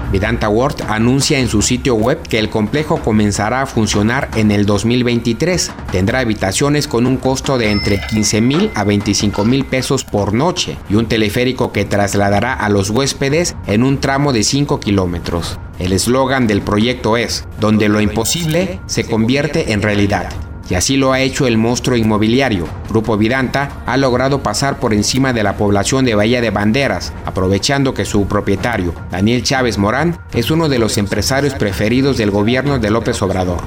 Vedanta 0.09 0.47
World 0.47 0.83
anuncia 0.87 1.37
en 1.37 1.49
su 1.49 1.61
sitio 1.61 1.95
web 1.95 2.21
que 2.21 2.39
el 2.39 2.49
complejo 2.49 3.01
comenzará 3.01 3.61
a 3.61 3.65
funcionar 3.65 4.29
en 4.35 4.51
el 4.51 4.65
2023. 4.65 5.71
Tendrá 5.91 6.19
habitaciones 6.19 6.87
con 6.87 7.05
un 7.05 7.17
costo 7.17 7.57
de 7.57 7.71
entre 7.71 7.99
15 8.09 8.41
mil 8.41 8.71
a 8.73 8.85
25 8.85 9.43
mil 9.43 9.65
pesos 9.65 10.05
por 10.05 10.33
noche 10.33 10.77
y 10.89 10.95
un 10.95 11.07
teleférico 11.07 11.73
que 11.73 11.83
trasladará 11.83 12.53
a 12.53 12.69
los 12.69 12.89
huéspedes 12.89 13.55
en 13.67 13.83
un 13.83 13.99
tramo 13.99 14.31
de 14.31 14.43
5 14.43 14.79
kilómetros. 14.79 15.59
El 15.77 15.91
eslogan 15.91 16.47
del 16.47 16.61
proyecto 16.61 17.17
es, 17.17 17.45
donde 17.59 17.89
lo 17.89 17.99
imposible 17.99 18.79
se 18.85 19.05
convierte 19.05 19.73
en 19.73 19.81
realidad. 19.81 20.29
Y 20.71 20.75
así 20.75 20.95
lo 20.95 21.11
ha 21.11 21.19
hecho 21.19 21.47
el 21.47 21.57
monstruo 21.57 21.97
inmobiliario. 21.97 22.65
Grupo 22.87 23.17
Vidanta 23.17 23.83
ha 23.85 23.97
logrado 23.97 24.41
pasar 24.41 24.79
por 24.79 24.93
encima 24.93 25.33
de 25.33 25.43
la 25.43 25.57
población 25.57 26.05
de 26.05 26.15
Bahía 26.15 26.39
de 26.39 26.49
Banderas, 26.49 27.11
aprovechando 27.25 27.93
que 27.93 28.05
su 28.05 28.25
propietario, 28.25 28.95
Daniel 29.11 29.43
Chávez 29.43 29.77
Morán, 29.77 30.17
es 30.31 30.49
uno 30.49 30.69
de 30.69 30.79
los 30.79 30.97
empresarios 30.97 31.55
preferidos 31.55 32.15
del 32.15 32.31
gobierno 32.31 32.79
de 32.79 32.89
López 32.89 33.21
Obrador. 33.21 33.59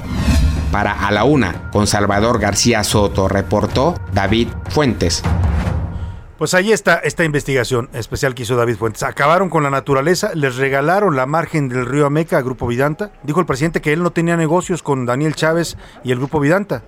Para 0.71 0.93
A 0.93 1.11
la 1.11 1.25
Una, 1.25 1.69
con 1.69 1.85
Salvador 1.85 2.39
García 2.39 2.83
Soto, 2.83 3.27
reportó 3.27 3.93
David 4.11 4.47
Fuentes. 4.69 5.21
Pues 6.39 6.55
ahí 6.55 6.71
está 6.71 6.95
esta 6.95 7.23
investigación 7.23 7.87
especial 7.93 8.33
que 8.33 8.43
hizo 8.43 8.55
David 8.55 8.77
Fuentes. 8.77 9.03
Acabaron 9.03 9.49
con 9.49 9.61
la 9.61 9.69
naturaleza, 9.69 10.31
les 10.33 10.55
regalaron 10.55 11.15
la 11.15 11.27
margen 11.27 11.69
del 11.69 11.85
río 11.85 12.07
Ameca 12.07 12.39
a 12.39 12.41
Grupo 12.41 12.65
Vidanta. 12.65 13.11
Dijo 13.21 13.39
el 13.39 13.45
presidente 13.45 13.79
que 13.79 13.93
él 13.93 14.01
no 14.01 14.09
tenía 14.09 14.35
negocios 14.35 14.81
con 14.81 15.05
Daniel 15.05 15.35
Chávez 15.35 15.77
y 16.03 16.11
el 16.11 16.17
Grupo 16.17 16.39
Vidanta. 16.39 16.81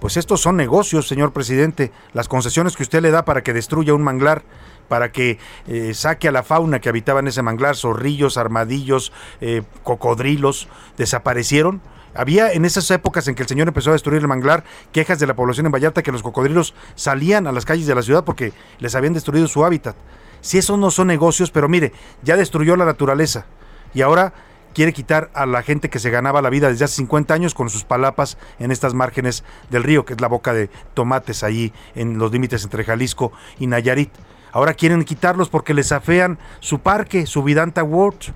Pues 0.00 0.16
estos 0.16 0.40
son 0.40 0.56
negocios, 0.56 1.06
señor 1.06 1.32
presidente. 1.34 1.92
Las 2.14 2.26
concesiones 2.26 2.74
que 2.74 2.82
usted 2.82 3.02
le 3.02 3.10
da 3.10 3.26
para 3.26 3.42
que 3.42 3.52
destruya 3.52 3.92
un 3.92 4.02
manglar, 4.02 4.42
para 4.88 5.12
que 5.12 5.38
eh, 5.68 5.92
saque 5.92 6.26
a 6.28 6.32
la 6.32 6.42
fauna 6.42 6.80
que 6.80 6.88
habitaba 6.88 7.20
en 7.20 7.28
ese 7.28 7.42
manglar, 7.42 7.76
zorrillos, 7.76 8.38
armadillos, 8.38 9.12
eh, 9.42 9.62
cocodrilos, 9.84 10.68
desaparecieron. 10.96 11.82
Había 12.14 12.50
en 12.52 12.64
esas 12.64 12.90
épocas 12.90 13.28
en 13.28 13.34
que 13.34 13.42
el 13.42 13.48
señor 13.48 13.68
empezó 13.68 13.90
a 13.90 13.92
destruir 13.92 14.22
el 14.22 14.26
manglar 14.26 14.64
quejas 14.90 15.18
de 15.18 15.26
la 15.26 15.36
población 15.36 15.66
en 15.66 15.72
Vallarta 15.72 16.02
que 16.02 16.10
los 16.10 16.22
cocodrilos 16.22 16.74
salían 16.94 17.46
a 17.46 17.52
las 17.52 17.66
calles 17.66 17.86
de 17.86 17.94
la 17.94 18.02
ciudad 18.02 18.24
porque 18.24 18.54
les 18.78 18.94
habían 18.94 19.12
destruido 19.12 19.46
su 19.48 19.66
hábitat. 19.66 19.96
Si 20.40 20.56
esos 20.56 20.78
no 20.78 20.90
son 20.90 21.08
negocios, 21.08 21.50
pero 21.50 21.68
mire, 21.68 21.92
ya 22.22 22.36
destruyó 22.36 22.74
la 22.74 22.86
naturaleza 22.86 23.44
y 23.92 24.00
ahora 24.00 24.32
quiere 24.74 24.92
quitar 24.92 25.30
a 25.34 25.46
la 25.46 25.62
gente 25.62 25.90
que 25.90 25.98
se 25.98 26.10
ganaba 26.10 26.42
la 26.42 26.50
vida 26.50 26.68
desde 26.68 26.84
hace 26.84 26.96
50 26.96 27.34
años 27.34 27.54
con 27.54 27.70
sus 27.70 27.84
palapas 27.84 28.38
en 28.58 28.70
estas 28.70 28.94
márgenes 28.94 29.44
del 29.70 29.82
río, 29.82 30.04
que 30.04 30.14
es 30.14 30.20
la 30.20 30.28
boca 30.28 30.52
de 30.52 30.68
tomates 30.94 31.42
ahí 31.42 31.72
en 31.94 32.18
los 32.18 32.32
límites 32.32 32.64
entre 32.64 32.84
Jalisco 32.84 33.32
y 33.58 33.66
Nayarit. 33.66 34.10
Ahora 34.52 34.74
quieren 34.74 35.04
quitarlos 35.04 35.48
porque 35.48 35.74
les 35.74 35.92
afean 35.92 36.38
su 36.60 36.80
parque, 36.80 37.26
su 37.26 37.42
Vidanta 37.42 37.84
World. 37.84 38.34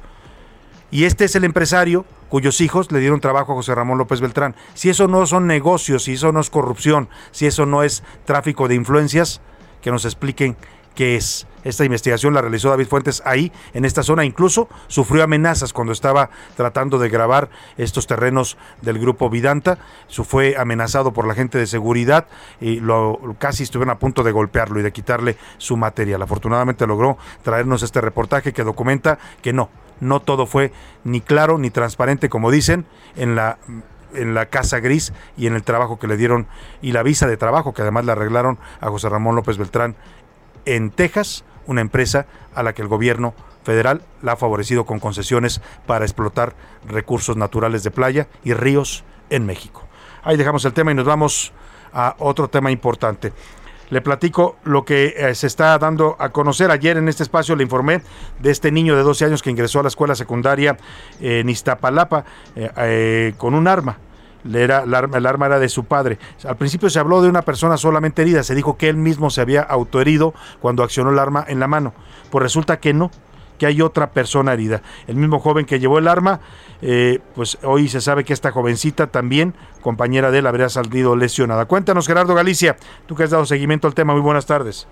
Y 0.90 1.04
este 1.04 1.24
es 1.24 1.34
el 1.34 1.44
empresario 1.44 2.04
cuyos 2.28 2.60
hijos 2.60 2.90
le 2.92 3.00
dieron 3.00 3.20
trabajo 3.20 3.52
a 3.52 3.56
José 3.56 3.74
Ramón 3.74 3.98
López 3.98 4.20
Beltrán. 4.20 4.54
Si 4.74 4.90
eso 4.90 5.08
no 5.08 5.26
son 5.26 5.46
negocios, 5.46 6.04
si 6.04 6.12
eso 6.12 6.32
no 6.32 6.40
es 6.40 6.50
corrupción, 6.50 7.08
si 7.30 7.46
eso 7.46 7.66
no 7.66 7.82
es 7.82 8.02
tráfico 8.24 8.68
de 8.68 8.74
influencias, 8.74 9.40
que 9.80 9.90
nos 9.90 10.04
expliquen 10.04 10.56
qué 10.94 11.16
es. 11.16 11.46
Esta 11.64 11.84
investigación 11.84 12.34
la 12.34 12.42
realizó 12.42 12.68
David 12.68 12.88
Fuentes 12.88 13.22
ahí, 13.24 13.50
en 13.72 13.86
esta 13.86 14.02
zona. 14.02 14.24
Incluso 14.24 14.68
sufrió 14.86 15.24
amenazas 15.24 15.72
cuando 15.72 15.94
estaba 15.94 16.28
tratando 16.56 16.98
de 16.98 17.08
grabar 17.08 17.48
estos 17.78 18.06
terrenos 18.06 18.58
del 18.82 18.98
grupo 18.98 19.30
Vidanta. 19.30 19.78
Fue 20.08 20.56
amenazado 20.58 21.12
por 21.12 21.26
la 21.26 21.34
gente 21.34 21.56
de 21.56 21.66
seguridad 21.66 22.26
y 22.60 22.80
lo, 22.80 23.18
casi 23.38 23.62
estuvieron 23.62 23.94
a 23.96 23.98
punto 23.98 24.22
de 24.22 24.32
golpearlo 24.32 24.78
y 24.78 24.82
de 24.82 24.92
quitarle 24.92 25.38
su 25.56 25.78
material. 25.78 26.20
Afortunadamente 26.20 26.86
logró 26.86 27.16
traernos 27.42 27.82
este 27.82 28.02
reportaje 28.02 28.52
que 28.52 28.62
documenta 28.62 29.18
que 29.40 29.54
no, 29.54 29.70
no 30.00 30.20
todo 30.20 30.46
fue 30.46 30.70
ni 31.02 31.22
claro 31.22 31.56
ni 31.56 31.70
transparente, 31.70 32.28
como 32.28 32.50
dicen, 32.50 32.84
en 33.16 33.36
la 33.36 33.58
en 34.14 34.32
la 34.32 34.46
casa 34.46 34.78
gris 34.78 35.12
y 35.36 35.48
en 35.48 35.54
el 35.54 35.64
trabajo 35.64 35.98
que 35.98 36.06
le 36.06 36.16
dieron 36.16 36.46
y 36.80 36.92
la 36.92 37.02
visa 37.02 37.26
de 37.26 37.36
trabajo 37.36 37.74
que 37.74 37.82
además 37.82 38.04
le 38.04 38.12
arreglaron 38.12 38.60
a 38.80 38.88
José 38.88 39.08
Ramón 39.08 39.34
López 39.34 39.58
Beltrán 39.58 39.96
en 40.64 40.90
Texas 40.90 41.44
una 41.66 41.80
empresa 41.80 42.26
a 42.54 42.62
la 42.62 42.72
que 42.72 42.82
el 42.82 42.88
gobierno 42.88 43.34
federal 43.64 44.02
la 44.22 44.32
ha 44.32 44.36
favorecido 44.36 44.84
con 44.84 45.00
concesiones 45.00 45.60
para 45.86 46.04
explotar 46.04 46.54
recursos 46.86 47.36
naturales 47.36 47.82
de 47.82 47.90
playa 47.90 48.28
y 48.44 48.52
ríos 48.52 49.04
en 49.30 49.46
México. 49.46 49.82
Ahí 50.22 50.36
dejamos 50.36 50.64
el 50.64 50.72
tema 50.72 50.92
y 50.92 50.94
nos 50.94 51.06
vamos 51.06 51.52
a 51.92 52.14
otro 52.18 52.48
tema 52.48 52.70
importante. 52.70 53.32
Le 53.90 54.00
platico 54.00 54.56
lo 54.64 54.84
que 54.84 55.14
eh, 55.16 55.34
se 55.34 55.46
está 55.46 55.78
dando 55.78 56.16
a 56.18 56.30
conocer. 56.30 56.70
Ayer 56.70 56.96
en 56.96 57.08
este 57.08 57.22
espacio 57.22 57.54
le 57.54 57.62
informé 57.62 58.02
de 58.40 58.50
este 58.50 58.72
niño 58.72 58.96
de 58.96 59.02
12 59.02 59.26
años 59.26 59.42
que 59.42 59.50
ingresó 59.50 59.80
a 59.80 59.82
la 59.82 59.88
escuela 59.88 60.14
secundaria 60.14 60.76
en 61.20 61.48
Iztapalapa 61.48 62.24
eh, 62.56 62.70
eh, 62.76 63.34
con 63.36 63.54
un 63.54 63.68
arma. 63.68 63.98
Le 64.44 64.62
era, 64.62 64.82
el, 64.84 64.94
arma, 64.94 65.18
el 65.18 65.26
arma 65.26 65.46
era 65.46 65.58
de 65.58 65.68
su 65.68 65.84
padre. 65.84 66.18
Al 66.46 66.56
principio 66.56 66.90
se 66.90 66.98
habló 66.98 67.22
de 67.22 67.28
una 67.28 67.42
persona 67.42 67.76
solamente 67.76 68.22
herida. 68.22 68.42
Se 68.42 68.54
dijo 68.54 68.76
que 68.76 68.88
él 68.88 68.96
mismo 68.96 69.30
se 69.30 69.40
había 69.40 69.62
autoherido 69.62 70.34
cuando 70.60 70.82
accionó 70.82 71.10
el 71.10 71.18
arma 71.18 71.44
en 71.48 71.60
la 71.60 71.66
mano. 71.66 71.94
Pues 72.30 72.42
resulta 72.42 72.78
que 72.78 72.92
no, 72.92 73.10
que 73.58 73.66
hay 73.66 73.80
otra 73.80 74.10
persona 74.10 74.52
herida. 74.52 74.82
El 75.06 75.16
mismo 75.16 75.38
joven 75.38 75.66
que 75.66 75.78
llevó 75.78 75.98
el 75.98 76.08
arma, 76.08 76.40
eh, 76.82 77.20
pues 77.34 77.58
hoy 77.62 77.88
se 77.88 78.00
sabe 78.00 78.24
que 78.24 78.32
esta 78.32 78.50
jovencita 78.50 79.06
también, 79.08 79.54
compañera 79.80 80.30
de 80.30 80.38
él, 80.38 80.46
habría 80.46 80.68
salido 80.68 81.16
lesionada. 81.16 81.66
Cuéntanos, 81.66 82.06
Gerardo 82.06 82.34
Galicia, 82.34 82.76
tú 83.06 83.14
que 83.14 83.24
has 83.24 83.30
dado 83.30 83.44
seguimiento 83.44 83.86
al 83.86 83.94
tema. 83.94 84.12
Muy 84.12 84.22
buenas 84.22 84.46
tardes. 84.46 84.88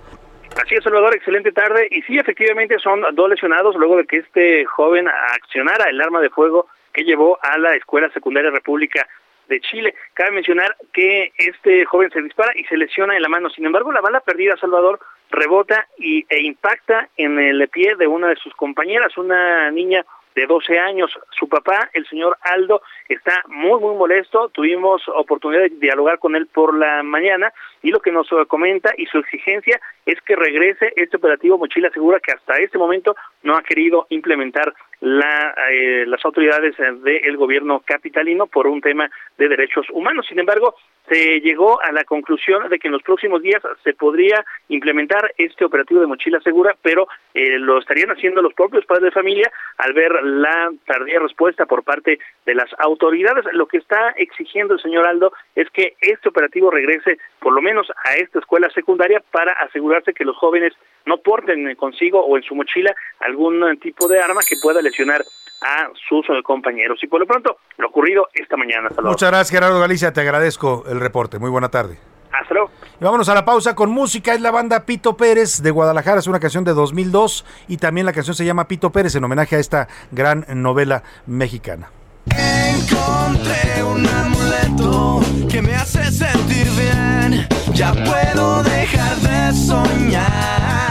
Así 0.62 0.74
es, 0.74 0.84
Salvador, 0.84 1.14
excelente 1.14 1.50
tarde. 1.52 1.88
Y 1.90 2.02
sí, 2.02 2.18
efectivamente 2.18 2.76
son 2.78 3.00
dos 3.14 3.28
lesionados 3.28 3.74
luego 3.76 3.96
de 3.96 4.04
que 4.04 4.18
este 4.18 4.64
joven 4.66 5.08
accionara 5.08 5.88
el 5.88 6.00
arma 6.00 6.20
de 6.20 6.30
fuego 6.30 6.66
que 6.92 7.04
llevó 7.04 7.38
a 7.42 7.56
la 7.58 7.74
Escuela 7.74 8.10
Secundaria 8.12 8.50
República 8.50 9.08
de 9.52 9.60
Chile. 9.60 9.94
Cabe 10.14 10.32
mencionar 10.32 10.76
que 10.92 11.32
este 11.36 11.84
joven 11.84 12.10
se 12.10 12.22
dispara 12.22 12.52
y 12.56 12.64
se 12.64 12.76
lesiona 12.76 13.14
en 13.16 13.22
la 13.22 13.28
mano. 13.28 13.50
Sin 13.50 13.64
embargo, 13.64 13.92
la 13.92 14.00
bala 14.00 14.20
perdida, 14.20 14.56
Salvador, 14.56 14.98
rebota 15.30 15.86
y, 15.98 16.24
e 16.28 16.40
impacta 16.40 17.08
en 17.16 17.38
el 17.38 17.68
pie 17.68 17.96
de 17.96 18.06
una 18.06 18.28
de 18.28 18.36
sus 18.36 18.54
compañeras, 18.54 19.16
una 19.16 19.70
niña 19.70 20.04
de 20.34 20.46
12 20.46 20.78
años. 20.78 21.10
Su 21.38 21.48
papá, 21.48 21.90
el 21.92 22.06
señor 22.06 22.36
Aldo, 22.42 22.82
está 23.08 23.42
muy, 23.48 23.80
muy 23.80 23.94
molesto. 23.94 24.48
Tuvimos 24.48 25.02
oportunidad 25.08 25.62
de 25.62 25.68
dialogar 25.70 26.18
con 26.18 26.36
él 26.36 26.46
por 26.46 26.76
la 26.76 27.02
mañana 27.02 27.52
y 27.82 27.90
lo 27.90 28.00
que 28.00 28.12
nos 28.12 28.28
comenta 28.48 28.92
y 28.96 29.06
su 29.06 29.18
exigencia 29.18 29.80
es 30.06 30.20
que 30.22 30.36
regrese 30.36 30.92
este 30.96 31.16
operativo 31.16 31.58
Mochila 31.58 31.90
Segura 31.90 32.20
que 32.20 32.32
hasta 32.32 32.58
este 32.58 32.78
momento 32.78 33.14
no 33.42 33.56
ha 33.56 33.62
querido 33.62 34.06
implementar 34.08 34.72
la, 35.02 35.52
eh, 35.72 36.04
las 36.06 36.24
autoridades 36.24 36.76
del 36.76 37.36
gobierno 37.36 37.82
capitalino 37.84 38.46
por 38.46 38.68
un 38.68 38.80
tema 38.80 39.10
de 39.36 39.48
derechos 39.48 39.84
humanos. 39.90 40.26
Sin 40.28 40.38
embargo, 40.38 40.76
se 41.08 41.40
llegó 41.40 41.82
a 41.82 41.90
la 41.90 42.04
conclusión 42.04 42.68
de 42.68 42.78
que 42.78 42.86
en 42.86 42.92
los 42.92 43.02
próximos 43.02 43.42
días 43.42 43.60
se 43.82 43.94
podría 43.94 44.44
implementar 44.68 45.32
este 45.36 45.64
operativo 45.64 46.00
de 46.00 46.06
mochila 46.06 46.40
segura, 46.40 46.76
pero 46.82 47.08
eh, 47.34 47.58
lo 47.58 47.78
estarían 47.78 48.12
haciendo 48.12 48.42
los 48.42 48.54
propios 48.54 48.86
padres 48.86 49.06
de 49.06 49.10
familia 49.10 49.50
al 49.78 49.92
ver 49.92 50.12
la 50.22 50.70
tardía 50.86 51.18
respuesta 51.18 51.66
por 51.66 51.82
parte 51.82 52.20
de 52.46 52.54
las 52.54 52.70
autoridades. 52.78 53.44
Lo 53.54 53.66
que 53.66 53.78
está 53.78 54.10
exigiendo 54.16 54.74
el 54.74 54.80
señor 54.80 55.08
Aldo 55.08 55.32
es 55.56 55.68
que 55.70 55.94
este 56.00 56.28
operativo 56.28 56.70
regrese 56.70 57.18
por 57.40 57.52
lo 57.52 57.60
menos 57.60 57.90
a 58.04 58.14
esta 58.14 58.38
escuela 58.38 58.70
secundaria 58.70 59.20
para 59.32 59.52
asegurarse 59.54 60.14
que 60.14 60.24
los 60.24 60.36
jóvenes 60.36 60.72
no 61.06 61.18
porten 61.18 61.74
consigo 61.76 62.24
o 62.24 62.36
en 62.36 62.42
su 62.42 62.54
mochila 62.54 62.94
algún 63.20 63.78
tipo 63.80 64.08
de 64.08 64.20
arma 64.20 64.40
que 64.46 64.56
pueda 64.62 64.80
lesionar 64.82 65.22
a 65.62 65.88
sus 66.08 66.26
compañeros. 66.42 66.98
Y 67.02 67.06
por 67.06 67.20
lo 67.20 67.26
pronto, 67.26 67.58
lo 67.78 67.88
ocurrido 67.88 68.28
esta 68.34 68.56
mañana. 68.56 68.88
Saludos. 68.90 69.12
Muchas 69.12 69.30
gracias, 69.30 69.50
Gerardo 69.50 69.80
Galicia. 69.80 70.12
Te 70.12 70.20
agradezco 70.20 70.84
el 70.88 71.00
reporte. 71.00 71.38
Muy 71.38 71.50
buena 71.50 71.68
tarde. 71.68 71.98
Hasta 72.32 72.54
luego. 72.54 72.70
Y 73.00 73.04
vámonos 73.04 73.28
a 73.28 73.34
la 73.34 73.44
pausa 73.44 73.74
con 73.74 73.90
música. 73.90 74.34
Es 74.34 74.40
la 74.40 74.50
banda 74.50 74.84
Pito 74.86 75.16
Pérez 75.16 75.62
de 75.62 75.70
Guadalajara. 75.70 76.18
Es 76.18 76.26
una 76.26 76.40
canción 76.40 76.64
de 76.64 76.72
2002 76.72 77.44
y 77.68 77.76
también 77.76 78.06
la 78.06 78.12
canción 78.12 78.34
se 78.34 78.44
llama 78.44 78.68
Pito 78.68 78.90
Pérez 78.90 79.14
en 79.14 79.24
homenaje 79.24 79.56
a 79.56 79.58
esta 79.58 79.88
gran 80.10 80.44
novela 80.48 81.02
mexicana. 81.26 81.90
Encontré 82.26 83.82
un 83.82 84.06
amuleto 84.06 85.20
que 85.50 85.60
me 85.60 85.74
hace 85.74 86.04
sentir 86.04 86.68
bien. 86.70 87.46
Ya 87.74 87.92
puedo 87.92 88.62
dejar 88.62 89.16
de 89.16 89.52
soñar. 89.52 90.81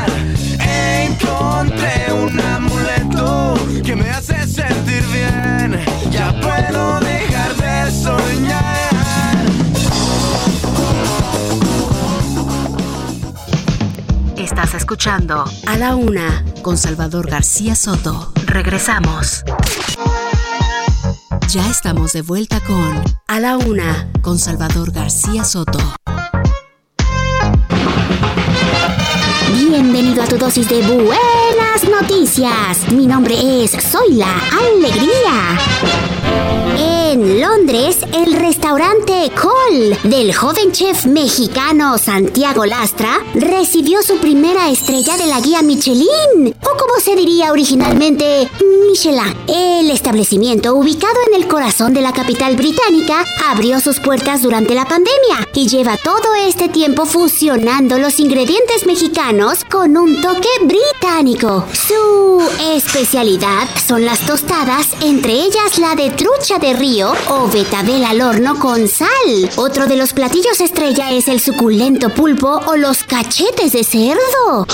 Encontré 1.22 2.14
un 2.14 2.40
amuleto 2.40 3.54
que 3.84 3.96
me 3.96 4.10
hace 4.10 4.48
sentir 4.48 5.04
bien. 5.08 5.80
Ya 6.12 6.32
puedo 6.40 7.00
dejar 7.00 7.56
de 7.56 7.92
soñar. 7.92 9.38
Estás 14.38 14.74
escuchando 14.74 15.46
A 15.68 15.78
la 15.78 15.96
Una 15.96 16.44
con 16.62 16.78
Salvador 16.78 17.30
García 17.30 17.76
Soto. 17.76 18.34
Regresamos. 18.46 19.44
Ya 21.50 21.70
estamos 21.70 22.14
de 22.14 22.22
vuelta 22.22 22.60
con 22.62 23.04
A 23.28 23.40
la 23.40 23.58
Una 23.58 24.10
con 24.22 24.40
Salvador 24.40 24.92
García 24.92 25.44
Soto. 25.44 25.80
Bienvenido 29.54 30.22
a 30.22 30.28
tu 30.28 30.38
dosis 30.38 30.68
de 30.70 30.82
noticias. 31.88 32.92
Mi 32.92 33.06
nombre 33.08 33.64
es 33.64 33.72
Soy 33.72 34.14
la 34.14 34.34
Alegría. 34.60 35.58
En 37.12 37.42
Londres, 37.42 37.98
el 38.14 38.34
restaurante 38.34 39.32
Col 39.40 39.98
del 40.10 40.34
joven 40.34 40.72
chef 40.72 41.06
mexicano 41.06 41.98
Santiago 41.98 42.66
Lastra 42.66 43.20
recibió 43.34 44.02
su 44.02 44.18
primera 44.18 44.70
estrella 44.70 45.18
de 45.18 45.28
la 45.28 45.42
guía 45.42 45.62
Michelin, 45.62 46.56
o 46.62 46.78
como 46.78 47.00
se 47.04 47.16
diría 47.16 47.52
originalmente, 47.52 48.50
Michelin. 48.88 49.36
El 49.48 49.92
establecimiento, 49.92 50.74
ubicado 50.74 51.16
en 51.28 51.42
el 51.42 51.48
corazón 51.48 51.94
de 51.94 52.02
la 52.02 52.14
capital 52.14 52.56
británica, 52.56 53.26
abrió 53.50 53.82
sus 53.82 54.00
puertas 54.00 54.42
durante 54.42 54.74
la 54.74 54.86
pandemia 54.86 55.48
y 55.54 55.68
lleva 55.68 55.98
todo 55.98 56.34
este 56.48 56.70
tiempo 56.70 57.06
fusionando 57.06 57.98
los 57.98 58.20
ingredientes 58.20 58.86
mexicanos 58.86 59.66
con 59.70 59.98
un 59.98 60.22
toque 60.22 60.50
británico. 60.62 61.66
Su 61.74 62.42
especialidad 62.76 63.68
son 63.86 64.06
las 64.06 64.20
tostadas, 64.26 64.88
entre 65.02 65.34
ellas 65.34 65.78
la 65.78 65.96
de 65.96 66.10
trucha 66.10 66.60
de 66.60 66.74
río 66.74 67.14
o 67.30 67.48
betabel 67.48 68.04
al 68.04 68.22
horno 68.22 68.60
con 68.60 68.88
sal. 68.88 69.10
Otro 69.56 69.88
de 69.88 69.96
los 69.96 70.14
platillos 70.14 70.60
estrella 70.60 71.12
es 71.12 71.28
el 71.28 71.40
suculento 71.40 72.10
pulpo 72.10 72.62
o 72.66 72.76
los 72.76 73.04
cachetes 73.04 73.72
de 73.72 73.84
cerdo. 73.84 74.66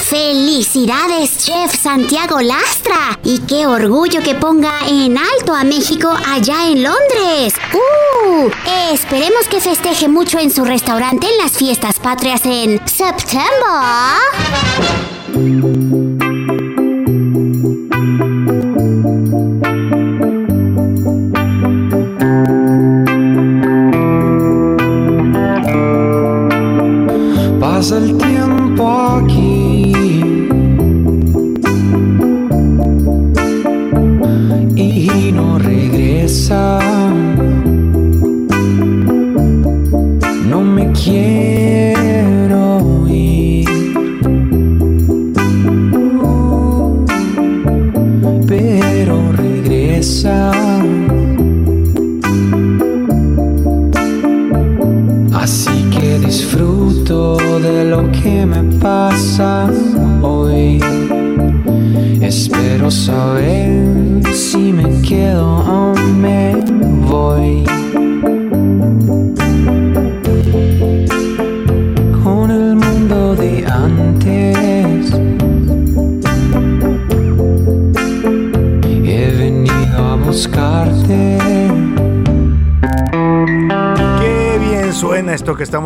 ¡Felicidades, 0.00 1.38
Chef 1.38 1.74
Santiago 1.74 2.40
Lastra! 2.40 3.18
Y 3.24 3.40
qué 3.40 3.66
orgullo 3.66 4.22
que 4.22 4.34
ponga 4.34 4.72
en 4.88 5.18
alto 5.18 5.54
a 5.54 5.64
México 5.64 6.08
allá 6.26 6.68
en 6.68 6.82
Londres. 6.84 7.54
¡Uh! 7.72 8.50
Esperemos 8.92 9.48
que 9.48 9.60
festeje 9.60 10.08
mucho 10.08 10.38
en 10.38 10.50
su 10.50 10.64
restaurante 10.64 11.26
en 11.26 11.38
las 11.38 11.52
fiestas 11.52 11.98
patrias 11.98 12.42
en 12.44 12.80
septiembre. 12.86 13.46
Pasa 27.86 27.98
el 27.98 28.16
tiempo 28.18 28.25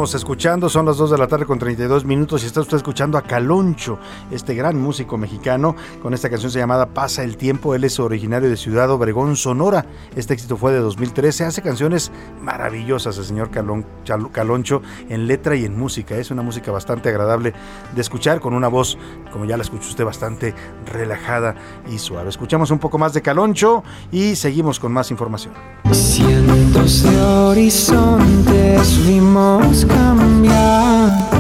escuchando? 0.01 0.71
Son 0.71 0.87
las 0.87 0.97
2 0.97 1.11
de 1.11 1.19
la 1.19 1.27
tarde 1.27 1.45
con 1.45 1.59
32 1.59 2.07
minutos 2.07 2.43
y 2.43 2.47
está 2.47 2.63
usted 2.63 2.79
escuchando 2.79 3.19
a 3.19 3.23
Caloncho, 3.23 3.99
este 4.31 4.55
gran 4.55 4.81
músico 4.81 5.19
mexicano, 5.19 5.77
con 6.03 6.15
esta 6.15 6.31
canción 6.31 6.51
se 6.51 6.59
llamada 6.59 6.87
Pasa 6.87 7.23
el 7.23 7.37
tiempo. 7.37 7.75
Él 7.75 7.85
es 7.85 8.01
originario 8.01 8.49
de 8.49 8.57
Ciudad 8.57 8.91
Obregón, 8.91 9.37
Sonora. 9.37 9.85
Este 10.17 10.33
éxito 10.33 10.57
fue 10.57 10.73
de 10.73 10.79
2013. 10.79 11.45
Hace 11.45 11.61
canciones 11.61 12.11
maravillosas 12.41 13.19
el 13.19 13.25
señor 13.25 13.51
Calon, 13.51 13.85
Caloncho 14.33 14.81
en 15.11 15.27
letra 15.27 15.55
y 15.55 15.67
en 15.67 15.79
música. 15.79 16.17
Es 16.17 16.31
una 16.31 16.43
música 16.43 16.73
bastante 16.73 17.11
agradable 17.11 17.53
de 17.95 18.01
escuchar 18.01 18.41
con 18.41 18.55
una 18.55 18.69
voz, 18.69 18.97
como 19.31 19.45
ya 19.45 19.59
la 19.59 19.63
escuchó 19.63 19.89
usted, 19.91 20.05
bastante 20.05 20.55
relajada 20.87 21.55
y 21.93 21.99
suave. 21.99 22.31
Escuchamos 22.31 22.71
un 22.71 22.79
poco 22.79 22.97
más 22.97 23.13
de 23.13 23.21
Caloncho 23.21 23.85
y 24.11 24.35
seguimos 24.35 24.81
con 24.81 24.93
más 24.93 25.11
información. 25.11 25.53
Cientos 25.93 27.03
de 27.03 27.21
horizontes 27.21 29.07
vimos 29.07 29.85
cambiar 29.95 31.31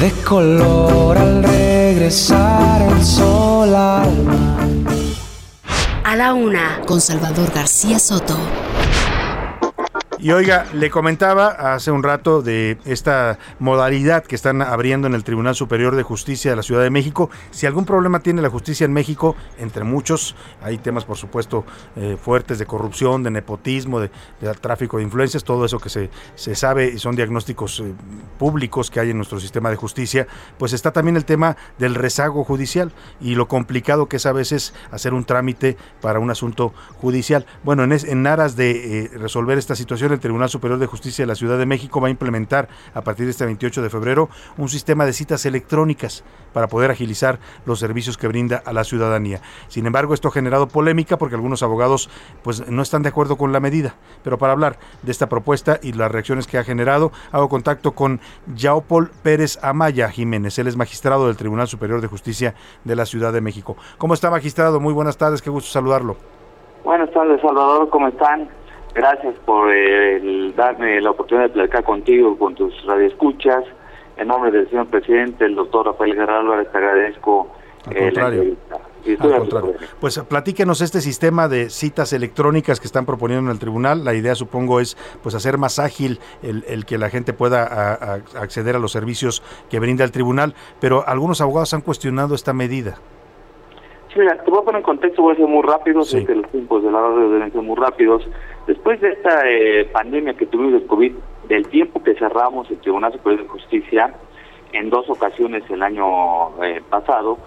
de 0.00 0.10
color 0.26 1.18
al 1.18 1.42
regresar 1.42 2.82
el 2.82 3.04
sol 3.04 3.74
al 3.74 4.22
mar. 4.24 4.68
A 6.04 6.16
la 6.16 6.34
una, 6.34 6.80
con 6.86 7.00
Salvador 7.00 7.50
García 7.52 7.98
Soto. 7.98 8.36
Y 10.18 10.30
oiga, 10.30 10.66
le 10.72 10.90
comentaba 10.90 11.74
hace 11.74 11.90
un 11.90 12.02
rato 12.02 12.40
de 12.40 12.78
esta 12.84 13.38
modalidad 13.58 14.24
que 14.24 14.34
están 14.36 14.62
abriendo 14.62 15.06
en 15.06 15.14
el 15.14 15.24
Tribunal 15.24 15.54
Superior 15.54 15.96
de 15.96 16.02
Justicia 16.02 16.50
de 16.52 16.56
la 16.56 16.62
Ciudad 16.62 16.82
de 16.82 16.90
México. 16.90 17.30
Si 17.50 17.66
algún 17.66 17.84
problema 17.84 18.20
tiene 18.20 18.40
la 18.40 18.48
justicia 18.48 18.84
en 18.84 18.92
México, 18.92 19.34
entre 19.58 19.84
muchos, 19.84 20.36
hay 20.62 20.78
temas 20.78 21.04
por 21.04 21.16
supuesto 21.16 21.64
eh, 21.96 22.16
fuertes 22.20 22.58
de 22.58 22.66
corrupción, 22.66 23.22
de 23.22 23.30
nepotismo, 23.30 24.00
de, 24.00 24.10
tráfico 24.60 24.98
de 24.98 25.02
influencias, 25.02 25.42
todo 25.42 25.64
eso 25.64 25.78
que 25.78 25.88
se, 25.88 26.10
se 26.36 26.54
sabe 26.54 26.92
y 26.94 26.98
son 26.98 27.16
diagnósticos 27.16 27.80
eh, 27.80 27.92
públicos 28.38 28.90
que 28.90 29.00
hay 29.00 29.10
en 29.10 29.16
nuestro 29.16 29.40
sistema 29.40 29.68
de 29.70 29.76
justicia, 29.76 30.26
pues 30.58 30.72
está 30.72 30.92
también 30.92 31.16
el 31.16 31.24
tema 31.24 31.56
del 31.78 31.94
rezago 31.94 32.44
judicial 32.44 32.92
y 33.20 33.34
lo 33.34 33.48
complicado 33.48 34.08
que 34.08 34.16
es 34.16 34.26
a 34.26 34.32
veces 34.32 34.74
hacer 34.90 35.12
un 35.12 35.24
trámite 35.24 35.76
para 36.00 36.18
un 36.18 36.30
asunto 36.30 36.72
judicial. 37.00 37.46
Bueno, 37.64 37.84
en, 37.84 37.92
es, 37.92 38.04
en 38.04 38.26
aras 38.26 38.56
de 38.56 39.04
eh, 39.04 39.10
resolver 39.14 39.58
esta 39.58 39.74
situación, 39.74 40.03
el 40.12 40.20
Tribunal 40.20 40.48
Superior 40.48 40.78
de 40.78 40.86
Justicia 40.86 41.22
de 41.22 41.26
la 41.26 41.34
Ciudad 41.34 41.58
de 41.58 41.66
México 41.66 42.00
va 42.00 42.08
a 42.08 42.10
implementar 42.10 42.68
a 42.94 43.02
partir 43.02 43.24
de 43.26 43.30
este 43.30 43.44
28 43.44 43.82
de 43.82 43.90
febrero 43.90 44.28
un 44.58 44.68
sistema 44.68 45.06
de 45.06 45.12
citas 45.12 45.46
electrónicas 45.46 46.24
para 46.52 46.68
poder 46.68 46.90
agilizar 46.90 47.38
los 47.66 47.78
servicios 47.78 48.16
que 48.16 48.28
brinda 48.28 48.62
a 48.64 48.72
la 48.72 48.84
ciudadanía. 48.84 49.40
Sin 49.68 49.86
embargo, 49.86 50.14
esto 50.14 50.28
ha 50.28 50.32
generado 50.32 50.68
polémica 50.68 51.18
porque 51.18 51.34
algunos 51.34 51.62
abogados 51.62 52.10
pues 52.42 52.68
no 52.70 52.82
están 52.82 53.02
de 53.02 53.08
acuerdo 53.08 53.36
con 53.36 53.52
la 53.52 53.60
medida. 53.60 53.94
Pero 54.22 54.38
para 54.38 54.52
hablar 54.52 54.78
de 55.02 55.10
esta 55.10 55.28
propuesta 55.28 55.78
y 55.82 55.92
las 55.92 56.10
reacciones 56.10 56.46
que 56.46 56.58
ha 56.58 56.64
generado, 56.64 57.12
hago 57.32 57.48
contacto 57.48 57.92
con 57.92 58.20
Yaopol 58.54 59.10
Pérez 59.22 59.58
Amaya 59.62 60.08
Jiménez. 60.10 60.58
Él 60.58 60.66
es 60.66 60.76
magistrado 60.76 61.26
del 61.26 61.36
Tribunal 61.36 61.68
Superior 61.68 62.00
de 62.00 62.08
Justicia 62.08 62.54
de 62.84 62.96
la 62.96 63.06
Ciudad 63.06 63.32
de 63.32 63.40
México. 63.40 63.76
¿Cómo 63.98 64.14
está, 64.14 64.30
magistrado? 64.30 64.80
Muy 64.80 64.92
buenas 64.92 65.16
tardes, 65.16 65.42
qué 65.42 65.50
gusto 65.50 65.70
saludarlo. 65.70 66.16
Buenas 66.84 67.10
tardes, 67.12 67.40
Salvador, 67.40 67.88
¿cómo 67.88 68.08
están? 68.08 68.48
Gracias 68.94 69.34
por 69.44 69.72
eh, 69.72 70.16
el, 70.16 70.54
darme 70.56 71.00
la 71.00 71.10
oportunidad 71.10 71.48
de 71.48 71.52
platicar 71.54 71.84
contigo, 71.84 72.36
con 72.38 72.54
tus 72.54 72.72
radioescuchas. 72.86 73.64
En 74.16 74.28
nombre 74.28 74.52
del 74.52 74.68
señor 74.70 74.86
presidente, 74.86 75.44
el 75.44 75.56
doctor 75.56 75.86
Rafael 75.86 76.14
Guerrero 76.14 76.38
Álvarez, 76.38 76.70
te 76.70 76.78
agradezco 76.78 77.48
Al 77.86 77.96
eh, 77.96 78.00
contrario. 78.04 78.42
Al 79.20 79.38
contrario. 79.40 79.74
Pues 80.00 80.18
platíquenos 80.20 80.80
este 80.80 81.00
sistema 81.00 81.48
de 81.48 81.68
citas 81.68 82.12
electrónicas 82.12 82.78
que 82.80 82.86
están 82.86 83.04
proponiendo 83.04 83.50
en 83.50 83.54
el 83.54 83.58
tribunal. 83.58 84.04
La 84.04 84.14
idea, 84.14 84.34
supongo, 84.36 84.78
es 84.80 84.96
pues 85.22 85.34
hacer 85.34 85.58
más 85.58 85.78
ágil 85.80 86.20
el, 86.42 86.64
el 86.68 86.86
que 86.86 86.96
la 86.96 87.10
gente 87.10 87.32
pueda 87.32 87.64
a- 87.64 87.92
a- 87.94 88.40
acceder 88.40 88.76
a 88.76 88.78
los 88.78 88.92
servicios 88.92 89.42
que 89.68 89.80
brinda 89.80 90.04
el 90.04 90.12
tribunal. 90.12 90.54
Pero 90.80 91.02
algunos 91.06 91.40
abogados 91.40 91.74
han 91.74 91.80
cuestionado 91.82 92.34
esta 92.36 92.52
medida. 92.52 92.98
Sí, 94.14 94.20
mira, 94.20 94.36
te 94.42 94.48
voy 94.50 94.60
a 94.60 94.64
poner 94.64 94.78
en 94.78 94.84
contexto, 94.84 95.22
voy 95.22 95.32
a 95.32 95.36
ser 95.36 95.46
muy 95.48 95.62
rápido, 95.62 96.02
sé 96.04 96.24
que 96.24 96.36
los 96.36 96.48
tiempos 96.50 96.84
de 96.84 96.90
la 96.92 97.00
radio 97.00 97.30
deben 97.30 97.50
ser 97.52 97.62
muy 97.62 97.74
rápidos. 97.76 98.26
Después 98.66 99.00
de 99.00 99.10
esta 99.10 99.42
eh, 99.50 99.84
pandemia 99.92 100.34
que 100.34 100.46
tuvimos 100.46 100.72
del 100.74 100.86
COVID, 100.86 101.12
del 101.48 101.66
tiempo 101.68 102.02
que 102.02 102.14
cerramos 102.14 102.70
el 102.70 102.78
Tribunal 102.78 103.12
Superior 103.12 103.42
de 103.42 103.48
Justicia, 103.48 104.14
en 104.72 104.88
dos 104.90 105.08
ocasiones 105.10 105.62
el 105.68 105.82
año 105.82 106.60
eh, 106.62 106.80
pasado, 106.88 107.38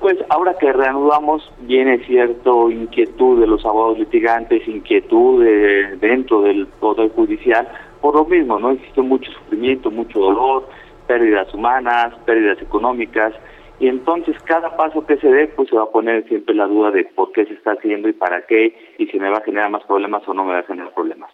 pues 0.00 0.16
ahora 0.30 0.56
que 0.58 0.72
reanudamos 0.72 1.50
viene 1.60 1.98
cierto 2.06 2.70
inquietud 2.70 3.40
de 3.40 3.46
los 3.46 3.64
abogados 3.64 3.98
litigantes, 3.98 4.66
inquietud 4.68 5.42
de- 5.44 5.96
dentro 5.98 6.40
del 6.42 6.66
Poder 6.66 7.10
Judicial, 7.12 7.68
por 8.00 8.14
lo 8.14 8.24
mismo, 8.24 8.58
¿no? 8.58 8.70
Existe 8.70 9.00
mucho 9.02 9.30
sufrimiento, 9.32 9.90
mucho 9.90 10.20
dolor, 10.20 10.68
pérdidas 11.06 11.52
humanas, 11.54 12.14
pérdidas 12.26 12.60
económicas, 12.60 13.32
y 13.80 13.88
entonces 13.88 14.36
cada 14.44 14.76
paso 14.76 15.04
que 15.06 15.16
se 15.16 15.28
dé, 15.28 15.48
pues 15.48 15.68
se 15.68 15.76
va 15.76 15.84
a 15.84 15.90
poner 15.90 16.26
siempre 16.28 16.54
la 16.54 16.66
duda 16.66 16.90
de 16.90 17.04
por 17.04 17.32
qué 17.32 17.44
se 17.44 17.54
está 17.54 17.72
haciendo 17.72 18.08
y 18.08 18.12
para 18.12 18.46
qué, 18.46 18.76
y 18.98 19.06
si 19.06 19.18
me 19.18 19.30
va 19.30 19.38
a 19.38 19.44
generar 19.44 19.70
más 19.70 19.84
problemas 19.84 20.26
o 20.28 20.34
no 20.34 20.44
me 20.44 20.52
va 20.52 20.60
a 20.60 20.64
generar 20.64 20.92
problemas. 20.94 21.30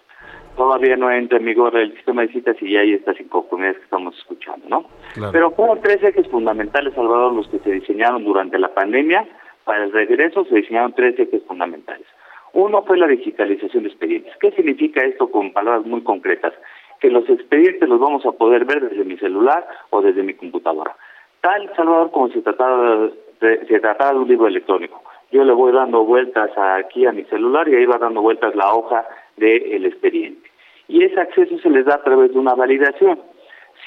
Todavía 0.56 0.96
no 0.96 1.10
entra 1.10 1.38
en 1.38 1.44
vigor 1.44 1.76
el 1.76 1.92
sistema 1.94 2.22
de 2.22 2.28
citas 2.28 2.56
y 2.60 2.72
ya 2.72 2.80
hay 2.80 2.94
estas 2.94 3.20
inconformidades 3.20 3.78
que 3.78 3.84
estamos 3.84 4.16
escuchando, 4.18 4.68
¿no? 4.68 4.84
Pero 5.32 5.52
fueron 5.52 5.80
tres 5.80 6.02
ejes 6.02 6.28
fundamentales, 6.28 6.94
Salvador, 6.94 7.32
los 7.32 7.48
que 7.48 7.60
se 7.60 7.70
diseñaron 7.70 8.24
durante 8.24 8.58
la 8.58 8.74
pandemia. 8.74 9.26
Para 9.64 9.84
el 9.84 9.92
regreso 9.92 10.44
se 10.46 10.56
diseñaron 10.56 10.92
tres 10.94 11.18
ejes 11.18 11.42
fundamentales. 11.46 12.06
Uno 12.52 12.82
fue 12.82 12.98
la 12.98 13.06
digitalización 13.06 13.84
de 13.84 13.90
expedientes. 13.90 14.34
¿Qué 14.40 14.50
significa 14.52 15.02
esto 15.02 15.30
con 15.30 15.52
palabras 15.52 15.86
muy 15.86 16.02
concretas? 16.02 16.52
Que 17.00 17.10
los 17.10 17.28
expedientes 17.28 17.88
los 17.88 18.00
vamos 18.00 18.26
a 18.26 18.32
poder 18.32 18.64
ver 18.64 18.88
desde 18.88 19.04
mi 19.04 19.16
celular 19.18 19.66
o 19.90 20.02
desde 20.02 20.22
mi 20.22 20.34
computadora. 20.34 20.96
Tal, 21.40 21.72
Salvador, 21.74 22.10
como 22.10 22.28
si 22.28 22.40
tratara 22.42 23.10
de, 23.40 23.66
se 23.66 23.80
tratara 23.80 24.12
de 24.12 24.18
un 24.18 24.28
libro 24.28 24.46
electrónico. 24.46 25.02
Yo 25.32 25.44
le 25.44 25.52
voy 25.52 25.72
dando 25.72 26.04
vueltas 26.04 26.50
aquí 26.56 27.06
a 27.06 27.12
mi 27.12 27.24
celular 27.24 27.68
y 27.68 27.76
ahí 27.76 27.86
va 27.86 27.98
dando 27.98 28.20
vueltas 28.20 28.54
la 28.54 28.74
hoja 28.74 29.06
del 29.36 29.86
expediente. 29.86 30.50
Y 30.88 31.04
ese 31.04 31.20
acceso 31.20 31.56
se 31.58 31.70
les 31.70 31.86
da 31.86 31.94
a 31.94 32.02
través 32.02 32.32
de 32.32 32.38
una 32.38 32.54
validación. 32.54 33.20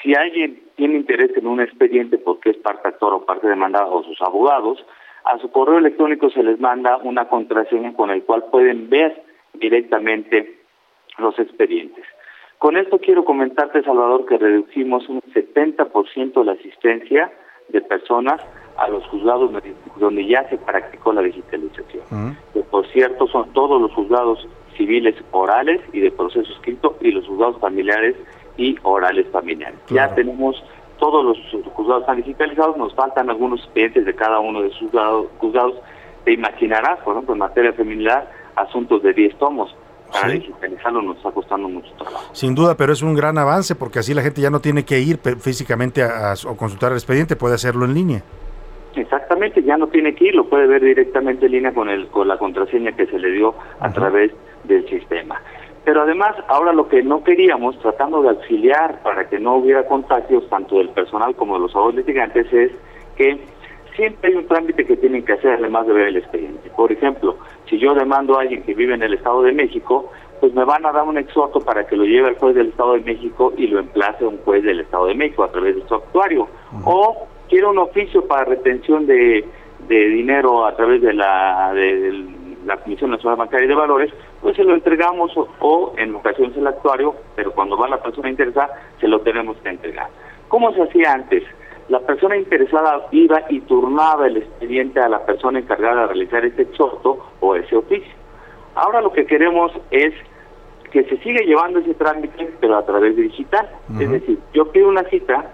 Si 0.02 0.14
alguien 0.14 0.62
tiene 0.74 0.96
interés 0.96 1.36
en 1.36 1.46
un 1.46 1.60
expediente 1.60 2.18
porque 2.18 2.50
es 2.50 2.56
parte 2.56 2.88
actor 2.88 3.12
o 3.12 3.24
parte 3.24 3.46
demandada 3.46 3.86
o 3.86 4.02
sus 4.02 4.20
abogados, 4.22 4.84
a 5.24 5.38
su 5.38 5.50
correo 5.50 5.78
electrónico 5.78 6.30
se 6.30 6.42
les 6.42 6.58
manda 6.58 6.96
una 6.96 7.28
contraseña 7.28 7.92
con 7.94 8.10
el 8.10 8.24
cual 8.24 8.44
pueden 8.50 8.90
ver 8.90 9.22
directamente 9.52 10.58
los 11.18 11.38
expedientes. 11.38 12.04
Con 12.58 12.76
esto 12.76 12.98
quiero 12.98 13.24
comentarte, 13.24 13.82
Salvador, 13.82 14.26
que 14.26 14.38
reducimos 14.38 15.08
un 15.08 15.20
70% 15.20 16.44
la 16.44 16.52
asistencia 16.52 17.30
de 17.68 17.80
personas 17.80 18.40
a 18.76 18.88
los 18.88 19.04
juzgados 19.06 19.50
donde 19.96 20.26
ya 20.26 20.48
se 20.48 20.58
practicó 20.58 21.12
la 21.12 21.22
digitalización. 21.22 22.36
Que 22.52 22.60
por 22.60 22.86
cierto 22.88 23.26
son 23.28 23.52
todos 23.52 23.80
los 23.80 23.92
juzgados 23.92 24.46
civiles 24.76 25.14
orales 25.30 25.80
y 25.92 26.00
de 26.00 26.10
proceso 26.10 26.52
escrito 26.52 26.96
y 27.00 27.12
los 27.12 27.26
juzgados 27.26 27.58
familiares 27.60 28.16
y 28.56 28.76
orales 28.82 29.26
familiares. 29.30 29.78
Ya 29.88 30.14
tenemos 30.14 30.62
todos 30.98 31.24
los 31.24 31.38
juzgados 31.74 32.02
están 32.02 32.16
digitalizados, 32.16 32.76
nos 32.76 32.94
faltan 32.94 33.28
algunos 33.28 33.60
expedientes 33.60 34.04
de 34.04 34.14
cada 34.14 34.40
uno 34.40 34.62
de 34.62 34.70
sus 34.70 34.90
juzgados. 34.90 35.26
juzgados. 35.38 35.74
Te 36.24 36.32
imaginarás, 36.32 37.00
por 37.00 37.14
ejemplo, 37.14 37.34
en 37.34 37.40
materia 37.40 37.72
familiar, 37.74 38.30
asuntos 38.56 39.02
de 39.02 39.12
10 39.12 39.36
tomos. 39.36 39.76
Para 40.14 40.28
Sí. 40.32 40.38
digitalizarlo 40.38 41.02
nos 41.02 41.16
está 41.16 41.30
costando 41.32 41.68
mucho 41.68 41.90
trabajo. 41.98 42.24
Sin 42.32 42.54
duda, 42.54 42.76
pero 42.76 42.92
es 42.92 43.02
un 43.02 43.14
gran 43.14 43.36
avance 43.36 43.74
porque 43.74 43.98
así 43.98 44.14
la 44.14 44.22
gente 44.22 44.40
ya 44.40 44.48
no 44.50 44.60
tiene 44.60 44.84
que 44.84 45.00
ir 45.00 45.18
físicamente 45.40 46.02
a, 46.04 46.30
a- 46.30 46.34
o 46.48 46.56
consultar 46.56 46.92
el 46.92 46.98
expediente, 46.98 47.34
puede 47.36 47.56
hacerlo 47.56 47.84
en 47.84 47.94
línea. 47.94 48.22
Exactamente, 48.94 49.62
ya 49.64 49.76
no 49.76 49.88
tiene 49.88 50.14
que 50.14 50.26
ir, 50.28 50.34
lo 50.36 50.48
puede 50.48 50.66
ver 50.68 50.82
directamente 50.82 51.46
en 51.46 51.52
línea 51.52 51.74
con, 51.74 51.88
el, 51.88 52.06
con 52.08 52.28
la 52.28 52.38
contraseña 52.38 52.92
que 52.92 53.06
se 53.06 53.18
le 53.18 53.32
dio 53.32 53.54
a 53.80 53.92
través 53.92 54.30
del 54.62 54.88
sistema. 54.88 55.40
Pero 55.84 56.02
además, 56.02 56.36
ahora 56.48 56.72
lo 56.72 56.88
que 56.88 57.02
no 57.02 57.24
queríamos, 57.24 57.78
tratando 57.80 58.22
de 58.22 58.28
auxiliar 58.30 59.02
para 59.02 59.28
que 59.28 59.38
no 59.40 59.56
hubiera 59.56 59.84
contagios 59.86 60.48
tanto 60.48 60.76
del 60.78 60.90
personal 60.90 61.34
como 61.34 61.54
de 61.54 61.60
los 61.62 61.74
abogados 61.74 61.96
litigantes, 61.96 62.50
es 62.52 62.70
que 63.16 63.38
siempre 63.96 64.30
hay 64.30 64.36
un 64.36 64.46
trámite 64.46 64.84
que 64.84 64.96
tienen 64.96 65.24
que 65.24 65.32
hacer 65.32 65.52
además 65.52 65.86
de 65.86 65.92
ver 65.92 66.08
el 66.08 66.16
expediente. 66.16 66.70
Por 66.76 66.92
ejemplo, 66.92 67.36
si 67.68 67.78
yo 67.78 67.94
demando 67.94 68.38
a 68.38 68.42
alguien 68.42 68.62
que 68.62 68.74
vive 68.74 68.94
en 68.94 69.02
el 69.02 69.14
Estado 69.14 69.42
de 69.42 69.52
México, 69.52 70.10
pues 70.40 70.52
me 70.52 70.64
van 70.64 70.84
a 70.84 70.92
dar 70.92 71.04
un 71.04 71.16
exhorto 71.16 71.60
para 71.60 71.86
que 71.86 71.96
lo 71.96 72.04
lleve 72.04 72.28
al 72.28 72.38
juez 72.38 72.54
del 72.54 72.68
Estado 72.68 72.94
de 72.94 73.00
México 73.00 73.52
y 73.56 73.66
lo 73.66 73.78
emplace 73.78 74.24
a 74.24 74.28
un 74.28 74.38
juez 74.38 74.62
del 74.62 74.80
Estado 74.80 75.06
de 75.06 75.14
México 75.14 75.44
a 75.44 75.50
través 75.50 75.76
de 75.76 75.86
su 75.86 75.94
actuario. 75.94 76.48
O 76.84 77.26
quiero 77.48 77.70
un 77.70 77.78
oficio 77.78 78.26
para 78.26 78.44
retención 78.44 79.06
de, 79.06 79.44
de 79.88 80.08
dinero 80.08 80.66
a 80.66 80.74
través 80.76 81.00
de 81.00 81.14
la, 81.14 81.72
de 81.74 82.24
la 82.66 82.76
Comisión 82.78 83.10
Nacional 83.10 83.38
Bancaria 83.38 83.66
y 83.66 83.68
de 83.68 83.74
Valores, 83.74 84.12
pues 84.40 84.56
se 84.56 84.64
lo 84.64 84.74
entregamos 84.74 85.34
o, 85.36 85.48
o 85.60 85.94
en 85.96 86.14
ocasiones 86.14 86.56
el 86.56 86.66
actuario, 86.66 87.14
pero 87.36 87.52
cuando 87.52 87.76
va 87.76 87.88
la 87.88 88.02
persona 88.02 88.28
interesada 88.28 88.70
se 89.00 89.08
lo 89.08 89.20
tenemos 89.20 89.56
que 89.58 89.70
entregar. 89.70 90.08
¿Cómo 90.48 90.72
se 90.72 90.82
hacía 90.82 91.12
antes? 91.12 91.42
La 91.88 92.00
persona 92.00 92.36
interesada 92.36 93.06
iba 93.10 93.42
y 93.50 93.60
turnaba 93.60 94.26
el 94.26 94.38
expediente 94.38 95.00
a 95.00 95.08
la 95.08 95.24
persona 95.26 95.58
encargada 95.58 96.02
de 96.02 96.06
realizar 96.08 96.44
este 96.44 96.62
exhorto 96.62 97.18
o 97.40 97.54
ese 97.56 97.76
oficio. 97.76 98.12
Ahora 98.74 99.00
lo 99.00 99.12
que 99.12 99.26
queremos 99.26 99.72
es 99.90 100.14
que 100.90 101.04
se 101.04 101.16
sigue 101.18 101.44
llevando 101.44 101.80
ese 101.80 101.94
trámite, 101.94 102.52
pero 102.60 102.76
a 102.76 102.86
través 102.86 103.16
de 103.16 103.22
digital. 103.22 103.68
Es 103.98 104.10
decir, 104.10 104.38
yo 104.52 104.70
pido 104.70 104.88
una 104.88 105.02
cita, 105.04 105.50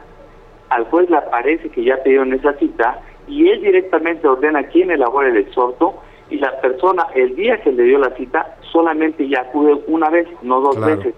al 0.69 0.85
juez 0.90 1.09
le 1.11 1.16
aparece 1.16 1.69
que 1.70 1.82
ya 1.82 1.97
pidieron 2.02 2.32
esa 2.32 2.52
cita 2.55 3.01
y 3.27 3.48
él 3.48 3.62
directamente 3.62 4.28
ordena 4.28 4.62
quién 4.65 4.90
elabora 4.90 5.28
el 5.28 5.39
exhorto 5.39 5.94
y 6.28 6.36
la 6.39 6.61
persona 6.61 7.07
el 7.15 7.35
día 7.36 7.61
que 7.62 7.73
le 7.73 7.85
dio 7.85 7.98
la 7.98 8.11
cita 8.16 8.57
solamente 8.70 9.27
ya 9.28 9.40
acude 9.40 9.82
una 9.86 10.11
vez, 10.11 10.28
no 10.43 10.61
dos 10.61 10.81
veces, 10.81 11.15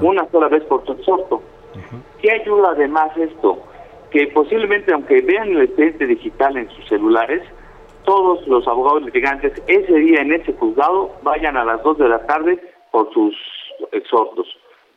una 0.00 0.28
sola 0.30 0.48
vez 0.48 0.62
por 0.64 0.84
su 0.84 0.92
exhorto. 0.92 1.42
¿Qué 2.20 2.30
ayuda 2.30 2.70
además 2.72 3.16
esto? 3.16 3.58
Que 4.12 4.26
posiblemente 4.28 4.92
aunque 4.92 5.22
vean 5.22 5.50
el 5.52 5.62
expediente 5.62 6.06
digital 6.06 6.56
en 6.56 6.68
sus 6.70 6.86
celulares, 6.88 7.42
todos 8.04 8.46
los 8.46 8.66
abogados 8.68 9.04
litigantes 9.04 9.52
ese 9.66 9.94
día 9.94 10.20
en 10.20 10.32
ese 10.32 10.52
juzgado 10.52 11.14
vayan 11.22 11.56
a 11.56 11.64
las 11.64 11.82
2 11.82 11.98
de 11.98 12.08
la 12.08 12.26
tarde 12.26 12.58
por 12.90 13.12
sus 13.12 13.34
exhortos. 13.92 14.46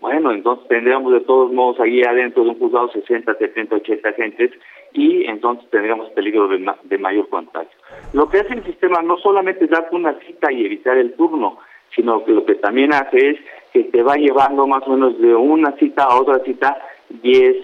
Bueno, 0.01 0.31
entonces 0.31 0.67
tendríamos 0.67 1.13
de 1.13 1.21
todos 1.21 1.51
modos 1.51 1.79
ahí 1.79 2.01
adentro 2.03 2.43
de 2.43 2.49
un 2.49 2.59
juzgado 2.59 2.91
60, 2.91 3.35
70, 3.35 3.75
80 3.77 4.09
agentes 4.09 4.51
y 4.93 5.25
entonces 5.25 5.69
tendríamos 5.69 6.09
peligro 6.11 6.47
de, 6.47 6.63
de 6.83 6.97
mayor 6.97 7.27
contagio. 7.29 7.77
Lo 8.13 8.29
que 8.29 8.39
hace 8.39 8.53
el 8.53 8.63
sistema 8.65 9.01
no 9.01 9.17
solamente 9.17 9.65
es 9.65 9.71
darte 9.71 9.95
una 9.95 10.13
cita 10.19 10.51
y 10.51 10.65
evitar 10.65 10.97
el 10.97 11.13
turno, 11.13 11.57
sino 11.95 12.23
que 12.23 12.33
lo 12.33 12.45
que 12.45 12.55
también 12.55 12.93
hace 12.93 13.29
es 13.29 13.39
que 13.71 13.85
te 13.85 14.03
va 14.03 14.15
llevando 14.15 14.67
más 14.67 14.85
o 14.87 14.91
menos 14.91 15.19
de 15.19 15.33
una 15.33 15.71
cita 15.77 16.03
a 16.03 16.19
otra 16.19 16.39
cita 16.39 16.77
10, 17.09 17.57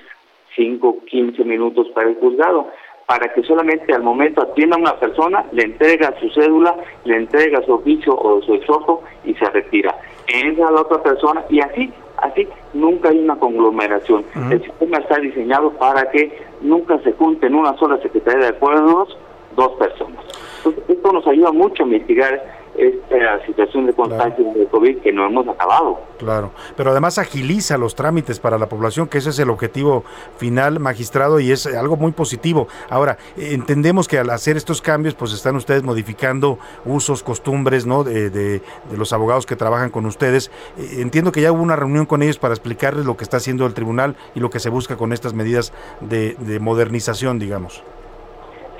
5, 0.55 1.05
15 1.05 1.43
minutos 1.43 1.87
para 1.93 2.09
el 2.09 2.15
juzgado, 2.15 2.67
para 3.05 3.33
que 3.33 3.43
solamente 3.43 3.93
al 3.93 4.03
momento 4.03 4.41
atienda 4.41 4.77
a 4.77 4.79
una 4.79 4.95
persona, 4.99 5.45
le 5.51 5.63
entrega 5.63 6.13
su 6.19 6.29
cédula, 6.29 6.75
le 7.03 7.17
entrega 7.17 7.61
su 7.63 7.73
oficio 7.73 8.15
o 8.15 8.41
su 8.41 8.53
exhorto 8.53 9.01
y 9.25 9.33
se 9.33 9.45
retira. 9.49 9.95
Entra 10.27 10.71
la 10.71 10.81
otra 10.81 11.03
persona 11.03 11.43
y 11.49 11.59
así, 11.59 11.91
así, 12.17 12.47
nunca 12.73 13.09
hay 13.09 13.19
una 13.19 13.35
conglomeración. 13.35 14.23
El 14.49 14.63
sistema 14.63 14.99
está 14.99 15.19
diseñado 15.19 15.71
para 15.71 16.09
que 16.11 16.31
nunca 16.61 16.99
se 16.99 17.11
junten 17.13 17.53
en 17.53 17.59
una 17.59 17.75
sola 17.77 17.97
Secretaría 17.97 18.45
de 18.45 18.55
Acuerdos 18.55 19.17
dos 19.55 19.71
personas. 19.73 20.23
Entonces, 20.57 20.83
esto 20.87 21.11
nos 21.11 21.27
ayuda 21.27 21.51
mucho 21.51 21.83
a 21.83 21.87
mitigar 21.87 22.60
esta 22.77 23.45
situación 23.45 23.85
de 23.85 23.93
contagio 23.93 24.45
de 24.53 24.65
COVID 24.67 25.01
que 25.01 25.11
no 25.11 25.27
hemos 25.27 25.47
acabado. 25.47 25.99
Claro, 26.17 26.51
pero 26.75 26.91
además 26.91 27.17
agiliza 27.17 27.77
los 27.77 27.95
trámites 27.95 28.39
para 28.39 28.57
la 28.57 28.67
población, 28.67 29.07
que 29.07 29.17
ese 29.17 29.31
es 29.31 29.39
el 29.39 29.49
objetivo 29.49 30.03
final, 30.37 30.79
magistrado, 30.79 31.39
y 31.39 31.51
es 31.51 31.65
algo 31.65 31.97
muy 31.97 32.11
positivo. 32.11 32.67
Ahora, 32.89 33.17
entendemos 33.37 34.07
que 34.07 34.19
al 34.19 34.29
hacer 34.29 34.57
estos 34.57 34.81
cambios, 34.81 35.15
pues 35.15 35.33
están 35.33 35.55
ustedes 35.55 35.83
modificando 35.83 36.59
usos, 36.85 37.23
costumbres, 37.23 37.85
¿no? 37.85 38.03
De, 38.03 38.29
de, 38.29 38.61
de 38.89 38.97
los 38.97 39.13
abogados 39.13 39.45
que 39.45 39.55
trabajan 39.55 39.89
con 39.89 40.05
ustedes. 40.05 40.51
Eh, 40.77 40.99
Entiendo 41.01 41.31
que 41.31 41.41
ya 41.41 41.51
hubo 41.51 41.61
una 41.61 41.75
reunión 41.75 42.05
con 42.05 42.21
ellos 42.21 42.37
para 42.37 42.53
explicarles 42.53 43.05
lo 43.05 43.17
que 43.17 43.23
está 43.23 43.37
haciendo 43.37 43.65
el 43.65 43.73
tribunal 43.73 44.15
y 44.35 44.39
lo 44.39 44.49
que 44.49 44.59
se 44.59 44.69
busca 44.69 44.95
con 44.95 45.11
estas 45.13 45.33
medidas 45.33 45.73
de, 45.99 46.35
de 46.39 46.59
modernización, 46.59 47.39
digamos. 47.39 47.83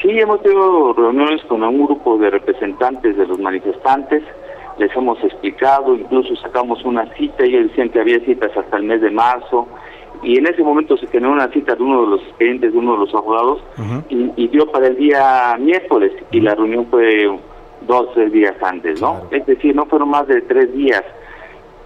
Sí, 0.02 0.10
hemos 0.20 0.42
tenido 0.42 0.94
reuniones 0.94 1.44
con 1.46 1.64
un 1.64 1.86
grupo 1.86 2.18
de 2.18 2.32
representantes 2.32 3.16
de 3.16 3.28
los 3.28 3.40
manifestantes, 3.40 4.24
les 4.78 4.96
hemos 4.96 5.24
explicado, 5.24 5.94
incluso 5.96 6.36
sacamos 6.38 6.84
una 6.86 7.06
cita, 7.16 7.44
ellos 7.44 7.68
decían 7.68 7.90
que 7.90 8.00
había 8.00 8.20
citas 8.22 8.56
hasta 8.58 8.78
el 8.78 8.84
mes 8.84 9.02
de 9.02 9.12
marzo, 9.12 9.68
y 10.24 10.38
en 10.40 10.48
ese 10.48 10.64
momento 10.64 10.98
se 10.98 11.08
generó 11.08 11.34
una 11.34 11.50
cita 11.50 11.76
de 11.76 11.84
uno 11.84 12.02
de 12.02 12.08
los 12.08 12.22
clientes, 12.38 12.74
de 12.74 12.80
uno 12.80 12.94
de 12.94 12.98
los 13.00 13.14
abogados, 13.14 13.64
y, 14.10 14.32
y 14.36 14.48
dio 14.48 14.72
para 14.72 14.88
el 14.88 14.96
día 14.96 15.56
miércoles, 15.60 16.14
y 16.32 16.40
la 16.40 16.56
reunión 16.56 16.88
fue 16.90 17.40
dos, 17.82 18.08
tres 18.16 18.32
días 18.32 18.56
antes, 18.62 19.02
¿no? 19.02 19.22
Es 19.30 19.46
decir, 19.46 19.76
no 19.76 19.86
fueron 19.86 20.10
más 20.10 20.28
de 20.28 20.42
tres 20.42 20.74
días. 20.74 21.04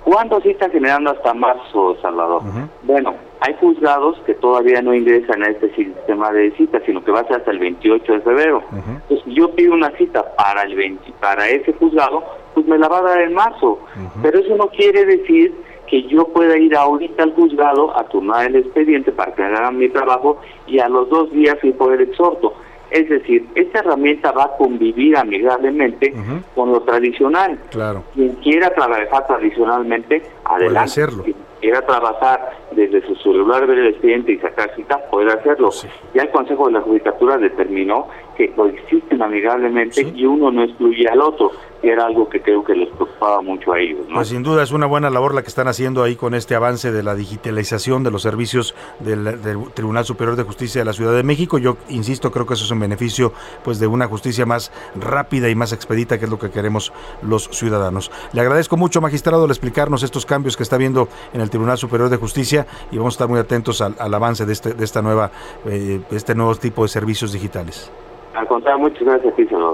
¿Cuándo 0.04 0.40
se 0.42 0.52
está 0.52 0.70
generando 0.70 1.12
hasta 1.12 1.34
marzo, 1.34 1.98
Salvador? 2.02 2.44
Bueno, 2.84 3.16
hay 3.42 3.56
juzgados 3.60 4.18
que 4.26 4.34
todavía 4.34 4.82
no 4.82 4.94
ingresan 4.94 5.44
a 5.44 5.48
este 5.48 5.74
sistema 5.76 6.32
de 6.32 6.52
citas, 6.52 6.82
sino 6.86 7.04
que 7.04 7.12
va 7.12 7.22
a 7.22 7.28
ser 7.28 7.38
hasta 7.38 7.52
el 7.52 7.60
28 7.60 8.14
de 8.14 8.22
febrero. 8.22 8.64
Entonces, 8.72 9.22
si 9.26 9.34
yo 9.34 9.52
pido 9.52 9.74
una 9.74 9.92
cita 9.98 10.36
para 10.36 10.64
el 10.64 10.76
20, 10.76 11.12
para 11.20 11.48
ese 11.48 11.74
juzgado, 11.74 12.24
pues 12.54 12.66
me 12.66 12.78
la 12.78 12.88
va 12.88 13.00
a 13.00 13.04
dar 13.04 13.22
en 13.22 13.34
marzo. 13.34 13.80
Pero 14.22 14.40
eso 14.40 14.56
no 14.56 14.68
quiere 14.70 15.06
decir 15.06 15.54
que 15.88 16.04
yo 16.04 16.28
pueda 16.30 16.58
ir 16.58 16.76
ahorita 16.76 17.24
al 17.24 17.34
juzgado 17.34 17.98
a 17.98 18.06
turnar 18.06 18.48
el 18.48 18.56
expediente 18.56 19.12
para 19.12 19.34
que 19.34 19.44
hagan 19.44 19.78
mi 19.78 19.90
trabajo 19.90 20.40
y 20.66 20.80
a 20.80 20.90
los 20.90 21.10
dos 21.10 21.32
días 21.32 21.58
ir 21.64 21.76
por 21.76 21.94
el 21.94 22.02
exhorto. 22.02 22.54
Es 22.92 23.10
decir, 23.10 23.48
esta 23.56 23.80
herramienta 23.80 24.32
va 24.32 24.44
a 24.44 24.58
convivir 24.58 25.18
amigablemente 25.18 26.14
con 26.54 26.72
lo 26.72 26.82
tradicional. 26.82 27.60
Claro. 27.72 28.04
Quien 28.14 28.36
quiera 28.36 28.70
trabajar 28.70 29.28
tradicionalmente, 29.28 30.24
adelante. 30.46 30.80
hacerlo. 30.80 31.26
Quiera 31.66 31.82
trabajar 31.82 32.52
desde 32.74 33.02
su 33.08 33.16
celular, 33.16 33.66
ver 33.66 33.80
el 33.80 33.88
expediente 33.88 34.34
y 34.34 34.38
sacar 34.38 34.76
cita, 34.76 35.00
puede 35.10 35.34
hacerlo. 35.34 35.72
Ya 36.14 36.22
el 36.22 36.30
Consejo 36.30 36.68
de 36.68 36.74
la 36.74 36.82
Judicatura 36.82 37.40
determinó 37.40 38.08
que 38.36 38.52
coexisten 38.52 39.22
amigablemente 39.22 40.02
y 40.16 40.26
uno 40.26 40.52
no 40.52 40.64
excluye 40.64 41.08
al 41.08 41.22
otro, 41.22 41.52
que 41.82 41.92
era 41.92 42.06
algo 42.06 42.28
que 42.30 42.42
creo 42.42 42.64
que 42.64 42.76
les 42.76 42.90
preocupaba 42.90 43.42
mucho 43.42 43.74
a 43.74 43.80
ellos. 43.80 44.08
¿no? 44.08 44.16
Pues 44.16 44.30
sin 44.30 44.44
duda 44.44 44.64
es 44.64 44.72
una 44.72 44.86
buena 44.86 45.10
labor 45.10 45.34
la 45.34 45.42
que 45.42 45.48
están 45.48 45.68
haciendo 45.68 46.04
ahí 46.04 46.16
con 46.16 46.34
este 46.34 46.56
avance 46.56 46.92
de 46.92 47.04
la 47.04 47.16
digitalización 47.16 48.04
de 48.04 48.12
los 48.12 48.22
servicios 48.22 48.76
del, 49.00 49.42
del 49.42 49.72
Tribunal 49.74 50.06
Superior 50.06 50.36
de 50.36 50.44
Justicia 50.44 50.82
de 50.82 50.86
la 50.86 50.94
Ciudad 50.94 51.14
de 51.14 51.24
México. 51.24 51.58
Yo 51.58 51.78
insisto, 51.90 52.32
creo 52.32 52.46
que 52.46 52.56
eso 52.56 52.66
es 52.66 52.72
en 52.72 52.80
beneficio 52.80 53.34
pues 53.64 53.80
de 53.80 53.88
una 53.88 54.08
justicia 54.08 54.46
más 54.46 54.72
rápida 54.96 55.50
y 55.50 55.56
más 55.56 55.74
expedita, 55.74 56.18
que 56.20 56.26
es 56.26 56.32
lo 56.32 56.40
que 56.40 56.50
queremos 56.50 56.94
los 57.22 57.50
ciudadanos. 57.52 58.12
Le 58.34 58.42
agradezco 58.42 58.78
mucho, 58.78 59.02
magistrado, 59.02 59.46
al 59.46 59.52
explicarnos 59.52 60.04
estos 60.04 60.26
cambios 60.26 60.58
que 60.58 60.64
está 60.64 60.78
viendo 60.78 61.08
en 61.34 61.42
el 61.42 61.50
Tribunal 61.50 61.78
Superior 61.78 62.10
de 62.10 62.18
Justicia 62.18 62.68
y 62.92 62.98
vamos 62.98 63.14
a 63.14 63.16
estar 63.16 63.28
muy 63.28 63.40
atentos 63.40 63.82
al, 63.82 63.96
al 64.00 64.14
avance 64.14 64.46
de, 64.46 64.54
este, 64.54 64.74
de 64.74 64.84
esta 64.84 65.02
nueva, 65.02 65.32
eh, 65.66 66.02
este 66.12 66.36
nuevo 66.36 66.56
tipo 66.56 66.84
de 66.84 66.90
servicios 66.90 67.32
digitales. 67.32 67.92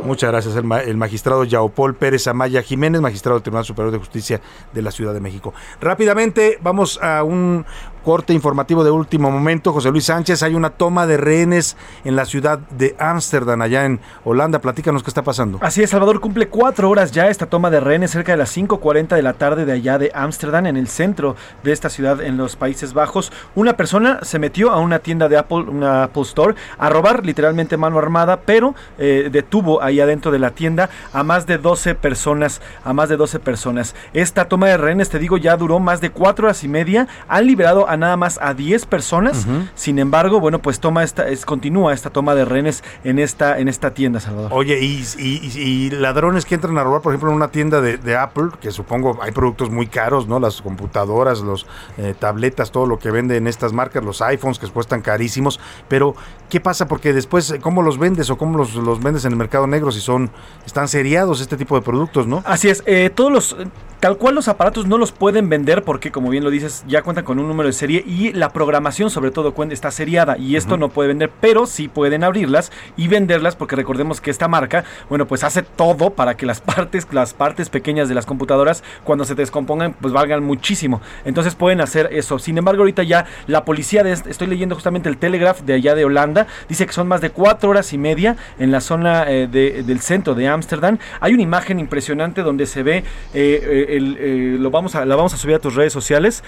Muchas 0.03 0.31
gracias 0.31 0.55
el, 0.55 0.71
el 0.87 0.97
magistrado 0.97 1.43
Yaopol 1.43 1.95
Pérez 1.95 2.27
Amaya 2.27 2.61
Jiménez, 2.61 3.01
magistrado 3.01 3.37
del 3.37 3.43
Tribunal 3.43 3.65
Superior 3.65 3.91
de 3.91 3.99
Justicia 3.99 4.41
de 4.71 4.81
la 4.81 4.91
Ciudad 4.91 5.13
de 5.13 5.19
México. 5.19 5.53
Rápidamente, 5.79 6.57
vamos 6.61 6.99
a 7.01 7.23
un 7.23 7.65
corte 8.03 8.33
informativo 8.33 8.83
de 8.83 8.91
último 8.91 9.31
momento. 9.31 9.73
José 9.73 9.91
Luis 9.91 10.05
Sánchez, 10.05 10.43
hay 10.43 10.55
una 10.55 10.71
toma 10.71 11.07
de 11.07 11.17
rehenes 11.17 11.77
en 12.03 12.15
la 12.15 12.25
ciudad 12.25 12.59
de 12.59 12.95
Ámsterdam, 12.99 13.61
allá 13.61 13.85
en 13.85 13.99
Holanda. 14.23 14.59
Platícanos 14.59 15.03
qué 15.03 15.09
está 15.09 15.23
pasando. 15.23 15.59
Así 15.61 15.83
es, 15.83 15.89
Salvador 15.89 16.19
cumple 16.19 16.47
cuatro 16.47 16.89
horas 16.89 17.11
ya 17.11 17.27
esta 17.27 17.45
toma 17.45 17.69
de 17.69 17.79
rehenes 17.79 18.11
cerca 18.11 18.31
de 18.31 18.37
las 18.37 18.55
5.40 18.55 19.15
de 19.15 19.21
la 19.21 19.33
tarde 19.33 19.65
de 19.65 19.73
allá 19.73 19.97
de 19.97 20.11
Ámsterdam, 20.13 20.65
en 20.65 20.77
el 20.77 20.87
centro 20.87 21.35
de 21.63 21.71
esta 21.71 21.89
ciudad 21.89 22.21
en 22.21 22.37
los 22.37 22.55
Países 22.55 22.93
Bajos. 22.93 23.31
Una 23.55 23.77
persona 23.77 24.19
se 24.23 24.39
metió 24.39 24.71
a 24.71 24.79
una 24.79 24.99
tienda 24.99 25.29
de 25.29 25.37
Apple, 25.37 25.65
una 25.67 26.03
Apple 26.03 26.23
Store, 26.23 26.55
a 26.77 26.89
robar 26.89 27.25
literalmente 27.25 27.77
mano 27.77 27.97
armada, 27.97 28.41
pero 28.41 28.75
eh, 28.97 29.29
detuvo 29.31 29.81
ahí 29.81 29.99
adentro 29.99 30.31
de 30.31 30.39
la 30.39 30.51
tienda 30.51 30.89
a 31.13 31.23
más 31.23 31.45
de 31.45 31.57
12 31.57 31.95
personas, 31.95 32.61
a 32.83 32.93
más 32.93 33.09
de 33.09 33.17
12 33.17 33.39
personas. 33.39 33.95
Esta 34.13 34.45
toma 34.45 34.67
de 34.67 34.77
rehenes, 34.77 35.09
te 35.09 35.19
digo, 35.19 35.37
ya 35.37 35.57
duró 35.57 35.79
más 35.79 36.01
de 36.01 36.11
cuatro 36.11 36.45
horas 36.45 36.63
y 36.63 36.67
media. 36.67 37.07
Han 37.27 37.45
liberado 37.47 37.89
a 37.91 37.97
nada 37.97 38.17
más 38.17 38.39
a 38.41 38.53
10 38.53 38.85
personas. 38.85 39.45
Sin 39.75 39.99
embargo, 39.99 40.39
bueno, 40.39 40.59
pues 40.59 40.79
toma 40.79 41.03
esta, 41.03 41.27
es, 41.27 41.45
continúa 41.45 41.93
esta 41.93 42.09
toma 42.09 42.35
de 42.35 42.45
rehenes 42.45 42.83
en 43.03 43.19
esta, 43.19 43.59
en 43.59 43.67
esta 43.67 43.93
tienda, 43.93 44.19
Salvador. 44.19 44.51
Oye, 44.53 44.79
y, 44.79 45.03
y- 45.17 45.51
y 45.59 45.89
ladrones 45.91 46.45
que 46.45 46.55
entran 46.55 46.77
a 46.77 46.83
robar, 46.83 47.01
por 47.01 47.11
ejemplo, 47.13 47.29
en 47.29 47.35
una 47.35 47.49
tienda 47.49 47.81
de, 47.81 47.97
de 47.97 48.15
Apple, 48.17 48.49
que 48.61 48.71
supongo 48.71 49.19
hay 49.21 49.31
productos 49.31 49.69
muy 49.69 49.87
caros, 49.87 50.27
¿no? 50.27 50.39
Las 50.39 50.61
computadoras, 50.61 51.41
los 51.41 51.65
eh, 51.97 52.13
tabletas, 52.17 52.71
todo 52.71 52.85
lo 52.85 52.99
que 52.99 53.11
venden 53.11 53.47
estas 53.47 53.73
marcas, 53.73 54.03
los 54.03 54.21
iPhones 54.21 54.59
que 54.59 54.67
cuestan 54.67 55.01
carísimos. 55.01 55.59
Pero, 55.87 56.15
¿qué 56.51 56.59
pasa? 56.59 56.85
Porque 56.85 57.13
después, 57.13 57.55
¿cómo 57.61 57.81
los 57.81 57.97
vendes 57.97 58.29
o 58.29 58.37
cómo 58.37 58.57
los, 58.57 58.75
los 58.75 59.01
vendes 59.01 59.23
en 59.23 59.31
el 59.31 59.37
mercado 59.37 59.67
negro 59.67 59.89
si 59.91 60.01
son, 60.01 60.29
están 60.65 60.89
seriados 60.89 61.39
este 61.39 61.55
tipo 61.55 61.75
de 61.75 61.81
productos, 61.81 62.27
¿no? 62.27 62.43
Así 62.45 62.69
es, 62.69 62.83
eh, 62.85 63.09
todos 63.09 63.31
los, 63.31 63.55
tal 64.01 64.17
cual 64.17 64.35
los 64.35 64.47
aparatos 64.49 64.87
no 64.87 64.97
los 64.97 65.13
pueden 65.13 65.47
vender 65.47 65.83
porque, 65.83 66.11
como 66.11 66.29
bien 66.29 66.43
lo 66.43 66.49
dices, 66.49 66.83
ya 66.87 67.03
cuentan 67.03 67.23
con 67.23 67.39
un 67.39 67.47
número 67.47 67.67
de 67.67 67.73
serie 67.73 68.03
y 68.05 68.33
la 68.33 68.49
programación 68.49 69.09
sobre 69.09 69.31
todo 69.31 69.53
está 69.69 69.91
seriada 69.91 70.37
y 70.37 70.55
esto 70.55 70.75
no 70.75 70.89
puede 70.89 71.09
vender, 71.09 71.31
pero 71.39 71.67
sí 71.67 71.87
pueden 71.87 72.23
abrirlas 72.23 72.71
y 72.97 73.07
venderlas 73.07 73.55
porque 73.55 73.75
recordemos 73.75 74.19
que 74.19 74.31
esta 74.31 74.47
marca, 74.47 74.83
bueno, 75.07 75.27
pues 75.27 75.43
hace 75.43 75.61
todo 75.61 76.09
para 76.09 76.35
que 76.35 76.47
las 76.47 76.59
partes, 76.61 77.07
las 77.11 77.33
partes 77.33 77.69
pequeñas 77.69 78.09
de 78.09 78.15
las 78.15 78.25
computadoras, 78.25 78.83
cuando 79.03 79.23
se 79.23 79.35
descompongan, 79.35 79.93
pues 79.93 80.13
valgan 80.13 80.43
muchísimo. 80.43 80.99
Entonces 81.23 81.53
pueden 81.55 81.79
hacer 81.79 82.09
eso. 82.11 82.39
Sin 82.39 82.57
embargo, 82.57 82.81
ahorita 82.81 83.03
ya 83.03 83.25
la 83.45 83.63
policía, 83.63 84.03
de, 84.03 84.11
estoy 84.11 84.47
leyendo 84.47 84.75
justamente 84.75 85.07
el 85.07 85.17
Telegraph 85.17 85.61
de 85.61 85.75
allá 85.75 85.93
de 85.93 86.05
Holanda, 86.05 86.40
dice 86.69 86.85
que 86.85 86.93
son 86.93 87.07
más 87.07 87.21
de 87.21 87.29
cuatro 87.31 87.69
horas 87.69 87.93
y 87.93 87.97
media 87.97 88.35
en 88.59 88.71
la 88.71 88.81
zona 88.81 89.29
eh, 89.29 89.47
de- 89.47 89.83
del 89.83 89.99
centro 89.99 90.35
de 90.35 90.47
Ámsterdam. 90.47 90.97
Hay 91.19 91.33
una 91.33 91.43
imagen 91.43 91.79
impresionante 91.79 92.41
donde 92.43 92.65
se 92.65 92.83
ve 92.83 92.97
eh, 92.97 93.03
eh, 93.33 93.85
el, 93.97 94.61
lo 94.61 94.71
vamos 94.71 94.95
a, 94.95 95.05
la 95.05 95.15
vamos 95.15 95.33
a 95.33 95.37
subir 95.37 95.55
a 95.55 95.59
tus 95.59 95.75
redes 95.75 95.93
sociales. 95.93 96.43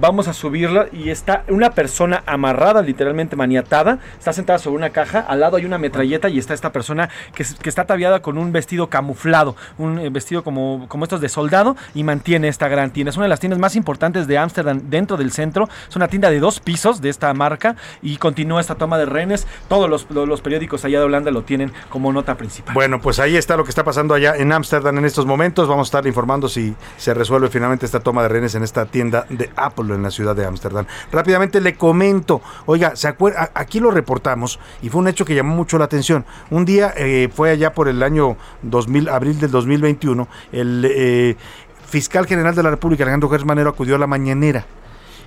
Vamos 0.00 0.28
a 0.28 0.32
subirla 0.32 0.86
y 0.92 1.10
está 1.10 1.44
una 1.48 1.70
persona 1.70 2.22
amarrada, 2.26 2.82
literalmente 2.82 3.36
maniatada. 3.36 3.98
Está 4.18 4.32
sentada 4.32 4.58
sobre 4.58 4.76
una 4.76 4.90
caja. 4.90 5.20
Al 5.20 5.40
lado 5.40 5.56
hay 5.56 5.64
una 5.64 5.78
metralleta 5.78 6.28
y 6.28 6.38
está 6.38 6.54
esta 6.54 6.72
persona 6.72 7.08
que, 7.34 7.42
está 7.42 7.82
ataviada 7.82 8.20
con 8.20 8.38
un 8.38 8.52
vestido 8.52 8.88
camuflado, 8.88 9.56
un 9.78 10.12
vestido 10.12 10.42
como, 10.44 10.86
como 10.88 11.04
estos 11.04 11.20
de 11.20 11.28
soldado 11.28 11.76
y 11.94 12.04
mantiene 12.04 12.48
esta 12.48 12.68
gran 12.68 12.90
tienda. 12.90 13.10
Es 13.10 13.16
una 13.16 13.24
de 13.26 13.30
las 13.30 13.40
tiendas 13.40 13.58
más 13.58 13.76
importantes 13.76 14.26
de 14.26 14.38
Ámsterdam 14.38 14.82
dentro 14.90 15.16
del 15.16 15.30
centro. 15.32 15.68
Es 15.88 15.96
una 15.96 16.08
tienda 16.08 16.30
de 16.30 16.40
dos 16.40 16.60
pisos 16.60 17.00
de 17.00 17.08
esta 17.08 17.32
marca 17.34 17.76
y 18.02 18.16
continúa 18.16 18.60
esta 18.60 18.74
toma 18.74 18.98
de 18.98 19.03
rehenes. 19.06 19.46
Todos 19.68 19.88
los, 19.88 20.10
los 20.10 20.40
periódicos 20.40 20.84
allá 20.84 20.98
de 20.98 21.04
Holanda 21.04 21.30
lo 21.30 21.42
tienen 21.42 21.72
como 21.88 22.12
nota 22.12 22.36
principal. 22.36 22.74
Bueno, 22.74 23.00
pues 23.00 23.18
ahí 23.18 23.36
está 23.36 23.56
lo 23.56 23.64
que 23.64 23.70
está 23.70 23.84
pasando 23.84 24.14
allá 24.14 24.34
en 24.36 24.52
Ámsterdam 24.52 24.98
en 24.98 25.04
estos 25.04 25.26
momentos. 25.26 25.68
Vamos 25.68 25.86
a 25.86 25.88
estar 25.88 26.06
informando 26.06 26.48
si 26.48 26.74
se 26.96 27.14
resuelve 27.14 27.48
finalmente 27.48 27.86
esta 27.86 28.00
toma 28.00 28.22
de 28.22 28.28
rehenes 28.28 28.54
en 28.54 28.62
esta 28.62 28.86
tienda 28.86 29.26
de 29.28 29.50
Apple 29.56 29.94
en 29.94 30.02
la 30.02 30.10
ciudad 30.10 30.34
de 30.36 30.46
Ámsterdam. 30.46 30.86
Rápidamente 31.12 31.60
le 31.60 31.74
comento, 31.74 32.42
oiga, 32.66 32.96
¿se 32.96 33.08
acuerda? 33.08 33.50
aquí 33.54 33.80
lo 33.80 33.90
reportamos 33.90 34.58
y 34.82 34.88
fue 34.88 35.00
un 35.00 35.08
hecho 35.08 35.24
que 35.24 35.34
llamó 35.34 35.54
mucho 35.54 35.78
la 35.78 35.84
atención. 35.84 36.24
Un 36.50 36.64
día 36.64 36.92
eh, 36.96 37.28
fue 37.32 37.50
allá 37.50 37.72
por 37.72 37.88
el 37.88 38.02
año 38.02 38.36
2000, 38.62 39.08
abril 39.08 39.40
del 39.40 39.50
2021, 39.50 40.28
el 40.52 40.86
eh, 40.88 41.36
fiscal 41.86 42.26
general 42.26 42.54
de 42.54 42.62
la 42.62 42.70
República, 42.70 43.04
Alejandro 43.04 43.28
Gersmanero, 43.28 43.70
acudió 43.70 43.96
a 43.96 43.98
la 43.98 44.06
mañanera 44.06 44.66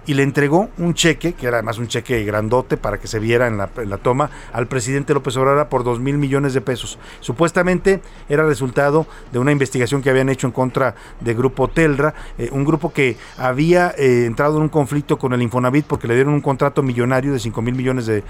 y 0.07 0.13
le 0.13 0.23
entregó 0.23 0.69
un 0.77 0.93
cheque, 0.93 1.33
que 1.33 1.47
era 1.47 1.57
además 1.57 1.77
un 1.77 1.87
cheque 1.87 2.23
grandote 2.23 2.77
para 2.77 2.97
que 2.97 3.07
se 3.07 3.19
viera 3.19 3.47
en 3.47 3.57
la, 3.57 3.97
toma, 3.97 4.31
al 4.53 4.67
presidente 4.67 5.13
López 5.13 5.35
Obrador 5.35 5.67
por 5.67 5.83
dos 5.83 5.99
mil 5.99 6.17
millones 6.17 6.53
de 6.53 6.61
pesos. 6.61 6.97
Supuestamente 7.19 8.01
era 8.29 8.45
resultado 8.45 9.05
de 9.33 9.39
una 9.39 9.51
investigación 9.51 10.01
que 10.01 10.09
habían 10.09 10.29
hecho 10.29 10.47
en 10.47 10.53
contra 10.53 10.95
de 11.19 11.33
Grupo 11.33 11.67
Telra, 11.67 12.13
eh, 12.37 12.49
un 12.53 12.63
grupo 12.63 12.93
que 12.93 13.17
había 13.37 13.93
eh, 13.97 14.25
entrado 14.25 14.55
en 14.57 14.63
un 14.63 14.69
conflicto 14.69 15.19
con 15.19 15.33
el 15.33 15.41
Infonavit 15.41 15.85
porque 15.85 16.07
le 16.07 16.15
dieron 16.15 16.33
un 16.33 16.41
contrato 16.41 16.81
millonario 16.81 17.33
de 17.33 17.39
cinco 17.39 17.61
mil 17.61 17.75
millones 17.75 18.05
de, 18.05 18.23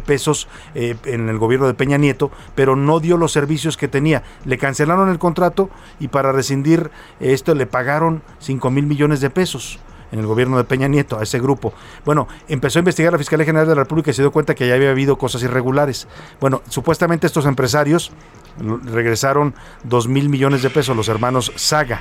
pesos 0.00 0.48
eh, 0.74 0.96
en 1.06 1.30
el 1.30 1.38
gobierno 1.38 1.66
de 1.66 1.74
Peña 1.74 1.96
Nieto, 1.96 2.30
pero 2.54 2.76
no 2.76 3.00
dio 3.00 3.16
los 3.16 3.32
servicios 3.32 3.78
que 3.78 3.88
tenía. 3.88 4.22
Le 4.44 4.58
cancelaron 4.58 5.08
el 5.08 5.18
contrato 5.18 5.70
y 5.98 6.08
para 6.08 6.30
rescindir 6.30 6.90
esto 7.20 7.54
le 7.54 7.66
pagaron 7.66 8.22
cinco 8.38 8.70
mil 8.70 8.86
millones 8.86 9.22
de 9.22 9.30
pesos 9.30 9.78
en 10.12 10.18
el 10.18 10.26
gobierno 10.26 10.58
de 10.58 10.64
Peña 10.64 10.88
Nieto, 10.88 11.18
a 11.18 11.22
ese 11.22 11.40
grupo. 11.40 11.72
Bueno, 12.04 12.28
empezó 12.48 12.78
a 12.78 12.80
investigar 12.80 13.12
la 13.12 13.18
Fiscalía 13.18 13.46
General 13.46 13.66
de 13.66 13.74
la 13.74 13.82
República 13.82 14.10
y 14.10 14.14
se 14.14 14.22
dio 14.22 14.30
cuenta 14.30 14.54
que 14.54 14.68
ya 14.68 14.74
había 14.74 14.90
habido 14.90 15.16
cosas 15.16 15.42
irregulares. 15.42 16.06
Bueno, 16.40 16.62
supuestamente 16.68 17.26
estos 17.26 17.46
empresarios 17.46 18.12
regresaron 18.58 19.54
dos 19.82 20.06
mil 20.06 20.28
millones 20.28 20.62
de 20.62 20.70
pesos, 20.70 20.96
los 20.96 21.08
hermanos 21.08 21.50
Saga. 21.56 22.00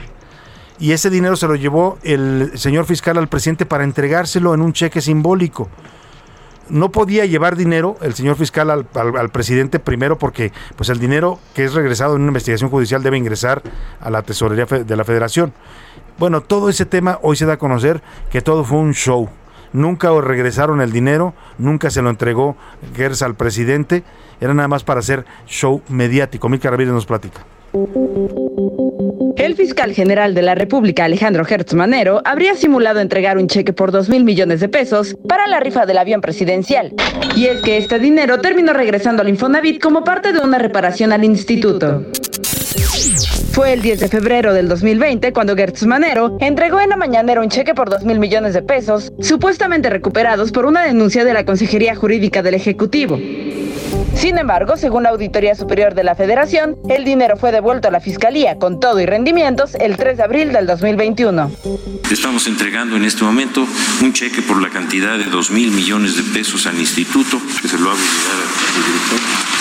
Y 0.77 0.91
ese 0.91 1.09
dinero 1.09 1.35
se 1.35 1.47
lo 1.47 1.55
llevó 1.55 1.97
el 2.03 2.51
señor 2.55 2.85
fiscal 2.85 3.17
al 3.17 3.29
presidente 3.29 3.65
para 3.65 3.83
entregárselo 3.83 4.53
en 4.53 4.61
un 4.61 4.73
cheque 4.73 4.99
simbólico 4.99 5.69
no 6.71 6.89
podía 6.91 7.25
llevar 7.25 7.57
dinero 7.57 7.97
el 8.01 8.13
señor 8.13 8.37
fiscal 8.37 8.69
al, 8.69 8.87
al, 8.95 9.29
presidente 9.29 9.79
primero 9.79 10.17
porque 10.17 10.53
pues 10.77 10.89
el 10.89 10.99
dinero 10.99 11.37
que 11.53 11.65
es 11.65 11.73
regresado 11.73 12.15
en 12.15 12.21
una 12.21 12.29
investigación 12.29 12.69
judicial 12.69 13.03
debe 13.03 13.17
ingresar 13.17 13.61
a 13.99 14.09
la 14.09 14.21
tesorería 14.21 14.65
de 14.65 14.95
la 14.95 15.03
federación. 15.03 15.53
Bueno, 16.21 16.41
todo 16.41 16.69
ese 16.69 16.85
tema 16.85 17.17
hoy 17.23 17.35
se 17.35 17.47
da 17.47 17.53
a 17.53 17.57
conocer 17.57 17.99
que 18.29 18.41
todo 18.41 18.63
fue 18.63 18.77
un 18.77 18.93
show. 18.93 19.27
Nunca 19.73 20.11
regresaron 20.21 20.79
el 20.79 20.91
dinero, 20.91 21.33
nunca 21.57 21.89
se 21.89 22.03
lo 22.03 22.11
entregó 22.11 22.55
Gers 22.95 23.23
al 23.23 23.33
presidente, 23.33 24.03
era 24.39 24.53
nada 24.53 24.67
más 24.67 24.83
para 24.83 24.99
hacer 24.99 25.25
show 25.47 25.81
mediático. 25.89 26.47
Milka 26.47 26.69
Ramírez 26.69 26.93
nos 26.93 27.07
platica. 27.07 27.41
El 29.35 29.55
fiscal 29.55 29.93
general 29.93 30.35
de 30.35 30.43
la 30.43 30.53
República, 30.53 31.05
Alejandro 31.05 31.43
Hertz 31.43 31.73
Manero, 31.73 32.21
habría 32.23 32.53
simulado 32.53 32.99
entregar 32.99 33.39
un 33.39 33.47
cheque 33.47 33.73
por 33.73 33.91
2 33.91 34.09
mil 34.09 34.23
millones 34.23 34.59
de 34.59 34.69
pesos 34.69 35.17
para 35.27 35.47
la 35.47 35.59
rifa 35.59 35.87
del 35.87 35.97
avión 35.97 36.21
presidencial. 36.21 36.93
Y 37.35 37.47
es 37.47 37.63
que 37.63 37.77
este 37.77 37.97
dinero 37.97 38.41
terminó 38.41 38.73
regresando 38.73 39.23
al 39.23 39.29
Infonavit 39.29 39.81
como 39.81 40.03
parte 40.03 40.33
de 40.33 40.41
una 40.41 40.59
reparación 40.59 41.13
al 41.13 41.23
instituto. 41.23 42.05
Fue 43.61 43.73
el 43.73 43.83
10 43.83 43.99
de 43.99 44.07
febrero 44.07 44.55
del 44.55 44.67
2020 44.67 45.33
cuando 45.33 45.55
Gertz 45.55 45.85
Manero 45.85 46.35
entregó 46.39 46.79
en 46.79 46.89
la 46.89 46.97
mañanera 46.97 47.41
un 47.41 47.49
cheque 47.49 47.75
por 47.75 47.91
2 47.91 48.05
mil 48.05 48.17
millones 48.17 48.55
de 48.55 48.63
pesos, 48.63 49.13
supuestamente 49.21 49.91
recuperados 49.91 50.51
por 50.51 50.65
una 50.65 50.81
denuncia 50.81 51.23
de 51.23 51.31
la 51.31 51.45
Consejería 51.45 51.95
Jurídica 51.95 52.41
del 52.41 52.55
Ejecutivo. 52.55 53.19
Sin 54.15 54.39
embargo, 54.39 54.77
según 54.77 55.03
la 55.03 55.09
Auditoría 55.09 55.53
Superior 55.53 55.93
de 55.93 56.03
la 56.03 56.15
Federación, 56.15 56.75
el 56.89 57.05
dinero 57.05 57.37
fue 57.37 57.51
devuelto 57.51 57.87
a 57.87 57.91
la 57.91 57.99
Fiscalía 57.99 58.57
con 58.57 58.79
todo 58.79 58.99
y 58.99 59.05
rendimientos 59.05 59.75
el 59.75 59.95
3 59.95 60.17
de 60.17 60.23
abril 60.23 60.53
del 60.53 60.65
2021. 60.65 61.51
Estamos 62.09 62.47
entregando 62.47 62.95
en 62.95 63.05
este 63.05 63.23
momento 63.23 63.67
un 64.01 64.11
cheque 64.11 64.41
por 64.41 64.59
la 64.59 64.69
cantidad 64.69 65.19
de 65.19 65.25
2 65.25 65.51
mil 65.51 65.69
millones 65.69 66.17
de 66.17 66.23
pesos 66.23 66.65
al 66.65 66.79
instituto, 66.79 67.39
que 67.61 67.67
se 67.67 67.77
lo 67.77 67.91
hago 67.91 67.99
llegar 67.99 68.41
al 68.41 68.83
director. 68.83 69.60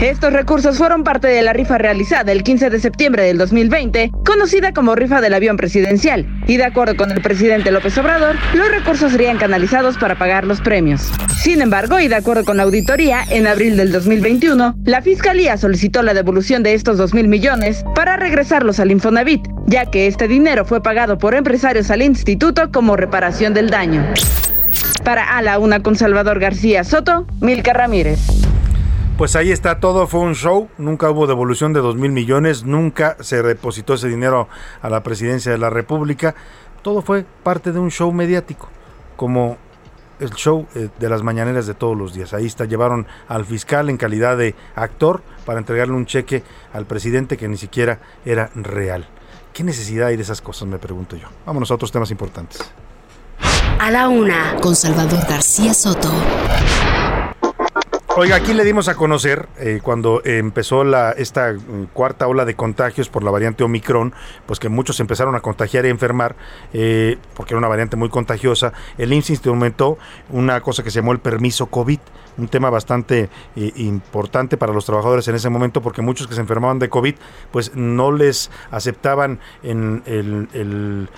Estos 0.00 0.30
recursos 0.30 0.76
fueron 0.76 1.04
parte 1.04 1.26
de 1.26 1.40
la 1.40 1.54
rifa 1.54 1.78
realizada 1.78 2.30
el 2.30 2.42
15 2.42 2.68
de 2.68 2.80
septiembre 2.80 3.22
del 3.22 3.38
2020, 3.38 4.10
conocida 4.26 4.72
como 4.72 4.94
rifa 4.94 5.22
del 5.22 5.32
avión 5.32 5.56
presidencial, 5.56 6.26
y 6.46 6.58
de 6.58 6.64
acuerdo 6.64 6.96
con 6.96 7.10
el 7.10 7.22
presidente 7.22 7.70
López 7.70 7.96
Obrador, 7.96 8.36
los 8.52 8.70
recursos 8.70 9.12
serían 9.12 9.38
canalizados 9.38 9.96
para 9.96 10.18
pagar 10.18 10.44
los 10.46 10.60
premios. 10.60 11.10
Sin 11.40 11.62
embargo, 11.62 11.98
y 11.98 12.08
de 12.08 12.16
acuerdo 12.16 12.44
con 12.44 12.58
la 12.58 12.64
auditoría, 12.64 13.22
en 13.30 13.46
abril 13.46 13.78
del 13.78 13.90
2021, 13.90 14.74
la 14.84 15.00
Fiscalía 15.00 15.56
solicitó 15.56 16.02
la 16.02 16.12
devolución 16.12 16.62
de 16.62 16.74
estos 16.74 16.98
2 16.98 17.14
mil 17.14 17.28
millones 17.28 17.82
para 17.94 18.18
regresarlos 18.18 18.78
al 18.80 18.90
Infonavit, 18.90 19.48
ya 19.66 19.86
que 19.86 20.08
este 20.08 20.28
dinero 20.28 20.66
fue 20.66 20.82
pagado 20.82 21.16
por 21.16 21.34
empresarios 21.34 21.90
al 21.90 22.02
instituto 22.02 22.70
como 22.70 22.96
reparación 22.96 23.54
del 23.54 23.70
daño. 23.70 24.06
Para 25.04 25.38
A 25.38 25.40
la 25.40 25.58
Una 25.58 25.82
con 25.82 25.96
Salvador 25.96 26.38
García 26.38 26.84
Soto, 26.84 27.26
Milka 27.40 27.72
Ramírez. 27.72 28.18
Pues 29.16 29.34
ahí 29.34 29.50
está, 29.50 29.80
todo 29.80 30.06
fue 30.06 30.20
un 30.20 30.34
show, 30.34 30.68
nunca 30.76 31.08
hubo 31.08 31.26
devolución 31.26 31.72
de 31.72 31.80
dos 31.80 31.96
mil 31.96 32.12
millones, 32.12 32.64
nunca 32.64 33.16
se 33.20 33.42
depositó 33.42 33.94
ese 33.94 34.08
dinero 34.08 34.46
a 34.82 34.90
la 34.90 35.02
presidencia 35.02 35.50
de 35.50 35.56
la 35.56 35.70
República, 35.70 36.34
todo 36.82 37.00
fue 37.00 37.24
parte 37.42 37.72
de 37.72 37.78
un 37.78 37.90
show 37.90 38.12
mediático, 38.12 38.68
como 39.16 39.56
el 40.20 40.30
show 40.32 40.66
eh, 40.74 40.90
de 40.98 41.08
las 41.08 41.22
mañaneras 41.22 41.66
de 41.66 41.72
todos 41.72 41.96
los 41.96 42.12
días. 42.12 42.34
Ahí 42.34 42.44
está, 42.44 42.66
llevaron 42.66 43.06
al 43.26 43.46
fiscal 43.46 43.88
en 43.88 43.96
calidad 43.96 44.36
de 44.36 44.54
actor 44.74 45.22
para 45.46 45.60
entregarle 45.60 45.94
un 45.94 46.04
cheque 46.04 46.42
al 46.74 46.84
presidente 46.84 47.38
que 47.38 47.48
ni 47.48 47.56
siquiera 47.56 48.00
era 48.26 48.50
real. 48.54 49.06
¿Qué 49.54 49.64
necesidad 49.64 50.08
hay 50.08 50.16
de 50.16 50.24
esas 50.24 50.42
cosas, 50.42 50.68
me 50.68 50.78
pregunto 50.78 51.16
yo? 51.16 51.28
Vámonos 51.46 51.70
a 51.70 51.74
otros 51.74 51.90
temas 51.90 52.10
importantes. 52.10 52.60
A 53.78 53.90
la 53.90 54.08
una, 54.08 54.56
con 54.60 54.76
Salvador 54.76 55.26
García 55.26 55.72
Soto. 55.72 56.10
Oiga, 58.18 58.36
aquí 58.36 58.54
le 58.54 58.64
dimos 58.64 58.88
a 58.88 58.94
conocer 58.94 59.46
eh, 59.58 59.80
cuando 59.82 60.22
empezó 60.24 60.84
la, 60.84 61.10
esta 61.10 61.52
mm, 61.52 61.88
cuarta 61.92 62.26
ola 62.26 62.46
de 62.46 62.54
contagios 62.54 63.10
por 63.10 63.22
la 63.22 63.30
variante 63.30 63.62
Omicron, 63.62 64.14
pues 64.46 64.58
que 64.58 64.70
muchos 64.70 64.98
empezaron 65.00 65.34
a 65.34 65.40
contagiar 65.40 65.84
y 65.84 65.90
enfermar, 65.90 66.34
eh, 66.72 67.18
porque 67.34 67.52
era 67.52 67.58
una 67.58 67.68
variante 67.68 67.94
muy 67.96 68.08
contagiosa. 68.08 68.72
El 68.96 69.12
IMSS 69.12 69.30
instrumentó 69.30 69.98
una 70.30 70.62
cosa 70.62 70.82
que 70.82 70.90
se 70.90 71.00
llamó 71.00 71.12
el 71.12 71.18
permiso 71.18 71.66
COVID, 71.66 71.98
un 72.38 72.48
tema 72.48 72.70
bastante 72.70 73.28
eh, 73.56 73.72
importante 73.76 74.56
para 74.56 74.72
los 74.72 74.84
trabajadores 74.84 75.26
en 75.28 75.34
ese 75.34 75.50
momento, 75.50 75.80
porque 75.82 76.02
muchos 76.02 76.26
que 76.26 76.34
se 76.34 76.40
enfermaban 76.40 76.78
de 76.78 76.88
COVID, 76.88 77.14
pues 77.50 77.74
no 77.74 78.12
les 78.12 78.50
aceptaban 78.70 79.40
en 79.62 80.02
el, 80.06 80.48
el, 80.52 81.08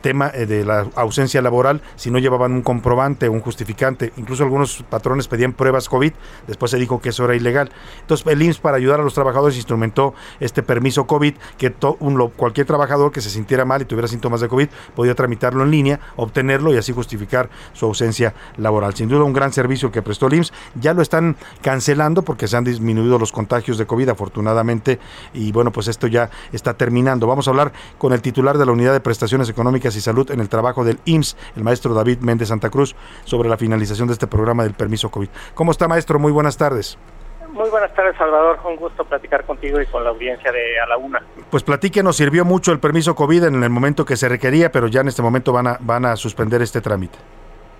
tema 0.00 0.28
de 0.28 0.64
la 0.64 0.86
ausencia 0.96 1.40
laboral 1.42 1.80
si 1.96 2.10
no 2.10 2.18
llevaban 2.18 2.52
un 2.52 2.62
comprobante, 2.62 3.28
un 3.28 3.40
justificante. 3.40 4.12
Incluso 4.16 4.44
algunos 4.44 4.84
patrones 4.88 5.28
pedían 5.28 5.54
pruebas 5.54 5.88
COVID 5.88 6.12
Después 6.46 6.70
se 6.70 6.78
dijo 6.78 7.00
que 7.00 7.10
eso 7.10 7.24
era 7.24 7.34
ilegal. 7.34 7.70
Entonces 8.00 8.26
el 8.26 8.42
IMSS 8.42 8.58
para 8.58 8.76
ayudar 8.76 9.00
a 9.00 9.02
los 9.02 9.14
trabajadores 9.14 9.56
instrumentó 9.56 10.14
este 10.40 10.62
permiso 10.62 11.06
COVID 11.06 11.34
que 11.56 11.72
cualquier 12.36 12.66
trabajador 12.66 13.12
que 13.12 13.20
se 13.20 13.30
sintiera 13.30 13.64
mal 13.64 13.82
y 13.82 13.84
tuviera 13.84 14.08
síntomas 14.08 14.40
de 14.40 14.48
COVID 14.48 14.68
podía 14.94 15.14
tramitarlo 15.14 15.62
en 15.62 15.70
línea, 15.70 16.00
obtenerlo 16.16 16.72
y 16.72 16.76
así 16.76 16.92
justificar 16.92 17.50
su 17.72 17.86
ausencia 17.86 18.34
laboral. 18.56 18.94
Sin 18.94 19.08
duda 19.08 19.24
un 19.24 19.32
gran 19.32 19.52
servicio 19.52 19.92
que 19.92 20.02
prestó 20.02 20.26
el 20.26 20.34
IMSS. 20.34 20.52
Ya 20.74 20.94
lo 20.94 21.02
están 21.02 21.36
cancelando 21.62 22.22
porque 22.22 22.48
se 22.48 22.56
han 22.56 22.64
disminuido 22.64 23.18
los 23.18 23.32
contagios 23.32 23.78
de 23.78 23.86
COVID 23.86 24.08
afortunadamente 24.10 24.98
y 25.32 25.52
bueno 25.52 25.72
pues 25.72 25.88
esto 25.88 26.06
ya 26.06 26.30
está 26.52 26.74
terminando. 26.74 27.26
Vamos 27.26 27.48
a 27.48 27.50
hablar 27.50 27.72
con 27.98 28.12
el 28.12 28.22
titular 28.22 28.58
de 28.58 28.66
la 28.66 28.72
Unidad 28.72 28.92
de 28.92 29.00
Prestaciones 29.00 29.48
Económicas 29.48 29.96
y 29.96 30.00
Salud 30.00 30.30
en 30.30 30.40
el 30.40 30.48
trabajo 30.48 30.84
del 30.84 30.98
IMSS, 31.04 31.36
el 31.56 31.64
maestro 31.64 31.94
David 31.94 32.18
Méndez 32.20 32.48
Santa 32.48 32.70
Cruz, 32.70 32.94
sobre 33.24 33.48
la 33.48 33.56
finalización 33.56 34.08
de 34.08 34.14
este 34.14 34.26
programa 34.26 34.62
del 34.62 34.74
permiso 34.74 35.10
COVID. 35.10 35.28
¿Cómo 35.54 35.72
está 35.72 35.88
maestro? 35.88 36.18
Muy 36.18 36.32
buenas 36.32 36.56
tardes. 36.56 36.98
Muy 37.52 37.70
buenas 37.70 37.92
tardes, 37.94 38.16
Salvador. 38.16 38.58
Un 38.64 38.76
gusto 38.76 39.04
platicar 39.04 39.44
contigo 39.44 39.80
y 39.80 39.86
con 39.86 40.04
la 40.04 40.10
audiencia 40.10 40.52
de 40.52 40.78
A 40.80 40.86
la 40.86 40.96
Una. 40.96 41.22
Pues 41.50 41.64
nos 42.02 42.16
sirvió 42.16 42.44
mucho 42.44 42.72
el 42.72 42.78
permiso 42.78 43.14
COVID 43.14 43.44
en 43.44 43.62
el 43.62 43.70
momento 43.70 44.04
que 44.04 44.16
se 44.16 44.28
requería, 44.28 44.70
pero 44.70 44.86
ya 44.86 45.00
en 45.00 45.08
este 45.08 45.22
momento 45.22 45.52
van 45.52 45.66
a, 45.66 45.78
van 45.80 46.04
a 46.04 46.16
suspender 46.16 46.62
este 46.62 46.80
trámite. 46.80 47.18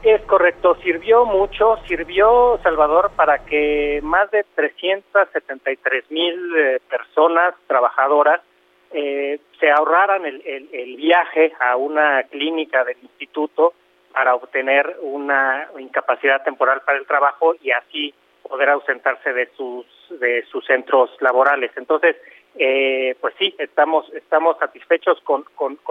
Es 0.02 0.22
correcto, 0.22 0.76
sirvió 0.76 1.24
mucho, 1.24 1.76
sirvió 1.88 2.58
Salvador 2.62 3.10
para 3.16 3.44
que 3.44 4.00
más 4.02 4.30
de 4.30 4.44
373 4.54 6.10
mil 6.10 6.56
eh, 6.56 6.80
personas 6.88 7.54
trabajadoras 7.66 8.40
eh, 8.92 9.40
se 9.58 9.70
ahorraran 9.70 10.24
el, 10.24 10.40
el, 10.46 10.68
el, 10.72 10.96
viaje 10.96 11.52
a 11.60 11.76
una 11.76 12.22
clínica 12.22 12.84
del 12.84 12.96
instituto 13.02 13.74
para 14.12 14.34
obtener 14.34 14.96
una 15.02 15.68
incapacidad 15.78 16.42
temporal 16.42 16.80
para 16.86 16.98
el 16.98 17.06
trabajo 17.06 17.54
y 17.60 17.72
así 17.72 18.14
poder 18.48 18.70
ausentarse 18.70 19.32
de 19.32 19.48
sus 19.56 19.86
de 20.10 20.44
sus 20.50 20.64
centros 20.64 21.10
laborales. 21.20 21.70
Entonces, 21.76 22.16
eh, 22.56 23.14
pues 23.20 23.34
sí, 23.38 23.54
estamos 23.58 24.10
estamos 24.14 24.56
satisfechos 24.58 25.20
con, 25.20 25.44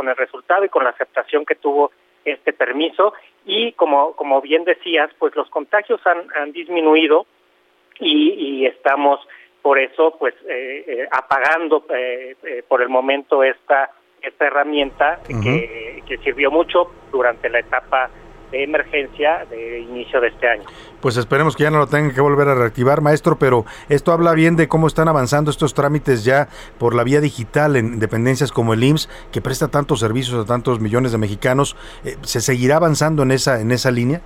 el 0.08 0.16
resultado 0.16 0.66
y 0.66 0.70
con 0.70 0.84
la 0.84 0.90
aceptación 0.90 1.46
que 1.46 1.56
tuvo 1.56 1.92
este 2.32 2.54
permiso 2.54 3.14
y 3.46 3.72
como 3.74 4.14
como 4.16 4.42
bien 4.42 4.64
decías, 4.64 5.10
pues 5.20 5.36
los 5.36 5.50
contagios 5.50 6.00
han, 6.06 6.28
han 6.36 6.52
disminuido 6.52 7.26
y, 8.00 8.34
y 8.34 8.66
estamos 8.66 9.20
por 9.62 9.80
eso 9.80 10.16
pues 10.20 10.34
eh, 10.48 10.84
eh, 10.88 11.08
apagando 11.12 11.86
eh, 11.90 12.36
eh, 12.44 12.64
por 12.68 12.82
el 12.82 12.90
momento 12.90 13.44
esta 13.44 13.92
esta 14.22 14.46
herramienta 14.48 15.20
uh 15.30 15.34
-huh. 15.34 15.44
que, 15.44 16.04
que 16.08 16.18
sirvió 16.24 16.52
mucho 16.52 16.92
durante 17.12 17.50
la 17.50 17.60
etapa 17.60 18.10
de 18.52 18.64
emergencia 18.64 19.46
de 19.50 19.80
inicio 19.80 20.22
de 20.22 20.30
este 20.30 20.48
año. 20.48 20.64
Pues 21.02 21.18
esperemos 21.18 21.56
que 21.56 21.64
ya 21.64 21.72
no 21.72 21.78
lo 21.78 21.88
tengan 21.88 22.14
que 22.14 22.22
volver 22.22 22.48
a 22.48 22.56
reactivar, 22.56 23.02
maestro, 23.02 23.38
pero 23.38 23.66
esto 23.90 24.12
habla 24.12 24.34
bien 24.34 24.56
de 24.56 24.68
cómo 24.68 24.88
están 24.88 25.08
avanzando 25.08 25.52
estos 25.52 25.74
trámites 25.74 26.24
ya 26.24 26.48
por 26.80 26.96
la 26.96 27.04
vía 27.04 27.22
digital 27.22 27.76
en 27.76 28.00
dependencias 28.00 28.52
como 28.52 28.74
el 28.74 28.84
IMSS, 28.84 29.10
que 29.32 29.42
presta 29.42 29.68
tantos 29.68 30.00
servicios 30.00 30.44
a 30.44 30.48
tantos 30.48 30.80
millones 30.80 31.12
de 31.12 31.18
mexicanos. 31.18 31.76
¿Se 32.22 32.42
seguirá 32.42 32.78
avanzando 32.78 33.24
en 33.24 33.32
esa, 33.32 33.60
en 33.62 33.72
esa 33.72 33.92
línea? 33.92 34.22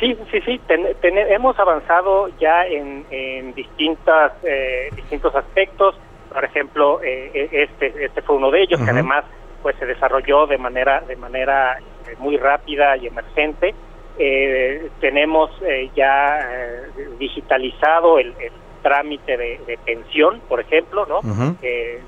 Sí, 0.00 0.16
sí, 0.30 0.40
sí, 0.44 0.60
ten, 0.66 0.86
ten, 1.00 1.16
hemos 1.16 1.58
avanzado 1.58 2.28
ya 2.38 2.66
en, 2.66 3.06
en 3.10 3.54
distintas, 3.54 4.32
eh, 4.42 4.90
distintos 4.94 5.34
aspectos. 5.34 5.94
Por 6.32 6.44
ejemplo, 6.44 7.00
eh, 7.02 7.48
este, 7.52 8.04
este 8.04 8.22
fue 8.22 8.36
uno 8.36 8.50
de 8.50 8.62
ellos, 8.62 8.80
uh 8.80 8.82
-huh. 8.82 8.86
que 8.86 8.90
además 8.90 9.24
pues 9.62 9.76
se 9.78 9.86
desarrolló 9.86 10.46
de 10.46 10.58
manera, 10.58 11.00
de 11.00 11.16
manera 11.16 11.78
muy 12.18 12.36
rápida 12.36 12.96
y 12.96 13.06
emergente. 13.06 13.74
Eh, 14.18 14.90
tenemos 15.00 15.50
eh, 15.62 15.90
ya 15.96 16.38
eh, 16.40 17.08
digitalizado 17.18 18.18
el, 18.18 18.28
el 18.40 18.52
trámite 18.82 19.36
de, 19.36 19.60
de, 19.66 19.78
pensión, 19.78 20.40
por 20.48 20.60
ejemplo, 20.60 21.06
¿no? 21.06 21.18
Uh 21.18 21.34
-huh. 21.34 21.56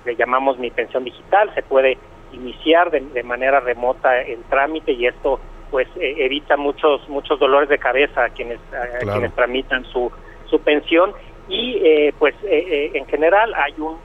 le 0.04 0.14
llamamos 0.14 0.58
mi 0.58 0.70
pensión 0.70 1.04
digital, 1.04 1.50
se 1.54 1.62
puede 1.62 1.98
iniciar 2.32 2.90
de, 2.90 3.00
de 3.00 3.22
manera 3.22 3.60
remota 3.60 4.20
el 4.20 4.42
trámite 4.44 4.92
y 4.92 5.06
esto 5.06 5.40
pues 5.70 5.88
evita 5.98 6.56
muchos 6.56 7.08
muchos 7.08 7.40
dolores 7.40 7.68
de 7.68 7.78
cabeza 7.78 8.24
a 8.24 8.28
quienes 8.28 8.60
a 8.72 8.98
claro. 8.98 9.12
quienes 9.12 9.34
tramitan 9.34 9.84
su 9.86 10.12
su 10.44 10.60
pensión 10.60 11.12
y 11.48 12.12
pues 12.18 12.34
en 12.44 13.06
general 13.06 13.52
hay 13.54 13.74
un 13.78 13.96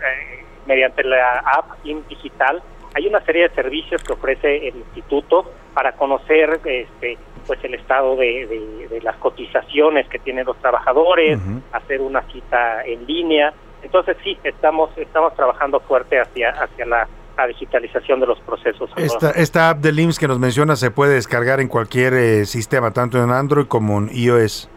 mediante 0.65 1.03
la 1.03 1.40
app 1.40 1.65
IN 1.84 2.03
digital 2.07 2.64
hay 2.93 3.07
una 3.07 3.23
serie 3.26 3.47
de 3.47 3.55
servicios 3.55 4.03
que 4.03 4.13
ofrece 4.13 4.68
el 4.68 4.76
instituto 4.76 5.51
para 5.73 5.93
conocer 5.93 6.59
este 6.65 7.18
pues 7.47 7.63
el 7.63 7.73
estado 7.73 8.15
de, 8.15 8.45
de, 8.45 8.88
de 8.88 9.01
las 9.01 9.15
cotizaciones 9.18 10.07
que 10.07 10.19
tienen 10.19 10.45
los 10.45 10.57
trabajadores, 10.57 11.39
uh 11.39 11.41
-huh. 11.41 11.61
hacer 11.72 11.99
una 12.01 12.22
cita 12.31 12.85
en 12.85 13.05
línea. 13.07 13.53
Entonces 13.81 14.15
sí, 14.23 14.38
estamos 14.43 14.91
estamos 14.97 15.34
trabajando 15.35 15.80
fuerte 15.80 16.19
hacia 16.19 16.51
hacia 16.51 16.85
la, 16.85 17.07
la 17.38 17.47
digitalización 17.47 18.19
de 18.19 18.27
los 18.27 18.39
procesos. 18.41 18.89
Esta, 18.95 19.31
esta 19.31 19.69
app 19.69 19.80
del 19.80 19.99
IMSS 19.99 20.19
que 20.19 20.27
nos 20.27 20.38
menciona 20.39 20.76
se 20.76 20.91
puede 20.91 21.15
descargar 21.15 21.59
en 21.59 21.68
cualquier 21.68 22.13
eh, 22.13 22.45
sistema, 22.45 22.91
tanto 22.91 23.23
en 23.23 23.31
Android 23.31 23.65
como 23.68 23.97
en 23.97 24.09
iOS. 24.13 24.69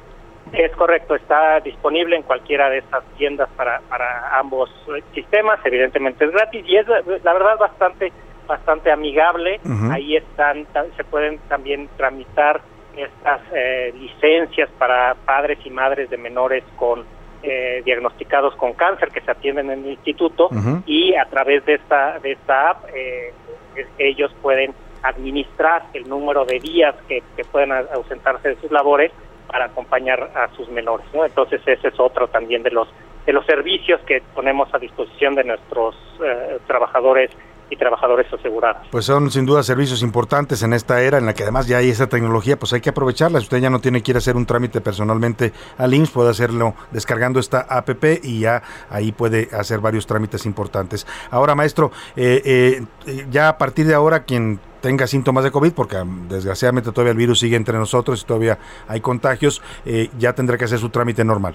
Es 0.53 0.71
correcto, 0.73 1.15
está 1.15 1.61
disponible 1.61 2.16
en 2.16 2.23
cualquiera 2.23 2.71
de 2.71 2.79
estas 2.79 3.05
tiendas 3.16 3.49
para, 3.57 3.81
para 3.89 4.39
ambos 4.39 4.71
sistemas, 5.15 5.59
evidentemente 5.65 6.25
es 6.25 6.31
gratis 6.31 6.65
y 6.66 6.77
es 6.77 6.87
la 6.89 7.33
verdad 7.33 7.59
bastante 7.59 8.12
bastante 8.47 8.91
amigable. 8.91 9.61
Uh 9.65 9.69
-huh. 9.69 9.95
Ahí 9.95 10.16
están, 10.16 10.66
se 10.97 11.05
pueden 11.05 11.39
también 11.49 11.89
tramitar 11.97 12.61
estas 12.97 13.41
eh, 13.53 13.93
licencias 13.97 14.71
para 14.79 15.15
padres 15.25 15.59
y 15.65 15.71
madres 15.71 16.11
de 16.11 16.16
menores 16.16 16.62
con 16.77 17.05
eh, 17.43 17.83
diagnosticados 17.85 18.55
con 18.57 18.73
cáncer 18.75 19.09
que 19.09 19.21
se 19.21 19.31
atienden 19.31 19.71
en 19.71 19.85
el 19.85 19.91
instituto 19.93 20.47
uh 20.47 20.55
-huh. 20.55 20.83
y 20.87 21.15
a 21.15 21.25
través 21.27 21.65
de 21.66 21.75
esta 21.75 22.19
de 22.21 22.33
esta 22.33 22.71
app 22.71 22.85
eh, 22.95 23.33
ellos 23.99 24.33
pueden 24.41 24.73
administrar 25.03 25.83
el 25.93 26.09
número 26.09 26.45
de 26.45 26.61
días 26.61 26.95
que, 27.09 27.23
que 27.37 27.45
pueden 27.45 27.73
ausentarse 27.73 28.51
de 28.51 28.57
sus 28.57 28.71
labores 28.71 29.11
para 29.55 29.66
acompañar 29.66 30.32
a 30.35 30.52
sus 30.56 30.68
menores, 30.68 31.06
¿no? 31.14 31.24
Entonces 31.24 31.60
ese 31.64 31.86
es 31.86 32.01
otro 32.01 32.26
también 32.26 32.64
de 32.64 32.72
los 32.72 32.89
de 33.24 33.32
los 33.32 33.47
servicios 33.47 34.01
que 34.01 34.20
ponemos 34.35 34.68
a 34.74 34.81
disposición 34.81 35.36
de 35.36 35.44
nuestros 35.44 35.94
eh, 36.20 36.59
trabajadores 36.66 37.31
y 37.70 37.76
trabajadores 37.76 38.26
asegurados. 38.32 38.89
Pues 38.90 39.05
son 39.05 39.31
sin 39.31 39.47
duda 39.47 39.62
servicios 39.62 40.02
importantes 40.02 40.64
en 40.64 40.72
esta 40.72 41.01
era 41.01 41.18
en 41.18 41.26
la 41.26 41.35
que 41.35 41.44
además 41.44 41.68
ya 41.68 41.76
hay 41.78 41.89
esa 41.89 42.09
tecnología, 42.09 42.59
pues 42.59 42.72
hay 42.72 42.81
que 42.81 42.90
aprovecharla. 42.90 43.39
Si 43.39 43.44
usted 43.44 43.59
ya 43.59 43.70
no 43.70 43.78
tiene 43.78 44.02
que 44.02 44.10
ir 44.10 44.16
a 44.16 44.18
hacer 44.18 44.35
un 44.35 44.44
trámite 44.44 44.81
personalmente 44.81 45.52
al 45.78 45.94
IMSS, 45.94 46.10
puede 46.10 46.31
hacerlo 46.31 46.74
descargando 46.90 47.39
esta 47.39 47.60
APP 47.60 48.24
y 48.24 48.40
ya 48.40 48.60
ahí 48.90 49.12
puede 49.12 49.51
hacer 49.52 49.78
varios 49.78 50.09
trámites 50.09 50.47
importantes. 50.47 51.06
Ahora, 51.31 51.55
maestro, 51.55 51.93
eh, 52.16 52.82
eh, 53.06 53.26
ya 53.31 53.51
a 53.51 53.56
partir 53.56 53.86
de 53.86 53.94
ahora 53.94 54.24
quien 54.24 54.59
tenga 54.85 55.06
síntomas 55.06 55.44
de 55.44 55.51
COVID, 55.51 55.73
porque 55.73 55.97
desgraciadamente 56.28 56.93
todavía 56.93 57.12
el 57.12 57.16
virus 57.16 57.40
sigue 57.40 57.56
entre 57.56 57.78
nosotros 57.78 58.20
y 58.20 58.27
todavía 58.27 58.59
hay 58.86 59.01
contagios, 59.01 59.62
eh, 59.86 60.11
ya 60.19 60.35
tendrá 60.35 60.59
que 60.59 60.66
hacer 60.66 60.78
su 60.78 60.90
trámite 60.90 61.24
normal. 61.24 61.55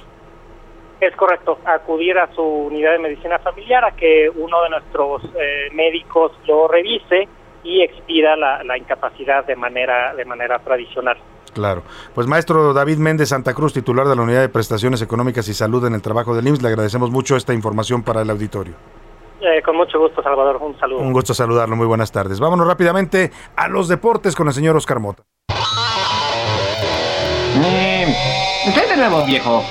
Es 1.00 1.16
correcto, 1.16 1.60
acudir 1.64 2.18
a 2.18 2.34
su 2.34 2.42
unidad 2.42 2.94
de 2.94 2.98
medicina 2.98 3.38
familiar 3.38 3.86
a 3.86 3.92
que 3.92 4.32
uno 4.36 4.64
de 4.64 4.70
nuestros 4.72 5.24
eh, 5.40 5.70
médicos 5.74 6.32
lo 6.48 6.68
revise 6.68 7.28
y 7.64 7.84
expida 7.84 8.36
la, 8.36 8.64
la, 8.64 8.76
incapacidad 8.76 9.46
de 9.46 9.56
manera 9.56 10.16
de 10.16 10.26
manera 10.26 10.58
tradicional. 10.58 11.18
Claro. 11.54 11.84
Pues 12.16 12.26
maestro 12.26 12.74
David 12.74 12.98
Méndez 12.98 13.30
Santa 13.30 13.54
Cruz, 13.54 13.74
titular 13.74 14.08
de 14.08 14.16
la 14.16 14.24
Unidad 14.24 14.42
de 14.42 14.50
Prestaciones 14.50 15.04
Económicas 15.04 15.48
y 15.50 15.54
Salud 15.54 15.86
en 15.86 15.94
el 15.94 16.02
Trabajo 16.02 16.36
del 16.36 16.48
IMSS, 16.48 16.64
le 16.64 16.70
agradecemos 16.70 17.12
mucho 17.12 17.36
esta 17.36 17.54
información 17.54 18.02
para 18.02 18.24
el 18.24 18.30
auditorio. 18.32 18.74
Eh, 19.42 19.62
con 19.64 19.78
mucho 19.78 20.00
gusto, 20.00 20.22
Salvador. 20.22 20.58
Un 20.58 20.78
saludo. 20.80 21.00
Un 21.00 21.14
gusto 21.14 21.34
saludarlo. 21.34 21.76
Muy 21.76 21.88
buenas 21.88 22.12
tardes. 22.12 22.40
Vámonos 22.40 22.68
rápidamente 22.68 23.32
a 23.56 23.68
los 23.68 23.88
deportes 23.88 24.36
con 24.36 24.48
el 24.48 24.54
señor 24.54 24.76
Oscar 24.76 25.00
Mota. 25.00 25.24
Eh, 27.56 28.16
¿Qué 28.74 28.88
de 28.88 28.98
nuevo, 28.98 29.26
viejo? 29.26 29.64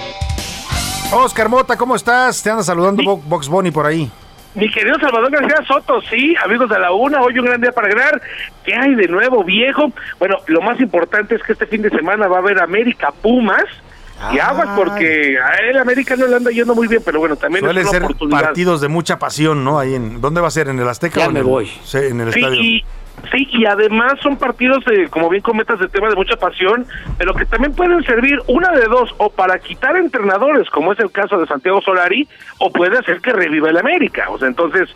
Oscar 1.12 1.48
Mota, 1.48 1.76
¿cómo 1.76 1.96
estás? 1.96 2.42
Te 2.42 2.50
anda 2.50 2.62
saludando 2.62 3.02
sí. 3.02 3.22
Box 3.26 3.48
Bunny 3.48 3.70
por 3.70 3.86
ahí. 3.86 4.10
Mi 4.54 4.70
querido 4.70 4.98
Salvador 4.98 5.30
García 5.30 5.64
Soto, 5.66 6.00
sí, 6.02 6.34
amigos 6.42 6.68
de 6.68 6.78
la 6.78 6.90
UNA, 6.90 7.20
hoy 7.20 7.38
un 7.38 7.44
gran 7.44 7.60
día 7.60 7.70
para 7.70 7.88
ganar. 7.88 8.20
¿Qué 8.64 8.74
hay 8.74 8.94
de 8.94 9.06
nuevo, 9.06 9.44
viejo? 9.44 9.92
Bueno, 10.18 10.36
lo 10.46 10.60
más 10.62 10.80
importante 10.80 11.36
es 11.36 11.42
que 11.42 11.52
este 11.52 11.66
fin 11.66 11.82
de 11.82 11.90
semana 11.90 12.26
va 12.28 12.36
a 12.36 12.40
haber 12.40 12.60
América 12.60 13.12
Pumas. 13.22 13.64
Ah. 14.20 14.32
Y 14.34 14.38
aguas 14.38 14.68
porque 14.76 15.38
a 15.38 15.56
él 15.68 15.78
América 15.78 16.16
no 16.16 16.26
le 16.26 16.36
anda 16.36 16.50
yendo 16.50 16.74
muy 16.74 16.88
bien, 16.88 17.02
pero 17.04 17.20
bueno, 17.20 17.36
también 17.36 17.64
es 17.64 17.70
una 17.72 17.84
ser 17.84 18.02
oportunidad. 18.02 18.42
partidos 18.42 18.80
de 18.80 18.88
mucha 18.88 19.18
pasión, 19.18 19.64
¿no? 19.64 19.78
Ahí 19.78 19.94
en 19.94 20.20
¿Dónde 20.20 20.40
va 20.40 20.48
a 20.48 20.50
ser? 20.50 20.68
¿En 20.68 20.78
el 20.78 20.88
Azteca? 20.88 21.20
Ya 21.20 21.28
o 21.28 21.30
me 21.30 21.40
en 21.40 21.46
voy. 21.46 21.66
Sí, 21.84 21.98
en 21.98 22.20
el 22.20 22.32
sí, 22.32 22.40
estadio. 22.40 22.60
Y, 22.60 22.84
Sí, 23.32 23.48
y 23.50 23.66
además 23.66 24.14
son 24.22 24.36
partidos, 24.36 24.84
de, 24.84 25.08
como 25.08 25.28
bien 25.28 25.42
comentas, 25.42 25.78
de 25.80 25.88
tema 25.88 26.08
de 26.08 26.14
mucha 26.14 26.36
pasión, 26.36 26.86
pero 27.18 27.34
que 27.34 27.44
también 27.46 27.74
pueden 27.74 28.02
servir 28.04 28.38
una 28.46 28.70
de 28.70 28.86
dos, 28.86 29.14
o 29.18 29.30
para 29.30 29.58
quitar 29.58 29.96
entrenadores, 29.96 30.70
como 30.70 30.92
es 30.92 31.00
el 31.00 31.10
caso 31.10 31.38
de 31.38 31.46
Santiago 31.46 31.80
Solari, 31.82 32.28
o 32.58 32.70
puede 32.70 32.96
hacer 32.96 33.20
que 33.20 33.32
reviva 33.32 33.70
el 33.70 33.76
América. 33.76 34.26
O 34.30 34.38
sea, 34.38 34.48
entonces 34.48 34.88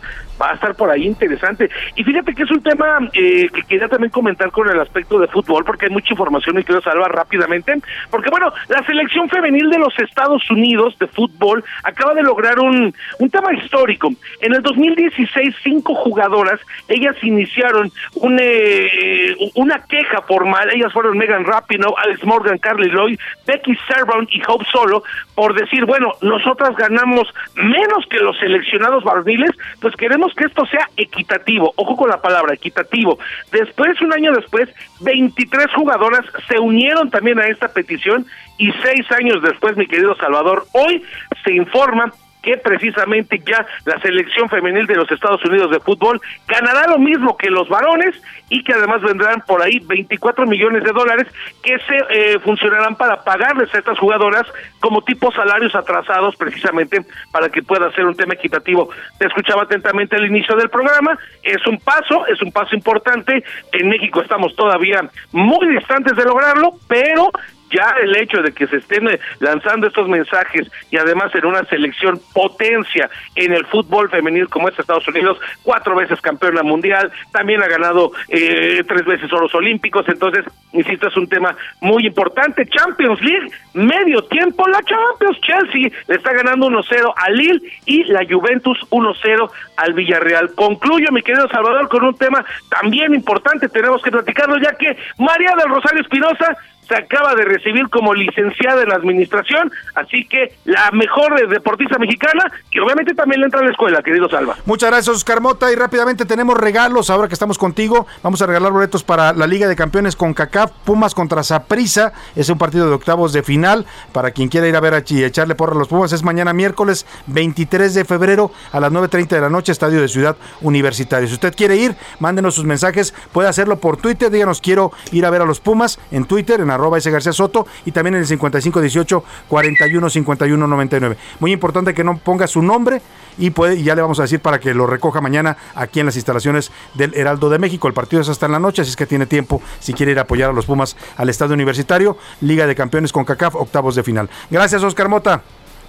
va 0.43 0.51
a 0.51 0.55
estar 0.55 0.75
por 0.75 0.89
ahí 0.89 1.05
interesante. 1.05 1.69
Y 1.95 2.03
fíjate 2.03 2.33
que 2.33 2.43
es 2.43 2.51
un 2.51 2.61
tema 2.61 2.99
eh, 3.13 3.49
que 3.53 3.63
quería 3.63 3.87
también 3.87 4.11
comentar 4.11 4.51
con 4.51 4.69
el 4.69 4.79
aspecto 4.79 5.19
de 5.19 5.27
fútbol, 5.27 5.63
porque 5.63 5.85
hay 5.85 5.91
mucha 5.91 6.13
información 6.13 6.59
y 6.59 6.63
quiero 6.63 6.81
salvar 6.81 7.11
rápidamente. 7.11 7.73
Porque 8.09 8.29
bueno, 8.29 8.51
la 8.67 8.83
selección 8.85 9.29
femenil 9.29 9.69
de 9.69 9.79
los 9.79 9.97
Estados 9.99 10.49
Unidos 10.51 10.97
de 10.99 11.07
fútbol 11.07 11.63
acaba 11.83 12.13
de 12.13 12.23
lograr 12.23 12.59
un, 12.59 12.93
un 13.19 13.29
tema 13.29 13.53
histórico. 13.53 14.09
En 14.41 14.53
el 14.53 14.61
2016, 14.61 15.55
cinco 15.63 15.95
jugadoras, 15.95 16.59
ellas 16.87 17.15
iniciaron 17.23 17.91
un, 18.15 18.37
eh, 18.41 19.35
una 19.55 19.83
queja 19.85 20.21
formal. 20.23 20.69
Ellas 20.73 20.91
fueron 20.91 21.17
Megan 21.17 21.45
Rapinoe, 21.45 21.93
Alex 21.97 22.25
Morgan, 22.25 22.57
Carly 22.57 22.89
Lloyd, 22.89 23.19
Becky 23.47 23.75
Serban 23.87 24.27
y 24.29 24.41
Hope 24.47 24.65
Solo 24.71 25.03
por 25.35 25.59
decir, 25.59 25.85
bueno, 25.85 26.13
nosotras 26.21 26.75
ganamos 26.75 27.27
menos 27.55 28.05
que 28.09 28.17
los 28.17 28.37
seleccionados 28.37 29.03
varoniles, 29.03 29.51
pues 29.81 29.95
queremos 29.95 30.32
que 30.33 30.45
esto 30.45 30.65
sea 30.65 30.89
equitativo. 30.97 31.73
Ojo 31.75 31.95
con 31.95 32.09
la 32.09 32.21
palabra, 32.21 32.53
equitativo. 32.53 33.19
Después, 33.51 33.99
un 34.01 34.13
año 34.13 34.33
después, 34.33 34.69
23 35.01 35.67
jugadoras 35.75 36.25
se 36.47 36.59
unieron 36.59 37.09
también 37.09 37.39
a 37.39 37.47
esta 37.47 37.67
petición 37.69 38.25
y 38.57 38.71
seis 38.83 39.11
años 39.11 39.41
después, 39.41 39.75
mi 39.77 39.87
querido 39.87 40.15
Salvador, 40.15 40.65
hoy 40.73 41.03
se 41.43 41.53
informa 41.53 42.13
que 42.43 42.57
precisamente 42.57 43.41
ya 43.43 43.65
la 43.85 43.99
selección 44.01 44.49
femenil 44.49 44.85
de 44.85 44.95
los 44.95 45.09
Estados 45.09 45.43
Unidos 45.45 45.71
de 45.71 45.79
fútbol 45.79 46.21
ganará 46.47 46.87
lo 46.87 46.99
mismo 46.99 47.37
que 47.37 47.49
los 47.49 47.67
varones 47.69 48.15
y 48.49 48.63
que 48.63 48.73
además 48.73 49.01
vendrán 49.01 49.41
por 49.47 49.61
ahí 49.61 49.79
24 49.79 50.45
millones 50.45 50.83
de 50.83 50.91
dólares 50.91 51.27
que 51.63 51.79
se 51.79 51.97
eh, 52.09 52.39
funcionarán 52.39 52.95
para 52.95 53.23
pagarles 53.23 53.73
a 53.73 53.79
estas 53.79 53.97
jugadoras 53.97 54.45
como 54.79 55.01
tipo 55.03 55.31
salarios 55.31 55.73
atrasados 55.73 56.35
precisamente 56.35 57.05
para 57.31 57.49
que 57.49 57.63
pueda 57.63 57.91
ser 57.93 58.05
un 58.05 58.15
tema 58.15 58.33
equitativo. 58.33 58.89
Te 59.17 59.27
escuchaba 59.27 59.63
atentamente 59.63 60.17
al 60.17 60.25
inicio 60.25 60.55
del 60.57 60.69
programa, 60.69 61.17
es 61.41 61.65
un 61.65 61.79
paso, 61.79 62.27
es 62.27 62.41
un 62.41 62.51
paso 62.51 62.75
importante, 62.75 63.43
en 63.71 63.89
México 63.89 64.21
estamos 64.21 64.53
todavía 64.55 65.01
muy 65.31 65.67
distantes 65.67 66.15
de 66.17 66.25
lograrlo, 66.25 66.73
pero 66.87 67.31
ya 67.73 67.95
el 68.01 68.15
hecho 68.15 68.41
de 68.41 68.53
que 68.53 68.67
se 68.67 68.77
estén 68.77 69.07
eh, 69.07 69.19
lanzando 69.39 69.87
estos 69.87 70.07
mensajes 70.07 70.69
y 70.91 70.97
además 70.97 71.33
en 71.35 71.45
una 71.45 71.63
selección 71.65 72.19
potencia 72.33 73.09
en 73.35 73.53
el 73.53 73.65
fútbol 73.65 74.09
femenil 74.09 74.47
como 74.49 74.69
es 74.69 74.77
Estados 74.77 75.07
Unidos, 75.07 75.39
cuatro 75.63 75.95
veces 75.95 76.21
campeona 76.21 76.63
mundial, 76.63 77.11
también 77.31 77.61
ha 77.63 77.67
ganado 77.67 78.11
eh, 78.29 78.83
tres 78.87 79.05
veces 79.05 79.31
oros 79.31 79.53
olímpicos, 79.55 80.07
entonces, 80.07 80.45
insisto, 80.73 81.07
es 81.07 81.17
un 81.17 81.27
tema 81.27 81.55
muy 81.81 82.05
importante. 82.05 82.67
Champions 82.67 83.21
League, 83.21 83.49
medio 83.73 84.23
tiempo, 84.25 84.67
la 84.67 84.81
Champions, 84.83 85.39
Chelsea 85.41 85.91
le 86.07 86.15
está 86.15 86.33
ganando 86.33 86.67
1-0 86.69 87.13
al 87.15 87.35
Lille 87.35 87.61
y 87.85 88.03
la 88.05 88.25
Juventus 88.29 88.77
1-0 88.89 89.51
al 89.77 89.93
Villarreal. 89.93 90.53
Concluyo, 90.55 91.07
mi 91.11 91.21
querido 91.21 91.47
Salvador, 91.49 91.89
con 91.89 92.03
un 92.03 92.17
tema 92.17 92.45
también 92.69 93.13
importante, 93.13 93.69
tenemos 93.69 94.01
que 94.01 94.11
platicarlo, 94.11 94.57
ya 94.57 94.75
que 94.77 94.97
María 95.17 95.55
del 95.57 95.69
Rosario 95.69 96.01
Espinosa 96.01 96.57
se 96.87 96.95
acaba 96.95 97.35
de 97.35 97.45
recibir 97.45 97.89
como 97.89 98.13
licenciada 98.13 98.83
en 98.83 98.91
administración, 98.91 99.71
así 99.95 100.25
que 100.25 100.53
la 100.65 100.91
mejor 100.91 101.47
deportista 101.49 101.97
mexicana, 101.97 102.51
que 102.71 102.79
obviamente 102.79 103.13
también 103.13 103.41
le 103.41 103.45
entra 103.45 103.59
a 103.59 103.63
la 103.63 103.71
escuela, 103.71 104.01
querido 104.01 104.29
Salva. 104.29 104.55
Muchas 104.65 104.89
gracias, 104.89 105.15
Oscar 105.15 105.41
Mota, 105.41 105.71
y 105.71 105.75
rápidamente 105.75 106.25
tenemos 106.25 106.57
regalos, 106.57 107.09
ahora 107.09 107.27
que 107.27 107.33
estamos 107.33 107.57
contigo, 107.57 108.07
vamos 108.21 108.41
a 108.41 108.45
regalar 108.45 108.71
boletos 108.71 109.03
para 109.03 109.33
la 109.33 109.47
Liga 109.47 109.67
de 109.67 109.75
Campeones 109.75 110.15
con 110.15 110.33
CACAF, 110.33 110.71
Pumas 110.85 111.13
contra 111.13 111.43
Saprisa, 111.43 112.13
es 112.35 112.49
un 112.49 112.57
partido 112.57 112.87
de 112.87 112.95
octavos 112.95 113.33
de 113.33 113.43
final, 113.43 113.85
para 114.11 114.31
quien 114.31 114.49
quiera 114.49 114.67
ir 114.67 114.75
a 114.75 114.79
ver 114.79 114.93
y 115.07 115.23
echarle 115.23 115.55
porra 115.55 115.73
a 115.73 115.79
los 115.79 115.87
Pumas, 115.87 116.13
es 116.13 116.23
mañana 116.23 116.53
miércoles 116.53 117.05
23 117.27 117.93
de 117.93 118.05
febrero 118.05 118.51
a 118.71 118.79
las 118.79 118.91
9.30 118.91 119.27
de 119.27 119.41
la 119.41 119.49
noche, 119.49 119.71
Estadio 119.71 119.99
de 119.99 120.07
Ciudad 120.07 120.37
Universitario. 120.61 121.27
Si 121.27 121.33
usted 121.33 121.55
quiere 121.55 121.77
ir, 121.77 121.95
mándenos 122.19 122.55
sus 122.55 122.65
mensajes, 122.65 123.13
puede 123.31 123.49
hacerlo 123.49 123.77
por 123.77 123.97
Twitter, 123.97 124.29
díganos 124.29 124.61
quiero 124.61 124.91
ir 125.11 125.25
a 125.25 125.29
ver 125.29 125.41
a 125.41 125.45
los 125.45 125.59
Pumas 125.59 125.99
en 126.11 126.25
Twitter, 126.25 126.61
en 126.61 126.69
arroba 126.75 126.97
ese 126.97 127.11
García 127.11 127.33
Soto 127.33 127.67
y 127.85 127.91
también 127.91 128.15
en 128.15 128.21
el 128.21 128.27
5518 128.27 129.23
41 129.47 130.09
51 130.09 130.67
99. 130.67 131.17
Muy 131.39 131.51
importante 131.51 131.93
que 131.93 132.03
no 132.03 132.17
ponga 132.17 132.47
su 132.47 132.61
nombre 132.61 133.01
y, 133.37 133.49
puede, 133.49 133.75
y 133.75 133.83
ya 133.83 133.95
le 133.95 134.01
vamos 134.01 134.19
a 134.19 134.23
decir 134.23 134.39
para 134.39 134.59
que 134.59 134.73
lo 134.73 134.87
recoja 134.87 135.21
mañana 135.21 135.57
aquí 135.75 135.99
en 135.99 136.05
las 136.05 136.15
instalaciones 136.15 136.71
del 136.93 137.13
Heraldo 137.15 137.49
de 137.49 137.59
México. 137.59 137.87
El 137.87 137.93
partido 137.93 138.21
es 138.21 138.29
hasta 138.29 138.45
en 138.45 138.51
la 138.51 138.59
noche, 138.59 138.81
así 138.81 138.91
es 138.91 138.95
que 138.95 139.05
tiene 139.05 139.25
tiempo 139.25 139.61
si 139.79 139.93
quiere 139.93 140.11
ir 140.11 140.19
a 140.19 140.23
apoyar 140.23 140.49
a 140.49 140.53
los 140.53 140.65
Pumas 140.65 140.95
al 141.17 141.29
Estadio 141.29 141.53
Universitario, 141.53 142.17
Liga 142.41 142.67
de 142.67 142.75
Campeones 142.75 143.11
con 143.11 143.25
CACAF, 143.25 143.55
octavos 143.55 143.95
de 143.95 144.03
final. 144.03 144.29
Gracias, 144.49 144.83
Oscar 144.83 145.09
Mota. 145.09 145.41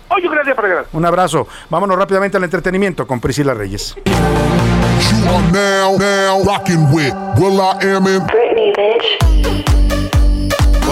Oye, 0.08 0.28
gracias, 0.28 0.54
para 0.54 0.84
Un 0.92 1.04
abrazo. 1.04 1.48
Vámonos 1.70 1.98
rápidamente 1.98 2.36
al 2.36 2.44
entretenimiento 2.44 3.06
con 3.06 3.20
Priscila 3.20 3.54
Reyes. 3.54 3.96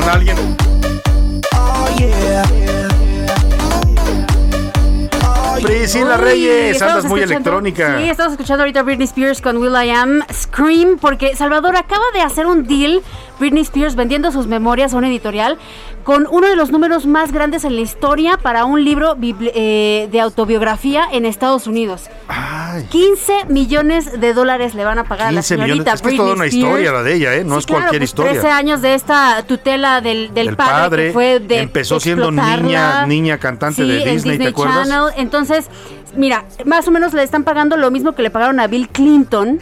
Con 0.02 0.10
alguien. 0.10 0.36
Priscila 5.62 6.16
Reyes, 6.16 6.82
andas 6.82 7.04
muy 7.04 7.20
electrónica. 7.20 7.98
Sí, 7.98 8.08
estamos 8.08 8.32
escuchando 8.32 8.62
ahorita 8.62 8.82
Britney 8.82 9.04
Spears 9.04 9.40
con 9.40 9.58
Will 9.58 9.72
I 9.72 9.90
Am 9.90 10.24
Scream, 10.32 10.98
porque 11.00 11.36
Salvador 11.36 11.76
acaba 11.76 12.02
de 12.14 12.20
hacer 12.20 12.46
un 12.46 12.66
deal, 12.66 13.00
Britney 13.38 13.62
Spears 13.62 13.94
vendiendo 13.94 14.32
sus 14.32 14.48
memorias 14.48 14.92
a 14.92 14.96
una 14.96 15.08
editorial, 15.08 15.56
con 16.04 16.26
uno 16.30 16.48
de 16.48 16.56
los 16.56 16.70
números 16.70 17.06
más 17.06 17.32
grandes 17.32 17.64
en 17.64 17.76
la 17.76 17.82
historia 17.82 18.36
para 18.36 18.64
un 18.64 18.84
libro 18.84 19.16
eh, 19.20 20.08
de 20.10 20.20
autobiografía 20.20 21.04
en 21.12 21.24
Estados 21.26 21.66
Unidos. 21.66 22.08
15 22.90 23.46
millones 23.48 24.20
de 24.20 24.34
dólares 24.34 24.74
le 24.74 24.84
van 24.84 24.98
a 24.98 25.04
pagar 25.04 25.28
a 25.28 25.32
la 25.32 25.42
señorita 25.42 25.92
Es 25.92 26.02
que 26.02 26.10
es 26.10 26.16
toda 26.16 26.34
una 26.34 26.46
historia 26.46 26.92
la 26.92 27.02
de 27.02 27.14
ella, 27.14 27.34
¿eh? 27.34 27.44
No 27.44 27.58
es 27.58 27.66
cualquier 27.66 28.00
pues, 28.00 28.10
historia. 28.10 28.32
13 28.32 28.48
años 28.48 28.82
de 28.82 28.94
esta 28.94 29.42
tutela 29.46 30.00
del, 30.00 30.32
del, 30.34 30.56
padre, 30.56 31.08
que 31.08 31.12
fue 31.12 31.40
de 31.40 31.60
Empezó 31.60 32.00
siendo 32.00 32.30
niña, 32.30 33.06
niña 33.06 33.38
cantante 33.38 33.84
de 33.84 34.04
Disney, 34.10 34.38
¿te 34.38 34.48
acuerdas? 34.48 34.88
Channel. 34.88 35.12
Entonces, 35.16 35.68
mira, 36.16 36.44
más 36.64 36.88
o 36.88 36.90
menos 36.90 37.12
le 37.12 37.22
están 37.22 37.44
pagando 37.44 37.76
lo 37.76 37.90
mismo 37.90 38.12
que 38.12 38.22
le 38.22 38.30
pagaron 38.30 38.58
a 38.60 38.66
Bill 38.66 38.88
Clinton 38.88 39.60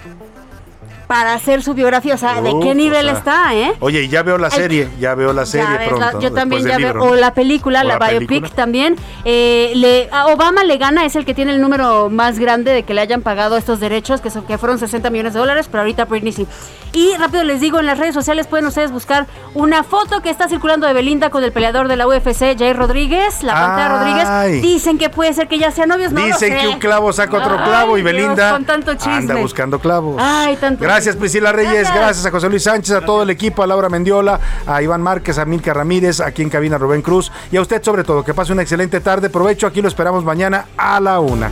para 1.10 1.34
hacer 1.34 1.60
su 1.60 1.74
biografía. 1.74 2.14
O 2.14 2.18
sea, 2.18 2.40
¿de 2.40 2.54
qué 2.62 2.72
nivel 2.72 3.08
está, 3.08 3.52
eh? 3.56 3.72
Oye, 3.80 4.06
ya 4.06 4.22
veo 4.22 4.38
la 4.38 4.48
serie, 4.48 4.88
ya 5.00 5.16
veo 5.16 5.32
la 5.32 5.44
serie 5.44 5.88
pronto. 5.88 6.20
yo 6.20 6.32
también 6.32 6.64
ya 6.64 6.78
veo, 6.78 7.02
o 7.02 7.16
la 7.16 7.34
película, 7.34 7.82
la, 7.82 7.98
biopic 7.98 8.52
también. 8.54 8.94
Eh, 9.24 9.72
le, 9.74 10.08
Obama 10.32 10.62
le 10.62 10.78
gana, 10.78 11.04
es 11.04 11.16
el 11.16 11.24
que 11.24 11.34
tiene 11.34 11.52
el 11.52 11.60
número 11.60 12.10
más 12.10 12.38
grande 12.38 12.72
de 12.72 12.84
que 12.84 12.94
le 12.94 13.00
hayan 13.00 13.22
pagado 13.22 13.56
estos 13.56 13.80
derechos, 13.80 14.20
que, 14.20 14.30
son, 14.30 14.46
que 14.46 14.56
fueron 14.56 14.78
60 14.78 15.10
millones 15.10 15.34
de 15.34 15.40
dólares, 15.40 15.66
pero 15.68 15.80
ahorita 15.80 16.04
Britney 16.04 16.30
sí. 16.30 16.46
Y 16.92 17.16
rápido 17.16 17.42
les 17.42 17.60
digo, 17.60 17.80
en 17.80 17.86
las 17.86 17.98
redes 17.98 18.14
sociales 18.14 18.46
pueden 18.46 18.66
ustedes 18.66 18.92
buscar 18.92 19.26
una 19.54 19.82
foto 19.82 20.22
que 20.22 20.30
está 20.30 20.48
circulando 20.48 20.86
de 20.86 20.92
Belinda 20.92 21.30
con 21.30 21.42
el 21.42 21.50
peleador 21.50 21.88
de 21.88 21.96
la 21.96 22.06
UFC, 22.06 22.56
Jay 22.56 22.72
Rodríguez, 22.72 23.42
la 23.42 23.54
Pantera 23.54 23.98
Rodríguez. 23.98 24.62
Dicen 24.62 24.96
que 24.96 25.10
puede 25.10 25.32
ser 25.32 25.48
que 25.48 25.58
ya 25.58 25.72
sean 25.72 25.88
novios, 25.88 26.12
no 26.12 26.20
Dicen 26.20 26.56
que 26.56 26.68
un 26.68 26.78
clavo 26.78 27.12
saca 27.12 27.36
otro 27.36 27.56
clavo 27.64 27.98
y 27.98 28.02
Belinda 28.02 28.52
con 28.52 28.64
tanto 28.64 28.94
chisme. 28.94 29.14
anda 29.14 29.34
buscando 29.34 29.80
clavos. 29.80 30.16
Ay, 30.20 30.56
tanto 30.56 30.84
Gracias 30.84 30.99
Priscila 31.18 31.52
Reyes, 31.52 31.88
gracias. 31.94 32.26
a 32.26 32.30
José 32.30 32.48
Luis 32.48 32.62
Sánchez, 32.62 32.94
a 32.94 33.00
todo 33.00 33.22
el 33.22 33.30
equipo, 33.30 33.62
a 33.62 33.66
Laura 33.66 33.88
Mendiola, 33.88 34.38
a 34.66 34.82
Iván 34.82 35.00
Márquez, 35.00 35.38
a 35.38 35.44
Milka 35.44 35.72
Ramírez, 35.72 36.20
aquí 36.20 36.42
en 36.42 36.50
cabina 36.50 36.78
Rubén 36.78 37.02
Cruz 37.02 37.32
y 37.50 37.56
a 37.56 37.62
usted 37.62 37.82
sobre 37.82 38.04
todo, 38.04 38.22
que 38.24 38.34
pase 38.34 38.52
una 38.52 38.62
excelente 38.62 39.00
tarde, 39.00 39.30
provecho, 39.30 39.66
aquí 39.66 39.80
lo 39.80 39.88
esperamos 39.88 40.24
mañana 40.24 40.66
a 40.76 41.00
la 41.00 41.20
una. 41.20 41.50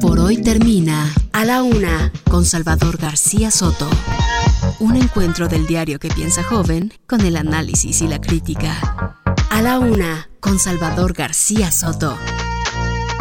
Por 0.00 0.18
hoy 0.20 0.42
termina 0.42 1.12
A 1.32 1.44
la 1.44 1.62
Una 1.62 2.12
con 2.30 2.44
Salvador 2.44 2.96
García 2.96 3.50
Soto. 3.50 3.88
Un 4.80 4.96
encuentro 4.96 5.48
del 5.48 5.66
diario 5.66 5.98
que 5.98 6.08
piensa 6.08 6.42
joven 6.42 6.92
con 7.06 7.20
el 7.22 7.36
análisis 7.36 8.02
y 8.02 8.08
la 8.08 8.20
crítica. 8.20 9.16
A 9.50 9.62
la 9.62 9.78
Una 9.78 10.28
con 10.40 10.58
Salvador 10.58 11.12
García 11.12 11.70
Soto. 11.70 12.16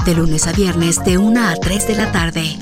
De 0.03 0.15
lunes 0.15 0.47
a 0.47 0.51
viernes 0.51 0.97
de 1.03 1.15
1 1.15 1.37
a 1.37 1.55
3 1.55 1.85
de 1.85 1.95
la 1.95 2.11
tarde. 2.11 2.57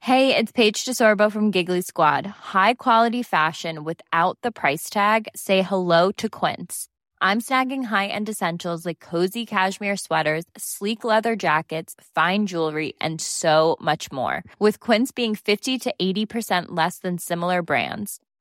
Hey, 0.00 0.34
it's 0.34 0.52
Paige 0.52 0.86
DeSorbo 0.86 1.30
from 1.30 1.50
Giggly 1.50 1.82
Squad. 1.82 2.24
High 2.26 2.74
quality 2.74 3.22
fashion 3.22 3.84
without 3.84 4.38
the 4.42 4.50
price 4.50 4.88
tag. 4.88 5.28
Say 5.34 5.60
hello 5.60 6.12
to 6.12 6.30
Quince. 6.30 6.88
I'm 7.20 7.40
snagging 7.40 7.84
high-end 7.84 8.28
essentials 8.28 8.86
like 8.86 9.00
cozy 9.00 9.44
cashmere 9.44 9.96
sweaters, 9.96 10.44
sleek 10.56 11.02
leather 11.04 11.34
jackets, 11.36 11.94
fine 12.14 12.46
jewelry, 12.46 12.94
and 13.00 13.20
so 13.20 13.76
much 13.80 14.12
more. 14.12 14.44
With 14.58 14.80
Quince 14.80 15.12
being 15.12 15.34
50 15.34 15.78
to 15.80 15.94
80% 16.00 16.66
less 16.68 16.98
than 16.98 17.18
similar 17.18 17.62
brands. 17.62 18.20